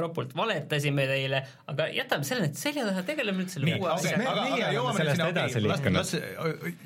ropult 0.00 0.34
valetasime 0.36 1.06
teile, 1.10 1.42
aga 1.70 1.88
jätame 1.94 2.26
selle 2.28 2.48
nüüd 2.48 2.58
selja 2.60 2.86
taha, 2.88 3.04
tegeleme 3.08 3.44
nüüd 3.44 3.52
selle 3.52 3.76
uue 3.76 3.92
asjaga. 3.94 4.32
aga, 4.32 4.46
aga 4.56 4.72
jõuame 4.76 5.04
sellest 5.04 5.26
edasi 5.26 5.64
liikunud. 5.66 6.16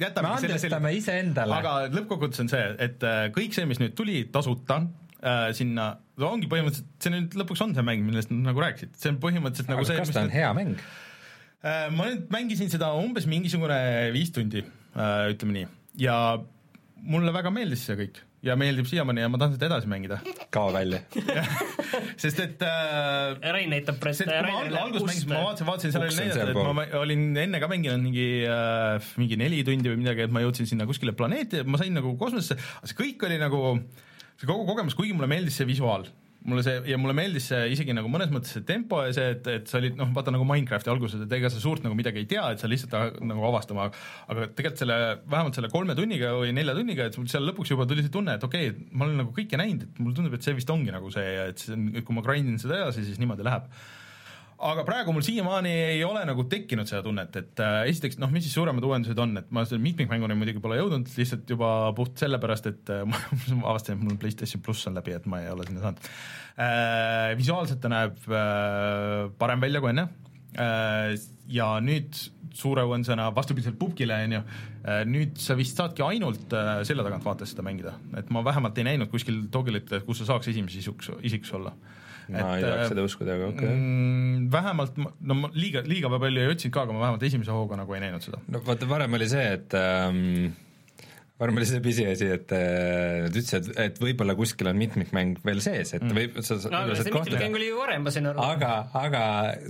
jätame 0.02 0.34
selle, 0.44 0.60
selle 0.66 0.92
iseendale. 0.98 1.60
aga 1.62 1.76
lõppkokkuvõttes 1.94 2.44
on 2.44 2.52
see, 2.52 2.66
et 2.88 3.08
äh, 3.08 3.24
kõik 3.34 3.56
see, 3.56 3.68
mis 3.70 3.82
nüüd 3.82 3.96
tuli 3.98 4.24
tasuta 4.34 4.82
äh, 4.82 5.48
sinna, 5.56 5.94
no 6.20 6.34
ongi 6.34 6.50
põhimõtteliselt, 6.50 6.92
see 7.02 7.14
nüüd 7.14 7.38
lõpuks 7.40 7.64
on 7.64 7.74
see 7.76 7.86
mäng, 7.86 8.04
millest 8.06 8.32
nad 8.34 8.50
nagu 8.50 8.64
rääkisid, 8.64 8.94
see 9.00 9.14
on 9.14 9.20
põhimõtteliselt 9.22 9.72
nagu 9.72 9.84
aga 9.84 9.90
see 9.92 10.00
kas 10.02 10.14
ta 10.14 10.24
on 10.24 10.30
nüüd... 10.30 10.38
hea 10.38 10.52
mäng? 10.56 10.78
Äh, 11.64 11.86
ma 11.96 12.10
nüüd 12.10 12.26
mängisin 12.32 12.68
seda 12.72 12.90
umbes 13.00 13.28
mingisugune 13.30 13.78
viis 14.12 14.34
tundi, 14.34 14.60
äh, 14.92 15.30
ütleme 15.32 15.56
nii, 15.56 15.68
ja 16.02 16.18
mulle 17.04 17.32
väga 17.34 17.52
meeldis 17.54 17.84
see 17.88 17.96
kõik 17.98 18.20
ja 18.44 18.56
meeldib 18.60 18.88
siiamaani 18.88 19.24
ja 19.24 19.30
ma 19.32 19.40
tahan 19.40 19.54
seda 19.56 19.68
edasi 19.70 19.88
mängida. 19.88 20.18
kao 20.52 20.72
välja 20.74 21.00
sest 22.22 22.40
et 22.44 22.64
äh, 22.64 23.52
Rein 23.54 23.72
näitab 23.72 24.00
press-. 24.02 24.24
kui 24.24 24.32
ma 24.32 24.60
alg 24.62 24.78
alguses 24.80 25.06
mängisin, 25.08 25.32
ma 25.32 25.42
vaatasin, 25.48 25.68
vaatasin, 25.68 25.94
seal 25.94 26.06
oli 26.06 26.18
näidatud, 26.18 26.50
et 26.50 26.78
ma 26.80 26.86
olin 27.00 27.24
enne 27.44 27.62
ka 27.62 27.70
mänginud 27.72 28.04
mingi 28.04 28.28
äh,, 28.48 29.12
mingi 29.20 29.40
neli 29.40 29.62
tundi 29.66 29.92
või 29.92 30.02
midagi, 30.02 30.26
et 30.26 30.34
ma 30.34 30.44
jõudsin 30.44 30.68
sinna 30.70 30.88
kuskile 30.88 31.16
planeeti, 31.16 31.62
ma 31.68 31.80
sain 31.80 31.96
nagu 31.96 32.16
kosmosesse, 32.20 32.58
see 32.84 33.00
kõik 33.00 33.24
oli 33.28 33.40
nagu, 33.40 33.62
see 34.40 34.50
kogu 34.50 34.68
kogemus, 34.68 34.96
kuigi 34.98 35.16
mulle 35.16 35.30
meeldis 35.30 35.60
see 35.60 35.68
visuaal 35.68 36.08
mulle 36.48 36.64
see 36.66 36.80
ja 36.90 36.98
mulle 37.00 37.14
meeldis 37.16 37.46
see 37.50 37.60
isegi 37.72 37.94
nagu 37.96 38.10
mõnes 38.12 38.32
mõttes 38.32 38.52
see 38.56 38.64
tempo 38.68 39.00
ja 39.06 39.14
see, 39.16 39.30
et, 39.36 39.48
et 39.48 39.70
sa 39.70 39.78
olid 39.80 39.96
noh, 39.96 40.10
vaata 40.16 40.34
nagu 40.34 40.44
Minecrafti 40.48 40.92
alguses, 40.92 41.24
et 41.24 41.32
ega 41.38 41.50
sa 41.52 41.62
suurt 41.62 41.84
nagu 41.86 41.96
midagi 41.96 42.20
ei 42.20 42.28
tea, 42.30 42.44
et 42.52 42.60
sa 42.60 42.70
lihtsalt 42.70 43.20
nagu 43.24 43.46
avastama, 43.48 43.88
aga 44.28 44.50
tegelikult 44.52 44.84
selle, 44.84 44.98
vähemalt 45.24 45.58
selle 45.58 45.72
kolme 45.72 45.96
tunniga 45.98 46.34
või 46.36 46.52
nelja 46.56 46.76
tunniga, 46.76 47.08
et 47.08 47.18
seal 47.32 47.48
lõpuks 47.48 47.72
juba 47.72 47.88
tuli 47.88 48.04
see 48.04 48.12
tunne, 48.12 48.36
et 48.36 48.44
okei 48.44 48.70
okay,, 48.70 48.88
ma 48.92 49.08
olen 49.08 49.22
nagu 49.24 49.34
kõike 49.36 49.60
näinud, 49.60 49.88
et 49.88 50.00
mulle 50.02 50.18
tundub, 50.18 50.36
et 50.36 50.46
see 50.46 50.56
vist 50.58 50.72
ongi 50.74 50.92
nagu 50.94 51.12
see 51.14 51.34
et 51.48 51.64
see 51.64 51.76
on, 51.76 51.90
kui 52.04 52.16
ma 52.16 52.24
grind 52.26 52.52
in 52.52 52.60
seda 52.60 52.82
edasi, 52.82 53.06
siis 53.08 53.20
niimoodi 53.22 53.46
läheb 53.46 53.70
aga 54.64 54.84
praegu 54.86 55.12
mul 55.12 55.24
siiamaani 55.24 55.72
ei 55.90 56.02
ole 56.06 56.22
nagu 56.28 56.46
tekkinud 56.50 56.88
seda 56.88 57.02
tunnet, 57.04 57.36
et 57.40 57.62
äh, 57.62 57.80
esiteks 57.90 58.18
noh, 58.22 58.30
mis 58.32 58.46
siis 58.46 58.56
suuremad 58.56 58.84
uuendused 58.86 59.18
on, 59.20 59.36
et 59.40 59.50
ma 59.54 59.64
selle 59.68 59.82
mitmikmänguni 59.84 60.36
muidugi 60.38 60.62
pole 60.64 60.78
jõudnud, 60.80 61.10
lihtsalt 61.18 61.50
juba 61.52 61.70
puht 61.96 62.20
sellepärast, 62.22 62.70
et 62.72 62.92
äh, 62.94 63.04
ma 63.08 63.20
avastasin, 63.74 63.98
et 63.98 64.06
mul 64.06 64.20
PlayStation 64.20 64.64
pluss 64.64 64.88
on 64.88 64.96
läbi, 64.96 65.16
et 65.16 65.28
ma 65.30 65.42
ei 65.44 65.50
ole 65.52 65.68
sinna 65.68 65.84
saanud. 65.84 66.12
Äh,. 66.54 67.34
Visuaalselt 67.38 67.82
ta 67.82 67.90
näeb 67.92 68.28
äh, 68.30 69.32
parem 69.40 69.64
välja 69.64 69.82
kui 69.84 69.90
enne. 69.92 70.08
Äh, 70.54 71.16
ja 71.50 71.74
nüüd 71.82 72.14
suure 72.54 72.84
uuendusena 72.86 73.26
vastupidiselt 73.34 73.76
pubgile, 73.80 74.20
on 74.28 74.36
ju, 74.36 74.40
äh, 74.86 75.02
nüüd 75.10 75.40
sa 75.42 75.56
vist 75.58 75.80
saadki 75.80 76.04
ainult 76.06 76.54
äh, 76.54 76.78
selja 76.86 77.04
tagant 77.04 77.26
vaates 77.26 77.52
seda 77.52 77.66
mängida, 77.66 77.96
et 78.16 78.30
ma 78.32 78.44
vähemalt 78.46 78.78
ei 78.78 78.86
näinud 78.92 79.10
kuskil 79.12 79.42
togilit, 79.52 79.90
kus 80.06 80.22
sa 80.22 80.30
saaks 80.30 80.52
esimese 80.54 80.80
isiks, 80.80 81.10
isiks 81.26 81.52
olla 81.58 81.74
ma 82.28 82.56
ei 82.56 82.64
tahaks 82.64 82.84
äh, 82.86 82.90
seda 82.92 83.06
uskuda, 83.06 83.36
aga 83.38 83.48
okei 83.52 83.68
okay. 83.68 83.76
mm,. 83.78 84.50
vähemalt, 84.52 85.00
no 85.00 85.38
ma 85.38 85.50
liiga, 85.54 85.84
liiga 85.88 86.10
palju 86.12 86.44
ei 86.44 86.52
otsinud 86.52 86.74
ka, 86.74 86.84
aga 86.86 86.96
ma 86.96 87.04
vähemalt 87.06 87.26
esimese 87.28 87.54
hooga 87.54 87.78
nagu 87.80 87.96
ei 87.96 88.04
näinud 88.06 88.24
seda. 88.24 88.40
no 88.48 88.62
vaata, 88.66 88.88
varem 88.90 89.18
oli 89.18 89.28
see, 89.30 89.46
et 89.58 89.76
ähm, 89.78 90.54
varem 91.34 91.56
oli 91.58 91.66
see 91.66 91.80
pisiasi, 91.82 92.28
et 92.30 92.52
äh, 92.54 93.24
nad 93.24 93.34
ütlesid, 93.34 93.72
et, 93.72 93.78
et 93.88 93.96
võib-olla 93.98 94.36
kuskil 94.38 94.68
on 94.70 94.78
mitmikmäng 94.78 95.40
veel 95.42 95.58
sees, 95.64 95.90
et 95.96 96.04
mm. 96.04 96.14
võib 96.14 96.36
sa 96.46 96.58
no, 96.62 96.82
aga 96.84 96.98
see 97.00 97.10
mitmikmäng 97.10 97.58
oli 97.58 97.70
ju 97.72 97.78
varem, 97.80 98.04
ma 98.06 98.12
sain 98.14 98.28
aru. 98.30 98.44
aga, 98.44 98.68
aga 99.00 99.22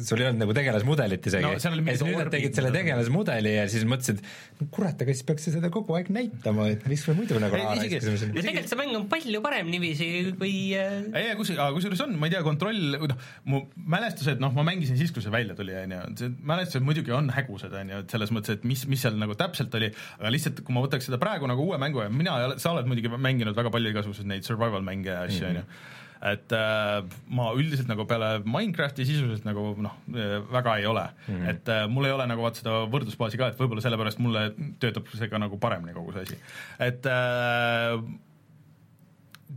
sul 0.04 0.20
ei 0.20 0.28
olnud 0.28 0.44
nagu 0.44 0.56
tegelasmudelit 0.58 1.28
isegi 1.30 1.46
no,. 1.46 1.54
siis 1.56 2.04
nüüd 2.04 2.20
nad 2.20 2.32
tegid 2.34 2.58
selle 2.58 2.72
tegelasmudeli 2.74 3.54
ja 3.54 3.62
siis 3.72 3.86
mõtlesid, 3.88 4.20
no 4.60 4.68
kurat, 4.74 5.00
aga 5.00 5.16
siis 5.16 5.24
peaks 5.30 5.48
seda 5.54 5.70
kogu 5.72 5.96
aeg 5.96 6.10
näitama, 6.12 6.66
et 6.74 6.84
miks 6.90 7.06
me 7.08 7.16
muidu 7.22 7.40
nagu 7.40 7.56
raha 7.56 7.78
raiskasime 7.80 8.20
siin. 8.20 8.36
tegelikult 8.36 8.74
see 8.74 8.80
mäng 8.82 9.00
on 9.00 9.08
palju 9.14 9.40
parem 9.48 9.72
niiviisi 9.72 10.10
kui 10.36 10.54
äh, 10.76 11.00
ei, 11.16 11.32
kus, 11.40 11.54
kusjuures 11.78 12.04
on, 12.04 12.12
ma 12.20 12.28
ei 12.28 12.36
tea, 12.36 12.44
kontroll, 12.44 12.98
noh, 13.00 13.24
mu 13.48 13.62
mälestused, 13.96 14.36
noh, 14.42 14.52
ma 14.52 14.66
mängisin 14.68 15.00
siis, 15.00 15.16
kui 15.16 15.24
see 15.24 15.32
välja 15.32 15.56
tuli, 15.56 15.72
on 15.80 15.96
ju, 15.96 16.04
see 16.20 16.36
mälestused 16.44 16.84
muidugi 16.84 17.16
on 17.16 17.32
hägusad, 17.32 17.72
on 17.80 17.96
ju, 17.96 18.04
et 18.04 18.14
selles 18.18 18.36
mõttes, 18.36 18.60
et 18.60 18.68
mis, 18.68 18.84
mis 18.90 19.00
seal 19.00 19.16
nagu 19.16 19.32
täpselt 19.38 19.72
oli, 19.80 19.88
aga 20.20 20.36
lihtsalt, 20.36 20.60
kui 20.66 20.76
ma 20.76 20.84
võtaks 20.84 21.08
seda 21.08 21.20
praegu 21.22 21.48
nagu 21.48 21.53
uue 21.62 21.78
mängu 21.78 22.02
ja 22.02 22.08
mina 22.08 22.38
ei 22.40 22.48
ole, 22.50 22.58
sa 22.62 22.72
oled 22.72 22.88
muidugi 22.90 23.12
mänginud 23.14 23.56
väga 23.56 23.70
palju 23.74 23.92
igasuguseid 23.94 24.26
neid 24.30 24.46
survival 24.46 24.82
mänge 24.82 25.10
ja 25.10 25.22
asju, 25.28 25.46
mhm. 25.46 25.50
on 25.50 25.62
ju 25.62 25.92
et 26.24 26.52
äh, 26.56 27.04
ma 27.36 27.50
üldiselt 27.52 27.88
nagu 27.90 28.06
peale 28.08 28.38
Minecrafti 28.48 29.04
sisuliselt 29.04 29.44
nagu 29.44 29.74
noh, 29.84 29.96
väga 30.08 30.78
ei 30.80 30.86
ole 30.88 31.04
mm, 31.04 31.34
-hmm. 31.34 31.48
et 31.50 31.68
äh, 31.68 31.88
mul 31.88 32.08
ei 32.08 32.14
ole 32.16 32.26
nagu 32.30 32.42
vaat 32.42 32.60
seda 32.60 32.84
võrdlusbaasi 32.88 33.40
ka, 33.40 33.50
et 33.52 33.60
võib-olla 33.60 33.84
sellepärast 33.84 34.22
mulle 34.24 34.46
töötab 34.80 35.10
see 35.12 35.28
ka 35.28 35.40
nagu 35.42 35.58
paremini 35.60 35.92
kogu 35.96 36.14
see 36.14 36.24
asi, 36.24 36.38
et 36.80 37.04
äh, 37.12 38.00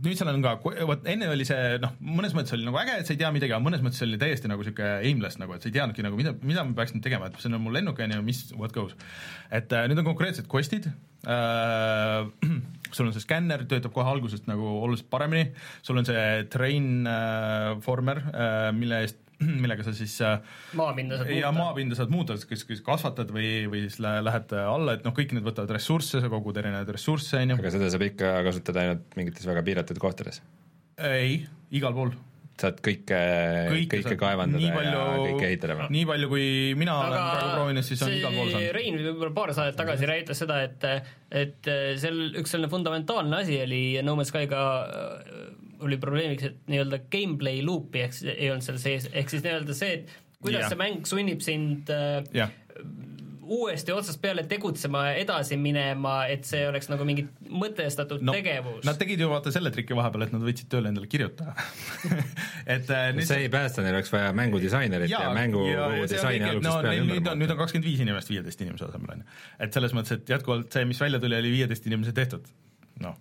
nüüd 0.04 0.18
seal 0.18 0.30
on 0.30 0.44
ka, 0.44 0.54
vot 0.86 1.08
enne 1.08 1.30
oli 1.32 1.46
see 1.48 1.78
noh, 1.82 1.94
mõnes 2.04 2.36
mõttes 2.36 2.54
oli 2.56 2.66
nagu 2.68 2.78
äge, 2.82 3.00
et 3.00 3.08
sa 3.08 3.14
ei 3.14 3.20
tea 3.22 3.32
midagi, 3.34 3.54
aga 3.54 3.64
mõnes 3.64 3.82
mõttes 3.84 4.04
oli 4.04 4.20
täiesti 4.20 4.50
nagu 4.50 4.62
niisugune 4.62 5.08
aimless 5.08 5.40
nagu, 5.40 5.56
et 5.56 5.64
sa 5.64 5.70
ei 5.70 5.76
teadnudki 5.78 6.04
nagu 6.04 6.20
mida, 6.20 6.34
mida 6.42 6.64
ma 6.68 6.76
peaks 6.76 6.94
nüüd 6.94 7.06
tegema, 7.06 7.30
et 7.30 7.40
see 7.40 7.50
on 7.50 7.62
mul 7.64 7.74
lennuk 7.78 7.98
on 8.04 8.18
ju, 8.18 8.24
mis, 8.26 8.44
what 8.58 8.76
goes. 8.76 8.92
et 9.50 9.72
äh, 9.72 9.88
nüüd 9.88 10.04
on 10.04 10.10
konkreetsed 10.12 10.50
quest'id 10.52 10.90
äh,, 11.26 12.26
sul 12.94 13.08
on 13.08 13.14
see 13.14 13.24
skänner, 13.24 13.64
töötab 13.68 13.94
kohe 13.94 14.08
algusest 14.08 14.48
nagu 14.48 14.66
oluliselt 14.82 15.10
paremini, 15.12 15.50
sul 15.84 16.00
on 16.00 16.06
see 16.08 16.44
train 16.52 17.08
äh, 17.08 17.72
former 17.84 18.22
äh,, 18.30 18.68
mille 18.76 19.02
eest 19.06 19.24
millega 19.62 19.84
sa 19.86 19.92
siis 19.94 20.16
äh, 20.26 20.38
maapinda 20.78 21.18
saad 21.18 21.28
muuta. 21.28 21.40
ja 21.40 21.50
maapinda 21.54 21.98
saad 21.98 22.10
muuta, 22.10 22.38
kas, 22.50 22.64
kas 22.66 22.80
kasvatad 22.86 23.30
või, 23.34 23.50
või 23.70 23.84
siis 23.86 24.00
lähed 24.02 24.54
alla, 24.58 24.96
et 24.98 25.04
noh, 25.06 25.14
kõik 25.14 25.34
need 25.36 25.46
võtavad 25.46 25.70
ressursse, 25.76 26.22
sa 26.22 26.30
kogud 26.32 26.58
erinevaid 26.58 26.90
ressursse, 26.96 27.42
on 27.44 27.54
ju. 27.54 27.60
aga 27.62 27.74
seda 27.74 27.90
saab 27.94 28.06
ikka 28.08 28.32
kasutada 28.48 28.86
ainult 28.86 29.18
mingites 29.18 29.46
väga 29.46 29.62
piiratud 29.66 30.02
kohtades? 30.02 30.42
ei, 30.98 31.44
igal 31.70 31.94
pool 31.94 32.16
saad 32.62 32.80
kõike, 32.84 33.18
kõike, 33.72 34.00
kõike 34.02 34.16
kaevandada 34.20 34.72
palju, 34.74 34.92
ja 34.92 35.04
kõike 35.22 35.48
ehitada 35.48 35.88
nii 35.94 36.04
palju, 36.08 36.30
kui 36.32 36.46
mina 36.78 36.96
Aga 36.98 37.08
olen 37.08 37.26
praegu 37.28 37.50
proovinud, 37.54 37.86
siis 37.86 38.04
on 38.06 38.14
igal 38.16 38.34
pool 38.34 38.52
saanud. 38.52 38.70
Rein 38.76 39.00
võib-olla 39.00 39.34
paar 39.36 39.54
saadet 39.56 39.78
tagasi 39.78 40.10
rääkis 40.10 40.42
seda, 40.44 40.60
et 40.66 40.88
et 41.42 41.72
seal 42.02 42.22
üks 42.40 42.54
selline 42.54 42.70
fundamentaalne 42.72 43.42
asi 43.42 43.60
oli 43.62 43.82
No 44.04 44.16
Man's 44.18 44.32
Skyga 44.32 44.62
äh, 44.84 45.42
oli 45.84 45.98
probleemiks, 46.02 46.48
et 46.48 46.72
nii-öelda 46.72 47.04
gameplay 47.12 47.60
loop'i 47.64 48.06
ehk 48.06 48.16
siis 48.16 48.32
ei 48.34 48.50
olnud 48.50 48.66
seal 48.66 48.80
sees, 48.82 49.10
ehk 49.12 49.30
siis 49.30 49.44
nii-öelda 49.44 49.76
see, 49.76 50.00
et 50.00 50.16
kuidas 50.42 50.64
yeah. 50.64 50.72
see 50.72 50.80
mäng 50.80 51.06
sunnib 51.06 51.44
sind 51.44 51.92
yeah 52.34 52.50
uuesti 53.48 53.92
otsast 53.94 54.20
peale 54.22 54.44
tegutsema, 54.48 55.04
edasi 55.20 55.56
minema, 55.60 56.20
et 56.30 56.46
see 56.48 56.64
oleks 56.68 56.90
nagu 56.92 57.06
mingi 57.08 57.26
mõtestatud 57.48 58.24
no, 58.24 58.34
tegevus. 58.36 58.82
Nad 58.86 59.00
tegid 59.00 59.22
ju 59.22 59.30
vaata 59.30 59.52
selle 59.54 59.72
triki 59.74 59.96
vahepeal, 59.98 60.26
et 60.28 60.34
nad 60.36 60.44
võtsid 60.44 60.70
tööle 60.72 60.92
endale 60.92 61.10
kirjutaja. 61.10 61.54
Et 62.68 62.90
äh, 62.92 63.08
nüüd... 63.16 63.24
see 63.24 63.46
ei 63.46 63.50
päästa, 63.52 63.80
neil 63.84 63.96
oleks 63.96 64.10
vaja 64.12 64.32
mängudisainerit 64.36 65.08
ja, 65.08 65.22
ja 65.24 65.32
mängu 65.32 65.62
ja, 65.64 65.86
disaini 66.10 66.44
algusest 66.50 66.68
no, 66.68 66.82
peale 66.84 67.00
ümber 67.00 67.18
nüüd 67.18 67.30
on, 67.32 67.42
nüüd 67.42 67.52
on 67.54 67.60
kakskümmend 67.62 67.88
viis 67.88 68.02
inimest 68.04 68.32
viieteist 68.32 68.64
inimese 68.64 68.88
asemel, 68.88 69.12
on 69.14 69.22
ju. 69.22 69.36
et 69.64 69.76
selles 69.76 69.94
mõttes, 69.96 70.18
et 70.18 70.32
jätkuvalt 70.34 70.74
see, 70.74 70.88
mis 70.88 71.00
välja 71.00 71.20
tuli, 71.22 71.38
oli 71.38 71.52
viieteist 71.54 71.86
inimese 71.88 72.14
tehtud. 72.16 72.48
Noh, 72.98 73.14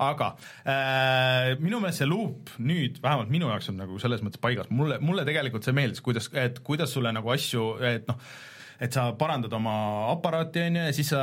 aga 0.00 0.30
äh, 0.64 1.50
minu 1.60 1.82
meelest 1.82 2.00
see 2.00 2.08
luup 2.08 2.48
nüüd, 2.56 3.02
vähemalt 3.04 3.32
minu 3.32 3.50
jaoks 3.50 3.68
on 3.68 3.76
nagu 3.82 3.98
selles 4.00 4.22
mõttes 4.24 4.40
paigas, 4.40 4.70
mulle, 4.72 4.96
mulle 5.04 5.26
tegelikult 5.28 5.66
see 5.66 5.76
meeldis, 5.76 6.00
kuidas, 6.04 6.30
et 6.40 6.62
kuidas 6.64 6.94
sulle 6.96 7.12
nagu 7.12 7.32
asju, 7.34 7.66
et 7.84 8.08
noh, 8.08 8.16
et 8.80 8.96
sa 8.96 9.10
parandad 9.18 9.52
oma 9.52 9.74
aparaati, 10.08 10.62
on 10.64 10.78
ju, 10.78 10.84
ja 10.88 10.92
siis 10.96 11.10
sa 11.12 11.22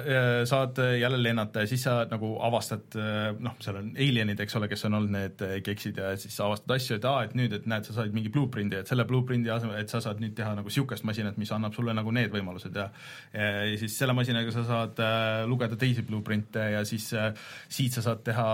äh, 0.00 0.40
saad 0.48 0.78
jälle 0.98 1.20
lennata 1.22 1.62
ja 1.62 1.70
siis 1.70 1.84
sa 1.86 2.00
nagu 2.10 2.32
avastad, 2.42 2.96
äh, 2.98 3.28
noh, 3.38 3.54
seal 3.62 3.78
on 3.78 3.92
alienid, 3.94 4.40
eks 4.42 4.58
ole, 4.58 4.68
kes 4.70 4.82
on 4.88 4.98
olnud 4.98 5.14
need 5.14 5.44
äh, 5.46 5.54
keksid 5.66 6.00
ja 6.02 6.10
siis 6.18 6.34
sa 6.36 6.48
avastad 6.48 6.74
asju, 6.76 6.98
et 6.98 7.06
aa, 7.06 7.22
et 7.28 7.36
nüüd, 7.38 7.54
et 7.54 7.68
näed, 7.70 7.86
sa 7.86 7.94
said 8.00 8.16
mingi 8.16 8.32
blueprint'i, 8.34 8.80
et 8.82 8.90
selle 8.90 9.06
blueprint'i 9.06 9.52
asemel, 9.54 9.78
et 9.78 9.92
sa 9.92 10.02
saad 10.02 10.22
nüüd 10.22 10.34
teha 10.38 10.56
nagu 10.58 10.66
niisugust 10.66 11.06
masinat, 11.06 11.38
mis 11.38 11.52
annab 11.54 11.76
sulle 11.78 11.94
nagu 11.94 12.14
need 12.14 12.34
võimalused 12.34 12.74
ja 12.74 12.88
ja, 13.32 13.76
siis 13.78 13.94
selle 13.98 14.14
masinaga 14.16 14.50
sa 14.54 14.64
saad 14.66 15.00
lugeda 15.46 15.78
teisi 15.78 16.02
blueprint'e 16.06 16.70
ja 16.74 16.82
siis 16.88 17.06
siit 17.12 17.94
sa 17.94 18.02
saad 18.02 18.22
teha 18.26 18.48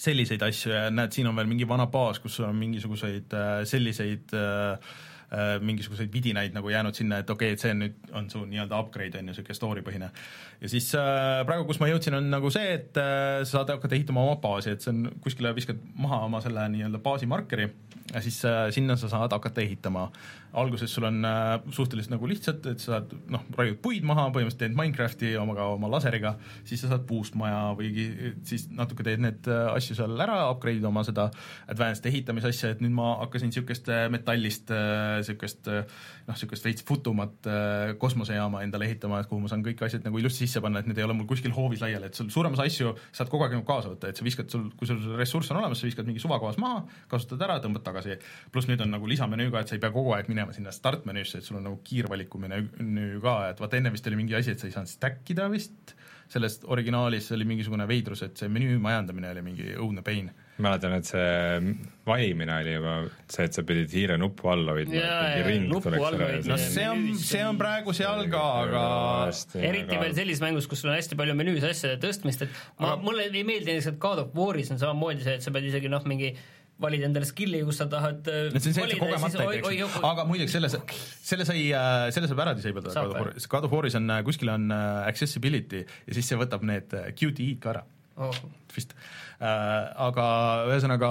selliseid 0.00 0.42
asju 0.42 0.72
ja 0.72 0.86
näed, 0.92 1.12
siin 1.14 1.28
on 1.28 1.36
veel 1.36 1.48
mingi 1.50 1.68
vana 1.68 1.86
baas, 1.90 2.18
kus 2.20 2.40
on 2.44 2.56
mingisuguseid 2.58 3.36
selliseid 3.68 4.34
Äh, 4.36 4.78
mingisuguseid 5.60 6.12
vidinaid 6.12 6.54
nagu 6.54 6.70
jäänud 6.70 6.94
sinna, 6.94 7.18
et 7.18 7.30
okei 7.30 7.48
okay,, 7.50 7.56
et 7.56 7.62
see 7.62 7.74
nüüd 7.74 8.12
on 8.14 8.28
su 8.30 8.44
nii-öelda 8.46 8.78
upgrade, 8.78 9.18
on 9.18 9.26
ju, 9.26 9.32
niisugune 9.32 9.56
story 9.58 9.82
põhine. 9.86 10.10
ja 10.60 10.70
siis 10.70 10.86
äh, 10.94 11.42
praegu, 11.48 11.66
kus 11.66 11.80
ma 11.82 11.88
jõudsin, 11.90 12.14
on 12.18 12.30
nagu 12.30 12.50
see, 12.54 12.76
et 12.78 13.00
äh, 13.00 13.42
sa 13.42 13.58
saad 13.58 13.74
hakata 13.74 13.98
ehitama 13.98 14.22
oma 14.22 14.38
baasi, 14.42 14.76
et 14.76 14.84
see 14.84 14.92
on, 14.94 15.10
kuskile 15.24 15.54
viskad 15.56 15.82
maha 15.98 16.22
oma 16.28 16.40
selle 16.44 16.68
nii-öelda 16.76 17.02
baasi 17.02 17.26
markeri 17.30 17.68
ja 18.14 18.22
siis 18.22 18.44
äh, 18.44 18.70
sinna 18.70 18.96
sa 18.96 19.08
saad 19.10 19.32
hakata 19.32 19.60
ehitama 19.60 20.10
alguses 20.56 20.94
sul 20.94 21.04
on 21.04 21.24
äh, 21.24 21.60
suhteliselt 21.70 22.14
nagu 22.14 22.28
lihtsalt, 22.28 22.66
et 22.70 22.80
sa 22.80 22.96
saad 22.96 23.12
noh, 23.32 23.42
raiud 23.58 23.76
puid 23.82 24.06
maha, 24.06 24.28
põhimõtteliselt 24.34 24.62
teed 24.62 24.76
Minecrafti 24.78 25.32
omaga, 25.40 25.66
oma 25.74 25.90
laseriga, 25.92 26.36
siis 26.64 26.80
sa 26.84 26.92
saad 26.92 27.04
puust 27.08 27.36
maja 27.38 27.74
või 27.76 27.90
siis 28.46 28.68
natuke 28.72 29.04
teed 29.06 29.22
need 29.24 29.50
äh, 29.50 29.66
asju 29.74 29.98
seal 29.98 30.16
ära, 30.22 30.38
upgrade'id 30.54 30.86
oma 30.88 31.04
seda 31.06 31.28
advanced 31.68 32.06
ehitamise 32.08 32.52
asja, 32.52 32.72
et 32.72 32.84
nüüd 32.84 32.94
ma 32.96 33.16
hakkasin 33.24 33.52
niisugust 33.52 33.90
äh, 33.92 34.06
metallist 34.12 34.72
niisugust 35.20 35.70
äh, 35.72 35.84
noh, 36.26 36.34
niisugust 36.34 36.66
veits 36.66 36.86
futumat 36.86 37.48
kosmosejaama 38.00 38.62
endale 38.64 38.88
ehitama, 38.88 39.20
et 39.22 39.30
kuhu 39.30 39.42
ma 39.42 39.50
saan 39.50 39.64
kõik 39.64 39.82
asjad 39.86 40.04
nagu 40.06 40.18
ilusti 40.20 40.44
sisse 40.44 40.62
panna, 40.64 40.80
et 40.82 40.88
need 40.90 40.98
ei 41.00 41.06
ole 41.06 41.16
mul 41.16 41.28
kuskil 41.28 41.54
hoovis 41.56 41.82
laiali, 41.84 42.10
et 42.10 42.18
sul 42.18 42.28
suuremas 42.32 42.62
asju 42.64 42.94
saad 43.14 43.30
kogu 43.32 43.46
aeg 43.46 43.56
nagu 43.56 43.66
kaasa 43.68 43.92
võtta, 43.92 44.10
et 44.10 44.18
sa 44.18 44.26
viskad 44.26 44.50
sul, 44.52 44.68
kui 44.78 44.88
sul 44.88 45.00
ressurss 45.18 45.52
on 45.52 45.60
olemas, 45.60 45.80
sa 45.82 45.88
viskad 45.88 46.08
mingi 46.08 46.22
suvakohas 46.22 46.58
maha, 46.62 46.82
kasutad 47.10 47.42
ära, 47.46 47.58
tõmbad 47.64 47.84
tagasi, 47.86 48.18
pluss 48.54 48.70
nüüd 48.70 48.82
on 48.84 48.92
nagu 48.94 49.08
lisamenüü 49.10 49.52
ka, 49.54 49.62
et 49.62 49.72
sa 49.72 49.78
ei 49.78 49.82
pea 49.82 49.92
kogu 49.94 50.14
aeg 50.16 50.30
minema 50.32 50.54
sinna 50.56 50.74
startmenüüsse, 50.74 51.40
et 51.40 51.48
sul 51.48 51.60
on 51.60 51.66
nagu 51.68 51.80
kiirvaliku 51.86 52.40
menüü 52.42 53.20
ka, 53.24 53.38
et 53.52 53.62
vaata 53.62 53.80
enne 53.80 53.94
vist 53.94 54.06
oli 54.10 54.20
mingi 54.20 54.36
asi, 54.38 54.54
et 54.54 54.62
sa 54.62 54.68
ei 54.68 54.74
saanud 54.74 54.92
stack 54.92 55.34
ida 55.34 55.48
vist, 55.52 55.94
sellest 56.32 56.66
originaalis 56.72 57.30
oli 57.36 57.46
mingisugune 57.48 57.86
veidrus, 57.88 58.24
et 58.26 58.36
see 58.38 58.50
menüü 58.52 58.80
majandamine 58.82 59.30
oli 59.34 59.44
mingi 59.46 59.72
õudne 59.76 60.04
pain. 60.06 60.30
Mäletan, 60.62 60.94
et 60.96 61.08
see 61.08 61.76
valimine 62.06 62.54
oli 62.62 62.74
juba 62.76 62.94
see, 63.28 63.46
et 63.48 63.56
sa 63.56 63.64
pidid 63.66 63.92
hiire 63.92 64.16
nupu 64.20 64.48
all 64.52 64.68
hoidma, 64.70 65.00
et 65.00 65.36
mingi 65.36 65.46
ring 65.46 65.72
tuleks 65.72 66.06
ära. 66.08 66.28
no 66.46 66.58
see 66.60 66.86
on, 66.88 67.06
see 67.20 67.42
on 67.44 67.58
praegu 67.60 67.94
seal 67.96 68.22
ka, 68.32 68.44
aga 68.64 68.84
eriti 69.60 69.98
veel 70.00 70.14
sellises 70.16 70.44
mängus, 70.44 70.68
kus 70.70 70.84
sul 70.84 70.92
on 70.92 70.98
hästi 70.98 71.18
palju 71.18 71.36
menüüs 71.38 71.66
asjade 71.66 71.98
tõstmist, 72.04 72.46
et 72.46 72.60
ma, 72.82 72.94
mulle 73.02 73.28
ei 73.28 73.44
meeldi 73.46 73.74
lihtsalt 73.74 73.98
God 74.02 74.22
of 74.24 74.38
War'is 74.38 74.72
on 74.74 74.80
samamoodi 74.82 75.26
see, 75.26 75.36
et 75.40 75.44
sa 75.46 75.52
pead 75.54 75.68
isegi 75.68 75.92
noh, 75.92 76.06
mingi 76.08 76.32
valid 76.80 77.04
endale 77.08 77.28
skill'i, 77.28 77.62
kus 77.66 77.80
sa 77.80 77.88
tahad 77.92 78.26
äh, 78.28 78.48
no 78.52 78.60
see 78.60 78.72
on 78.72 78.78
see, 78.78 78.86
et 78.86 78.96
sa 78.96 79.02
kogemata 79.02 79.44
ei 79.48 79.62
teeks, 79.64 79.98
aga 80.04 80.26
muideks 80.28 80.56
selle, 80.56 80.70
selle 80.70 81.48
sai, 81.48 81.66
äh, 81.72 82.06
selle 82.14 82.30
saab 82.32 82.42
ära 82.44 82.56
disable 82.56 82.84
ida 82.84 82.96
God 82.96 83.12
of 83.12 83.20
War'is, 83.22 83.50
God 83.52 83.68
of 83.68 83.76
War'is 83.76 83.96
on, 83.98 84.08
äh, 84.12 84.24
kuskil 84.26 84.52
on 84.52 84.72
accessibility 84.72 85.84
ja 85.84 86.16
siis 86.16 86.28
see 86.32 86.40
võtab 86.40 86.64
need 86.68 86.92
QTE-d 86.92 87.60
ka 87.64 87.74
ära. 87.76 87.86
Oh.. 88.16 88.36
vist. 88.72 88.94
äh,, 88.96 89.25
aga 89.40 90.26
ühesõnaga 90.70 91.10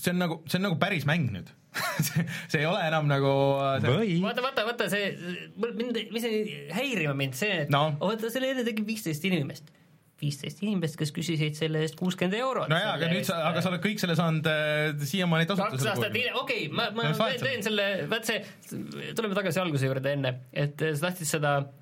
see 0.00 0.12
on 0.14 0.22
nagu, 0.22 0.38
see 0.48 0.58
on 0.60 0.66
nagu 0.68 0.78
päris 0.80 1.04
mäng 1.08 1.28
nüüd 1.34 1.52
see 2.52 2.60
ei 2.60 2.66
ole 2.68 2.80
enam 2.84 3.06
nagu 3.08 3.34
see... 3.80 4.16
vaata, 4.20 4.44
vaata, 4.44 4.64
vaata 4.68 4.88
see, 4.92 5.12
mind, 5.56 6.02
mis 6.12 6.26
häirima 6.76 7.14
mind 7.16 7.36
see, 7.38 7.62
et 7.64 7.72
no. 7.72 7.86
vaata, 8.00 8.32
selle 8.32 8.52
enne 8.52 8.64
tegi 8.66 8.84
viisteist 8.88 9.24
inimest 9.28 9.72
viisteist 10.22 10.60
inimest, 10.62 10.94
kes 11.00 11.10
küsisid 11.16 11.56
selle 11.58 11.80
eest 11.82 11.96
kuuskümmend 11.98 12.36
eurot. 12.38 12.68
no 12.70 12.78
jaa, 12.78 12.92
aga 12.94 13.08
nüüd 13.10 13.26
sa, 13.26 13.40
aga 13.48 13.62
sa 13.64 13.72
oled 13.72 13.82
kõik 13.82 14.02
selle 14.02 14.14
saanud 14.18 14.46
äh, 14.52 14.92
siiamaani 15.08 15.48
tasuta. 15.50 15.72
kaks 15.72 15.88
aastat 15.94 16.14
hiljem, 16.14 16.36
okei 16.38 16.66
okay,, 16.68 16.74
ma, 16.78 16.90
ma 16.94 17.08
no, 17.08 17.16
teen, 17.18 17.42
teen 17.42 17.66
selle, 17.66 17.88
vaat 18.12 18.28
see, 18.28 18.42
tuleme 19.16 19.38
tagasi 19.38 19.62
alguse 19.64 19.88
juurde 19.88 20.12
enne, 20.14 20.36
et 20.52 20.84
sa 20.92 21.08
tahtsid 21.08 21.32
seda 21.32 21.56
äh, 21.64 21.81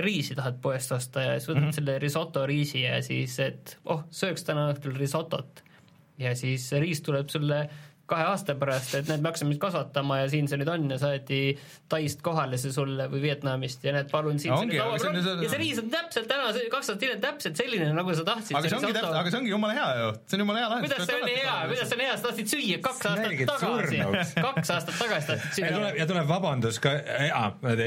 riisi 0.00 0.34
tahad 0.34 0.56
poest 0.64 0.92
osta 0.96 1.20
ja 1.20 1.32
siis 1.36 1.50
võtad 1.50 1.60
mm 1.60 1.66
-hmm. 1.68 1.76
selle 1.76 1.98
risotto 1.98 2.46
riisi 2.46 2.80
ja 2.82 3.02
siis, 3.02 3.38
et 3.44 3.78
oh, 3.84 4.04
sööks 4.10 4.44
täna 4.44 4.70
õhtul 4.72 4.96
risotot. 4.96 5.62
ja 6.18 6.34
siis 6.38 6.72
riis 6.72 7.02
tuleb 7.02 7.28
sulle 7.28 7.68
kahe 8.06 8.24
aasta 8.28 8.54
pärast, 8.58 8.92
et 8.98 9.08
näed, 9.08 9.22
me 9.24 9.30
hakkasime 9.30 9.54
nüüd 9.54 9.60
kasvatama 9.62 10.18
ja 10.20 10.26
siin 10.28 10.48
see 10.50 10.58
nüüd 10.60 10.68
on 10.68 10.84
ja 10.92 10.98
saati 11.00 11.38
Taist 11.88 12.20
kohale 12.24 12.58
see 12.60 12.72
sulle 12.74 13.06
või 13.12 13.22
Vietnamist 13.22 13.84
ja 13.86 13.94
näed, 13.96 14.10
palun 14.12 14.40
siin 14.42 14.52
no, 14.52 14.58
ongi, 14.60 14.76
see 14.76 15.12
nüüd 15.14 15.24
laua 15.24 15.30
peal 15.30 15.44
ja 15.46 15.52
see 15.52 15.60
riis 15.62 15.80
on 15.80 15.88
täpselt 15.92 16.28
täna, 16.28 16.50
kaks 16.52 16.92
aastat 16.92 17.06
hiljem 17.06 17.22
täpselt 17.24 17.62
selline, 17.62 17.88
nagu 17.96 18.16
sa 18.18 18.26
tahtsid. 18.28 18.58
aga 18.60 18.68
see 18.68 18.80
ongi 18.80 18.92
täpselt, 18.98 19.18
aga 19.22 19.32
see 19.32 19.40
ongi 19.40 19.54
jumala 19.54 19.78
hea 19.78 19.88
ju, 20.02 20.12
see 20.28 20.36
on 20.36 20.44
jumala 20.44 20.60
hea 20.60 20.70
lahendus. 20.74 20.92
kuidas 20.92 21.08
see 21.08 21.16
on 21.16 21.32
hea, 21.32 21.56
kuidas 21.72 21.90
see 21.90 21.98
on 21.98 22.04
hea, 22.04 22.14
sa 22.18 22.28
tahtsid 22.28 22.52
süüa 22.52 22.78
kaks 22.84 23.08
aastat 23.10 23.42
tagasi, 23.54 24.36
kaks 24.50 24.74
aastat 24.76 25.00
tagasi 25.00 25.32
tahtsid 25.32 25.58
süüa. 25.62 25.90
ja 26.02 26.08
tuleb 26.12 26.28
vabandus 26.28 26.80
ka, 26.84 26.92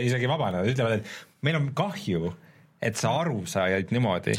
isegi 0.02 0.34
vabaneda, 0.34 0.66
ütlevad, 0.74 0.98
et 0.98 1.27
meil 1.42 1.60
on 1.60 1.72
kahju, 1.76 2.34
et 2.82 2.98
sa 2.98 3.20
aru 3.22 3.46
said 3.46 3.92
niimoodi 3.92 4.36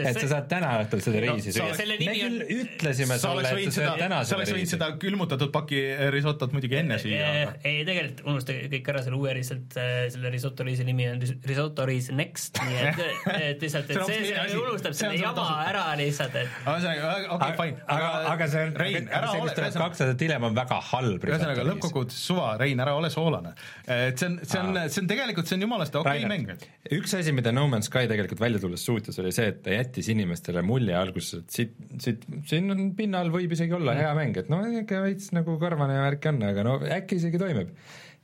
et 0.00 0.20
sa 0.20 0.26
saad 0.34 0.48
täna 0.50 0.72
õhtul 0.84 1.02
seda 1.04 1.22
riisi 1.24 1.54
süüa. 1.54 1.70
me 1.74 2.14
küll 2.16 2.26
on... 2.26 2.38
ütlesime 2.60 3.18
sulle, 3.20 3.50
et 3.50 3.72
sa 3.72 3.80
sööd 3.80 4.02
täna 4.02 4.20
seda 4.20 4.20
riisi. 4.20 4.30
sa 4.30 4.38
oleks 4.38 4.52
võinud 4.56 4.72
seda 4.74 4.88
külmutatud 5.02 5.52
paki 5.54 5.80
risotot 6.14 6.54
muidugi 6.56 6.78
enne 6.80 6.98
süüa. 7.02 7.30
ei, 7.64 7.82
tegelikult 7.88 8.22
unustage 8.26 8.70
kõik 8.74 8.90
ära 8.92 9.02
selle 9.06 9.18
uue 9.20 9.34
riiselt, 9.36 9.76
äh, 9.80 10.02
selle 10.12 10.32
risotto 10.32 10.66
riisi 10.66 10.86
nimi 10.86 11.08
on 11.10 11.20
risotto 11.20 11.86
riis 11.88 12.10
next, 12.14 12.60
nii 12.66 12.80
et, 12.82 13.02
et 13.50 13.64
lihtsalt, 13.64 13.90
et 13.90 14.02
see, 14.10 14.20
see 14.30 14.60
unustab 14.60 14.96
selle 14.98 15.20
jama 15.20 15.46
ära 15.66 15.84
lihtsalt, 16.00 16.36
et. 16.42 16.58
ühesõnaga, 16.64 17.14
okei, 17.36 17.56
fine. 17.60 17.84
aga, 17.96 18.10
aga 18.34 18.50
see 18.52 18.66
on, 18.66 18.76
see, 18.80 19.42
mis 19.46 19.56
tuleb 19.58 19.78
kaks 19.80 20.04
aastat 20.06 20.26
hiljem, 20.26 20.48
on 20.50 20.58
väga 20.58 20.80
halb. 20.90 21.28
ühesõnaga, 21.30 21.66
lõppkokkuvõttes 21.72 22.20
suva, 22.30 22.52
Rein, 22.60 22.82
ära 22.82 22.96
ole 22.98 23.10
soolane. 23.12 23.54
et 23.86 24.20
see 24.20 24.30
on, 24.30 24.38
see 24.44 24.62
on, 24.62 24.82
see 24.88 25.04
on 25.04 25.10
tegelikult, 25.10 25.50
see 25.50 25.58
on 25.58 25.66
jumalast 25.66 26.00
okei 26.00 26.26
mäng. 26.30 26.54
üks 27.00 27.16
asi, 27.18 27.34
mida 27.36 27.54
No 27.54 27.66
Man's 27.70 27.90
Sky 27.90 28.08
tegelikult 28.10 28.40
välja 28.42 28.62
tulles 28.62 28.84
suutis, 28.86 29.18
oli 29.22 29.32
see, 29.34 29.50
et 29.54 29.69
ta 29.70 29.78
jättis 29.78 30.10
inimestele 30.12 30.62
mulje 30.66 30.96
alguses, 30.98 31.40
et 31.40 31.56
siit, 31.56 31.74
siit, 32.02 32.26
siin 32.50 32.70
on 32.74 32.92
pinnal 32.98 33.30
võib 33.32 33.54
isegi 33.54 33.76
olla 33.76 33.94
hea 33.98 34.12
mäng, 34.18 34.36
et 34.40 34.50
no 34.52 34.60
ikka 34.82 35.02
veits 35.06 35.30
nagu 35.36 35.56
karvane 35.62 35.98
värk 36.02 36.30
on, 36.32 36.40
aga 36.50 36.66
no 36.66 36.78
äkki 36.98 37.20
isegi 37.20 37.40
toimib. 37.40 37.74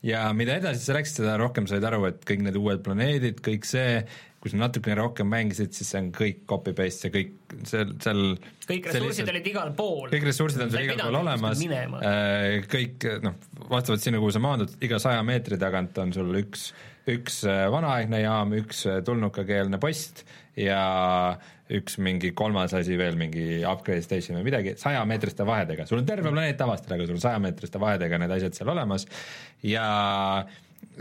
ja 0.06 0.26
mida 0.36 0.58
edasi 0.60 0.82
sa 0.82 0.96
läksid, 0.98 1.22
seda 1.22 1.36
rohkem 1.40 1.68
said 1.70 1.84
aru, 1.86 2.04
et 2.10 2.24
kõik 2.26 2.42
need 2.46 2.58
uued 2.58 2.82
planeedid, 2.86 3.38
kõik 3.44 3.68
see, 3.68 4.00
kui 4.42 4.52
sa 4.52 4.60
natukene 4.60 4.98
rohkem 4.98 5.30
mängisid, 5.30 5.72
siis 5.74 5.88
see 5.92 6.02
on 6.02 6.10
kõik 6.14 6.42
copy-paste 6.50 7.08
ja 7.08 7.14
kõik 7.14 7.54
seal, 7.70 7.94
seal 8.02 8.20
kõik 8.68 8.90
ressursid 8.90 9.32
olid 9.32 9.48
igal 9.52 9.72
pool. 9.78 10.10
kõik 10.12 10.28
ressursid 10.28 10.66
on 10.66 10.74
sul 10.74 10.84
igal 10.84 11.00
pool 11.06 11.20
olemas, 11.22 11.62
äh, 12.02 12.66
kõik 12.70 13.08
noh, 13.24 13.38
vastavalt 13.70 14.04
sinna, 14.04 14.22
kuhu 14.22 14.34
sa 14.34 14.42
maandud, 14.44 14.76
iga 14.86 15.00
saja 15.02 15.24
meetri 15.26 15.58
tagant 15.62 15.98
on 16.02 16.14
sul 16.14 16.42
üks, 16.42 16.68
üks 17.10 17.42
äh, 17.46 17.66
vanaaegne 17.72 18.20
jaam, 18.24 18.54
üks 18.58 18.82
äh, 18.90 19.00
tulnukakeelne 19.06 19.78
post 19.82 20.24
ja 20.58 20.80
üks 21.76 21.98
mingi 22.02 22.30
kolmas 22.38 22.74
asi 22.78 22.96
veel, 22.98 23.16
mingi 23.18 23.62
upgrade 23.66 24.04
station 24.04 24.38
või 24.38 24.48
midagi, 24.48 24.76
sajameetriste 24.78 25.46
vahedega, 25.46 25.86
sul 25.86 26.00
on 26.02 26.06
terve 26.08 26.30
planeet 26.30 26.62
avastada, 26.62 26.94
aga 26.98 27.08
sul 27.08 27.18
on 27.18 27.24
sajameetriste 27.24 27.82
vahedega 27.82 28.20
need 28.22 28.34
asjad 28.36 28.58
seal 28.58 28.70
olemas 28.74 29.06
ja 29.66 29.86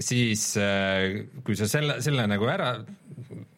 siis 0.01 0.47
äh, 0.61 1.25
kui 1.45 1.57
sa 1.57 1.69
selle, 1.69 1.99
selle 2.05 2.25
nagu 2.29 2.49
ära 2.49 2.73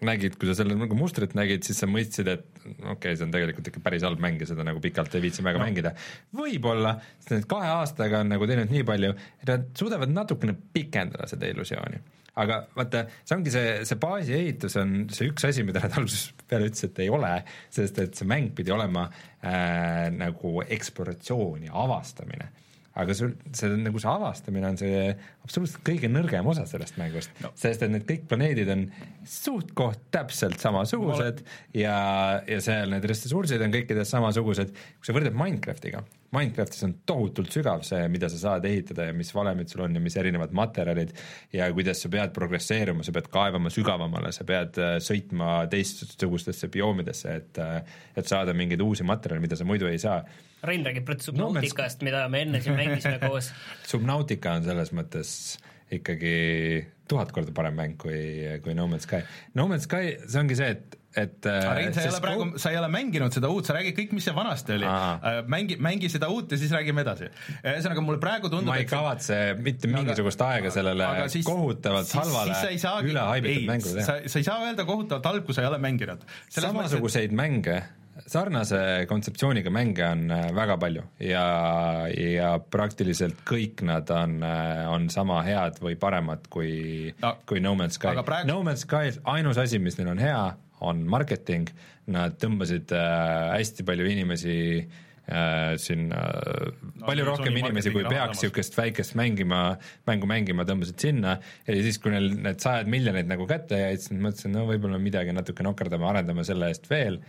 nägid, 0.08 0.36
kui 0.40 0.50
sa 0.50 0.56
selle 0.60 0.76
nagu 0.78 0.98
mustrit 1.00 1.34
nägid, 1.38 1.64
siis 1.68 1.80
sa 1.82 1.90
mõistsid, 1.90 2.30
et 2.32 2.46
okei 2.68 2.94
okay,, 2.94 3.16
see 3.18 3.26
on 3.26 3.34
tegelikult 3.34 3.72
ikka 3.72 3.82
päris 3.84 4.06
halb 4.08 4.22
mäng 4.24 4.40
ja 4.44 4.50
seda 4.50 4.66
nagu 4.68 4.84
pikalt 4.84 5.16
ei 5.18 5.24
viitsi 5.24 5.46
väga 5.46 5.60
no. 5.60 5.66
mängida. 5.66 5.96
võib-olla, 6.38 6.98
sest 7.24 7.34
need 7.34 7.50
kahe 7.52 7.72
aastaga 7.80 8.22
on 8.24 8.32
nagu 8.36 8.48
teinud 8.50 8.72
nii 8.72 8.86
palju, 8.88 9.16
et 9.42 9.52
nad 9.52 9.68
suudavad 9.80 10.14
natukene 10.14 10.56
pikendada 10.76 11.28
seda 11.32 11.50
illusiooni 11.52 12.04
aga 12.38 12.60
vaata, 12.76 13.04
see 13.26 13.38
ongi 13.38 13.54
see, 13.54 13.74
see 13.90 14.00
baasi 14.02 14.36
ehitus 14.38 14.78
on 14.82 14.94
see 15.14 15.32
üks 15.32 15.48
asi, 15.50 15.66
mida 15.68 15.82
nad 15.84 15.96
algusest 16.00 16.46
peale 16.50 16.70
ütlesid, 16.70 16.94
et 16.94 17.04
ei 17.08 17.12
ole, 17.14 17.34
sest 17.74 18.00
et 18.04 18.20
see 18.20 18.30
mäng 18.30 18.54
pidi 18.58 18.74
olema 18.76 19.08
äh, 19.10 20.08
nagu 20.14 20.62
eksploratsioon 20.68 21.68
ja 21.70 21.76
avastamine 21.86 22.52
aga 22.98 23.14
sul, 23.14 23.34
see 23.54 23.78
nagu 23.78 24.02
see 24.02 24.10
avastamine 24.10 24.72
on 24.72 24.80
see 24.80 25.02
absoluutselt 25.46 25.84
kõige 25.86 26.10
nõrgem 26.10 26.48
osa 26.50 26.66
sellest 26.70 26.98
mängust 26.98 27.44
no., 27.44 27.52
sest 27.58 27.86
et 27.86 27.94
need 27.94 28.08
kõik 28.10 28.26
planeedid 28.32 28.72
on 28.74 28.88
suht-koht 29.28 30.08
täpselt 30.14 30.62
samasugused 30.62 31.44
ja, 31.78 31.98
ja 32.48 32.62
seal 32.64 32.94
need 32.94 33.08
ressursid 33.10 33.62
on 33.64 33.74
kõikides 33.74 34.14
samasugused, 34.14 34.72
kui 34.72 35.10
sa 35.10 35.16
võrdled 35.16 35.38
Minecraftiga, 35.38 36.04
Minecraftis 36.36 36.84
on 36.84 36.94
tohutult 37.08 37.54
sügav 37.56 37.84
see, 37.88 38.02
mida 38.12 38.28
sa 38.32 38.40
saad 38.42 38.66
ehitada 38.68 39.06
ja 39.08 39.14
mis 39.16 39.30
valemid 39.36 39.72
sul 39.72 39.86
on 39.86 39.96
ja 39.96 40.02
mis 40.04 40.18
erinevad 40.20 40.52
materjalid 40.56 41.14
ja 41.56 41.70
kuidas 41.76 42.02
sa 42.04 42.12
pead 42.12 42.34
progresseeruma, 42.36 43.06
sa 43.08 43.14
pead 43.16 43.30
kaevama 43.32 43.72
sügavamale, 43.72 44.34
sa 44.36 44.44
pead 44.48 44.80
äh, 44.84 44.98
sõitma 45.04 45.62
teistsugustesse 45.72 46.68
bioomidesse, 46.74 47.38
et 47.40 47.62
äh, 47.64 47.80
et 48.18 48.28
saada 48.28 48.56
mingeid 48.58 48.84
uusi 48.84 49.08
materjale, 49.08 49.44
mida 49.44 49.56
sa 49.56 49.68
muidu 49.68 49.88
ei 49.88 50.02
saa. 50.02 50.20
Rein 50.68 50.84
räägib 50.84 51.06
praegu 51.08 51.30
Subnauticast 51.30 52.02
no,, 52.02 52.10
mida 52.10 52.28
me 52.34 52.44
enne 52.44 52.62
siin 52.66 52.76
mängisime 52.76 53.22
koos. 53.24 53.54
Subnautica 53.92 54.58
on 54.58 54.68
selles 54.68 54.92
mõttes 54.98 55.32
ikkagi 55.94 56.36
tuhat 57.08 57.32
korda 57.32 57.54
parem 57.56 57.78
mäng 57.80 57.98
kui, 58.02 58.20
kui 58.64 58.76
No 58.76 58.88
Man's 58.92 59.08
Sky. 59.08 59.24
No 59.56 59.68
Man's 59.72 59.88
Sky, 59.88 60.18
see 60.28 60.42
ongi 60.42 60.58
see, 60.60 60.72
et 60.76 60.98
et 61.18 61.46
äh, 61.50 61.64
Rein, 61.74 61.94
sa 61.96 62.04
ei 62.04 62.12
ole 62.12 62.20
praegu, 62.22 62.46
sa 62.62 62.72
ei 62.72 62.78
ole 62.78 62.90
mänginud 62.94 63.34
seda 63.34 63.50
uut, 63.50 63.66
sa 63.66 63.74
räägid 63.74 63.96
kõik, 63.98 64.12
mis 64.14 64.28
see 64.28 64.36
vanasti 64.38 64.76
oli. 64.76 64.86
Äh, 64.86 65.40
mängi, 65.50 65.78
mängi 65.82 66.12
seda 66.14 66.30
uut 66.30 66.52
ja 66.54 66.60
siis 66.62 66.74
räägime 66.76 67.02
edasi. 67.02 67.32
ühesõnaga, 67.64 68.04
mulle 68.06 68.22
praegu 68.22 68.52
tundub 68.54 68.70
ma 68.70 68.78
ei 68.78 68.86
kavatse 68.90 69.40
mitte 69.58 69.90
mingisugust 69.90 70.44
aga, 70.44 70.60
aega 70.60 70.74
sellele 70.76 71.10
siis, 71.34 71.48
kohutavalt 71.48 72.12
siis, 72.12 72.20
halvale 72.22 73.10
üle 73.10 73.26
haibitud 73.32 73.70
mängule 73.72 74.04
teha. 74.04 74.18
sa 74.30 74.42
ei 74.44 74.46
saa 74.46 74.60
öelda 74.68 74.86
kohutavalt 74.86 75.32
halb, 75.32 75.48
kui 75.48 75.58
sa 75.58 75.66
ei 75.66 75.72
ole 75.72 75.82
mänginud. 75.82 76.28
samasuguseid 76.54 77.34
mänge 77.34 77.82
sarnase 78.26 79.06
kontseptsiooniga 79.10 79.72
mänge 79.74 80.06
on 80.08 80.32
äh, 80.32 80.50
väga 80.56 80.78
palju 80.82 81.04
ja, 81.24 81.48
ja 82.12 82.54
praktiliselt 82.60 83.44
kõik 83.48 83.84
nad 83.86 84.10
on, 84.14 84.40
on 84.44 85.10
sama 85.14 85.42
head 85.46 85.82
või 85.84 85.98
paremad 86.00 86.48
kui 86.54 87.14
no,, 87.22 87.36
kui 87.46 87.62
No 87.64 87.76
Man's 87.78 88.00
Sky. 88.00 88.18
praegu.... 88.26 88.50
No 88.50 88.62
Man's 88.66 88.88
Sky 88.88 89.18
ainus 89.30 89.60
asi, 89.62 89.80
mis 89.84 90.00
neil 90.00 90.14
on 90.16 90.22
hea, 90.22 90.46
on 90.86 91.04
marketing, 91.10 91.70
nad 92.14 92.38
tõmbasid 92.42 92.94
äh, 92.96 93.58
hästi 93.58 93.86
palju 93.88 94.08
inimesi 94.08 94.58
äh, 94.80 95.74
sinna 95.82 96.22
äh, 96.22 96.70
no, 96.94 97.08
palju 97.08 97.26
rohkem 97.28 97.58
inimesi, 97.60 97.92
kui 97.96 98.06
peaks 98.08 98.44
niisugust 98.44 98.78
väikest 98.78 99.18
mängima, 99.20 99.62
mängu 100.10 100.30
mängima, 100.30 100.66
tõmbasid 100.68 101.04
sinna. 101.08 101.38
Ja 101.68 101.78
siis, 101.82 102.00
kui 102.04 102.14
neil 102.14 102.32
need 102.38 102.64
sajad 102.64 102.90
miljonid 102.92 103.30
nagu 103.32 103.48
kätte 103.50 103.82
jäid, 103.82 104.04
siis 104.06 104.16
mõtlesin, 104.16 104.56
no 104.56 104.68
võib-olla 104.70 105.02
midagi 105.02 105.36
natuke 105.36 105.66
nokerdame, 105.68 106.08
arendame 106.12 106.48
selle 106.48 106.72
eest 106.72 106.88
veel, 106.92 107.20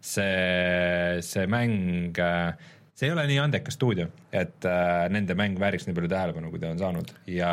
see, 0.00 1.20
see 1.24 1.46
mäng 1.50 2.18
äh, 2.22 2.54
see 2.98 3.06
ei 3.06 3.14
ole 3.14 3.24
nii 3.30 3.38
andekas 3.38 3.76
stuudio, 3.78 4.08
et 4.34 4.66
äh, 4.66 5.04
nende 5.14 5.36
mäng 5.38 5.58
vääriks 5.60 5.86
nii 5.86 5.94
palju 5.94 6.10
tähelepanu, 6.10 6.50
kui 6.50 6.58
ta 6.62 6.72
on 6.72 6.80
saanud 6.80 7.12
ja 7.30 7.50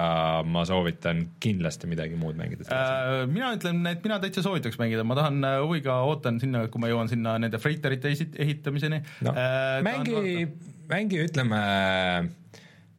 ma 0.50 0.64
soovitan 0.66 1.22
kindlasti 1.44 1.90
midagi 1.92 2.18
muud 2.18 2.38
mängida 2.40 2.66
äh,. 2.66 3.26
mina 3.30 3.52
ütlen, 3.54 3.84
et 3.92 4.02
mina 4.06 4.18
täitsa 4.24 4.42
soovitaks 4.46 4.80
mängida, 4.82 5.06
ma 5.06 5.18
tahan 5.20 5.38
äh, 5.46 5.60
huviga, 5.62 6.00
ootan 6.10 6.42
sinna, 6.42 6.64
kui 6.74 6.82
ma 6.82 6.90
jõuan 6.90 7.12
sinna 7.12 7.36
nende 7.42 7.62
freighterite 7.62 8.16
ehitamiseni 8.42 9.04
no, 9.28 9.36
äh,. 9.36 9.84
mängi, 9.86 10.48
mängi 10.90 11.22
ütleme, 11.28 11.62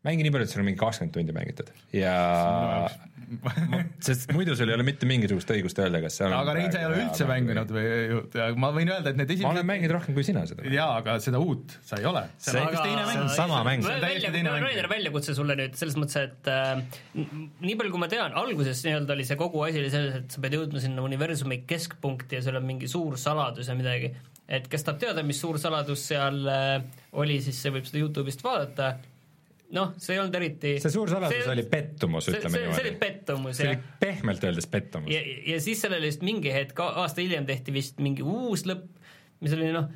mängi 0.07 0.29
nii 0.29 0.37
palju, 0.37 0.47
et 0.47 0.55
sul 0.55 0.63
on 0.63 0.71
mingi 0.71 0.83
kakskümmend 0.85 1.19
tundi 1.19 1.35
mängitud 1.35 1.75
ja 1.99 2.15
sest 4.07 4.31
muidu 4.35 4.55
sul 4.59 4.71
ei 4.71 4.77
ole 4.77 4.85
mitte 4.87 5.07
mingisugust 5.09 5.51
õigust 5.51 5.79
öelda, 5.83 6.01
kas 6.05 6.19
see 6.19 6.27
on 6.29 6.35
aga 6.37 6.55
Rein, 6.57 6.69
sa 6.73 6.83
ei 6.83 6.87
ole 6.89 6.99
üldse 7.03 7.27
mänginud 7.29 7.73
või, 7.75 7.87
ma 8.63 8.71
võin 8.75 8.93
öelda, 8.93 9.13
et 9.13 9.19
need 9.19 9.33
esimesed 9.35 9.49
ma 9.49 9.55
olen 9.57 9.69
mänginud 9.71 9.95
rohkem 9.97 10.17
kui 10.17 10.27
sina 10.27 10.45
seda. 10.49 10.67
jaa, 10.71 10.89
aga 11.01 11.17
seda 11.23 11.41
uut 11.43 11.75
sa 11.87 11.99
ei 12.01 12.07
ole. 12.09 12.23
see 12.43 12.55
on 12.55 12.69
hoopis 12.69 12.83
teine 12.83 13.01
mäng. 13.01 13.11
see 13.13 13.25
on 13.25 13.33
sama 13.35 13.63
mäng. 13.67 13.89
Rainer, 14.67 14.91
väljakutse 14.93 15.35
sulle 15.39 15.57
nüüd 15.59 15.75
selles 15.81 15.99
mõttes, 15.99 16.29
et 16.29 16.53
äh, 16.53 16.85
nii 17.65 17.75
palju, 17.81 17.97
kui 17.97 18.05
ma 18.05 18.11
tean, 18.13 18.37
alguses 18.39 18.85
nii-öelda 18.87 19.17
oli 19.17 19.27
see 19.29 19.41
kogu 19.41 19.67
asi 19.67 19.83
oli 19.83 19.91
selles, 19.93 20.21
et 20.23 20.37
sa 20.37 20.45
pead 20.45 20.57
jõudma 20.59 20.83
sinna 20.85 21.05
universumi 21.07 21.63
keskpunkti 21.69 22.39
ja 22.39 22.47
seal 22.47 22.61
on 22.61 22.69
mingi 22.69 22.91
suur 22.91 23.19
saladus 23.21 23.73
ja 23.73 23.77
midagi. 23.79 24.13
et 24.47 24.71
kes 24.71 24.87
tahab 24.87 25.03
teada, 25.03 25.27
mis 25.27 25.43
suur 25.43 25.59
saladus 25.63 26.07
seal 26.13 26.41
äh, 26.53 26.79
oli, 27.19 27.41
siis 27.43 27.59
see 27.59 27.75
võib 27.75 27.91
seda 27.91 28.05
Youtube'ist 28.05 28.47
vaadata 28.47 28.95
noh, 29.75 29.93
see 29.99 30.15
ei 30.15 30.21
olnud 30.23 30.37
eriti 30.39 30.75
see 30.83 30.93
suur 30.95 31.11
saladus 31.11 31.43
see, 31.43 31.53
oli 31.53 31.65
pettumus, 31.71 32.29
ütleme 32.31 32.61
niimoodi. 32.61 32.79
see 32.79 32.87
oli 32.87 32.99
pettumus, 33.01 33.53
jah. 33.53 33.59
see 33.59 33.71
oli 33.73 34.03
pehmelt 34.03 34.45
öeldes 34.47 34.69
pettumus. 34.71 35.11
ja, 35.13 35.23
ja 35.53 35.61
siis 35.63 35.83
sellele 35.83 36.07
vist 36.07 36.23
mingi 36.27 36.53
hetk, 36.55 36.83
aasta 36.87 37.25
hiljem 37.25 37.49
tehti 37.49 37.75
vist 37.75 38.03
mingi 38.03 38.27
uus 38.27 38.67
lõpp, 38.69 38.87
mis 39.43 39.57
oli 39.57 39.73
noh, 39.75 39.89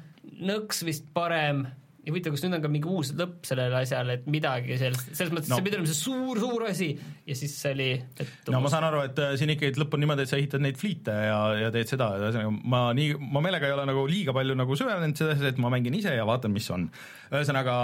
nõks 0.50 0.82
vist 0.86 1.06
parem, 1.14 1.66
ja 2.00 2.12
huvitav, 2.12 2.32
kas 2.32 2.44
nüüd 2.44 2.56
on 2.56 2.62
ka 2.64 2.70
mingi 2.72 2.88
uus 2.88 3.10
lõpp 3.16 3.44
sellele 3.48 3.76
asjale, 3.82 4.16
et 4.16 4.28
midagi 4.32 4.76
sellest, 4.80 5.10
selles 5.18 5.34
mõttes 5.34 5.50
no. 5.52 5.58
see 5.58 5.66
pidi 5.66 5.76
olema 5.76 5.90
see 5.90 5.98
suur-suur 5.98 6.64
asi 6.70 6.88
ja 7.28 7.36
siis 7.36 7.56
see 7.60 7.74
oli 7.74 7.88
pettumus. 8.16 8.54
no 8.54 8.62
ma 8.64 8.72
saan 8.72 8.86
aru, 8.88 9.02
et 9.10 9.20
äh, 9.20 9.34
siin 9.40 9.52
ikkagi 9.52 9.80
lõpp 9.82 9.96
on 9.96 10.02
niimoodi, 10.04 10.24
et 10.24 10.32
sa 10.32 10.38
ehitad 10.40 10.64
neid 10.64 10.80
fliite 10.80 11.12
ja, 11.26 11.38
ja 11.60 11.70
teed 11.74 11.92
seda, 11.92 12.08
ühesõnaga 12.16 12.54
ma 12.72 12.82
nii, 12.96 13.18
ma 13.20 13.44
meelega 13.44 13.68
ei 13.68 13.76
ole 13.76 13.84
nagu 13.90 14.06
liiga 14.08 14.34
palju 14.36 14.56
nagu 14.62 14.78
süvenenud 14.80 15.20
sellesse, 15.20 15.52
et 15.52 15.60
ma 15.60 15.72
mängin 15.74 15.98
ise 16.00 16.14
ja 16.16 16.24
vaatan, 16.28 16.54
mis 16.56 16.70
on. 16.72 16.88
ühesõnaga, 17.28 17.76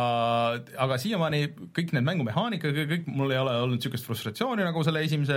aga 0.86 1.00
siiamaani 1.02 1.42
kõik 1.76 1.92
need 1.96 2.08
mängumehaanika, 2.08 2.72
kõik, 2.92 3.08
mul 3.12 3.36
ei 3.36 3.42
ole 3.42 3.58
olnud 3.66 3.80
niisugust 3.82 4.08
frustratsiooni 4.08 4.64
nagu 4.64 4.84
selle 4.86 5.04
esimese 5.04 5.36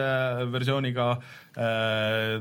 versiooniga, 0.56 1.12
äh, 1.60 2.38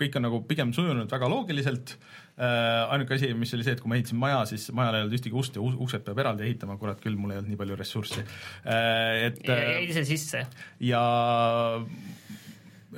kõik 0.00 0.20
on 0.20 0.28
nagu 0.28 0.44
pigem 0.48 0.76
sujunud 0.76 1.08
väga 1.08 1.28
loogiliselt 1.32 1.96
ainuke 2.40 3.16
asi, 3.18 3.32
mis 3.36 3.52
oli 3.56 3.66
see, 3.66 3.76
et 3.76 3.82
kui 3.82 3.90
ma 3.90 3.98
ehitasin 3.98 4.20
maja, 4.20 4.44
siis 4.48 4.70
majal 4.76 4.96
ei 4.96 5.04
olnud 5.04 5.18
ühtegi 5.18 5.36
ust 5.36 5.58
ja 5.58 5.64
uksed 5.64 6.06
peab 6.06 6.22
eraldi 6.22 6.46
ehitama, 6.48 6.78
kurat 6.80 7.02
küll, 7.02 7.18
mul 7.20 7.34
ei 7.34 7.40
olnud 7.40 7.52
nii 7.52 7.60
palju 7.60 7.76
ressurssi. 7.80 8.24
Äh, 8.64 9.26
et 9.28 9.44
jäi 9.44 9.84
ise 9.90 10.06
sisse? 10.08 10.46
ja 10.80 11.02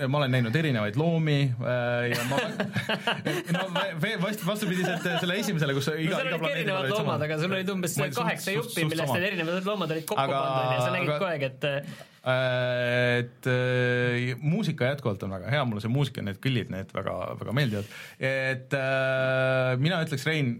ma 0.09 0.19
olen 0.23 0.33
näinud 0.33 0.55
erinevaid 0.57 0.97
loomi 0.97 1.41
äh, 1.53 2.13
ja 2.13 2.23
ma 2.31 2.39
no 3.57 3.67
vast, 4.23 4.47
vastupidiselt 4.47 5.05
selle 5.11 5.37
esimesele, 5.43 5.77
kus 5.77 5.91
iga, 5.93 6.23
no, 6.23 6.31
iga 6.31 6.39
planeedil 6.39 6.63
erinevad 6.63 6.95
loomad, 6.95 7.27
aga 7.29 7.43
sul 7.43 7.59
olid 7.59 7.75
umbes 7.75 7.99
kaheksa 7.99 8.57
juppi, 8.57 8.87
millest 8.89 9.17
need 9.19 9.29
erinevad 9.33 9.69
loomad 9.69 9.97
olid 9.97 10.09
kokku 10.09 10.23
pandud 10.23 10.77
ja 10.77 10.81
sa 10.81 10.95
nägid 10.95 11.15
kogu 11.17 11.31
aeg, 11.33 11.49
et 11.51 11.71
Äh, 11.73 12.12
et 12.23 13.47
äh, 13.51 14.35
muusika 14.39 14.93
jätkuvalt 14.93 15.23
on 15.27 15.35
väga 15.35 15.51
hea, 15.51 15.63
mulle 15.67 15.83
see 15.83 15.91
muusika, 15.91 16.23
need 16.23 16.39
kõllid, 16.43 16.71
need 16.71 16.93
väga, 16.95 17.17
väga 17.41 17.55
meeldivad. 17.59 17.97
et 18.19 18.77
äh, 18.79 19.73
mina 19.83 19.99
ütleks, 20.07 20.27
Rein, 20.29 20.55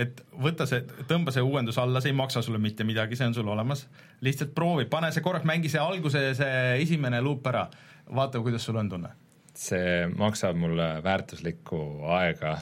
et 0.00 0.22
võta 0.32 0.64
see, 0.68 0.80
tõmba 1.10 1.34
see 1.34 1.44
uuendus 1.44 1.78
alla, 1.82 2.00
see 2.00 2.14
ei 2.14 2.16
maksa 2.16 2.40
sulle 2.44 2.60
mitte 2.62 2.86
midagi, 2.88 3.18
see 3.18 3.28
on 3.28 3.36
sul 3.36 3.52
olemas. 3.52 3.86
lihtsalt 4.24 4.54
proovi, 4.56 4.88
pane 4.88 5.12
see 5.12 5.24
korraks, 5.24 5.48
mängi 5.48 5.72
see 5.72 5.82
alguse, 5.82 6.30
see 6.38 6.62
esimene 6.80 7.20
luup 7.20 7.46
ära, 7.52 7.66
vaata, 8.08 8.40
kuidas 8.40 8.64
sul 8.64 8.80
on 8.80 8.88
tunne 8.88 9.12
see 9.58 10.06
maksab 10.16 10.56
mulle 10.56 10.86
väärtuslikku 11.04 11.78
aega. 12.16 12.54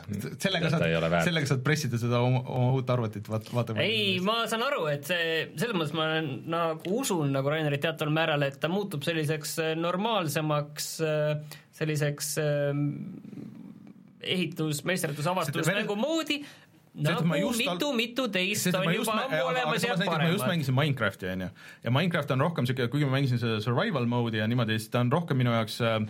sellega 0.42 0.72
saad, 0.72 0.84
sellega 1.26 1.50
saad 1.52 1.62
pressida 1.66 2.00
seda 2.02 2.22
oma, 2.26 2.42
oma 2.50 2.72
uut 2.78 2.90
arvutit, 2.90 3.28
vaata, 3.30 3.54
vaata. 3.54 3.76
ei, 3.82 4.18
ma 4.24 4.42
saan 4.50 4.64
aru, 4.66 4.86
et 4.90 5.06
see, 5.06 5.28
selles 5.60 5.76
mõttes 5.78 5.94
ma 5.94 6.08
nagu 6.56 6.96
usun 7.00 7.30
nagu 7.34 7.52
Rainerit 7.52 7.84
teataval 7.86 8.14
määral, 8.16 8.46
et 8.48 8.58
ta 8.62 8.70
muutub 8.72 9.06
selliseks 9.06 9.54
äh, 9.62 9.76
normaalsemaks, 9.78 10.90
äh, 11.06 11.60
selliseks 11.78 12.32
äh, 12.42 12.82
ehitus, 14.20 14.82
meisterdus, 14.88 15.30
avastus 15.30 15.70
nagu 15.70 15.94
moodi, 15.96 16.42
nagu 16.98 17.22
mitu, 17.54 17.92
mitu 17.94 18.26
teist 18.34 18.74
on 18.74 18.90
juba 18.90 19.14
ammu 19.28 19.42
olemas 19.46 19.86
ja 19.86 19.94
paremad. 19.94 20.26
ma 20.26 20.34
just 20.34 20.50
mängisin 20.50 20.74
Minecrafti, 20.74 21.30
on 21.30 21.46
ju, 21.46 21.54
ja 21.86 21.94
Minecraft 21.94 22.34
on 22.34 22.48
rohkem 22.48 22.66
niisugune, 22.66 22.90
kuigi 22.90 23.06
ma 23.06 23.20
mängisin 23.20 23.38
seda 23.38 23.62
survival 23.62 24.10
mode'i 24.10 24.42
ja 24.42 24.50
niimoodi, 24.50 24.82
siis 24.82 24.90
ta 24.90 25.06
on 25.06 25.12
rohkem 25.14 25.38
minu 25.38 25.54
jaoks 25.54 25.78
äh, 25.86 26.00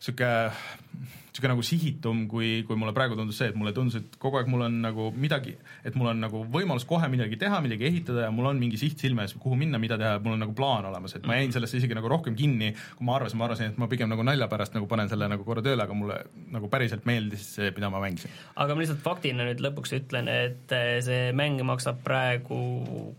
niisugune 0.00 1.18
niisugune 1.30 1.54
nagu 1.54 1.62
sihitum, 1.64 2.22
kui, 2.28 2.48
kui 2.66 2.76
mulle 2.78 2.92
praegu 2.94 3.16
tundus 3.18 3.38
see, 3.38 3.50
et 3.52 3.56
mulle 3.58 3.72
tundus, 3.74 3.96
et 4.00 4.16
kogu 4.20 4.40
aeg 4.40 4.48
mul 4.50 4.64
on 4.66 4.76
nagu 4.82 5.08
midagi, 5.14 5.54
et 5.86 5.94
mul 5.98 6.10
on 6.10 6.20
nagu 6.24 6.42
võimalus 6.50 6.84
kohe 6.88 7.06
midagi 7.12 7.38
teha, 7.40 7.60
midagi 7.62 7.86
ehitada 7.88 8.26
ja 8.26 8.32
mul 8.34 8.50
on 8.50 8.60
mingi 8.60 8.80
siht 8.80 9.00
silme 9.00 9.24
ees, 9.24 9.36
kuhu 9.40 9.56
minna, 9.58 9.78
mida 9.82 9.98
teha, 10.00 10.18
mul 10.24 10.34
on 10.34 10.42
nagu 10.44 10.54
plaan 10.56 10.88
olemas, 10.90 11.14
et 11.16 11.26
ma 11.28 11.38
jäin 11.38 11.54
sellesse 11.54 11.78
isegi 11.78 11.96
nagu 11.96 12.10
rohkem 12.10 12.36
kinni, 12.38 12.72
kui 12.98 13.06
ma 13.06 13.16
arvasin, 13.18 13.40
ma 13.40 13.46
arvasin, 13.48 13.72
et 13.72 13.80
ma 13.80 13.88
pigem 13.90 14.10
nagu 14.10 14.26
nalja 14.26 14.50
pärast 14.50 14.76
nagu 14.76 14.90
panen 14.90 15.10
selle 15.12 15.30
nagu 15.30 15.46
korra 15.46 15.64
tööle, 15.64 15.86
aga 15.86 15.96
mulle 15.96 16.20
nagu 16.52 16.70
päriselt 16.72 17.06
meeldis 17.08 17.46
see, 17.56 17.70
mida 17.76 17.92
ma 17.92 18.02
mängisin. 18.02 18.34
aga 18.56 18.74
ma 18.74 18.84
lihtsalt 18.84 19.04
faktina 19.04 19.46
nüüd 19.48 19.62
lõpuks 19.64 19.94
ütlen, 20.00 20.30
et 20.30 20.74
eh, 20.76 20.96
see 21.06 21.30
mäng 21.36 21.62
maksab 21.66 22.02
praegu 22.06 22.60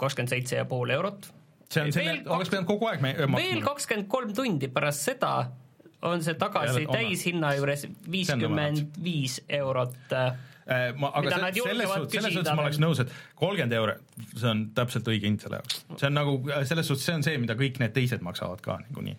kakskümmend 0.02 0.36
seitse 0.36 0.60
ja 0.60 0.68
pool 0.68 0.92
eurot 0.94 1.32
see 1.72 1.86
on 1.86 1.96
selline, 1.96 2.28
oleks 2.28 2.52
pidanud 2.52 2.68
kogu 2.68 2.92
aeg 2.92 3.04
maksma. 3.04 3.40
veel 3.40 3.64
kakskümmend 3.64 4.12
kolm 4.12 4.36
tundi 4.36 4.68
pärast 4.72 5.08
seda 5.08 5.34
on 6.02 6.24
see 6.26 6.38
tagasi 6.40 6.86
täishinna 6.92 7.54
juures 7.58 7.86
viiskümmend 8.12 8.98
viis 9.04 9.40
eurot 9.50 10.16
äh, 10.18 10.32
ma, 10.98 11.12
aga 11.20 11.36
se, 11.36 11.52
selles 11.62 11.94
suhtes, 11.94 12.16
selles 12.16 12.38
suhtes 12.38 12.56
ma 12.58 12.66
oleks 12.66 12.82
nõus, 12.82 13.04
et 13.04 13.14
kolmkümmend 13.40 13.78
euro, 13.78 13.98
see 14.34 14.50
on 14.52 14.66
täpselt 14.78 15.10
õige 15.12 15.30
hind 15.30 15.44
selle 15.44 15.62
jaoks. 15.62 15.84
see 15.96 16.10
on 16.10 16.18
nagu, 16.18 16.38
selles 16.70 16.90
suhtes 16.92 17.06
see 17.10 17.20
on 17.20 17.28
see, 17.28 17.38
mida 17.42 17.58
kõik 17.60 17.82
need 17.84 17.96
teised 17.98 18.26
maksavad 18.26 18.64
ka 18.66 18.80
niikuinii 18.86 19.18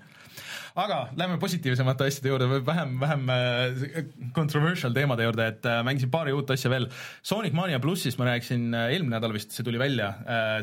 aga 0.79 0.99
lähme 1.19 1.37
positiivsemate 1.41 2.07
asjade 2.09 2.31
juurde 2.31 2.47
või 2.49 2.63
vähem, 2.65 2.95
vähem 3.01 3.33
äh, 3.33 3.99
controversial 4.37 4.95
teemade 4.97 5.27
juurde, 5.27 5.49
et 5.53 5.69
äh, 5.69 5.81
mängisin 5.85 6.11
paari 6.13 6.33
uut 6.37 6.51
asja 6.55 6.71
veel. 6.73 6.89
Sonic 7.27 7.57
Mania 7.57 7.81
plussist 7.83 8.21
ma 8.21 8.31
rääkisin 8.31 8.71
äh, 8.77 8.89
eelmine 8.95 9.17
nädal 9.19 9.35
vist, 9.37 9.53
see 9.53 9.67
tuli 9.67 9.81
välja, 9.81 10.13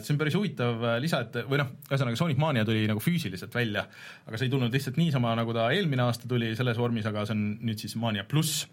see 0.02 0.14
on 0.16 0.22
päris 0.22 0.38
huvitav 0.38 0.86
lisa, 1.04 1.22
et 1.26 1.42
või 1.50 1.62
noh, 1.62 1.72
ühesõnaga 1.90 2.20
Sonic 2.20 2.42
Mania 2.42 2.66
tuli 2.68 2.88
nagu 2.90 3.04
füüsiliselt 3.04 3.54
välja, 3.56 3.86
aga 4.26 4.40
see 4.40 4.50
ei 4.50 4.54
tulnud 4.56 4.74
lihtsalt 4.74 4.98
niisama, 5.00 5.36
nagu 5.38 5.54
ta 5.56 5.70
eelmine 5.76 6.08
aasta 6.08 6.30
tuli 6.30 6.56
selles 6.58 6.80
vormis, 6.82 7.08
aga 7.10 7.28
see 7.28 7.38
on 7.38 7.46
nüüd 7.70 7.82
siis 7.82 7.96
Mania 8.00 8.26
pluss. 8.30 8.66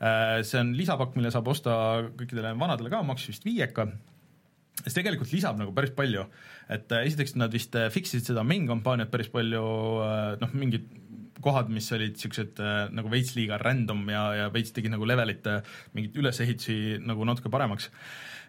see 0.00 0.60
on 0.60 0.70
lisapakk, 0.72 1.12
mille 1.18 1.30
saab 1.30 1.48
osta 1.52 1.74
kõikidele 2.16 2.54
vanadele 2.58 2.90
ka, 2.90 3.02
maksis 3.04 3.34
vist 3.34 3.44
viieka 3.44 3.86
see 4.86 4.96
tegelikult 4.96 5.32
lisab 5.34 5.58
nagu 5.60 5.74
päris 5.76 5.92
palju, 5.96 6.24
et 6.72 6.92
äh, 6.94 7.06
esiteks 7.08 7.36
nad 7.40 7.52
vist 7.54 7.76
äh, 7.78 7.90
fix 7.92 8.14
isid 8.14 8.32
seda 8.32 8.44
main 8.46 8.66
kampaaniat 8.68 9.12
päris 9.12 9.30
palju, 9.32 9.62
äh, 10.06 10.34
noh, 10.40 10.56
mingid 10.56 10.88
kohad, 11.40 11.70
mis 11.72 11.86
olid 11.96 12.18
niisugused 12.18 12.58
nagu 12.92 13.08
veits 13.08 13.32
liiga 13.32 13.56
random 13.62 14.02
ja, 14.12 14.24
ja 14.36 14.48
veits 14.52 14.74
tegid 14.76 14.92
nagu 14.92 15.06
levelite 15.08 15.62
mingeid 15.96 16.18
ülesehitusi 16.20 16.98
nagu 17.00 17.24
natuke 17.24 17.48
paremaks 17.52 17.88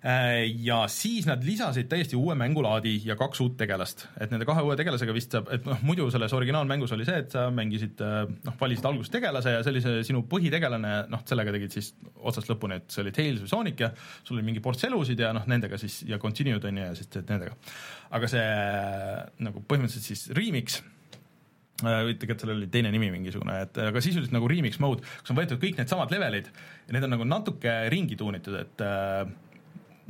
ja 0.02 0.80
siis 0.90 1.28
nad 1.30 1.44
lisasid 1.46 1.86
täiesti 1.90 2.18
uue 2.18 2.34
mängulaadi 2.36 2.96
ja 3.06 3.14
kaks 3.16 3.42
uut 3.44 3.54
tegelast, 3.58 4.08
et 4.18 4.32
nende 4.34 4.48
kahe 4.50 4.64
uue 4.66 4.74
tegelasega 4.80 5.14
vist 5.14 5.36
saab, 5.36 5.52
et 5.54 5.66
noh, 5.68 5.78
muidu 5.86 6.08
selles 6.14 6.34
originaalmängus 6.34 6.96
oli 6.96 7.06
see, 7.06 7.20
et 7.22 7.36
sa 7.36 7.44
mängisid 7.54 8.02
äh, 8.02 8.24
noh, 8.48 8.56
valisid 8.58 8.88
alguses 8.90 9.14
tegelase 9.14 9.54
ja 9.54 9.60
see 9.62 9.76
oli 9.76 9.84
see 9.86 10.00
sinu 10.10 10.24
põhitegelane, 10.32 10.94
noh, 11.12 11.22
sellega 11.30 11.54
tegid 11.54 11.78
siis 11.78 11.92
otsast 12.18 12.50
lõpuni, 12.50 12.80
et 12.82 12.90
see 12.90 13.04
oli 13.04 13.14
Tails 13.14 13.44
või 13.44 13.52
Sonic 13.52 13.84
ja 13.86 13.92
sul 14.24 14.40
oli 14.40 14.48
mingi 14.48 14.64
ports 14.66 14.88
elusid 14.90 15.22
ja 15.22 15.30
noh, 15.38 15.46
nendega 15.52 15.78
siis 15.82 16.00
ja 16.10 16.18
continued 16.24 16.66
on 16.66 16.82
ju 16.82 16.88
ja 16.88 16.98
siis 16.98 17.14
teed 17.14 17.30
nendega. 17.30 17.54
aga 18.18 18.32
see 18.34 18.48
nagu 19.46 19.62
põhimõtteliselt 19.62 20.10
siis 20.10 20.26
remix 20.34 20.80
äh, 20.82 22.02
või 22.08 22.18
tegelikult 22.18 22.48
sellel 22.48 22.64
oli 22.64 22.72
teine 22.74 22.90
nimi 22.98 23.12
mingisugune, 23.14 23.62
et 23.68 23.78
aga 23.86 24.02
sisuliselt 24.02 24.34
nagu 24.34 24.50
remix 24.50 24.82
mode, 24.82 25.06
kus 25.22 25.30
on 25.30 25.38
võetud 25.44 25.62
kõik 25.62 25.78
needsamad 25.78 26.10
levelid 26.18 26.50
ja 26.50 26.98
need 26.98 27.06
on 27.06 27.18
nagu 27.20 27.30
natuke 27.30 27.78
ringi 27.94 28.18
tuunitud, 28.18 28.58
et 28.66 28.86
äh, 28.90 29.30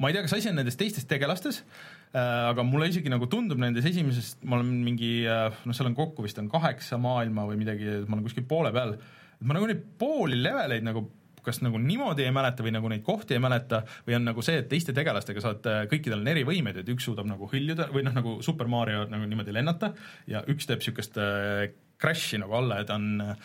ma 0.01 0.09
ei 0.09 0.17
tea, 0.17 0.25
kas 0.25 0.35
asi 0.39 0.49
on 0.51 0.59
nendes 0.59 0.77
teistes 0.79 1.07
tegelastes 1.09 1.61
äh,, 1.61 2.49
aga 2.49 2.65
mulle 2.67 2.89
isegi 2.91 3.11
nagu 3.13 3.29
tundub 3.31 3.61
nendes 3.61 3.85
esimeses, 3.87 4.33
ma 4.43 4.57
olen 4.57 4.73
mingi 4.85 5.13
äh, 5.29 5.47
noh, 5.65 5.77
seal 5.77 5.91
on 5.91 5.97
kokku 5.97 6.25
vist 6.25 6.41
on 6.41 6.49
kaheksa 6.51 6.99
maailma 7.01 7.45
või 7.49 7.61
midagi, 7.61 8.01
ma 8.07 8.17
olen 8.17 8.27
kuskil 8.27 8.47
poole 8.49 8.73
peal, 8.75 8.95
et 8.97 9.45
ma 9.45 9.57
nagu 9.57 9.69
neid 9.69 9.83
pooli 10.01 10.39
leveleid 10.41 10.87
nagu 10.87 11.07
kas 11.41 11.61
nagu 11.65 11.79
niimoodi 11.81 12.25
ei 12.27 12.33
mäleta 12.33 12.61
või 12.61 12.73
nagu 12.75 12.89
neid 12.91 13.01
kohti 13.05 13.33
ei 13.33 13.41
mäleta 13.41 13.81
või 14.05 14.13
on 14.19 14.27
nagu 14.29 14.43
see, 14.45 14.59
et 14.61 14.67
teiste 14.69 14.93
tegelastega 14.97 15.43
saad, 15.43 15.69
äh, 15.69 15.83
kõikidel 15.91 16.21
on 16.21 16.33
erivõimed, 16.33 16.81
et 16.81 16.91
üks 16.93 17.07
suudab 17.09 17.29
nagu 17.29 17.49
hõljuda 17.49 17.89
või 17.93 18.05
noh, 18.07 18.17
nagu 18.17 18.35
Super 18.45 18.69
Mario 18.71 19.07
nagu 19.09 19.29
niimoodi 19.29 19.55
lennata 19.55 19.93
ja 20.29 20.43
üks 20.51 20.69
teeb 20.69 20.83
niisugust 20.83 21.17
äh, 21.21 21.71
crash'i 22.01 22.39
nagu 22.41 22.57
alla 22.57 22.81
ja 22.81 22.87
ta 22.89 22.97
on 22.97 23.21
äh, 23.21 23.35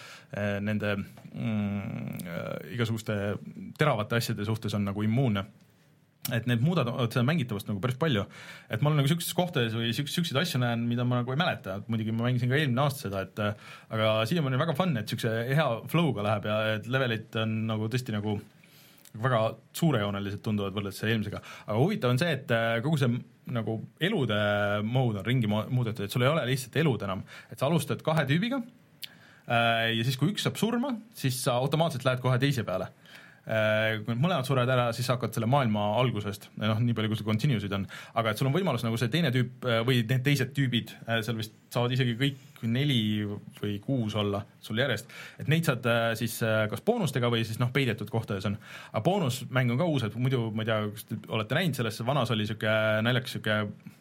nende 0.64 0.96
mm, 0.96 2.24
äh, 2.24 2.74
igasuguste 2.76 3.16
teravate 3.78 4.20
asjade 4.20 4.44
suhtes 4.48 4.74
on 4.76 4.86
nagu 4.88 5.04
immuunne 5.04 5.44
et 6.34 6.48
need 6.50 6.62
muudavad 6.64 7.12
seda 7.12 7.22
mängitavust 7.26 7.68
nagu 7.70 7.80
päris 7.82 7.98
palju. 8.00 8.24
et 8.70 8.82
ma 8.82 8.90
olen 8.90 8.98
nagu 9.00 9.06
niisugustes 9.06 9.36
kohtades 9.36 9.76
või 9.76 9.92
niisuguseid 9.92 10.40
asju 10.40 10.60
näen, 10.62 10.82
mida 10.88 11.04
ma 11.06 11.20
nagu 11.20 11.32
ei 11.32 11.38
mäleta, 11.38 11.78
et 11.78 11.88
muidugi 11.92 12.14
ma 12.14 12.26
mängisin 12.26 12.50
ka 12.50 12.58
eelmine 12.58 12.82
aasta 12.82 13.06
seda, 13.06 13.22
et 13.26 13.42
aga 13.94 14.10
siiamaani 14.26 14.58
on 14.58 14.64
väga 14.64 14.76
fun, 14.78 14.96
et 14.96 15.06
niisuguse 15.06 15.34
hea 15.52 15.68
flow'ga 15.92 16.26
läheb 16.26 16.50
ja 16.50 16.58
et 16.74 16.90
levelid 16.90 17.40
on 17.44 17.56
nagu 17.70 17.90
tõesti 17.92 18.16
nagu 18.16 18.38
väga 19.22 19.40
suurejoonelised 19.76 20.42
tunduvad 20.44 20.74
võrreldes 20.76 21.04
eelmisega, 21.06 21.40
aga 21.66 21.78
huvitav 21.78 22.12
on 22.12 22.20
see, 22.20 22.34
et 22.36 22.50
äh, 22.52 22.78
kogu 22.84 22.98
see 23.00 23.12
nagu 23.54 23.78
elude 24.02 24.38
mode 24.84 25.22
on 25.22 25.28
ringi 25.28 25.48
muudetud, 25.48 26.04
et 26.04 26.12
sul 26.12 26.26
ei 26.26 26.32
ole 26.32 26.42
lihtsalt 26.50 26.76
elud 26.82 27.06
enam, 27.06 27.22
et 27.52 27.60
sa 27.60 27.70
alustad 27.70 28.02
kahe 28.04 28.26
tüübiga 28.28 28.58
äh, 28.58 29.94
ja 29.94 30.02
siis, 30.02 30.18
kui 30.18 30.34
üks 30.34 30.44
saab 30.46 30.58
surma, 30.60 30.96
siis 31.16 31.38
sa 31.46 31.56
automaatselt 31.62 32.04
lähed 32.08 32.24
kohe 32.24 32.40
teise 32.42 32.66
peale. 32.66 32.90
Äh, 32.90 33.05
kui 33.46 34.10
need 34.10 34.22
mõlemad 34.22 34.46
surevad 34.48 34.70
ära, 34.74 34.86
siis 34.96 35.06
sa 35.06 35.14
hakkad 35.14 35.36
selle 35.36 35.46
maailma 35.50 35.84
algusest, 36.00 36.48
noh, 36.58 36.80
nii 36.82 36.96
palju, 36.98 37.12
kui 37.12 37.20
sul 37.20 37.28
continue'sid 37.28 37.76
on, 37.76 37.84
aga 38.18 38.32
et 38.32 38.40
sul 38.40 38.48
on 38.50 38.54
võimalus 38.56 38.82
nagu 38.82 38.98
see 38.98 39.12
teine 39.12 39.30
tüüp 39.34 39.68
äh, 39.68 39.82
või 39.86 40.00
need 40.02 40.24
teised 40.26 40.50
tüübid, 40.56 40.90
äh, 41.06 41.20
seal 41.26 41.38
vist 41.38 41.54
saavad 41.70 41.94
isegi 41.94 42.16
kõik 42.18 42.64
neli 42.66 42.98
või 43.60 43.76
kuus 43.84 44.16
olla 44.18 44.40
sul 44.64 44.80
järjest, 44.82 45.12
et 45.38 45.50
neid 45.52 45.68
saad 45.68 45.86
siis 46.18 46.38
kas 46.70 46.82
boonustega 46.86 47.30
või 47.30 47.44
siis 47.46 47.60
noh, 47.62 47.70
peidetud 47.74 48.10
kohtades 48.10 48.48
on. 48.48 48.56
aga 48.90 49.02
boonusmäng 49.06 49.74
on 49.74 49.78
ka 49.78 49.90
uus, 49.92 50.06
et 50.08 50.16
muidu 50.18 50.48
ma 50.56 50.64
ei 50.64 50.70
tea, 50.72 50.80
kas 50.96 51.06
te 51.06 51.20
olete 51.28 51.58
näinud, 51.60 51.78
selles 51.78 52.00
vanas 52.08 52.32
oli 52.34 52.46
niisugune 52.46 53.04
naljakas 53.06 53.36
niisugune 53.36 53.94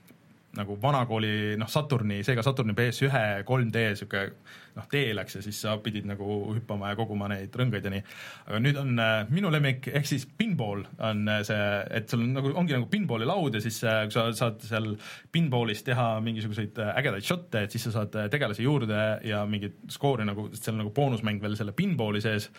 nagu 0.55 0.77
vanakooli 0.81 1.57
noh, 1.59 1.69
Saturni, 1.69 2.23
Sega 2.23 2.43
Saturni 2.45 2.73
PS1 2.77 3.43
3D 3.45 3.89
niisugune 3.91 4.29
noh, 4.75 4.87
tee 4.91 5.13
läks 5.15 5.37
ja 5.37 5.41
siis 5.45 5.59
sa 5.63 5.75
pidid 5.83 6.07
nagu 6.09 6.37
hüppama 6.55 6.91
ja 6.91 6.99
koguma 6.99 7.29
neid 7.31 7.53
rõngaid 7.55 7.87
ja 7.87 7.93
nii. 7.93 8.03
aga 8.49 8.61
nüüd 8.61 8.79
on 8.81 8.93
äh, 9.01 9.15
minu 9.31 9.51
lemmik, 9.53 9.89
ehk 9.95 10.07
siis 10.09 10.25
pinball 10.37 10.83
on 10.99 11.23
äh, 11.31 11.41
see, 11.47 11.67
et 11.99 12.11
sul 12.11 12.25
on 12.25 12.33
nagu, 12.35 12.53
ongi 12.59 12.75
nagu 12.75 12.89
pinballi 12.91 13.27
laud 13.27 13.55
ja 13.55 13.63
siis 13.63 13.81
äh, 13.87 14.05
sa 14.13 14.27
saad 14.35 14.63
seal 14.65 14.93
pinballis 15.33 15.85
teha 15.87 16.07
mingisuguseid 16.25 16.81
äh, 16.83 16.95
ägedaid 17.01 17.27
šotte, 17.27 17.65
et 17.65 17.75
siis 17.75 17.87
sa 17.87 17.99
saad 17.99 18.17
tegelasi 18.33 18.65
juurde 18.65 19.03
ja 19.25 19.43
mingit 19.49 19.79
skoori 19.93 20.27
nagu, 20.27 20.49
seal 20.55 20.75
on 20.75 20.83
nagu 20.85 20.95
boonusmäng 20.95 21.43
veel 21.43 21.55
selle 21.59 21.75
pinballi 21.77 22.23
sees 22.23 22.49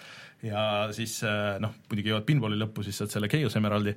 ja 0.45 0.63
siis 0.93 1.15
noh, 1.63 1.73
muidugi 1.89 2.11
jõuad 2.11 2.27
pinballi 2.29 2.59
lõppu, 2.61 2.83
siis 2.85 2.99
saad 3.01 3.09
selle 3.09 3.29
Chaos 3.33 3.55
Emeraldi, 3.57 3.95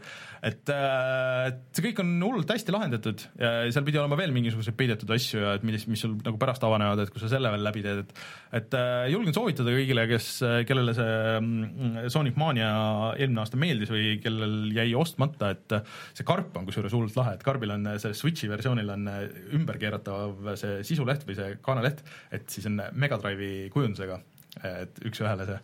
et, 0.48 0.72
et 0.72 1.60
see 1.76 1.84
kõik 1.90 2.00
on 2.00 2.14
hullult 2.24 2.54
hästi 2.54 2.72
lahendatud 2.74 3.26
ja 3.36 3.52
seal 3.68 3.84
pidi 3.86 4.00
olema 4.00 4.18
veel 4.18 4.32
mingisuguseid 4.34 4.78
peidetud 4.80 5.12
asju 5.14 5.44
ja 5.44 5.58
et 5.58 5.66
mis, 5.68 5.84
mis 5.92 6.00
sul 6.00 6.16
nagu 6.24 6.40
pärast 6.40 6.64
avanevad, 6.64 7.04
et 7.04 7.12
kui 7.12 7.22
sa 7.22 7.32
selle 7.32 7.52
veel 7.52 7.66
läbi 7.68 7.84
teed, 7.84 8.09
et 8.10 8.60
et 8.60 8.76
äh, 8.76 9.06
julgen 9.14 9.36
soovitada 9.36 9.72
kõigile, 9.76 10.04
kes, 10.10 10.28
kellele 10.68 10.96
see 10.98 11.14
mm, 11.40 12.10
Sonic 12.12 12.36
Mania 12.42 12.72
eelmine 13.14 13.44
aasta 13.44 13.60
meeldis 13.62 13.94
või 13.94 14.18
kellel 14.24 14.74
jäi 14.76 14.90
ostmata, 14.98 15.54
et 15.54 15.78
see 16.18 16.26
karp 16.28 16.58
on 16.60 16.66
kusjuures 16.68 16.96
hullult 16.98 17.16
lahe, 17.20 17.38
et 17.38 17.46
karbil 17.46 17.76
on 17.78 17.88
see 18.02 18.18
Switchi 18.18 18.50
versioonil 18.52 18.90
on 18.96 19.08
ümberkeeratav 19.56 20.52
see 20.60 20.82
sisuleht 20.88 21.24
või 21.30 21.38
see 21.40 21.56
kaaneleht, 21.66 22.04
et 22.36 22.50
siis 22.52 22.68
on 22.70 22.82
Mega 23.00 23.22
Drive'i 23.22 23.70
kujundusega, 23.74 24.20
et 24.66 25.02
üks-ühele 25.08 25.48
see 25.48 25.60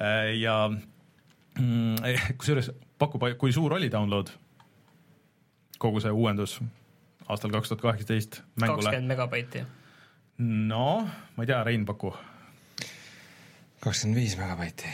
Äh, 0.00 0.36
ja 0.38 0.70
mm, 1.58 1.96
kusjuures 2.38 2.70
pakub, 2.98 3.24
kui 3.38 3.52
suur 3.54 3.74
oli 3.74 3.90
download, 3.90 4.30
kogu 5.82 6.02
see 6.02 6.12
uuendus 6.14 6.58
aastal 7.28 7.52
kaks 7.54 7.72
tuhat 7.72 7.82
kaheksateist 7.82 8.42
mängule? 8.60 8.84
kakskümmend 8.84 9.14
megabaiti. 9.14 9.64
No 10.38 10.88
ma 11.36 11.44
ei 11.44 11.50
tea, 11.50 11.62
Rein, 11.66 11.86
paku. 11.88 12.12
kakskümmend 13.82 14.20
viis 14.20 14.36
megabaiti. 14.38 14.92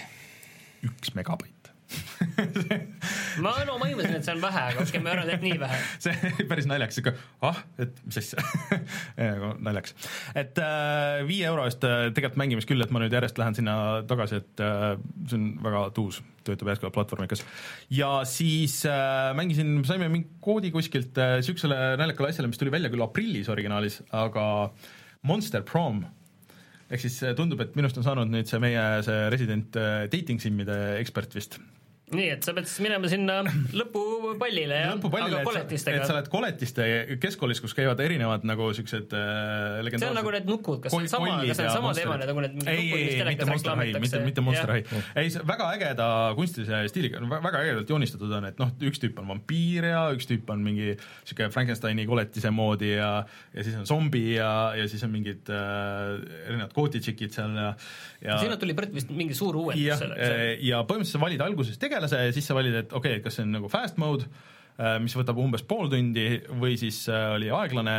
üks 0.85 1.15
megabait 1.17 1.55
ma, 3.45 3.53
no 3.67 3.77
ma 3.79 3.89
imestasin, 3.91 4.19
et 4.19 4.27
see 4.27 4.35
on 4.35 4.41
vähe, 4.43 4.63
aga 4.71 4.81
okei 4.81 4.89
okay,, 4.89 5.03
ma 5.05 5.13
arvan, 5.13 5.31
et 5.35 5.45
nii 5.45 5.59
vähe. 5.61 5.79
see 6.05 6.31
oli 6.31 6.47
päris 6.51 6.69
naljakas, 6.71 6.99
sihuke 6.99 7.13
ah, 7.47 7.61
et 7.83 8.01
mis 8.07 8.19
asja 8.21 8.43
naljakas. 9.67 9.95
et 10.39 10.59
äh, 10.63 11.21
viie 11.29 11.47
euro 11.51 11.67
eest 11.69 11.85
äh, 11.87 12.09
tegelikult 12.17 12.41
mängimist 12.41 12.71
küll, 12.71 12.83
et 12.85 12.95
ma 12.95 13.03
nüüd 13.03 13.15
järjest 13.15 13.39
lähen 13.41 13.59
sinna 13.59 13.77
tagasi, 14.11 14.41
et 14.43 14.65
äh, 14.65 14.89
see 15.29 15.39
on 15.39 15.47
väga 15.65 15.85
tuus, 15.97 16.21
töötab 16.47 16.73
jätkuvalt 16.73 16.97
platvormikas. 16.97 17.45
ja 17.95 18.17
siis 18.29 18.81
äh, 18.91 19.31
mängisin, 19.39 19.77
saime 19.89 20.11
mingi 20.13 20.41
koodi 20.45 20.73
kuskilt 20.75 21.21
äh, 21.21 21.39
siuksele 21.47 21.95
naljakale 22.01 22.33
asjale, 22.33 22.51
mis 22.51 22.61
tuli 22.61 22.75
välja 22.75 22.93
küll 22.93 23.07
aprillis 23.07 23.53
originaalis, 23.53 24.03
aga 24.15 24.47
Monster 25.25 25.65
Prom. 25.67 26.05
Ehk 26.93 27.01
siis 27.01 27.17
äh, 27.25 27.33
tundub, 27.37 27.63
et 27.65 27.77
minust 27.79 27.97
on 27.99 28.05
saanud 28.07 28.31
nüüd 28.31 28.51
see 28.51 28.61
meie 28.63 28.83
see 29.07 29.31
resident 29.33 29.77
äh, 29.81 30.05
dating 30.13 30.43
sim'ide 30.43 30.77
ekspert 31.01 31.35
vist 31.37 31.59
nii, 32.13 32.27
et 32.35 32.45
sa 32.45 32.53
pead 32.53 32.67
siis 32.69 32.83
minema 32.85 33.09
sinna 33.09 33.39
lõpupallile, 33.81 34.77
jah? 34.77 34.91
lõpupallile, 34.99 35.41
et, 35.63 35.73
et 35.73 36.03
sa 36.05 36.13
oled 36.13 36.27
koletiste 36.33 36.89
keskkoolis, 37.23 37.63
kus 37.65 37.73
käivad 37.77 38.01
erinevad 38.05 38.45
nagu 38.45 38.67
siuksed 38.77 39.15
äh, 39.17 39.79
legendaarsed 39.87 40.05
see 40.05 40.11
on 40.13 40.19
nagu 40.19 40.35
need 40.35 40.51
nukud, 40.51 40.83
kas 40.85 40.93
see 40.93 41.01
on 41.01 41.09
sama, 41.09 41.39
kas 41.41 41.61
see 41.61 41.69
on 41.71 41.77
sama 41.79 41.95
teemane 41.97 42.29
nagu 42.29 42.45
need 42.45 42.69
ei, 42.69 42.83
ei, 42.85 43.07
ei, 43.15 43.25
mitte 43.31 43.49
Monster 43.49 43.81
High, 43.81 44.01
mitte, 44.05 44.21
mitte 44.27 44.45
Monster 44.45 44.75
High. 44.75 44.99
ei, 45.17 45.33
see 45.33 45.47
väga 45.49 45.71
ägeda 45.79 46.09
kunstilise 46.37 46.83
stiiliga, 46.93 47.23
väga 47.33 47.63
ägedalt 47.65 47.95
joonistatud 47.95 48.37
on, 48.37 48.51
et 48.51 48.61
noh, 48.61 48.75
üks 48.91 49.01
tüüp 49.01 49.23
on 49.25 49.33
vampiir 49.33 49.89
ja 49.95 50.05
üks 50.13 50.29
tüüp 50.29 50.53
on 50.53 50.61
mingi 50.67 50.93
sihuke 51.25 51.49
Frankensteini 51.57 52.05
koletise 52.11 52.53
moodi 52.53 52.93
ja 52.99 53.15
ja 53.55 53.65
siis 53.65 53.81
on 53.81 53.89
zombi 53.89 54.27
ja, 54.35 54.51
ja 54.77 54.85
siis 54.93 55.03
on 55.09 55.13
mingid 55.15 55.49
äh, 55.49 56.21
erinevad 56.51 56.77
gootitšikid 56.77 57.33
seal 57.33 57.57
ja, 57.57 57.73
ja 58.21 58.39
sinna 58.45 58.61
tuli 58.61 58.77
vist 58.93 59.09
mingi 59.15 59.37
suur 59.37 59.57
uuendus 59.65 60.05
selleks. 60.05 60.61
ja 60.65 60.85
põhimõtteliselt 60.85 61.17
sa 61.17 61.25
valid 61.25 61.49
alguses 61.49 61.81
tegelase 61.95 62.27
ja 62.27 62.35
siis 62.35 62.49
sa 62.49 62.57
valid, 62.57 62.75
et 62.83 62.93
okei 62.93 63.19
okay,, 63.19 63.25
kas 63.25 63.39
see 63.39 63.47
on 63.47 63.55
nagu 63.55 63.71
fast 63.73 64.01
mode, 64.01 64.27
äh, 64.79 64.99
mis 65.03 65.15
võtab 65.17 65.39
umbes 65.41 65.65
pool 65.69 65.91
tundi 65.93 66.27
või 66.61 66.75
siis 66.81 67.05
äh, 67.13 67.31
oli 67.37 67.53
aeglane, 67.55 67.97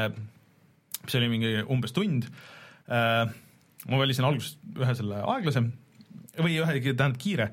mis 1.05 1.17
oli 1.19 1.31
mingi 1.31 1.55
umbes 1.71 1.95
tund. 1.95 2.27
Äh, 2.91 3.23
ma 3.85 4.01
valisin 4.01 4.27
alguses 4.27 4.57
ühe 4.75 4.97
selle 4.97 5.23
aeglase 5.23 5.63
või 6.41 6.59
ühe, 6.59 6.77
tähendab 6.83 7.19
kiire. 7.21 7.51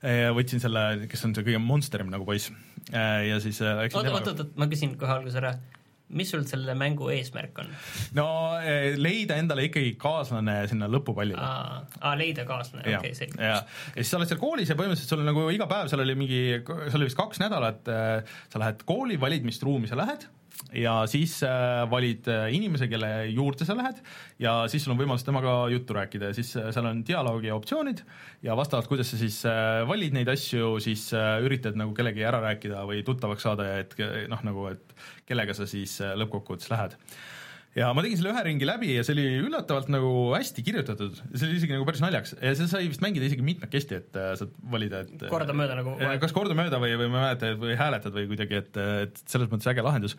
Võtsin 0.00 0.62
selle, 0.62 0.82
kes 1.12 1.26
on 1.26 1.34
see 1.36 1.44
kõige 1.44 1.58
monsterim 1.60 2.08
nagu 2.08 2.24
poiss. 2.24 2.48
Ja 2.88 3.36
siis 3.44 3.58
oota, 3.60 4.00
oota, 4.14 4.32
oota, 4.32 4.46
ma 4.56 4.64
küsin 4.70 4.94
kohe 4.96 5.12
alguses 5.12 5.36
ära 5.36 5.50
mis 6.16 6.30
sul 6.32 6.44
selle 6.48 6.74
mängu 6.78 7.10
eesmärk 7.14 7.62
on? 7.62 7.70
no 8.18 8.26
eh, 8.58 8.96
leida 9.00 9.38
endale 9.40 9.68
ikkagi 9.68 9.94
kaaslane 10.00 10.56
sinna 10.70 10.88
lõpupallile. 10.90 11.38
aa, 11.40 12.14
leida 12.18 12.46
kaaslane, 12.48 12.84
okei 12.86 12.98
okay,, 12.98 13.16
selge. 13.18 13.38
ja 13.44 13.60
siis 13.94 14.10
sa 14.10 14.20
oled 14.20 14.30
seal 14.30 14.42
koolis 14.42 14.72
ja 14.72 14.78
põhimõtteliselt 14.78 15.14
sul 15.16 15.24
nagu 15.26 15.46
iga 15.54 15.68
päev, 15.70 15.90
seal 15.92 16.04
oli 16.04 16.18
mingi, 16.18 16.42
see 16.66 16.98
oli 16.98 17.08
vist 17.10 17.18
kaks 17.20 17.42
nädalat, 17.42 17.88
eh, 17.94 18.36
sa 18.52 18.62
lähed 18.62 18.84
kooli, 18.88 19.20
valid, 19.20 19.46
mis 19.46 19.62
ruumi 19.64 19.90
sa 19.90 19.98
lähed 20.00 20.26
ja 20.76 20.94
siis 21.10 21.38
äh, 21.46 21.82
valid 21.90 22.28
äh, 22.30 22.48
inimese, 22.54 22.88
kelle 22.90 23.08
juurde 23.32 23.66
sa 23.66 23.74
lähed 23.78 24.00
ja 24.42 24.54
siis 24.70 24.84
sul 24.84 24.94
on 24.94 25.00
võimalus 25.00 25.24
temaga 25.26 25.54
juttu 25.72 25.96
rääkida 25.96 26.30
ja 26.30 26.36
siis 26.36 26.52
äh, 26.60 26.70
seal 26.74 26.88
on 26.90 27.02
dialoogi 27.06 27.52
optsioonid 27.54 28.04
ja 28.46 28.56
vastavalt, 28.58 28.88
kuidas 28.90 29.10
sa 29.12 29.18
siis 29.20 29.40
valid 29.88 30.14
neid 30.16 30.30
asju, 30.32 30.76
siis 30.82 31.08
üritad 31.44 31.78
nagu 31.78 31.92
kellegi 31.96 32.24
ära 32.26 32.40
rääkida 32.44 32.84
või 32.88 33.02
tuttavaks 33.06 33.44
saada 33.46 33.66
ja 33.66 33.82
et 33.82 33.96
noh, 34.30 34.40
nagu 34.46 34.70
et 34.70 34.96
kellega 35.28 35.56
sa 35.56 35.68
siis 35.68 35.98
lõppkokkuvõttes 36.00 36.70
lähed 36.72 36.96
ja 37.78 37.90
ma 37.94 38.02
tegin 38.02 38.18
selle 38.18 38.32
ühe 38.32 38.42
ringi 38.48 38.66
läbi 38.66 38.94
ja 38.96 39.02
see 39.06 39.14
oli 39.14 39.24
üllatavalt 39.44 39.90
nagu 39.94 40.10
hästi 40.34 40.64
kirjutatud, 40.66 41.20
see 41.30 41.46
oli 41.46 41.58
isegi 41.60 41.76
nagu 41.76 41.86
päris 41.86 42.02
naljakas 42.02 42.34
ja 42.34 42.52
seda 42.58 42.66
sai 42.72 42.88
vist 42.90 43.02
mängida 43.04 43.28
isegi 43.28 43.44
mitmekesti, 43.46 44.00
et 44.00 44.18
äh, 44.18 44.32
saad 44.38 44.56
valida, 44.72 45.04
et 45.06 45.22
äh, 45.22 45.30
kordamööda 45.30 45.76
nagu 45.78 45.94
kas 46.22 46.34
kordamööda 46.34 46.80
või, 46.82 46.96
või 46.98 47.10
ma 47.12 47.20
ei 47.20 47.26
mäleta, 47.28 47.52
või 47.60 47.76
hääletad 47.78 48.16
või 48.16 48.26
kuidagi, 48.32 48.58
et, 48.58 48.80
et 49.06 49.22
selles 49.22 49.52
mõttes 49.52 49.70
äge 49.70 49.84
lahendus. 49.86 50.16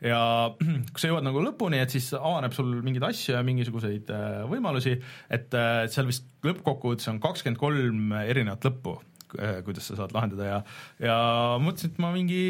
ja 0.00 0.20
kui 0.94 1.02
sa 1.02 1.12
jõuad 1.12 1.28
nagu 1.28 1.44
lõpuni, 1.44 1.82
et 1.84 1.92
siis 1.92 2.08
avaneb 2.16 2.56
sul 2.56 2.72
mingeid 2.80 3.04
asju 3.10 3.36
ja 3.36 3.44
mingisuguseid 3.44 4.14
äh, 4.14 4.40
võimalusi, 4.48 4.96
et 5.34 5.60
seal 5.92 6.08
vist 6.08 6.30
lõppkokkuvõttes 6.46 7.12
on 7.12 7.20
kakskümmend 7.20 7.60
kolm 7.60 8.16
erinevat 8.24 8.64
lõppu, 8.64 8.96
kuidas 9.34 9.90
sa 9.90 9.98
saad 9.98 10.12
lahendada 10.14 10.46
ja, 10.46 10.58
ja 11.02 11.20
mõtlesin, 11.60 11.92
et 11.92 12.00
ma 12.00 12.14
mingi 12.14 12.44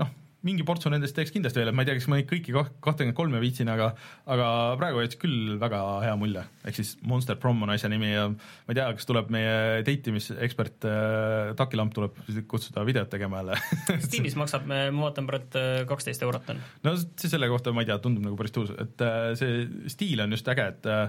noh 0.00 0.10
mingi 0.44 0.64
portsu 0.66 0.90
nendest 0.92 1.16
teeks 1.16 1.32
kindlasti 1.34 1.60
veel, 1.60 1.70
et 1.70 1.76
ma 1.76 1.84
ei 1.84 1.88
tea, 1.88 1.96
kas 1.98 2.08
ma 2.10 2.18
neid 2.18 2.28
kõiki 2.30 2.54
kahtekümmet 2.54 3.16
kolme 3.16 3.40
viitsin, 3.42 3.70
aga 3.72 3.90
aga 4.30 4.48
praegu 4.80 5.02
jättis 5.04 5.20
küll 5.22 5.54
väga 5.60 5.80
hea 6.04 6.14
mulje. 6.20 6.44
ehk 6.64 6.78
siis 6.78 6.94
Monster 7.02 7.38
Prom 7.40 7.62
on 7.64 7.72
asja 7.74 7.90
nimi 7.92 8.12
ja 8.12 8.26
ma 8.30 8.74
ei 8.74 8.78
tea, 8.78 8.88
kas 8.98 9.08
tuleb 9.08 9.30
meie 9.34 9.84
date 9.86 10.12
imisekspert 10.12 10.88
äh, 10.90 11.54
Taki 11.58 11.80
Lamp 11.80 11.94
tuleb 11.96 12.18
kutsuda 12.50 12.84
videot 12.86 13.10
tegema 13.12 13.42
jälle 13.42 13.60
Steamis 14.06 14.36
maksab, 14.40 14.68
ma 14.68 14.84
vaatan 14.90 15.30
praegu 15.30 15.60
äh, 15.60 15.84
kaksteist 15.88 16.24
eurot 16.26 16.52
on. 16.54 16.60
no 16.84 16.96
see 17.00 17.30
selle 17.30 17.48
kohta 17.52 17.72
ma 17.72 17.84
ei 17.84 17.90
tea, 17.90 17.98
tundub 18.02 18.26
nagu 18.28 18.38
päris 18.40 18.54
tuus, 18.54 18.74
et 18.76 19.04
äh, 19.04 19.32
see 19.40 19.64
stiil 19.92 20.24
on 20.24 20.36
just 20.36 20.48
äge, 20.52 20.68
et 20.74 20.90
äh, 20.90 21.08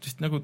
vist 0.00 0.24
nagu 0.24 0.42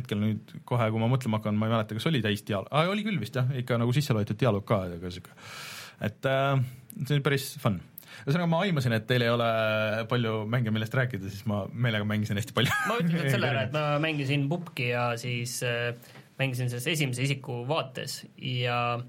hetkel 0.00 0.20
nüüd 0.20 0.54
kohe, 0.68 0.86
kui 0.92 1.02
ma 1.02 1.08
mõtlema 1.10 1.40
hakkan, 1.40 1.56
ma 1.58 1.68
ei 1.68 1.74
mäleta, 1.74 1.96
kas 1.96 2.08
oli 2.10 2.22
täis 2.24 2.42
dialoog, 2.46 2.70
oli 2.92 3.04
küll 3.06 3.20
vist 3.20 3.36
jah, 3.36 3.48
ikka 3.62 3.78
nagu 3.80 3.92
sisse 3.96 4.16
loetud 4.16 4.38
dialoog 4.40 4.64
ka, 4.68 4.82
aga 4.88 5.12
sihuke, 5.12 5.34
et 6.06 6.28
äh, 6.28 6.60
see 7.04 7.16
oli 7.16 7.24
päris 7.24 7.52
fun 7.62 7.80
ühesõnaga 8.24 8.48
ma 8.50 8.62
aimasin, 8.66 8.94
et 8.96 9.06
teil 9.08 9.24
ei 9.24 9.32
ole 9.32 9.48
palju 10.10 10.44
mänge, 10.50 10.72
millest 10.74 10.94
rääkida, 10.96 11.30
siis 11.30 11.46
ma 11.48 11.62
meelega 11.70 12.06
mängisin 12.08 12.40
hästi 12.40 12.56
palju. 12.56 12.74
ma 12.90 12.98
ütlen 13.00 13.14
nüüd 13.16 13.32
selle 13.32 13.50
ära, 13.52 13.64
et 13.68 13.76
ma 13.76 13.84
mängisin 14.06 14.46
pubki 14.50 14.90
ja 14.90 15.10
siis 15.20 15.60
äh, 15.66 15.92
mängisin 16.40 16.72
selles 16.72 16.88
esimese 16.90 17.24
isiku 17.26 17.62
vaates 17.68 18.22
ja 18.36 19.00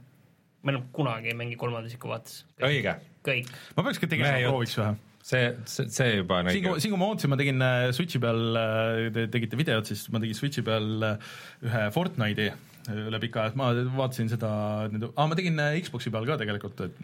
ma 0.61 0.73
enam 0.73 0.89
kunagi 0.95 1.31
ei 1.31 1.37
mängi 1.37 1.57
kolmanda 1.59 1.89
isiku 1.91 2.11
vaates. 2.11 2.43
õige. 2.61 2.97
kõik. 3.25 3.49
ma 3.77 3.87
peaks 3.87 4.01
ka 4.01 4.11
tegema, 4.11 4.35
prooviks 4.47 4.77
ühe 4.79 4.91
see, 5.23 5.51
see, 5.69 5.87
see 5.93 6.09
juba 6.19 6.41
on 6.41 6.51
õige. 6.51 6.75
siin, 6.81 6.93
kui 6.93 6.99
ma 7.01 7.11
ootasin, 7.11 7.31
ma 7.33 7.39
tegin 7.39 7.65
äh, 7.65 7.87
Switchi 7.95 8.21
peal, 8.21 8.41
äh, 8.57 9.07
te 9.15 9.27
tegite 9.33 9.59
videot, 9.59 9.89
siis 9.89 10.07
ma 10.13 10.21
tegin 10.23 10.37
Switchi 10.37 10.63
peal 10.65 11.07
äh, 11.07 11.31
ühe 11.67 11.87
Fortnite'i 11.95 12.51
üle 12.89 13.19
pika 13.21 13.45
aja, 13.45 13.55
ma 13.59 13.71
vaatasin 13.97 14.31
seda, 14.31 14.51
aa, 14.87 15.27
ma 15.27 15.37
tegin 15.37 15.59
Xbox'i 15.85 16.13
peal 16.13 16.25
ka 16.29 16.39
tegelikult, 16.41 16.87
et 16.87 17.03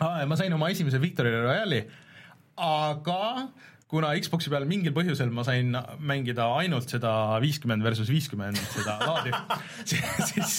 ah,. 0.00 0.22
ma 0.28 0.38
sain 0.40 0.52
oma 0.56 0.70
esimese 0.72 1.00
Victory 1.02 1.34
Royale'i, 1.34 1.84
aga 2.62 3.20
kuna 3.92 4.12
Xbox'i 4.16 4.48
peal 4.52 4.64
mingil 4.68 4.94
põhjusel 4.96 5.32
ma 5.36 5.44
sain 5.44 5.74
mängida 6.00 6.46
ainult 6.56 6.88
seda 6.92 7.12
viiskümmend 7.44 7.84
versus 7.84 8.08
viiskümmend 8.08 8.60
seda 8.72 8.96
laadi 9.02 9.34
siis, 9.90 10.04
siis, 10.30 10.54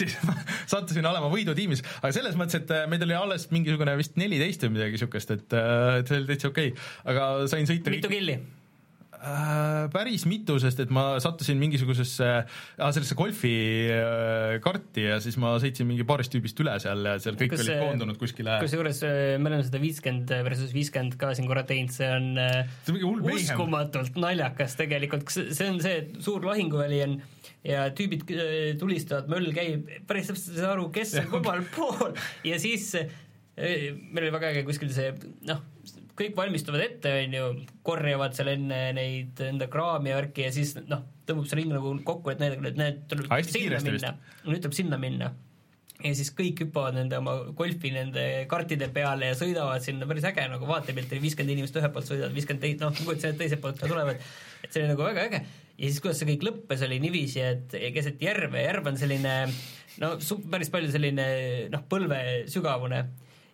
siis 0.00 0.14
ma 0.24 0.36
sattusin 0.70 1.08
olema 1.08 1.28
võidutiimis, 1.32 1.84
aga 2.00 2.12
selles 2.16 2.38
mõttes, 2.40 2.62
et 2.62 2.72
äh, 2.72 2.86
meid 2.88 3.04
oli 3.04 3.16
alles 3.16 3.48
mingisugune 3.52 3.96
vist 4.00 4.16
neliteist 4.20 4.64
või 4.64 4.78
midagi 4.78 5.02
siukest, 5.02 5.34
et, 5.36 5.52
äh, 5.52 5.98
et 6.00 6.08
see 6.08 6.22
oli 6.22 6.30
täitsa 6.32 6.52
okei 6.52 6.72
okay., 6.72 6.88
aga 7.12 7.28
sain 7.52 7.68
sõita 7.68 7.92
mitu 7.92 8.12
killi? 8.12 8.38
Äh, 8.40 8.57
päris 9.92 10.24
mitu, 10.28 10.58
sest 10.62 10.78
et 10.84 10.92
ma 10.94 11.18
sattusin 11.22 11.58
mingisugusesse 11.58 12.26
äh,, 12.38 12.90
sellesse 12.94 13.16
golfi 13.18 13.52
äh, 13.90 14.58
karti 14.62 15.08
ja 15.08 15.18
siis 15.22 15.38
ma 15.40 15.56
sõitsin 15.62 15.88
mingi 15.88 16.06
paarist 16.08 16.32
tüübist 16.34 16.60
üle 16.62 16.76
seal 16.82 17.02
ja 17.06 17.16
seal 17.22 17.38
kõik 17.40 17.54
kas, 17.54 17.64
olid 17.66 17.82
koondunud 17.82 18.20
kuskile. 18.20 18.58
kusjuures 18.62 19.02
äh, 19.08 19.20
me 19.42 19.50
oleme 19.50 19.66
seda 19.66 19.82
viiskümmend 19.82 20.34
versus 20.46 20.74
viiskümmend 20.76 21.18
ka 21.20 21.32
siin 21.38 21.50
korra 21.50 21.64
teinud, 21.68 21.94
see 21.94 22.10
on 22.14 22.30
see 22.86 23.02
on 23.08 23.26
uskumatult 23.34 24.20
naljakas 24.22 24.78
tegelikult, 24.78 25.26
see 25.34 25.66
on 25.66 25.80
see, 25.82 26.04
suur 26.24 26.46
lahinguväli 26.46 27.02
on 27.08 27.16
ja 27.66 27.88
tüübid 27.94 28.28
tulistavad, 28.78 29.26
möll 29.32 29.50
käib, 29.56 29.88
päris 30.08 30.30
täpselt 30.30 30.54
ei 30.54 30.62
saa 30.62 30.76
aru, 30.76 30.90
kes 30.94 31.16
on 31.24 31.30
kummal 31.34 31.64
pool. 31.74 32.14
Ja 32.46 32.60
siis 32.62 32.92
meil 33.58 34.22
oli 34.22 34.34
väga 34.34 34.52
äge 34.52 34.62
kuskil 34.68 34.92
see 34.94 35.10
noh, 35.48 35.64
kõik 36.18 36.36
valmistuvad 36.38 36.82
ette, 36.84 37.12
on 37.24 37.36
ju, 37.36 37.50
korjavad 37.86 38.34
seal 38.36 38.52
enne 38.52 38.80
neid 38.96 39.42
enda 39.44 39.68
kraami 39.70 40.12
ja 40.12 40.18
värki 40.18 40.46
ja 40.46 40.54
siis 40.54 40.74
noh, 40.88 41.04
tõmbab 41.28 41.48
selle 41.48 41.62
ringi 41.62 41.76
nagu 41.76 41.92
kokku, 42.06 42.32
et 42.32 42.42
näidake, 42.42 42.72
et 42.72 42.80
näed, 42.80 43.04
tuleb 43.10 43.30
sinna 43.46 43.82
minna, 43.84 44.16
nüüd 44.48 44.64
tuleb 44.64 44.76
sinna 44.76 44.98
minna. 45.00 45.30
ja 45.98 46.12
siis 46.14 46.30
kõik 46.38 46.60
hüppavad 46.62 46.94
nende 46.94 47.18
oma 47.18 47.36
golfi 47.58 47.90
nende 47.94 48.24
kartide 48.50 48.86
peale 48.94 49.32
ja 49.32 49.38
sõidavad 49.38 49.82
sinna, 49.82 50.06
päris 50.10 50.26
äge 50.28 50.44
nagu 50.50 50.68
vaatepilt 50.68 51.14
oli, 51.14 51.24
viiskümmend 51.26 51.56
inimest 51.56 51.78
ühelt 51.80 51.94
poolt 51.94 52.10
sõidavad, 52.10 52.36
viiskümmend 52.36 52.62
teist, 52.62 52.84
noh, 52.84 52.94
kujutasin 52.94 53.32
ette, 53.32 53.42
teiselt 53.42 53.64
poolt 53.64 53.80
ka 53.80 53.90
tulevad, 53.90 54.22
et 54.62 54.70
see 54.70 54.84
oli 54.84 54.92
nagu 54.92 55.06
väga 55.08 55.26
äge. 55.30 55.42
ja 55.78 55.90
siis, 55.90 56.02
kuidas 56.04 56.22
see 56.22 56.30
kõik 56.32 56.46
lõppes, 56.50 56.84
oli 56.86 57.00
niiviisi, 57.02 57.42
et 57.42 57.78
keset 57.94 58.22
järve, 58.22 58.62
järv 58.62 58.92
on 58.92 59.00
selline 59.00 59.34
no 60.02 60.14
päris 60.50 60.70
palju 60.74 60.92
selline 60.94 61.26
noh, 61.72 61.82
põlve 61.90 62.20
sügavune 62.50 63.02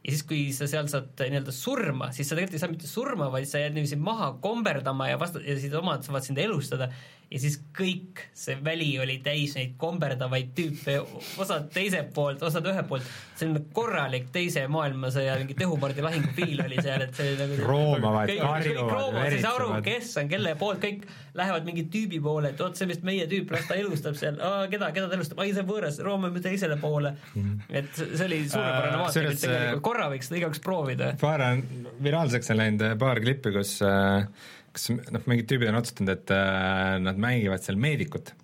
ja 0.05 0.13
siis, 0.13 0.25
kui 0.29 0.41
sa 0.53 0.69
seal 0.69 0.89
saad 0.93 1.17
nii-öelda 1.17 1.53
surma, 1.55 2.11
siis 2.13 2.29
sa 2.29 2.37
tegelikult 2.37 2.59
ei 2.59 2.63
saa 2.63 2.73
mitte 2.73 2.91
surma, 2.91 3.31
vaid 3.33 3.49
sa 3.49 3.63
jääd 3.63 3.77
niiviisi 3.77 3.97
maha 3.97 4.35
komberdama 4.45 5.09
ja 5.09 5.21
vastu, 5.21 5.41
ja 5.41 5.57
siis 5.61 5.73
omad 5.79 6.05
saavad 6.05 6.27
sind 6.27 6.41
elustada 6.43 6.91
ja 7.31 7.41
siis 7.41 7.57
kõik 7.77 8.23
see 8.37 8.57
väli 8.65 8.91
oli 9.03 9.19
täis 9.25 9.55
neid 9.59 9.75
komberdavaid 9.81 10.53
tüüpe, 10.57 10.99
osad 11.41 11.69
teiselt 11.75 12.13
poolt, 12.15 12.43
osad 12.47 12.67
ühelt 12.71 12.89
poolt, 12.89 13.09
selline 13.39 13.65
korralik 13.75 14.31
teise 14.35 14.67
maailmasõja 14.71 15.37
mingi 15.41 15.57
Tehupardi 15.59 16.05
lahingufiil 16.05 16.63
oli 16.65 16.79
seal, 16.85 17.07
et 17.07 17.19
see 17.19 17.35
nagu 17.39 17.59
roomavad, 17.65 18.31
karjuvad, 18.39 19.19
veritsevad. 19.19 19.83
kes 19.87 20.15
on 20.23 20.31
kelle 20.31 20.55
poolt, 20.61 20.83
kõik 20.85 21.07
lähevad 21.35 21.69
mingi 21.69 21.87
tüübi 21.91 22.21
poole, 22.23 22.53
et 22.55 22.63
vot 22.63 22.79
see 22.79 22.89
vist 22.91 23.07
meie 23.07 23.27
tüüp, 23.31 23.51
las 23.55 23.69
ta 23.69 23.79
elustab 23.79 24.19
seal, 24.19 24.39
keda, 24.71 24.91
keda 24.95 25.11
ta 25.11 25.19
elustab, 25.19 25.43
ai 25.43 25.53
see 25.53 25.65
on 25.65 25.71
võõras, 25.71 26.01
roomame 26.05 26.43
teisele 26.45 26.79
poole. 26.83 27.15
Mm.. 27.35 27.63
et 27.81 27.91
see 27.99 28.27
oli 28.29 28.43
suurepärane 28.47 28.99
uh, 28.99 29.05
vaatepilt 29.07 29.41
tegelikult, 29.43 29.87
korra 29.89 30.11
võiks 30.13 30.31
seda 30.31 30.43
igaüks 30.43 30.63
proovida. 30.65 31.15
paar 31.21 31.43
on 31.49 31.65
viraalseks 32.05 32.53
on 32.55 32.61
läinud 32.61 32.85
paar 33.01 33.21
klippi, 33.25 33.55
kus 33.55 33.77
äh, 33.87 34.29
kas 34.75 34.91
noh, 34.93 35.27
mingid 35.31 35.49
tüübid 35.51 35.71
on 35.71 35.81
otsustanud, 35.81 36.15
et 36.17 36.33
äh, 36.35 36.97
nad 37.03 37.21
mängivad 37.21 37.65
seal 37.65 37.79
meedikut. 37.81 38.35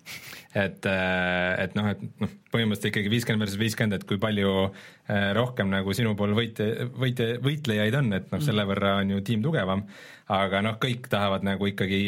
et 0.51 0.85
äh,, 0.89 1.51
et 1.63 1.75
noh, 1.77 1.91
et 1.93 2.01
noh, 2.19 2.31
põhimõtteliselt 2.51 2.89
ikkagi 2.89 3.11
viiskümmend 3.13 3.45
versus 3.45 3.59
viiskümmend, 3.59 3.95
et 3.99 4.07
kui 4.07 4.19
palju 4.19 4.55
äh, 4.67 5.29
rohkem 5.37 5.71
nagu 5.71 5.95
sinu 5.95 6.15
pool 6.19 6.35
võite, 6.35 6.89
võite, 6.91 7.33
võitlejaid 7.43 7.99
on, 8.01 8.11
et 8.17 8.33
noh, 8.33 8.43
selle 8.43 8.65
võrra 8.67 8.97
on 8.99 9.15
ju 9.15 9.23
tiim 9.27 9.45
tugevam 9.45 9.85
aga 10.31 10.61
noh, 10.63 10.77
kõik 10.81 11.09
tahavad 11.11 11.43
nagu 11.45 11.67
ikkagi 11.67 11.99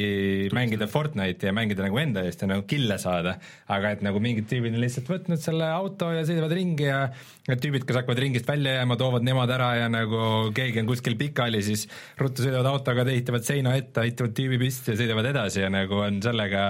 mängida 0.56 0.88
Fortnite'i 0.91 1.50
ja 1.50 1.54
mängida 1.56 1.84
nagu 1.84 2.00
enda 2.00 2.24
eest 2.24 2.44
ja 2.44 2.50
nagu 2.50 2.64
kille 2.70 2.95
saada, 3.02 3.36
aga 3.72 3.94
et 3.95 4.04
nagu 4.06 4.22
mingid 4.24 4.48
tüübid 4.52 4.76
on 4.76 4.84
lihtsalt 4.84 5.10
võtnud 5.12 5.41
selle 5.44 5.68
auto 5.74 6.12
ja 6.14 6.24
sõidavad 6.28 6.56
ringi 6.56 6.88
ja 6.88 7.02
need 7.50 7.64
tüübid, 7.64 7.84
kes 7.88 8.00
hakkavad 8.00 8.22
ringist 8.24 8.48
välja 8.48 8.78
jääma, 8.78 8.95
toovad 9.00 9.26
nemad 9.28 9.52
ära 9.52 9.74
ja 9.82 9.90
nagu 9.91 10.54
keegi 10.56 10.80
on 10.80 10.88
kuskil 10.88 11.18
pikali, 11.20 11.60
siis 11.66 11.86
ruttu 12.20 12.45
sõidavad 12.45 12.70
autoga, 12.72 13.06
ehitavad 13.12 13.44
seina 13.48 13.76
ette, 13.80 14.06
aitavad 14.06 14.36
tüübi 14.38 14.62
püsti 14.62 14.94
ja 14.94 15.02
sõidavad 15.02 15.28
edasi 15.34 15.64
ja 15.66 15.72
nagu 15.74 16.00
on 16.06 16.22
sellega, 16.24 16.64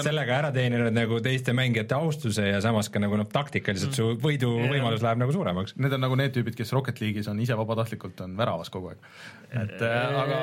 sellega 0.00 0.40
ära 0.40 0.52
teeninud 0.56 0.96
nagu 0.96 1.20
teiste 1.24 1.52
mängijate 1.56 1.98
austuse 1.98 2.48
ja 2.48 2.62
samas 2.64 2.88
ka 2.92 3.02
nagu 3.02 3.20
noh, 3.20 3.28
taktikaliselt 3.28 3.92
mm. 3.92 3.98
su 3.98 4.24
võiduvõimalus 4.24 5.04
läheb 5.04 5.20
nagu 5.20 5.36
suuremaks. 5.36 5.76
Need 5.76 5.98
on 5.98 6.06
nagu 6.06 6.16
need 6.18 6.32
tüübid, 6.36 6.56
kes 6.56 6.72
Rocket 6.72 7.04
League'is 7.04 7.28
on 7.28 7.42
ise 7.44 7.58
vabatahtlikult, 7.58 8.24
on 8.24 8.38
väravas 8.40 8.72
kogu 8.72 8.94
aeg. 8.94 9.10
et 9.52 9.82
äh, 9.84 10.20
aga 10.22 10.40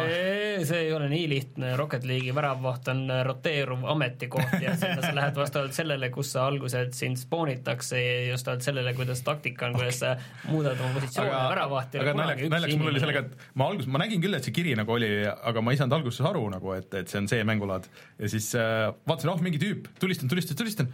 see 0.67 0.79
ei 0.85 0.91
ole 0.93 1.07
nii 1.11 1.25
lihtne, 1.29 1.73
Rocket 1.79 2.05
League'i 2.07 2.33
väravvaht 2.35 2.87
on 2.91 3.01
roteeruv 3.27 3.85
ametikoht 3.93 4.55
ja 4.61 4.75
sinna 4.79 5.01
sa 5.03 5.13
lähed 5.15 5.37
vastavalt 5.37 5.75
sellele, 5.75 6.09
kus 6.13 6.33
sa 6.35 6.45
alguses 6.49 6.91
sind 6.97 7.19
spoonitakse 7.21 7.99
ja 8.01 8.35
vastavalt 8.35 8.65
sellele, 8.65 8.93
kuidas 8.97 9.23
taktika 9.25 9.67
on 9.69 9.77
okay., 9.77 9.89
kuidas 9.89 10.01
sa 10.03 10.51
muudad 10.51 10.79
oma 10.79 10.99
positsiooni 10.99 11.33
väravahti. 11.33 12.01
aga 12.03 12.15
naljakas, 12.19 12.53
naljakas 12.55 12.81
mul 12.81 12.91
oli 12.93 13.03
sellega, 13.03 13.25
et 13.25 13.49
ma 13.59 13.69
alguses, 13.71 13.91
ma 13.95 14.03
nägin 14.03 14.23
küll, 14.23 14.37
et 14.37 14.47
see 14.47 14.55
kiri 14.55 14.77
nagu 14.79 14.95
oli, 14.97 15.11
aga 15.31 15.65
ma 15.65 15.73
ei 15.73 15.81
saanud 15.81 15.97
alguses 15.99 16.29
aru 16.29 16.45
nagu, 16.53 16.73
et, 16.77 16.89
et 17.01 17.11
see 17.11 17.21
on 17.23 17.29
see 17.31 17.43
mängulaad. 17.47 17.89
ja 18.19 18.31
siis 18.35 18.51
äh, 18.59 18.87
vaatasin, 19.09 19.33
oh 19.33 19.43
mingi 19.43 19.61
tüüp, 19.61 19.91
tulistan, 20.01 20.31
tulistan, 20.31 20.59
tulistan, 20.59 20.93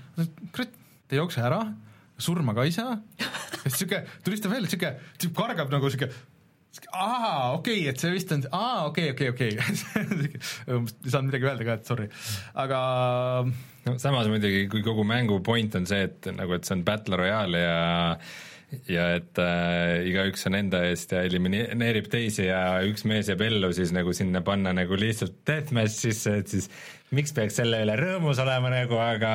kurat, 0.56 0.74
ei 1.10 1.22
jookse 1.22 1.46
ära, 1.46 1.64
surma 2.20 2.56
ka 2.58 2.66
ei 2.68 2.76
saa, 2.76 2.98
sihuke, 3.68 4.04
tulistab 4.26 4.54
veel, 4.54 4.68
sihuke, 4.72 4.96
tüüp 5.22 5.38
kargab 5.38 5.72
nagu 5.74 5.92
sihuke 5.92 6.12
aa, 6.94 7.54
okei 7.56 7.82
okay,, 7.82 7.88
et 7.92 8.02
see 8.02 8.12
vist 8.14 8.32
on, 8.36 8.46
aa, 8.56 8.86
okei 8.90 9.12
okay,, 9.14 9.32
okei. 9.34 9.56
Okay,, 9.58 10.04
okei 10.04 10.30
ei 10.76 11.12
saanud 11.12 11.32
midagi 11.32 11.50
öelda 11.50 11.68
ka, 11.68 11.80
et 11.80 11.90
sorry, 11.90 12.10
aga 12.66 12.84
no 13.86 13.96
samas 14.02 14.30
muidugi, 14.32 14.68
kui 14.72 14.86
kogu 14.86 15.06
mängu 15.08 15.42
point 15.46 15.80
on 15.80 15.90
see, 15.90 16.06
et 16.10 16.30
nagu, 16.36 16.56
et 16.58 16.68
see 16.68 16.78
on 16.78 16.86
battle 16.88 17.20
royale 17.20 17.66
ja 17.66 17.82
ja 18.86 19.06
et 19.18 19.40
äh, 19.42 20.06
igaüks 20.12 20.46
on 20.46 20.60
enda 20.60 20.84
eest 20.86 21.14
ja 21.16 21.24
elimineerib 21.26 22.06
teisi 22.12 22.46
ja 22.46 22.78
üks 22.86 23.02
mees 23.10 23.32
jääb 23.32 23.42
ellu, 23.48 23.72
siis 23.74 23.90
nagu 23.96 24.14
sinna 24.14 24.44
panna 24.46 24.76
nagu 24.78 24.98
lihtsalt 25.00 25.40
deathmatch 25.50 25.96
sisse, 26.06 26.36
et 26.44 26.54
siis 26.54 26.70
miks 27.16 27.34
peaks 27.34 27.58
selle 27.58 27.80
üle 27.84 27.96
rõõmus 27.98 28.40
olema 28.44 28.70
nagu, 28.72 28.98
aga, 29.02 29.32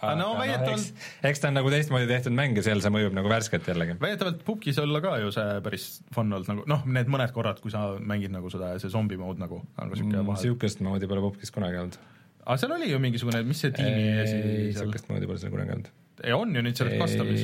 aga 0.00 0.14
no, 0.18 0.32
väidetavalt 0.38 0.72
no, 0.72 0.78
eks, 0.80 1.10
eks 1.30 1.42
ta 1.42 1.50
on 1.50 1.58
nagu 1.60 1.70
teistmoodi 1.72 2.08
tehtud 2.10 2.34
mäng 2.34 2.58
ja 2.58 2.64
seal 2.66 2.82
see 2.82 2.92
mõjub 2.94 3.14
nagu 3.14 3.30
värskelt 3.30 3.68
jällegi. 3.70 3.96
väidetavalt 4.02 4.42
pubgis 4.46 4.80
olla 4.82 5.02
ka 5.04 5.16
ju 5.22 5.30
see 5.34 5.58
päris 5.64 5.88
fun 6.14 6.34
olnud 6.34 6.50
nagu 6.50 6.66
noh, 6.70 6.84
need 6.98 7.10
mõned 7.14 7.34
korrad, 7.36 7.62
kui 7.62 7.74
sa 7.74 7.86
mängid 7.98 8.34
nagu 8.34 8.50
seda, 8.52 8.74
see 8.82 8.92
zombi 8.92 9.18
mode 9.20 9.42
nagu, 9.42 9.62
nagu 9.78 9.98
siuke 9.98 10.10
mm, 10.10 10.30
vahel. 10.30 10.42
Siukest 10.42 10.82
moodi 10.84 11.10
pole 11.10 11.22
pubgis 11.24 11.54
kunagi 11.54 11.82
olnud. 11.84 12.00
aga 12.44 12.60
seal 12.60 12.78
oli 12.78 12.90
ju 12.90 13.02
mingisugune, 13.02 13.44
mis 13.46 13.62
see 13.62 13.74
tiimi 13.74 14.08
ei, 14.10 14.72
siukest 14.76 15.12
moodi 15.12 15.30
pole 15.30 15.42
seal 15.42 15.54
kunagi 15.54 15.78
olnud 15.78 15.92
on 16.34 16.54
ju 16.54 16.60
nüüd 16.62 16.78
selles 16.78 16.94
custom'is, 17.00 17.40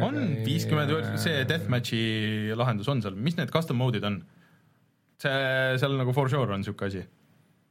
on 0.00 0.14
viiskümmend, 0.46 0.92
see 1.20 1.42
deathmatch'i 1.48 2.56
lahendus 2.56 2.88
on 2.88 3.02
seal, 3.04 3.16
mis 3.16 3.36
need 3.36 3.52
custom 3.52 3.76
mode'id 3.80 4.06
on? 4.08 4.22
see, 5.20 5.32
seal 5.82 5.96
nagu 5.98 6.14
for 6.16 6.30
sure 6.32 6.54
on 6.54 6.62
niisugune 6.62 6.88
asi 6.88 7.02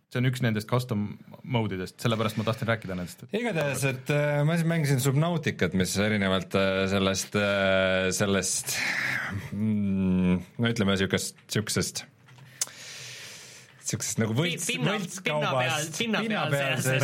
see 0.07 0.21
on 0.21 0.27
üks 0.29 0.39
nendest 0.43 0.69
custom 0.69 1.07
mode 1.43 1.75
idest, 1.75 1.97
sellepärast 1.99 2.37
ma 2.39 2.45
tahtsin 2.47 2.69
rääkida 2.69 2.95
nendest. 2.95 3.25
igatahes, 3.35 3.83
et 3.89 4.11
äh, 4.15 4.43
ma 4.47 4.55
siis 4.55 4.67
mängisin 4.69 5.01
Subnauticat, 5.03 5.75
mis 5.77 5.95
erinevalt 5.99 6.55
äh, 6.55 6.85
sellest 6.91 7.35
äh,, 7.35 8.07
sellest 8.15 8.77
mm, 9.51 10.37
no 10.63 10.71
ütleme, 10.71 10.95
niisugust, 10.95 11.35
niisugusest 11.49 12.05
niisugusest 13.83 14.23
nagu 14.23 14.35
võlts, 14.37 14.71
võltskaubast, 14.87 15.99
pinnapealsest 15.99 17.03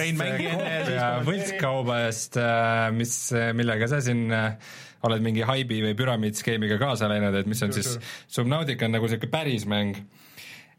võltskaubast, 1.30 2.40
äh, 2.40 2.88
mis, 2.96 3.20
millega 3.60 3.92
sa 3.92 4.00
siin 4.04 4.30
äh, 4.32 4.76
oled 5.04 5.24
mingi 5.24 5.44
haibi 5.44 5.84
või 5.84 5.96
püramiidskeemiga 6.00 6.80
kaasa 6.80 7.12
läinud, 7.12 7.36
et 7.36 7.52
mis 7.52 7.68
on 7.68 7.76
siis, 7.76 7.98
Subnautica 8.32 8.88
on 8.88 8.96
nagu 8.96 9.12
niisugune 9.12 9.36
päris 9.36 9.68
mäng 9.68 10.00
Äh, 10.00 10.23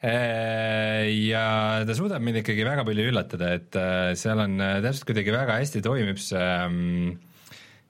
ja 0.04 1.44
ta 1.86 1.94
suudab 1.96 2.24
mind 2.24 2.42
ikkagi 2.42 2.66
väga 2.66 2.84
palju 2.86 3.06
üllatada, 3.12 3.54
et 3.58 3.78
äh, 3.78 4.10
seal 4.18 4.42
on 4.42 4.58
äh, 4.60 4.80
täpselt 4.84 5.08
kuidagi 5.08 5.32
väga 5.32 5.60
hästi 5.60 5.80
toimib 5.84 6.20
see 6.20 6.42
ähm, 6.42 7.14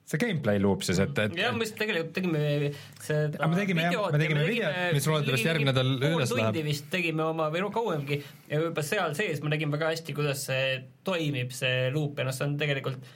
see 0.05 0.21
gameplay 0.21 0.61
loop 0.61 0.85
siis, 0.85 0.99
et, 1.01 1.17
et 1.17 1.35
jah, 1.39 1.51
me 1.53 1.65
vist 1.65 1.75
tegelikult 1.79 2.13
tegime 2.13 2.71
seda 3.01 3.49
me 3.49 3.57
tegime 3.57 3.87
jah, 3.87 4.07
me 4.13 4.21
tegime 4.21 4.45
videot, 4.45 4.79
mis 4.93 5.09
loodetavasti 5.09 5.49
järgmine 5.49 5.73
nädal 5.73 5.91
üles 6.11 6.33
läheb. 6.37 6.59
vist 6.67 6.89
tegime 6.93 7.25
oma 7.25 7.49
või 7.53 7.65
no 7.65 7.71
kauemgi 7.73 8.19
ja 8.51 8.61
juba 8.61 8.85
seal 8.85 9.17
sees 9.17 9.41
ma 9.41 9.55
nägin 9.55 9.73
väga 9.73 9.91
hästi, 9.95 10.15
kuidas 10.17 10.45
see 10.51 10.75
toimib, 11.07 11.55
see 11.57 11.89
loop 11.95 12.21
ja 12.21 12.27
noh, 12.29 12.37
see 12.37 12.45
on 12.45 12.57
tegelikult 12.61 13.13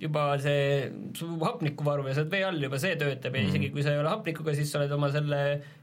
juba 0.00 0.30
see 0.40 0.88
su 1.18 1.28
hapnikuvaru 1.44 2.08
ja 2.08 2.16
sa 2.16 2.24
oled 2.24 2.32
vee 2.32 2.46
all 2.48 2.64
juba, 2.64 2.80
see 2.80 2.96
töötab 2.96 3.36
ja 3.36 3.42
mm 3.42 3.46
-hmm. 3.46 3.60
isegi 3.60 3.70
kui 3.74 3.84
sa 3.84 3.92
ei 3.92 4.00
ole 4.00 4.08
hapnikuga, 4.08 4.54
siis 4.56 4.72
sa 4.72 4.80
oled 4.80 4.96
oma 4.96 5.12
selle 5.12 5.40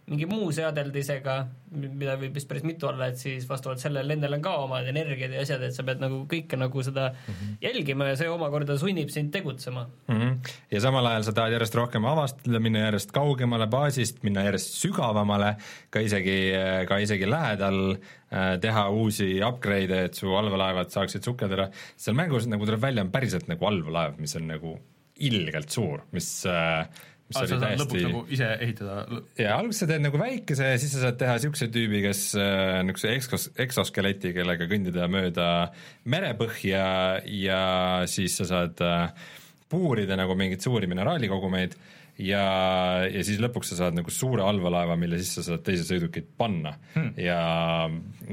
mingi 0.08 0.28
muu 0.30 0.48
seadeldisega, 0.56 1.34
mida 1.76 2.14
võib 2.20 2.38
vist 2.38 2.48
päris 2.48 2.64
mitu 2.64 2.88
olla, 2.88 3.10
et 3.12 3.20
siis 3.20 3.44
vastavalt 3.50 3.82
sellele 3.82 4.16
nendel 4.16 4.38
on 4.38 4.44
ka 4.46 4.54
omad 4.64 4.88
energiad 4.88 5.34
ja 5.36 5.42
asjad, 5.44 5.66
et 5.68 5.76
sa 5.76 5.84
pead 5.88 6.00
nagu 6.00 6.22
kõike 6.32 6.56
nagu 6.60 6.84
seda 6.86 7.10
mm 7.12 7.34
-hmm. 7.34 7.58
jälgima 7.66 8.08
ja 8.08 8.16
see 8.16 8.30
omakorda 8.32 8.78
sunnib 8.80 9.12
sind 9.12 9.34
tegutsema 9.36 9.84
mm. 10.08 10.16
-hmm. 10.16 10.54
ja 10.72 10.82
samal 10.82 11.06
ajal 11.06 11.24
sa 11.24 11.34
tahad 11.34 11.52
järjest 11.58 11.76
rohkem 11.76 12.06
avastada, 12.06 12.60
minna 12.60 12.86
järjest 12.86 13.12
kaugemale 13.12 13.68
baasist, 13.68 14.24
minna 14.24 14.44
järjest 14.48 14.80
sügavamale, 14.80 15.56
ka 15.90 16.00
isegi, 16.00 16.40
ka 16.88 16.98
isegi 16.98 17.30
lähedal 17.30 17.92
äh, 17.92 18.60
teha 18.62 18.90
uusi 18.90 19.42
upgrade'e, 19.44 20.06
et 20.06 20.14
su 20.14 20.36
allveelaevad 20.36 20.90
saaksid 20.90 21.24
sukelduda, 21.24 21.70
seal 21.98 22.16
mängus 22.16 22.48
nagu 22.48 22.66
tuleb 22.66 22.82
välja, 22.82 23.04
on 23.04 23.12
päriselt 23.12 23.48
nagu 23.48 23.66
allveelaev, 23.66 24.16
mis 24.18 24.36
on 24.36 24.48
nagu 24.48 24.80
ilgelt 25.20 25.70
suur, 25.70 26.02
mis 26.12 26.46
äh, 26.46 26.88
mis 27.28 27.38
sa 27.38 27.48
saad 27.50 27.82
lõpuks 27.82 28.06
nagu 28.06 28.22
ise 28.32 28.50
ehitada? 28.64 29.22
jaa, 29.40 29.58
alguses 29.58 29.84
sa 29.84 29.90
teed 29.90 30.06
nagu 30.06 30.22
väikese 30.22 30.70
ja 30.72 30.78
siis 30.80 30.94
sa 30.96 31.04
saad 31.06 31.20
teha 31.20 31.36
niisuguse 31.38 31.68
tüübi, 31.74 32.02
kes 32.06 32.22
äh, 32.40 32.80
niisuguse 32.88 33.14
eksos, 33.18 33.50
eksoskeleti, 33.68 34.32
kellega 34.38 34.70
kõndida 34.72 35.10
mööda 35.12 35.50
merepõhja 36.08 36.86
ja 37.28 37.62
siis 38.10 38.40
sa 38.40 38.48
saad 38.50 38.84
äh, 38.86 39.28
puurida 39.72 40.16
nagu 40.20 40.38
mingeid 40.40 40.64
suuri 40.64 40.88
mineraalikogumeid 40.88 41.76
ja, 42.22 42.44
ja 43.12 43.24
siis 43.26 43.40
lõpuks 43.42 43.72
sa 43.72 43.80
saad 43.82 43.98
nagu 43.98 44.12
suure 44.14 44.44
allveelaeva, 44.46 44.98
mille 45.00 45.20
sisse 45.22 45.44
sa 45.44 45.54
saad 45.54 45.64
teise 45.68 45.86
sõidukit 45.88 46.30
panna 46.38 46.74
hmm. 46.96 47.14
ja 47.22 47.40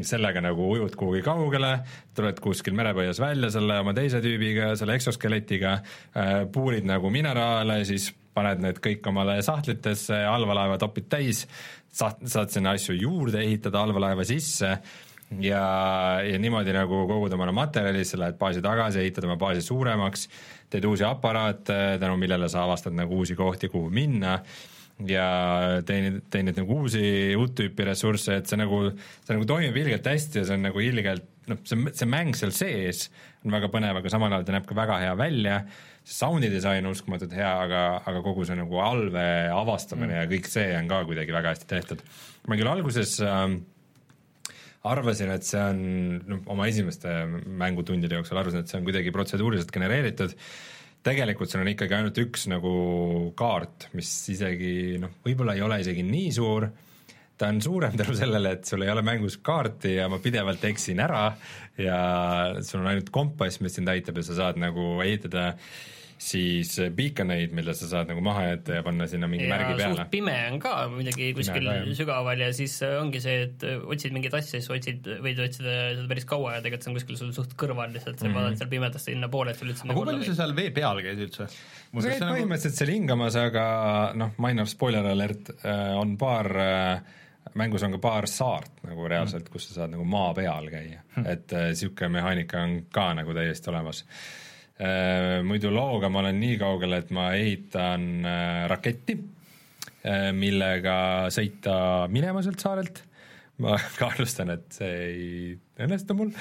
sellega 0.06 0.42
nagu 0.44 0.66
ujud 0.72 0.96
kuhugi 0.98 1.22
kaugele, 1.26 1.76
tuled 2.16 2.40
kuskil 2.44 2.76
merepõhjas 2.78 3.20
välja 3.22 3.52
selle 3.54 3.78
oma 3.84 3.94
teise 3.96 4.22
tüübiga, 4.24 4.72
selle 4.80 4.96
eksoskeletiga 4.98 5.78
äh,, 5.78 6.34
puurid 6.52 6.86
nagu 6.88 7.12
mineraale, 7.12 7.82
siis 7.88 8.10
paned 8.34 8.62
need 8.64 8.80
kõik 8.82 9.04
omale 9.10 9.38
sahtlitesse, 9.46 10.24
allveelaeva 10.26 10.78
topid 10.82 11.06
täis, 11.12 11.44
saad, 11.94 12.24
saad 12.26 12.50
sinna 12.54 12.74
asju 12.74 12.96
juurde 12.98 13.44
ehitada 13.44 13.84
allveelaeva 13.84 14.26
sisse 14.26 14.72
ja, 15.40 15.62
ja 16.24 16.40
niimoodi 16.40 16.74
nagu 16.74 17.04
kogud 17.08 17.32
omale 17.36 17.54
materjali, 17.54 18.04
sa 18.06 18.20
lähed 18.20 18.38
baasi 18.40 18.62
tagasi, 18.64 19.02
ehitad 19.04 19.28
oma 19.28 19.38
baasi 19.40 19.62
suuremaks 19.64 20.28
teed 20.74 20.86
uusi 20.90 21.06
aparaate, 21.06 21.98
tänu 22.02 22.18
millele 22.20 22.50
sa 22.52 22.64
avastad 22.66 22.96
nagu 22.96 23.22
uusi 23.22 23.36
kohti, 23.38 23.70
kuhu 23.72 23.90
minna 23.94 24.38
ja 25.08 25.26
teenid, 25.86 26.20
teenid 26.30 26.58
nagu 26.60 26.80
uusi, 26.84 27.02
uut 27.38 27.54
tüüpi 27.58 27.86
ressursse, 27.88 28.38
et 28.38 28.50
see 28.50 28.58
nagu, 28.60 28.84
see 29.26 29.34
nagu 29.34 29.46
toimib 29.48 29.78
ilgelt 29.82 30.06
hästi 30.06 30.40
ja 30.40 30.44
see 30.46 30.58
on 30.58 30.68
nagu 30.68 30.82
ilgelt 30.82 31.26
noh, 31.50 31.58
see, 31.66 31.80
see 31.96 32.08
mäng 32.08 32.36
seal 32.38 32.54
sees 32.54 33.08
on 33.44 33.54
väga 33.54 33.68
põnev, 33.72 33.98
aga 33.98 34.12
samal 34.12 34.32
ajal 34.32 34.46
ta 34.46 34.54
näeb 34.54 34.68
ka 34.68 34.78
väga 34.78 35.00
hea 35.02 35.16
välja, 35.18 35.58
see 36.04 36.16
sound'i 36.20 36.50
disain 36.52 36.86
on 36.86 36.94
uskumatult 36.94 37.34
hea, 37.36 37.50
aga, 37.66 37.82
aga 38.06 38.22
kogu 38.24 38.46
see 38.46 38.56
nagu 38.58 38.80
allvee 38.84 39.50
avastamine 39.52 40.12
mm. 40.12 40.20
ja 40.22 40.30
kõik 40.30 40.50
see 40.52 40.70
on 40.78 40.90
ka 40.92 41.02
kuidagi 41.10 41.34
väga 41.34 41.54
hästi 41.54 41.70
tehtud. 41.74 42.04
ma 42.48 42.60
küll 42.60 42.70
alguses 42.70 43.18
äh, 43.24 43.44
arvasin, 44.90 45.32
et 45.34 45.46
see 45.46 45.60
on, 45.60 45.82
noh, 46.28 46.40
oma 46.52 46.68
esimeste 46.68 47.10
mängutundide 47.60 48.18
jooksul 48.18 48.40
arvasin, 48.40 48.64
et 48.64 48.70
see 48.70 48.80
on 48.80 48.86
kuidagi 48.86 49.12
protseduuriliselt 49.14 49.72
genereeritud, 49.74 50.34
tegelikult 51.04 51.52
seal 51.52 51.64
on 51.64 51.72
ikkagi 51.72 51.96
ainult 51.98 52.20
üks 52.20 52.48
nagu 52.52 52.74
kaart, 53.38 53.88
mis 53.96 54.10
isegi 54.32 54.98
noh, 55.02 55.20
võib-olla 55.24 55.56
ei 55.56 55.64
ole 55.64 55.80
isegi 55.84 56.04
nii 56.08 56.34
suur, 56.36 56.68
ta 57.40 57.48
on 57.50 57.62
suurem 57.64 57.96
tänu 58.00 58.16
sellele, 58.18 58.58
et 58.58 58.68
sul 58.68 58.84
ei 58.84 58.92
ole 58.92 59.04
mängus 59.06 59.38
kaarti 59.44 59.96
ja 59.98 60.10
ma 60.12 60.20
pidevalt 60.22 60.64
eksin 60.68 61.02
ära. 61.02 61.26
Ja 61.80 61.98
sul 62.62 62.84
on 62.84 62.92
ainult 62.92 63.10
kompass, 63.14 63.58
mis 63.64 63.74
sind 63.74 63.90
aitab 63.90 64.20
ja 64.20 64.28
sa 64.28 64.36
saad 64.38 64.60
nagu 64.62 65.00
ehitada 65.02 65.48
äh, 65.50 65.72
siis 66.20 66.70
eh, 66.78 66.90
beaconeid, 66.94 67.52
mille 67.56 67.74
sa 67.76 67.88
saad 67.90 68.10
nagu 68.10 68.22
maha 68.24 68.44
jätta 68.46 68.78
ja 68.78 68.82
panna 68.86 69.06
sinna 69.10 69.28
mingi 69.30 69.46
ja 69.46 69.54
märgi 69.54 69.76
peale. 69.78 70.06
pime 70.10 70.34
on 70.52 70.60
ka 70.62 70.74
muidugi 70.92 71.30
kuskil 71.36 71.66
pime, 71.66 71.96
sügaval 71.98 72.44
ja 72.44 72.50
siis 72.56 72.76
eh, 72.86 72.94
ongi 73.00 73.22
see, 73.22 73.48
et 73.48 73.64
eh, 73.66 73.80
otsid 73.82 74.14
mingeid 74.14 74.36
asju, 74.38 74.60
siis 74.60 74.70
otsid, 74.76 75.08
võid 75.24 75.42
otsida 75.44 75.74
seda 75.96 76.06
päris 76.10 76.28
kaua 76.30 76.56
ja 76.56 76.62
tegelikult 76.64 76.86
see 76.86 76.92
on 76.92 76.98
kuskil 77.00 77.20
sul 77.20 77.32
suht 77.36 77.56
kõrval 77.60 77.90
lihtsalt, 77.94 78.20
sa 78.20 78.28
mm 78.28 78.30
-hmm. 78.30 78.38
vaatad 78.40 78.62
seal 78.62 78.70
pimedas 78.76 79.08
sinnapoole, 79.10 79.54
et 79.54 79.62
sul 79.62 79.72
üldse 79.72 79.84
aga 79.84 79.92
nagu 79.92 80.04
kui 80.04 80.12
palju 80.12 80.30
sa 80.30 80.38
seal 80.42 80.54
vee 80.60 80.70
peal 80.78 81.02
käid 81.08 81.26
üldse? 81.26 81.48
sa 81.48 82.06
käid 82.06 82.24
põhimõtteliselt 82.28 82.78
seal 82.78 82.94
hingamas, 82.94 83.40
aga 83.40 83.66
noh, 84.14 84.38
minor 84.38 84.70
spoiler 84.70 85.10
alert, 85.10 85.50
on 85.98 86.16
paar 86.18 86.50
mängus 87.54 87.82
on 87.84 87.92
ka 87.94 87.98
paar 88.02 88.26
saart 88.30 88.80
nagu 88.86 89.04
reaalselt 89.08 89.44
mm., 89.44 89.52
kus 89.52 89.68
sa 89.68 89.80
saad 89.80 89.92
nagu 89.92 90.06
maa 90.08 90.32
peal 90.34 90.70
käia 90.72 91.02
mm., 91.02 91.26
et 91.26 91.52
niisugune 91.52 92.16
mehaanika 92.16 92.62
on 92.62 92.80
ka 92.90 93.12
nagu 93.18 93.36
täiesti 93.36 93.70
olemas 93.70 94.02
Äh, 94.04 94.43
muidu 95.46 95.70
looga 95.70 96.10
ma 96.10 96.24
olen 96.24 96.40
nii 96.42 96.58
kaugel, 96.58 96.96
et 96.98 97.10
ma 97.14 97.28
ehitan 97.38 98.06
äh, 98.26 98.64
raketti, 98.70 99.18
äh, 100.02 100.30
millega 100.34 100.96
sõita 101.34 101.76
minema 102.10 102.42
sealt 102.42 102.64
saarelt 102.64 103.04
ma 103.62 103.76
kahtlustan, 104.00 104.50
et 104.56 104.66
see 104.74 104.94
ei 105.04 105.52
õnnestu 105.84 106.16
mul 106.18 106.32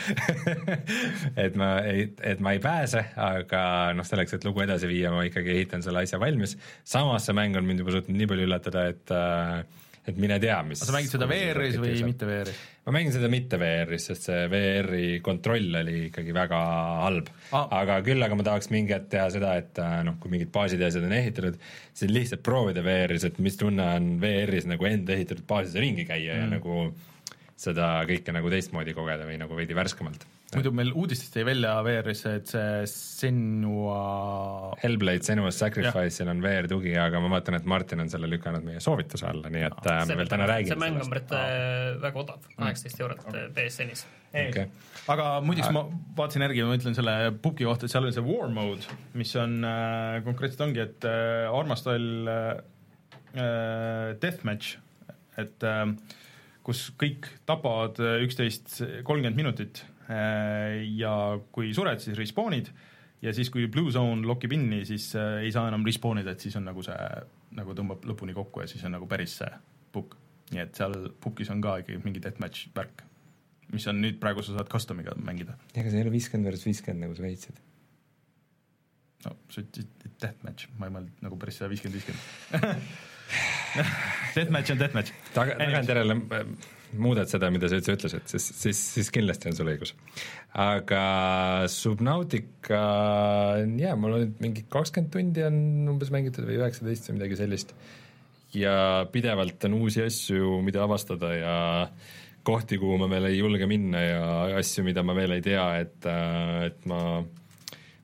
et 1.43 1.55
ma 1.59 1.75
ei, 1.85 2.07
et 2.25 2.41
ma 2.43 2.55
ei 2.55 2.61
pääse, 2.63 3.03
aga 3.21 3.61
noh, 3.97 4.07
selleks, 4.07 4.37
et 4.37 4.47
lugu 4.47 4.63
edasi 4.65 4.89
viia, 4.89 5.13
ma 5.13 5.25
ikkagi 5.27 5.53
ehitan 5.53 5.85
selle 5.85 6.03
asja 6.05 6.21
valmis. 6.21 6.57
samas 6.83 7.27
see 7.27 7.37
mäng 7.37 7.57
on 7.59 7.69
mind 7.69 7.83
juba 7.83 7.97
suutnud 7.97 8.17
nii 8.17 8.29
palju 8.33 8.49
üllatada, 8.49 8.87
et 8.93 9.13
äh, 9.13 9.83
et 10.07 10.19
mine 10.19 10.37
tea, 10.43 10.57
mis 10.67 10.81
sa 10.83 10.93
mängid 10.95 11.13
seda 11.13 11.27
VR-is 11.29 11.77
või 11.79 11.93
saab. 11.95 12.09
mitte 12.09 12.27
VR-is? 12.27 12.59
ma 12.83 12.95
mängin 12.97 13.15
seda 13.15 13.29
mitte 13.31 13.59
VR-is, 13.61 14.07
sest 14.09 14.27
see 14.27 14.41
VR-i 14.51 15.05
kontroll 15.23 15.79
oli 15.79 15.95
ikkagi 16.09 16.35
väga 16.35 16.59
halb 17.05 17.31
ah.. 17.55 17.69
aga 17.79 18.01
küll 18.05 18.25
aga 18.25 18.37
ma 18.39 18.47
tahaks 18.49 18.71
mingi 18.73 18.95
hetk 18.95 19.09
teha 19.13 19.29
seda, 19.33 19.55
et 19.61 19.79
äh, 19.79 19.95
noh, 20.07 20.19
kui 20.19 20.33
mingid 20.33 20.51
baasid 20.55 20.83
ja 20.83 20.91
asjad 20.91 21.07
on 21.07 21.15
ehitatud, 21.15 21.57
siis 21.95 22.11
lihtsalt 22.11 22.43
proovida 22.45 22.83
VR-is, 22.85 23.27
et 23.29 23.39
mis 23.43 23.57
tunne 23.59 23.87
on 23.95 24.13
VR-is 24.23 24.67
nagu 24.69 24.89
enda 24.89 25.15
ehitatud 25.15 25.47
baasides 25.49 25.79
ringi 25.83 26.07
käia 26.09 26.35
mm. 26.35 26.43
ja 26.43 26.51
nagu 26.57 26.79
seda 27.63 27.95
kõike 28.09 28.35
nagu 28.35 28.51
teistmoodi 28.51 28.95
kogeda 28.97 29.27
või 29.29 29.39
nagu 29.39 29.55
veidi 29.55 29.77
värskemalt 29.77 30.27
muidu 30.57 30.71
meil 30.75 30.91
uudistest 30.93 31.35
jäi 31.37 31.45
välja 31.47 31.73
VR-isse, 31.85 32.33
et 32.39 32.49
see 32.51 32.85
Senua 32.89 34.73
Hellblade 34.81 35.25
Senua's 35.27 35.59
Sacrifice'il 35.61 36.31
on 36.31 36.41
VR 36.43 36.67
tugi, 36.71 36.93
aga 36.99 37.21
ma 37.23 37.31
vaatan, 37.35 37.57
et 37.59 37.67
Martin 37.69 38.03
on 38.03 38.11
selle 38.11 38.29
lükanud 38.31 38.65
meie 38.65 38.81
soovituse 38.83 39.27
alla, 39.29 39.51
nii 39.53 39.65
et 39.69 39.91
ah, 39.91 40.03
me 40.09 40.17
veel 40.19 40.31
täna 40.31 40.49
räägime 40.49 40.73
see 40.73 40.81
mäng 40.83 40.99
on 41.01 41.13
praegu 41.13 41.39
äh, 41.39 42.01
väga 42.03 42.21
odav, 42.23 42.41
mm. 42.47 42.57
kaheksateist 42.61 43.03
eurot 43.05 43.25
äh, 43.31 43.47
BSN-is 43.55 44.05
okay.. 44.33 44.65
aga 45.13 45.29
muideks 45.45 45.71
ma 45.75 45.85
vaatasin 46.17 46.47
järgi 46.47 46.63
ja 46.63 46.69
ma 46.69 46.79
ütlen 46.79 46.97
selle 46.97 47.15
pubgi 47.43 47.69
kohta, 47.69 47.87
et 47.87 47.95
seal 47.95 48.07
oli 48.07 48.15
see 48.15 48.25
war 48.25 48.51
mode, 48.53 48.97
mis 49.19 49.33
on 49.39 49.59
äh, 49.67 50.19
konkreetselt 50.27 50.65
ongi, 50.67 50.83
et 50.83 51.07
äh, 51.09 51.47
armastall 51.53 52.33
äh, 52.33 52.51
deathmatch, 54.21 54.77
et 55.41 55.65
äh, 55.65 55.87
kus 56.63 56.85
kõik 56.99 57.27
tapavad 57.49 57.97
üksteist 58.23 58.77
kolmkümmend 59.03 59.35
minutit. 59.35 59.83
Äh, 59.83 59.92
ja 60.09 61.13
kui 61.55 61.71
sured, 61.75 62.01
siis 62.03 62.17
respawn'id 62.19 62.71
ja 63.23 63.31
siis, 63.35 63.49
kui 63.53 63.69
blue 63.71 63.91
zone 63.93 64.27
lokib 64.27 64.53
inni, 64.55 64.83
siis 64.87 65.11
äh, 65.19 65.39
ei 65.45 65.53
saa 65.55 65.69
enam 65.71 65.85
respawn 65.87 66.21
ida, 66.21 66.35
et 66.35 66.43
siis 66.43 66.55
on 66.59 66.67
nagu 66.67 66.83
see, 66.85 66.97
nagu 67.57 67.75
tõmbab 67.77 68.03
lõpuni 68.09 68.35
kokku 68.35 68.63
ja 68.63 68.69
siis 68.69 68.83
on 68.87 68.95
nagu 68.97 69.07
päris 69.09 69.37
see 69.41 69.51
pukk. 69.95 70.19
nii 70.53 70.61
et 70.61 70.75
seal 70.77 70.93
pukis 71.23 71.49
on 71.53 71.61
ka 71.63 71.77
ikkagi 71.81 72.01
mingi 72.03 72.21
deathmatch 72.21 72.73
värk, 72.75 73.05
mis 73.73 73.87
on 73.89 74.01
nüüd 74.03 74.19
praegu 74.21 74.43
sa 74.43 74.57
saad 74.57 74.69
custom'iga 74.71 75.15
mängida. 75.23 75.55
ega 75.73 75.87
see 75.87 76.01
ei 76.01 76.05
ole 76.05 76.13
viiskümmend 76.17 76.51
versus 76.51 76.67
viiskümmend, 76.67 77.07
nagu 77.07 77.15
sa 77.17 77.25
väitsid? 77.25 77.63
no 79.23 79.35
sa 79.49 79.63
ütlesid 79.63 80.19
deathmatch, 80.19 80.69
ma 80.77 80.89
ei 80.89 80.97
mõelnud 80.97 81.25
nagu 81.25 81.39
päris 81.39 81.61
seda 81.61 81.71
viiskümmend, 81.71 82.01
viiskümmend 82.01 82.79
deathmatch 84.37 84.75
on 84.75 84.83
deathmatch. 84.83 85.15
taga, 85.33 85.55
tagantjärele 85.63 86.19
muudad 86.99 87.29
seda, 87.31 87.49
mida 87.53 87.69
sa 87.69 87.79
üldse 87.79 87.95
ütlesid, 87.95 88.25
siis, 88.29 88.47
siis, 88.59 88.79
siis 88.97 89.11
kindlasti 89.13 89.49
on 89.49 89.57
sul 89.57 89.71
õigus. 89.71 89.93
aga 90.59 91.03
Subnautica, 91.71 92.81
jaa, 93.79 93.97
mul 93.99 94.17
on 94.19 94.33
mingi 94.43 94.65
kakskümmend 94.71 95.13
tundi 95.13 95.45
on 95.47 95.59
umbes 95.95 96.13
mängitud 96.13 96.47
või 96.49 96.59
üheksateist 96.61 97.09
või 97.09 97.19
midagi 97.19 97.39
sellist. 97.39 97.75
ja 98.53 98.75
pidevalt 99.11 99.65
on 99.69 99.79
uusi 99.81 100.03
asju, 100.05 100.59
mida 100.65 100.83
avastada 100.85 101.33
ja 101.35 101.55
kohti, 102.43 102.77
kuhu 102.77 102.97
ma 103.01 103.07
veel 103.09 103.31
ei 103.31 103.39
julge 103.39 103.67
minna 103.69 104.01
ja 104.03 104.25
asju, 104.59 104.83
mida 104.85 105.03
ma 105.03 105.15
veel 105.17 105.37
ei 105.37 105.45
tea, 105.45 105.67
et, 105.83 106.11
et 106.67 106.85
ma 106.89 106.99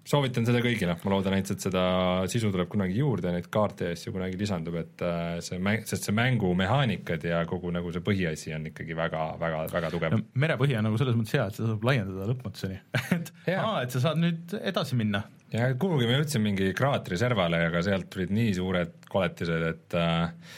soovitan 0.09 0.45
seda 0.47 0.61
kõigile, 0.63 0.95
ma 1.03 1.11
loodan 1.13 1.35
et 1.37 1.49
seda 1.53 1.83
sisu 2.31 2.49
tuleb 2.53 2.69
kunagi 2.71 2.97
juurde, 2.97 3.31
neid 3.33 3.49
kaarte 3.53 3.91
ja 3.91 3.97
asju 3.97 4.13
kunagi 4.15 4.39
lisandub, 4.39 4.79
et 4.81 5.03
äh, 5.05 5.37
see 5.45 5.59
mäng, 5.63 5.85
sest 5.89 6.07
see 6.07 6.15
mängumehaanikad 6.17 7.25
ja 7.29 7.43
kogu 7.49 7.71
nagu 7.75 7.91
see 7.93 8.03
põhiasi 8.05 8.55
on 8.57 8.69
ikkagi 8.71 8.97
väga, 8.97 9.25
väga, 9.41 9.65
väga 9.73 9.91
tugev. 9.93 10.15
Merepõhi 10.41 10.77
on 10.79 10.87
nagu 10.89 11.01
selles 11.01 11.17
mõttes 11.17 11.35
hea, 11.37 11.45
et 11.49 11.59
seda 11.59 11.73
saab 11.73 11.85
laiendada 11.89 12.29
lõpmatuseni. 12.31 12.79
Et 13.19 13.55
aa, 13.57 13.81
et 13.83 13.93
sa 13.93 14.01
saad 14.03 14.19
nüüd 14.21 14.53
edasi 14.59 14.97
minna. 14.97 15.23
ja 15.53 15.69
kuhugi 15.81 16.07
ma 16.07 16.17
jõudsin 16.19 16.43
mingi 16.43 16.69
kraatri 16.77 17.17
servale, 17.19 17.61
aga 17.69 17.81
sealt 17.85 18.09
tulid 18.13 18.33
nii 18.33 18.51
suured 18.57 19.07
koletised, 19.09 19.65
et 19.65 19.97
äh, 19.97 20.57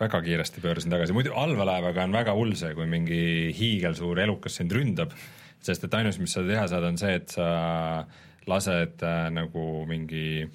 väga 0.00 0.20
kiiresti 0.24 0.64
pöörasin 0.64 0.92
tagasi, 0.92 1.16
muidu 1.16 1.32
allveelaevaga 1.36 2.04
on 2.08 2.16
väga 2.16 2.34
hull 2.36 2.56
see, 2.58 2.72
kui 2.76 2.88
mingi 2.88 3.20
hiigelsuur 3.56 4.20
elukas 4.24 4.60
sind 4.60 4.72
ründab, 4.76 5.12
sest 5.64 5.84
et 5.88 5.96
ainus, 5.96 6.20
mis 6.20 6.32
sa 6.36 6.44
teha 6.46 6.66
saad, 6.70 6.86
on 6.88 7.00
see, 7.00 7.16
et 7.20 7.36
sa 7.36 7.48
lased 8.50 9.04
äh, 9.06 9.28
nagu 9.34 9.84
mingi 9.88 10.48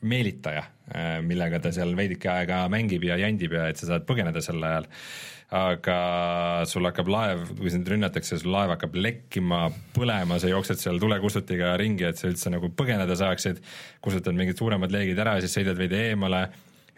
meelitaja 0.00 0.62
äh,, 0.64 1.18
millega 1.24 1.60
ta 1.60 1.72
seal 1.74 1.92
veidike 1.96 2.30
aega 2.32 2.62
mängib 2.72 3.04
ja 3.08 3.18
jandib 3.20 3.56
ja 3.58 3.68
et 3.70 3.80
sa 3.80 3.90
saad 3.90 4.06
põgeneda 4.08 4.42
sel 4.44 4.62
ajal. 4.64 4.88
aga 5.50 5.98
sul 6.70 6.86
hakkab 6.86 7.08
laev, 7.10 7.40
kui 7.58 7.72
sind 7.74 7.88
rünnatakse, 7.90 8.38
sul 8.38 8.52
laev 8.54 8.70
hakkab 8.76 8.94
lekkima, 8.94 9.64
põlema, 9.96 10.38
sa 10.38 10.46
jooksed 10.46 10.78
seal 10.78 11.00
tulekustutiga 11.02 11.72
ringi, 11.80 12.06
et 12.06 12.20
sa 12.20 12.28
üldse 12.30 12.52
nagu 12.54 12.70
põgeneda 12.78 13.16
saaksid, 13.18 13.58
kustutad 13.98 14.38
mingid 14.38 14.62
suuremad 14.62 14.94
leegid 14.94 15.18
ära, 15.18 15.40
siis 15.42 15.58
sõidad 15.58 15.74
veidi 15.80 15.98
eemale, 16.12 16.44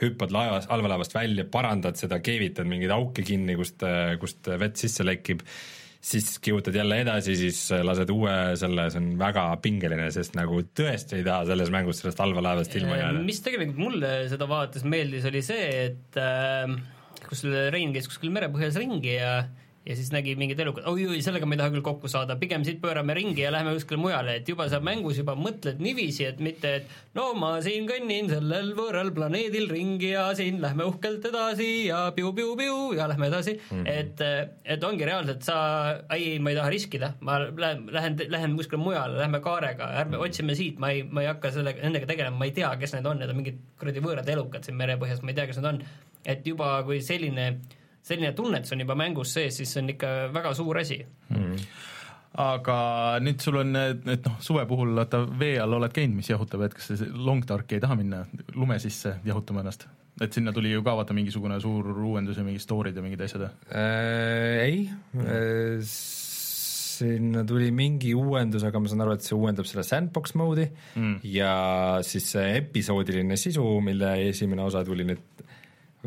hüppad 0.05 0.37
laevas, 0.37 0.69
allveelaevast 0.69 1.17
välja, 1.17 1.47
parandad 1.49 1.97
seda, 1.97 2.21
keevitad 2.21 2.69
mingeid 2.69 2.93
auke 2.93 3.25
kinni, 3.25 3.57
kust, 3.57 3.87
kust 4.21 4.53
vett 4.61 4.85
sisse 4.85 5.07
lekib 5.07 5.41
siis 6.03 6.39
kihutad 6.43 6.75
jälle 6.75 6.99
edasi, 7.05 7.37
siis 7.39 7.61
lased 7.87 8.11
uue 8.11 8.35
selle, 8.59 8.89
see 8.91 9.01
on 9.01 9.11
väga 9.21 9.45
pingeline, 9.63 10.09
sest 10.15 10.35
nagu 10.39 10.59
tõesti 10.75 11.21
ei 11.21 11.27
taha 11.27 11.47
selles 11.53 11.71
mängus 11.71 12.03
sellest 12.03 12.23
halva 12.23 12.43
laevast 12.49 12.75
ilma 12.81 12.99
jääda. 12.99 13.23
mis 13.23 13.43
tegelikult 13.45 13.79
mulle 13.85 14.13
seda 14.33 14.49
vaadates 14.51 14.83
meeldis, 14.83 15.29
oli 15.31 15.45
see, 15.47 15.69
et 15.87 16.19
äh, 16.21 16.75
kus 17.29 17.47
Rein 17.47 17.95
käis 17.95 18.11
kuskil 18.11 18.35
merepõhjas 18.35 18.81
ringi 18.83 19.15
ja 19.15 19.37
äh, 19.45 19.62
ja 19.87 19.97
siis 19.99 20.13
nägi 20.15 20.35
mingid 20.39 20.61
elukad, 20.63 20.85
oi-oi, 20.87 21.19
sellega 21.25 21.47
me 21.49 21.57
ei 21.57 21.61
taha 21.61 21.73
küll 21.75 21.83
kokku 21.85 22.11
saada, 22.11 22.37
pigem 22.39 22.63
siit 22.67 22.79
pöörame 22.83 23.17
ringi 23.19 23.43
ja 23.43 23.51
läheme 23.51 23.73
kuskile 23.75 23.99
mujale, 23.99 24.37
et 24.39 24.49
juba 24.49 24.69
sa 24.71 24.79
mängus 24.85 25.19
juba 25.19 25.35
mõtled 25.39 25.83
niiviisi, 25.83 26.27
et 26.29 26.39
mitte, 26.45 26.75
et 26.79 27.19
no 27.19 27.33
ma 27.39 27.57
siin 27.65 27.89
kõnnin 27.91 28.31
sellel 28.31 28.71
võõral 28.79 29.11
planeedil 29.17 29.67
ringi 29.73 30.13
ja 30.13 30.29
siin 30.39 30.61
lähme 30.63 30.87
uhkelt 30.87 31.27
edasi 31.33 31.71
ja 31.89 32.05
piu-piu-piu 32.15 32.93
ja 32.99 33.09
lähme 33.11 33.27
edasi 33.33 33.57
mm, 33.59 33.83
-hmm. 33.83 33.91
et, 33.91 34.55
et 34.77 34.87
ongi 34.87 35.09
reaalselt 35.09 35.43
sa, 35.43 35.59
ei, 36.15 36.39
ma 36.39 36.55
ei 36.55 36.61
taha 36.61 36.71
riskida, 36.77 37.13
ma 37.21 37.41
lähen, 37.43 37.85
lähen, 37.91 38.19
lähen 38.29 38.57
kuskile 38.57 38.83
mujale, 38.83 39.19
lähme 39.19 39.43
kaarega, 39.43 39.91
ärme 39.91 40.17
mm 40.17 40.23
-hmm. 40.23 40.31
otsime 40.31 40.55
siit, 40.55 40.79
ma 40.79 40.95
ei, 40.95 41.03
ma 41.03 41.27
ei 41.27 41.33
hakka 41.33 41.51
sellega, 41.59 41.83
nendega 41.83 42.07
tegelema, 42.07 42.39
ma 42.39 42.45
ei 42.45 42.55
tea, 42.55 42.71
kes 42.77 42.95
need 42.95 43.07
on, 43.07 43.19
need 43.19 43.35
on 43.35 43.43
mingid 43.43 43.59
kuradi 43.79 44.01
võõrad 44.01 44.29
elukad 44.31 44.63
siin 44.63 44.79
merepõhjas, 44.79 45.23
ma 45.23 45.35
ei 45.35 45.35
tea, 45.35 45.47
kes 45.51 45.59
need 45.59 45.75
on. 45.75 45.83
et 46.25 46.47
juba 46.47 46.77
kui 46.87 47.01
selline 47.03 47.59
selline 48.03 48.35
tunnetus 48.37 48.75
on 48.75 48.85
juba 48.85 48.97
mängus 48.99 49.35
sees, 49.37 49.57
siis 49.61 49.73
see 49.73 49.83
on 49.83 49.95
ikka 49.95 50.13
väga 50.35 50.55
suur 50.59 50.81
asi 50.83 50.99
mm. 51.03 51.57
aga 52.43 52.77
nüüd 53.23 53.43
sul 53.45 53.61
on, 53.63 53.75
et 53.79 54.29
noh, 54.29 54.39
suve 54.43 54.67
puhul 54.71 54.95
vaata 54.99 55.23
vee 55.39 55.59
all 55.63 55.79
oled 55.79 55.95
käinud, 55.95 56.19
mis 56.19 56.33
jahutab, 56.33 56.67
et 56.67 56.77
kas 56.79 57.05
long 57.13 57.45
dark'i 57.49 57.79
ei 57.79 57.85
taha 57.85 57.99
minna 57.99 58.25
lume 58.57 58.79
sisse 58.83 59.19
jahutama 59.27 59.65
ennast? 59.65 59.87
et 60.23 60.35
sinna 60.35 60.53
tuli 60.53 60.75
ju 60.75 60.83
ka 60.85 60.97
vaata 60.99 61.15
mingisugune 61.17 61.57
suur 61.63 61.89
uuendus 62.05 62.37
ja 62.39 62.45
mingid 62.45 62.63
story'd 62.65 62.99
ja 62.99 63.05
mingid 63.05 63.23
asjad 63.25 63.47
äh,. 63.47 64.67
ei 64.67 64.83
äh,, 65.17 65.79
sinna 67.03 67.43
tuli 67.49 67.71
mingi 67.75 68.13
uuendus, 68.15 68.65
aga 68.67 68.81
ma 68.81 68.91
saan 68.91 69.05
aru, 69.05 69.17
et 69.17 69.27
see 69.27 69.37
uuendab 69.37 69.67
selle 69.69 69.85
sandbox 69.87 70.37
mode'i 70.39 70.69
mm. 70.99 71.17
ja 71.33 71.55
siis 72.07 72.29
see 72.35 72.57
episoodiline 72.61 73.39
sisu, 73.41 73.65
mille 73.85 74.15
esimene 74.29 74.67
osa 74.67 74.85
tuli 74.87 75.07
nüüd 75.09 75.47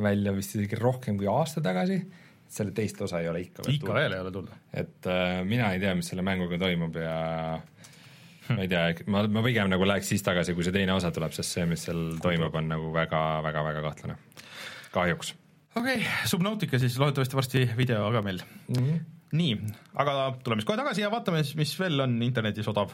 välja 0.01 0.33
vist 0.35 0.55
isegi 0.55 0.79
rohkem 0.79 1.17
kui 1.19 1.27
aasta 1.31 1.63
tagasi, 1.63 1.99
selle 2.55 2.73
teist 2.75 2.99
osa 3.01 3.21
ei 3.23 3.29
ole 3.29 3.41
ikka 3.45 3.63
veel 3.65 3.77
ikka 3.77 3.95
veel 3.95 4.15
ei 4.15 4.23
ole 4.23 4.33
tulnud. 4.33 4.65
et 4.73 5.09
äh, 5.11 5.39
mina 5.47 5.71
ei 5.73 5.81
tea, 5.81 5.95
mis 5.97 6.11
selle 6.11 6.25
mänguga 6.25 6.59
toimub 6.61 6.99
ja 7.01 7.15
ma 8.51 8.59
ei 8.61 8.69
tea, 8.69 8.83
ma, 9.11 9.23
ma 9.31 9.43
pigem 9.45 9.71
nagu 9.71 9.87
läheks 9.87 10.11
siis 10.13 10.23
tagasi, 10.25 10.53
kui 10.57 10.65
see 10.65 10.75
teine 10.75 10.93
osa 10.95 11.11
tuleb, 11.15 11.33
sest 11.35 11.57
see, 11.57 11.65
mis 11.69 11.87
seal 11.87 12.19
toimub, 12.23 12.53
on 12.59 12.69
nagu 12.75 12.91
väga, 12.93 13.23
väga, 13.45 13.65
väga 13.69 13.83
kahtlane. 13.87 14.19
kahjuks. 14.93 15.33
okei 15.75 15.99
okay,, 15.99 16.29
Subnautica 16.29 16.79
siis 16.81 16.99
loodetavasti 17.01 17.41
varsti 17.41 17.65
video 17.77 18.05
ka 18.13 18.21
meil 18.25 18.43
mm. 18.43 18.75
-hmm. 18.75 19.03
nii, 19.41 19.57
aga 20.03 20.35
tuleme 20.43 20.61
siis 20.61 20.69
kohe 20.69 20.79
tagasi 20.83 21.05
ja 21.05 21.11
vaatame 21.11 21.43
siis, 21.43 21.57
mis 21.59 21.79
veel 21.79 21.99
on 22.07 22.21
internetis 22.21 22.67
odav 22.71 22.93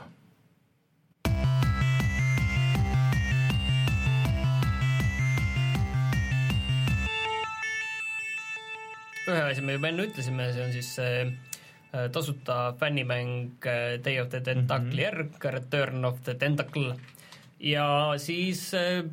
ühe 9.31 9.47
asja 9.47 9.63
me 9.65 9.77
juba 9.77 9.89
enne 9.91 10.05
ütlesime, 10.09 10.51
see 10.55 10.65
on 10.65 10.75
siis 10.75 10.91
see 10.97 11.15
äh, 11.25 12.07
tasuta 12.13 12.59
fännimäng 12.79 13.65
äh, 13.65 13.97
Day 14.03 14.19
of 14.21 14.29
the 14.33 14.43
Tentacle'i 14.45 14.93
mhm. 14.93 15.03
järg 15.05 15.25
mm, 15.31 15.39
-hmm. 15.39 15.57
Return 15.57 16.05
of 16.05 16.21
the 16.27 16.35
Tentacle 16.35 16.95
ja 17.59 18.13
siis 18.17 18.73
äh, 18.73 19.03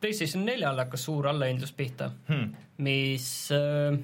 PlayStation 0.00 0.44
neljal 0.44 0.78
hakkas 0.78 1.04
suur 1.04 1.26
allahindlus 1.26 1.72
pihta 1.72 2.10
hmm., 2.28 2.54
mis 2.78 3.50
äh, 3.52 3.98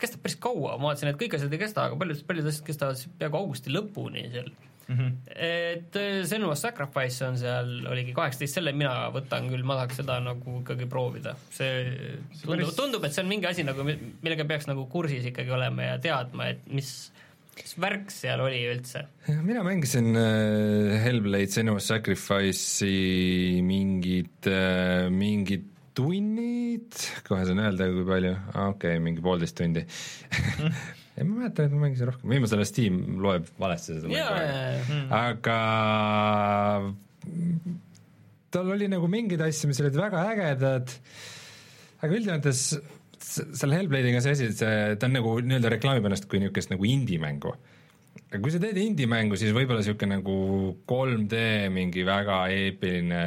kestab 0.00 0.22
päris 0.22 0.36
kaua, 0.40 0.76
ma 0.78 0.90
vaatasin, 0.90 1.10
et 1.10 1.20
kõik 1.20 1.34
asjad 1.36 1.52
ei 1.52 1.60
kesta, 1.60 1.84
aga 1.88 1.96
paljud, 2.00 2.22
paljud 2.26 2.46
asjad 2.48 2.66
kestavad 2.66 3.06
peaaegu 3.18 3.36
augusti 3.36 3.72
lõpuni 3.74 4.28
seal 4.32 4.52
mm. 4.90 4.98
-hmm. 4.98 5.12
et 5.46 5.96
äh, 5.96 6.24
Senua 6.26 6.56
Sacrifice 6.58 7.24
on 7.26 7.38
seal, 7.38 7.72
oligi 7.90 8.14
kaheksateist, 8.16 8.58
selle 8.58 8.74
mina 8.76 9.10
võtan 9.14 9.48
küll, 9.52 9.64
ma 9.64 9.78
tahaks 9.80 10.02
seda 10.02 10.18
nagu 10.24 10.60
ikkagi 10.60 10.90
proovida. 10.90 11.36
see 11.54 12.18
tundub, 12.44 12.74
tundub, 12.76 13.04
et 13.04 13.14
see 13.14 13.24
on 13.24 13.30
mingi 13.30 13.48
asi 13.50 13.64
nagu, 13.66 13.86
millega 13.86 14.44
peaks 14.44 14.68
nagu 14.70 14.86
kursis 14.90 15.30
ikkagi 15.30 15.50
olema 15.54 15.92
ja 15.92 15.98
teadma, 16.02 16.52
et 16.54 16.66
mis 16.70 17.10
mis 17.60 17.74
värk 17.76 18.12
seal 18.14 18.40
oli 18.40 18.60
üldse? 18.70 19.04
mina 19.44 19.62
mängisin 19.66 20.16
äh, 20.16 20.96
Hellblade 21.04 21.50
Senua 21.52 21.80
Sacrifice'i 21.84 23.60
mingid 23.66 24.48
äh,, 24.48 25.10
mingid 25.12 25.68
tunnid, 25.94 26.94
kohe 27.26 27.44
saan 27.44 27.60
öelda, 27.60 27.90
kui 27.92 28.06
palju, 28.06 28.32
okei 28.54 28.94
okay,, 28.94 29.02
mingi 29.02 29.24
poolteist 29.24 29.58
tundi 29.58 29.84
ei 31.18 31.26
ma 31.26 31.40
mäletan, 31.42 31.66
et 31.66 31.74
ma 31.74 31.84
mängisin 31.86 32.10
rohkem, 32.10 32.30
viimasel 32.32 32.62
ajal 32.62 32.70
Steam 32.70 33.00
loeb 33.24 33.48
valesti 33.60 33.98
seda 33.98 34.06
mängu, 34.10 35.10
aga 35.20 35.58
tal 38.54 38.72
oli 38.74 38.88
nagu 38.90 39.10
mingeid 39.10 39.42
asju, 39.46 39.70
mis 39.70 39.82
olid 39.82 39.98
väga 39.98 40.24
ägedad, 40.32 40.94
aga 42.00 42.16
üldjoontes 42.16 42.64
selle 43.30 43.76
Hellblade'iga 43.78 44.22
see 44.24 44.36
asi, 44.36 44.48
et 44.50 44.58
see, 44.58 44.78
ta 44.98 45.08
on 45.10 45.18
nagu 45.18 45.36
nii-öelda 45.44 45.74
reklaamib 45.76 46.08
ennast 46.08 46.26
kui 46.30 46.40
niisugust 46.42 46.72
nagu 46.72 46.86
indie-mängu. 46.88 47.52
aga 48.30 48.40
kui 48.42 48.54
sa 48.54 48.62
teed 48.62 48.78
indie-mängu, 48.80 49.38
siis 49.38 49.54
võib-olla 49.54 49.82
niisugune 49.82 50.18
nagu 50.18 50.38
3D 50.90 51.44
mingi 51.74 52.06
väga 52.06 52.42
eepiline 52.54 53.20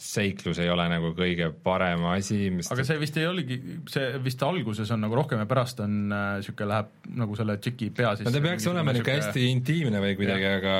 seiklus 0.00 0.58
ei 0.58 0.68
ole 0.72 0.84
nagu 0.90 1.12
kõige 1.16 1.48
parem 1.64 2.02
asi, 2.10 2.48
mis 2.50 2.68
aga 2.72 2.84
see 2.86 2.98
vist 3.00 3.16
ei 3.20 3.28
olegi, 3.30 3.58
see 3.90 4.18
vist 4.24 4.42
alguses 4.42 4.90
on 4.94 5.04
nagu 5.06 5.16
rohkem 5.16 5.40
ja 5.42 5.48
pärast 5.50 5.80
on 5.84 5.96
niisugune 6.10 6.66
äh,, 6.66 6.70
läheb 6.72 7.14
nagu 7.22 7.38
selle 7.38 7.56
tšiki 7.62 7.90
pea 7.94 8.14
sisse. 8.16 8.26
no 8.28 8.34
ta 8.34 8.42
peaks 8.44 8.66
olema 8.70 8.94
niisugune 8.94 9.20
hästi 9.20 9.46
intiimne 9.52 10.02
või 10.02 10.16
kuidagi, 10.18 10.50
aga, 10.58 10.76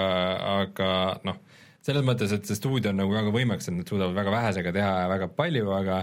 aga 0.56 0.90
noh, 1.30 1.38
selles 1.84 2.06
mõttes, 2.06 2.32
et 2.34 2.48
see 2.48 2.58
stuudio 2.58 2.90
on 2.90 3.00
nagu 3.02 3.14
väga 3.14 3.32
võimekas, 3.34 3.70
et 3.70 3.76
nad 3.76 3.88
suudavad 3.88 4.16
väga 4.16 4.34
vähesega 4.34 4.74
teha 4.74 4.92
väga 5.14 5.30
palju, 5.36 5.70
aga 5.78 6.02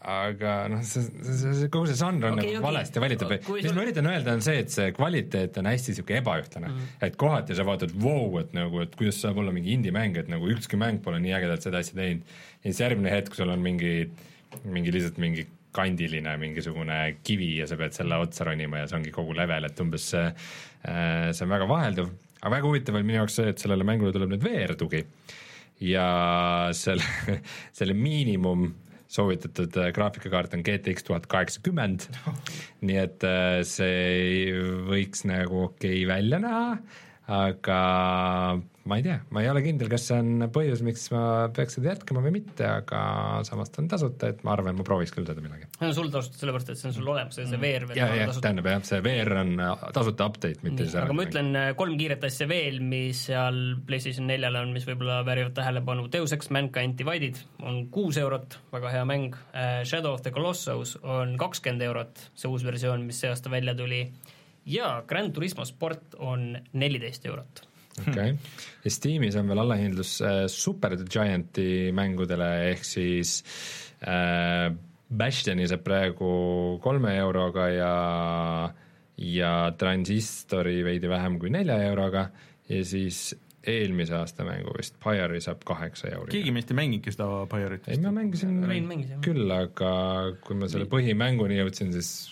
aga 0.00 0.52
noh, 0.72 0.80
see, 0.86 1.02
see, 1.04 1.50
see, 1.58 1.68
kogu 1.72 1.90
see 1.90 1.98
žanr 1.98 2.30
on 2.30 2.38
okay, 2.38 2.54
nagu 2.54 2.54
okay. 2.54 2.64
valesti 2.64 3.02
valitud 3.02 3.28
või 3.28 3.64
mis 3.66 3.74
ma 3.76 3.82
üritan 3.84 4.08
öelda, 4.08 4.32
on 4.38 4.44
see, 4.44 4.62
et 4.62 4.72
see 4.72 4.94
kvaliteet 4.96 5.58
on 5.60 5.68
hästi 5.68 5.92
niisugune 5.92 6.22
ebaühtlane 6.22 6.70
mm. 6.70 6.78
-hmm. 6.78 7.04
et 7.04 7.18
kohati 7.20 7.56
sa 7.58 7.66
vaatad, 7.68 7.92
vau, 8.00 8.38
et 8.40 8.54
nagu, 8.56 8.80
et 8.80 8.96
kuidas 8.96 9.20
saab 9.20 9.42
olla 9.42 9.52
mingi 9.52 9.74
indie-mäng, 9.76 10.16
et 10.16 10.32
nagu 10.32 10.48
ükski 10.54 10.80
mäng 10.80 11.02
pole 11.04 11.20
nii 11.20 11.36
ägedalt 11.36 11.68
seda 11.68 11.84
asja 11.84 12.00
teinud. 12.00 12.24
ja 12.62 12.70
siis 12.70 12.80
järgmine 12.80 13.12
hetk 13.12 13.36
sul 13.36 13.52
on 13.52 13.60
mingi, 13.60 14.08
mingi 14.64 14.96
lihtsalt 14.96 15.20
mingi 15.20 15.46
kandiline 15.76 16.32
mingisugune 16.40 17.00
kivi 17.22 17.52
ja 17.60 17.68
sa 17.68 17.76
pead 17.76 17.92
selle 17.94 18.16
otsa 18.24 18.48
ronima 18.48 18.80
ja 18.80 18.88
see 18.88 19.02
ongi 19.02 19.12
kogu 19.12 19.36
level, 19.36 19.68
et 19.68 19.84
umbes 19.84 20.10
see, 20.16 20.26
äh, 20.88 21.28
see 21.30 21.44
on 21.44 21.52
väga 21.52 21.68
vahelduv, 21.68 22.08
aga 22.40 22.56
väga 22.56 22.72
huvitav 22.72 22.96
on 22.96 23.04
minu 23.04 23.20
jaoks 23.20 23.36
see, 23.36 23.52
et 23.52 23.60
sellele 23.60 23.84
mängule 23.84 24.16
tuleb 24.16 24.32
nüüd 24.32 24.48
VR-tugi 24.48 25.04
ja 25.92 26.06
selle, 26.72 27.04
selle 27.78 27.92
miinimum 27.92 28.70
soovitatud 29.10 29.76
äh, 29.80 29.90
graafikakaart 29.96 30.54
on 30.54 30.64
GTX 30.66 31.06
tuhat 31.06 31.26
kaheksakümmend, 31.30 32.06
nii 32.86 32.98
et 33.02 33.26
äh, 33.26 33.60
see 33.66 34.50
võiks 34.88 35.26
nagu 35.28 35.66
okei 35.66 36.04
okay 36.04 36.10
välja 36.10 36.40
näha, 36.42 36.76
aga 37.30 37.80
ma 38.90 38.96
ei 38.96 39.02
tea, 39.04 39.20
ma 39.30 39.42
ei 39.42 39.48
ole 39.50 39.60
kindel, 39.62 39.90
kas 39.92 40.06
see 40.08 40.16
on 40.18 40.46
põhjus, 40.52 40.80
miks 40.82 41.04
ma 41.12 41.22
peaks 41.54 41.76
seda 41.76 41.92
jätkama 41.92 42.22
või 42.24 42.32
mitte, 42.38 42.64
aga 42.66 43.02
samas 43.46 43.70
ta 43.70 43.82
on 43.82 43.90
tasuta, 43.92 44.30
et 44.32 44.40
ma 44.46 44.54
arvan, 44.54 44.74
ma 44.78 44.86
prooviks 44.86 45.12
küll 45.14 45.28
seda 45.28 45.42
millalgi. 45.44 45.68
no 45.82 45.90
sul 45.96 46.08
tasuta 46.12 46.40
sellepärast, 46.40 46.72
et 46.72 46.80
see 46.80 46.88
on 46.90 46.96
sul 46.96 47.10
olemas, 47.12 47.36
see 47.36 47.46
mm. 47.46 47.60
VR 47.62 47.98
ja, 47.98 48.08
ja 48.18 48.26
tähendab 48.32 48.70
jah, 48.72 48.80
see 48.88 49.02
VR 49.04 49.34
on 49.42 49.52
äh, 49.66 49.84
tasuta 49.96 50.30
update, 50.32 50.64
mitte 50.66 50.88
siis 50.88 50.96
aga 50.98 51.16
ma 51.16 51.28
ütlen 51.28 51.52
äh, 51.60 51.68
kolm 51.78 51.94
kiiret 52.00 52.26
asja 52.30 52.48
veel, 52.50 52.80
mis 52.82 53.26
seal 53.28 53.60
PlayStation 53.86 54.26
neljal 54.30 54.58
on, 54.62 54.74
mis 54.74 54.88
võib-olla 54.88 55.20
väärivad 55.28 55.54
tähelepanu, 55.60 56.08
Deus 56.10 56.34
Ex 56.36 56.50
Mankind 56.54 56.98
Divided 56.98 57.38
on 57.62 57.84
kuus 57.94 58.18
eurot, 58.20 58.58
väga 58.74 58.96
hea 58.96 59.06
mäng, 59.06 59.38
äh, 59.52 59.82
Shadow 59.84 60.16
of 60.16 60.26
the 60.26 60.34
Colossus 60.34 60.96
on 61.04 61.36
kakskümmend 61.40 61.86
eurot, 61.86 62.28
see 62.34 62.50
uus 62.50 62.66
versioon, 62.66 63.06
mis 63.06 63.22
see 63.22 63.30
aasta 63.30 63.52
välja 63.52 63.76
tuli, 63.78 64.06
ja 64.70 65.00
Grand 65.08 65.34
Turismo 65.34 65.66
Sport 65.68 66.16
on 66.18 66.54
neliteist 66.72 67.26
eurot 67.30 67.64
okei 68.00 68.12
okay., 68.12 68.36
ja 68.84 68.92
Steamis 68.92 69.36
on 69.40 69.50
veel 69.50 69.62
allahindlus 69.64 70.18
äh, 70.24 70.44
Super 70.50 70.96
Giant'i 71.04 71.90
mängudele, 71.96 72.50
ehk 72.70 72.86
siis 72.86 73.40
äh, 74.06 74.70
Bastioni 75.10 75.66
saab 75.66 75.82
praegu 75.82 76.30
kolme 76.82 77.16
euroga 77.18 77.66
ja 77.74 77.94
ja 79.20 79.52
Transistori 79.76 80.80
veidi 80.86 81.10
vähem 81.10 81.38
kui 81.40 81.50
nelja 81.52 81.76
euroga 81.90 82.28
ja 82.70 82.84
siis 82.86 83.34
eelmise 83.66 84.14
aasta 84.16 84.46
mängu 84.46 84.72
vist, 84.78 84.94
Pyre'i 85.02 85.42
saab 85.44 85.64
kaheksa 85.68 86.08
euri. 86.14 86.32
keegi 86.32 86.52
meist 86.54 86.70
ei 86.72 86.78
mänginudki 86.78 87.12
seda 87.12 87.26
Pyre'it? 87.50 87.88
ei, 87.90 88.00
ma 88.00 88.14
mängisin 88.16 88.62
küll, 89.24 89.44
aga 89.52 89.90
kui 90.46 90.56
ma 90.56 90.70
selle 90.72 90.88
põhimänguni 90.88 91.58
jõudsin, 91.60 91.92
siis 91.92 92.30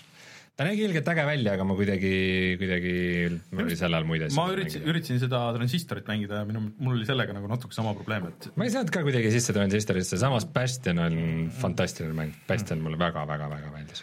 ta 0.59 0.66
nägi 0.66 0.82
ilgelt 0.89 1.09
äge 1.12 1.24
välja, 1.26 1.52
aga 1.55 1.64
ma 1.68 1.76
kuidagi, 1.78 2.12
kuidagi, 2.59 2.94
mul 3.55 3.68
oli 3.68 3.76
sel 3.78 3.94
ajal 3.94 4.06
muid 4.09 4.24
asju. 4.26 4.39
ma 4.40 4.47
üritasin, 4.51 4.86
üritasin 4.90 5.20
seda 5.22 5.43
transistorit 5.55 6.09
mängida 6.10 6.40
ja 6.40 6.48
minu, 6.48 6.64
mul 6.82 6.97
oli 6.97 7.06
sellega 7.06 7.36
nagu 7.36 7.51
natuke 7.51 7.76
sama 7.76 7.94
probleem, 7.94 8.26
et 8.32 8.48
ma 8.59 8.66
ei 8.66 8.74
saanud 8.74 8.90
ka 8.94 9.05
kuidagi 9.06 9.30
sisse 9.36 9.55
transistorisse, 9.55 10.18
samas 10.18 10.48
Bastion 10.51 10.98
on 11.05 11.20
fantastiline 11.60 12.16
mäng, 12.16 12.35
Bastion 12.51 12.82
mulle 12.82 12.98
väga-väga-väga 12.98 13.70
meeldis. 13.70 14.02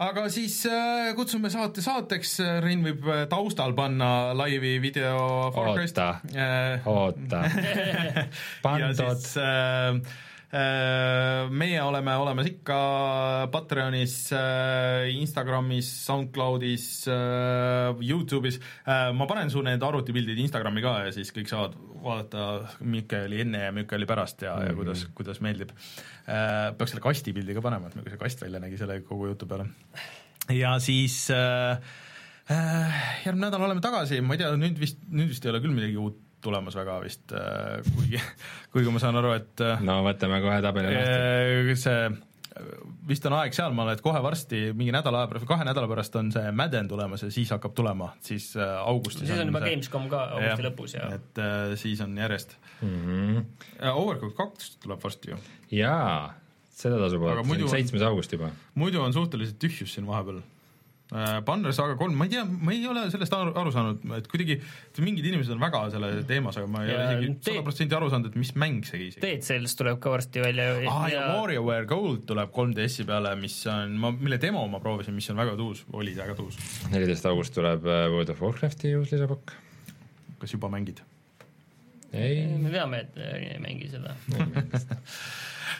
Aga 0.00 0.26
siis 0.32 0.58
äh, 0.68 1.10
kutsume 1.16 1.48
saate 1.52 1.84
saateks, 1.84 2.34
Rein 2.64 2.82
võib 2.84 3.04
äh, 3.08 3.22
taustal 3.32 3.72
panna 3.76 4.32
laivi 4.36 4.74
video 4.80 5.12
oota. 5.48 6.08
Äh,, 6.36 6.88
oota. 6.88 7.40
Pandud 8.64 9.28
äh, 9.40 9.46
äh, 9.48 10.16
meie 10.46 11.80
oleme 11.82 12.12
olemas 12.16 12.46
ikka 12.46 12.76
Patreonis, 13.52 14.14
Instagramis, 15.10 15.88
SoundCloudis, 16.06 16.86
Youtube'is, 18.06 18.60
ma 18.86 19.26
panen 19.26 19.50
su 19.50 19.64
need 19.66 19.82
arvutipildid 19.82 20.38
Instagrami 20.44 20.84
ka 20.84 20.94
ja 21.08 21.14
siis 21.16 21.34
kõik 21.34 21.50
saavad 21.50 21.74
vaadata, 22.04 22.46
milline 22.86 23.24
oli 23.26 23.42
enne 23.42 23.64
ja 23.64 23.74
milline 23.74 23.98
oli 23.98 24.08
pärast 24.08 24.46
ja 24.46 24.54
mm, 24.54 24.62
-hmm. 24.62 24.70
ja 24.70 24.78
kuidas, 24.78 25.06
kuidas 25.18 25.42
meeldib 25.42 25.74
Äh, 26.26 26.72
peaks 26.74 26.90
selle 26.90 27.04
kastipildi 27.04 27.54
ka 27.54 27.62
panema, 27.62 27.86
et 27.86 27.94
milline 27.94 28.10
see 28.10 28.18
kast 28.18 28.40
välja 28.42 28.58
nägi 28.58 28.78
selle 28.80 28.96
kogu 29.06 29.28
jutu 29.30 29.46
peale. 29.46 29.68
ja 30.50 30.72
siis 30.82 31.28
äh, 31.30 31.78
äh, 32.50 32.96
järgmine 33.22 33.46
nädal 33.46 33.62
oleme 33.62 33.84
tagasi, 33.84 34.18
ma 34.26 34.34
ei 34.34 34.40
tea, 34.40 34.50
nüüd 34.58 34.80
vist, 34.82 34.98
nüüd 35.06 35.30
vist 35.30 35.46
ei 35.46 35.52
ole 35.52 35.60
küll 35.62 35.76
midagi 35.76 35.94
uut 36.02 36.18
tulemas 36.46 36.78
väga 36.78 37.00
vist 37.02 37.34
äh,, 37.36 37.82
kuigi, 37.96 38.22
kuigi 38.72 38.94
ma 38.94 39.02
saan 39.02 39.18
aru, 39.20 39.34
et 39.36 39.64
äh, 39.64 39.82
no 39.84 40.00
võtame 40.06 40.40
kohe 40.44 40.62
tabeli 40.64 40.94
lahti. 40.94 41.76
see 41.82 42.00
vist 43.06 43.26
on 43.28 43.36
aeg 43.36 43.54
sealmaal, 43.56 43.90
et 43.92 44.02
kohe 44.04 44.20
varsti, 44.24 44.70
mingi 44.76 44.94
nädala 44.94 45.22
aja 45.22 45.30
pärast, 45.30 45.46
kahe 45.48 45.66
nädala 45.68 45.88
pärast 45.90 46.16
on 46.20 46.30
see 46.34 46.52
Madden 46.56 46.88
tulemas 46.90 47.26
ja 47.26 47.30
siis 47.34 47.52
hakkab 47.54 47.74
tulema, 47.76 48.10
siis 48.24 48.48
äh, 48.58 48.72
augustis 48.86 49.28
siis 49.28 49.36
on 49.36 49.52
juba 49.52 49.62
see, 49.62 49.74
Gamescom 49.74 50.08
ka 50.12 50.22
augusti 50.38 50.64
ja, 50.64 50.70
lõpus 50.70 50.96
ja 50.96 51.10
et 51.18 51.42
äh, 51.42 51.76
siis 51.80 52.00
on 52.04 52.16
järjest 52.18 52.56
mm. 52.80 52.96
-hmm. 53.04 53.46
Overcooked 53.92 54.36
kaks 54.38 54.76
tuleb 54.82 55.04
varsti 55.04 55.34
ju. 55.34 55.40
jaa, 55.76 56.34
seda 56.70 57.00
tasub 57.04 57.28
oodata, 57.28 57.70
seitsmes 57.76 58.06
august 58.08 58.32
juba. 58.32 58.50
muidu 58.74 59.02
on 59.02 59.12
suhteliselt 59.12 59.60
tühjus 59.62 59.94
siin 59.94 60.06
vahepeal 60.06 60.40
Äh, 60.40 60.55
Banner 61.06 61.70
Saga 61.70 61.94
kolm, 61.94 62.16
ma 62.18 62.26
ei 62.26 62.32
tea, 62.32 62.42
ma 62.42 62.72
ei 62.74 62.80
ole 62.90 63.04
sellest 63.12 63.34
aru, 63.36 63.52
aru 63.54 63.70
saanud, 63.70 64.00
et 64.16 64.26
kuidagi 64.26 64.56
mingid 65.04 65.28
inimesed 65.30 65.54
on 65.54 65.60
väga 65.62 65.84
selle 65.92 66.08
teemas, 66.26 66.58
aga 66.58 66.66
ma 66.70 66.82
ei 66.82 66.90
ja 66.90 66.96
ole 66.96 67.04
isegi 67.20 67.36
sada 67.46 67.62
protsenti 67.68 67.94
aru 67.94 68.08
saanud, 68.10 68.32
et 68.32 68.38
mis 68.40 68.50
mäng 68.58 68.82
see 68.88 69.04
isegi. 69.04 69.22
Dead 69.22 69.46
Cells 69.46 69.76
tuleb 69.78 70.00
ka 70.02 70.16
varsti 70.16 70.42
välja 70.42 70.66
ah, 70.90 71.06
ja, 71.06 71.12
ja 71.14 71.28
WarioWare 71.36 71.86
Gold 71.92 72.26
tuleb 72.26 72.50
3DS-i 72.56 73.06
peale, 73.06 73.36
mis 73.38 73.60
on, 73.70 73.94
ma, 74.02 74.10
mille 74.18 74.40
demo 74.42 74.64
ma 74.72 74.82
proovisin, 74.82 75.14
mis 75.14 75.30
on 75.30 75.38
väga 75.38 75.54
tuus, 75.60 75.84
oli 75.94 76.16
väga 76.18 76.34
tuus. 76.40 76.58
neliteist 76.90 77.30
august 77.30 77.54
tuleb 77.54 77.86
äh, 77.86 78.08
World 78.10 78.34
of 78.34 78.42
Warcrafti 78.42 78.96
uus 78.98 79.14
lisapakk. 79.14 79.54
kas 80.42 80.58
juba 80.58 80.74
mängid? 80.74 81.06
ei. 82.10 82.48
me 82.58 82.74
teame, 82.74 83.06
et 83.06 83.22
ei 83.54 83.62
mängi 83.62 83.94
seda 83.94 84.18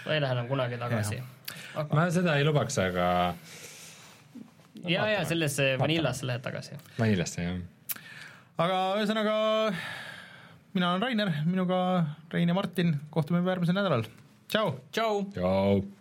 ma 0.07 0.15
ei 0.15 0.23
lähe 0.23 0.32
enam 0.39 0.47
kunagi 0.47 0.78
tagasi. 0.78 1.19
Aga... 1.74 1.90
ma 1.90 2.11
seda 2.15 2.39
ei 2.39 2.47
lubaks, 2.47 2.78
aga 2.78 3.07
ja, 4.85 5.09
ja 5.11 5.24
sellesse 5.28 5.74
Vanillasse 5.81 6.27
lähed 6.28 6.44
tagasi. 6.44 6.78
Vanillasse, 6.98 7.43
jah. 7.43 8.01
aga 8.59 8.81
ühesõnaga, 9.01 9.36
mina 10.77 10.93
olen 10.93 11.03
Rainer, 11.03 11.32
minuga 11.48 11.81
Rein 12.32 12.48
ja 12.48 12.57
Martin, 12.57 12.97
kohtume 13.11 13.43
juba 13.43 13.55
järgmisel 13.55 13.78
nädalal. 13.78 14.09
tšau. 14.53 14.78
tšau. 14.93 15.23
tšau. 15.36 15.95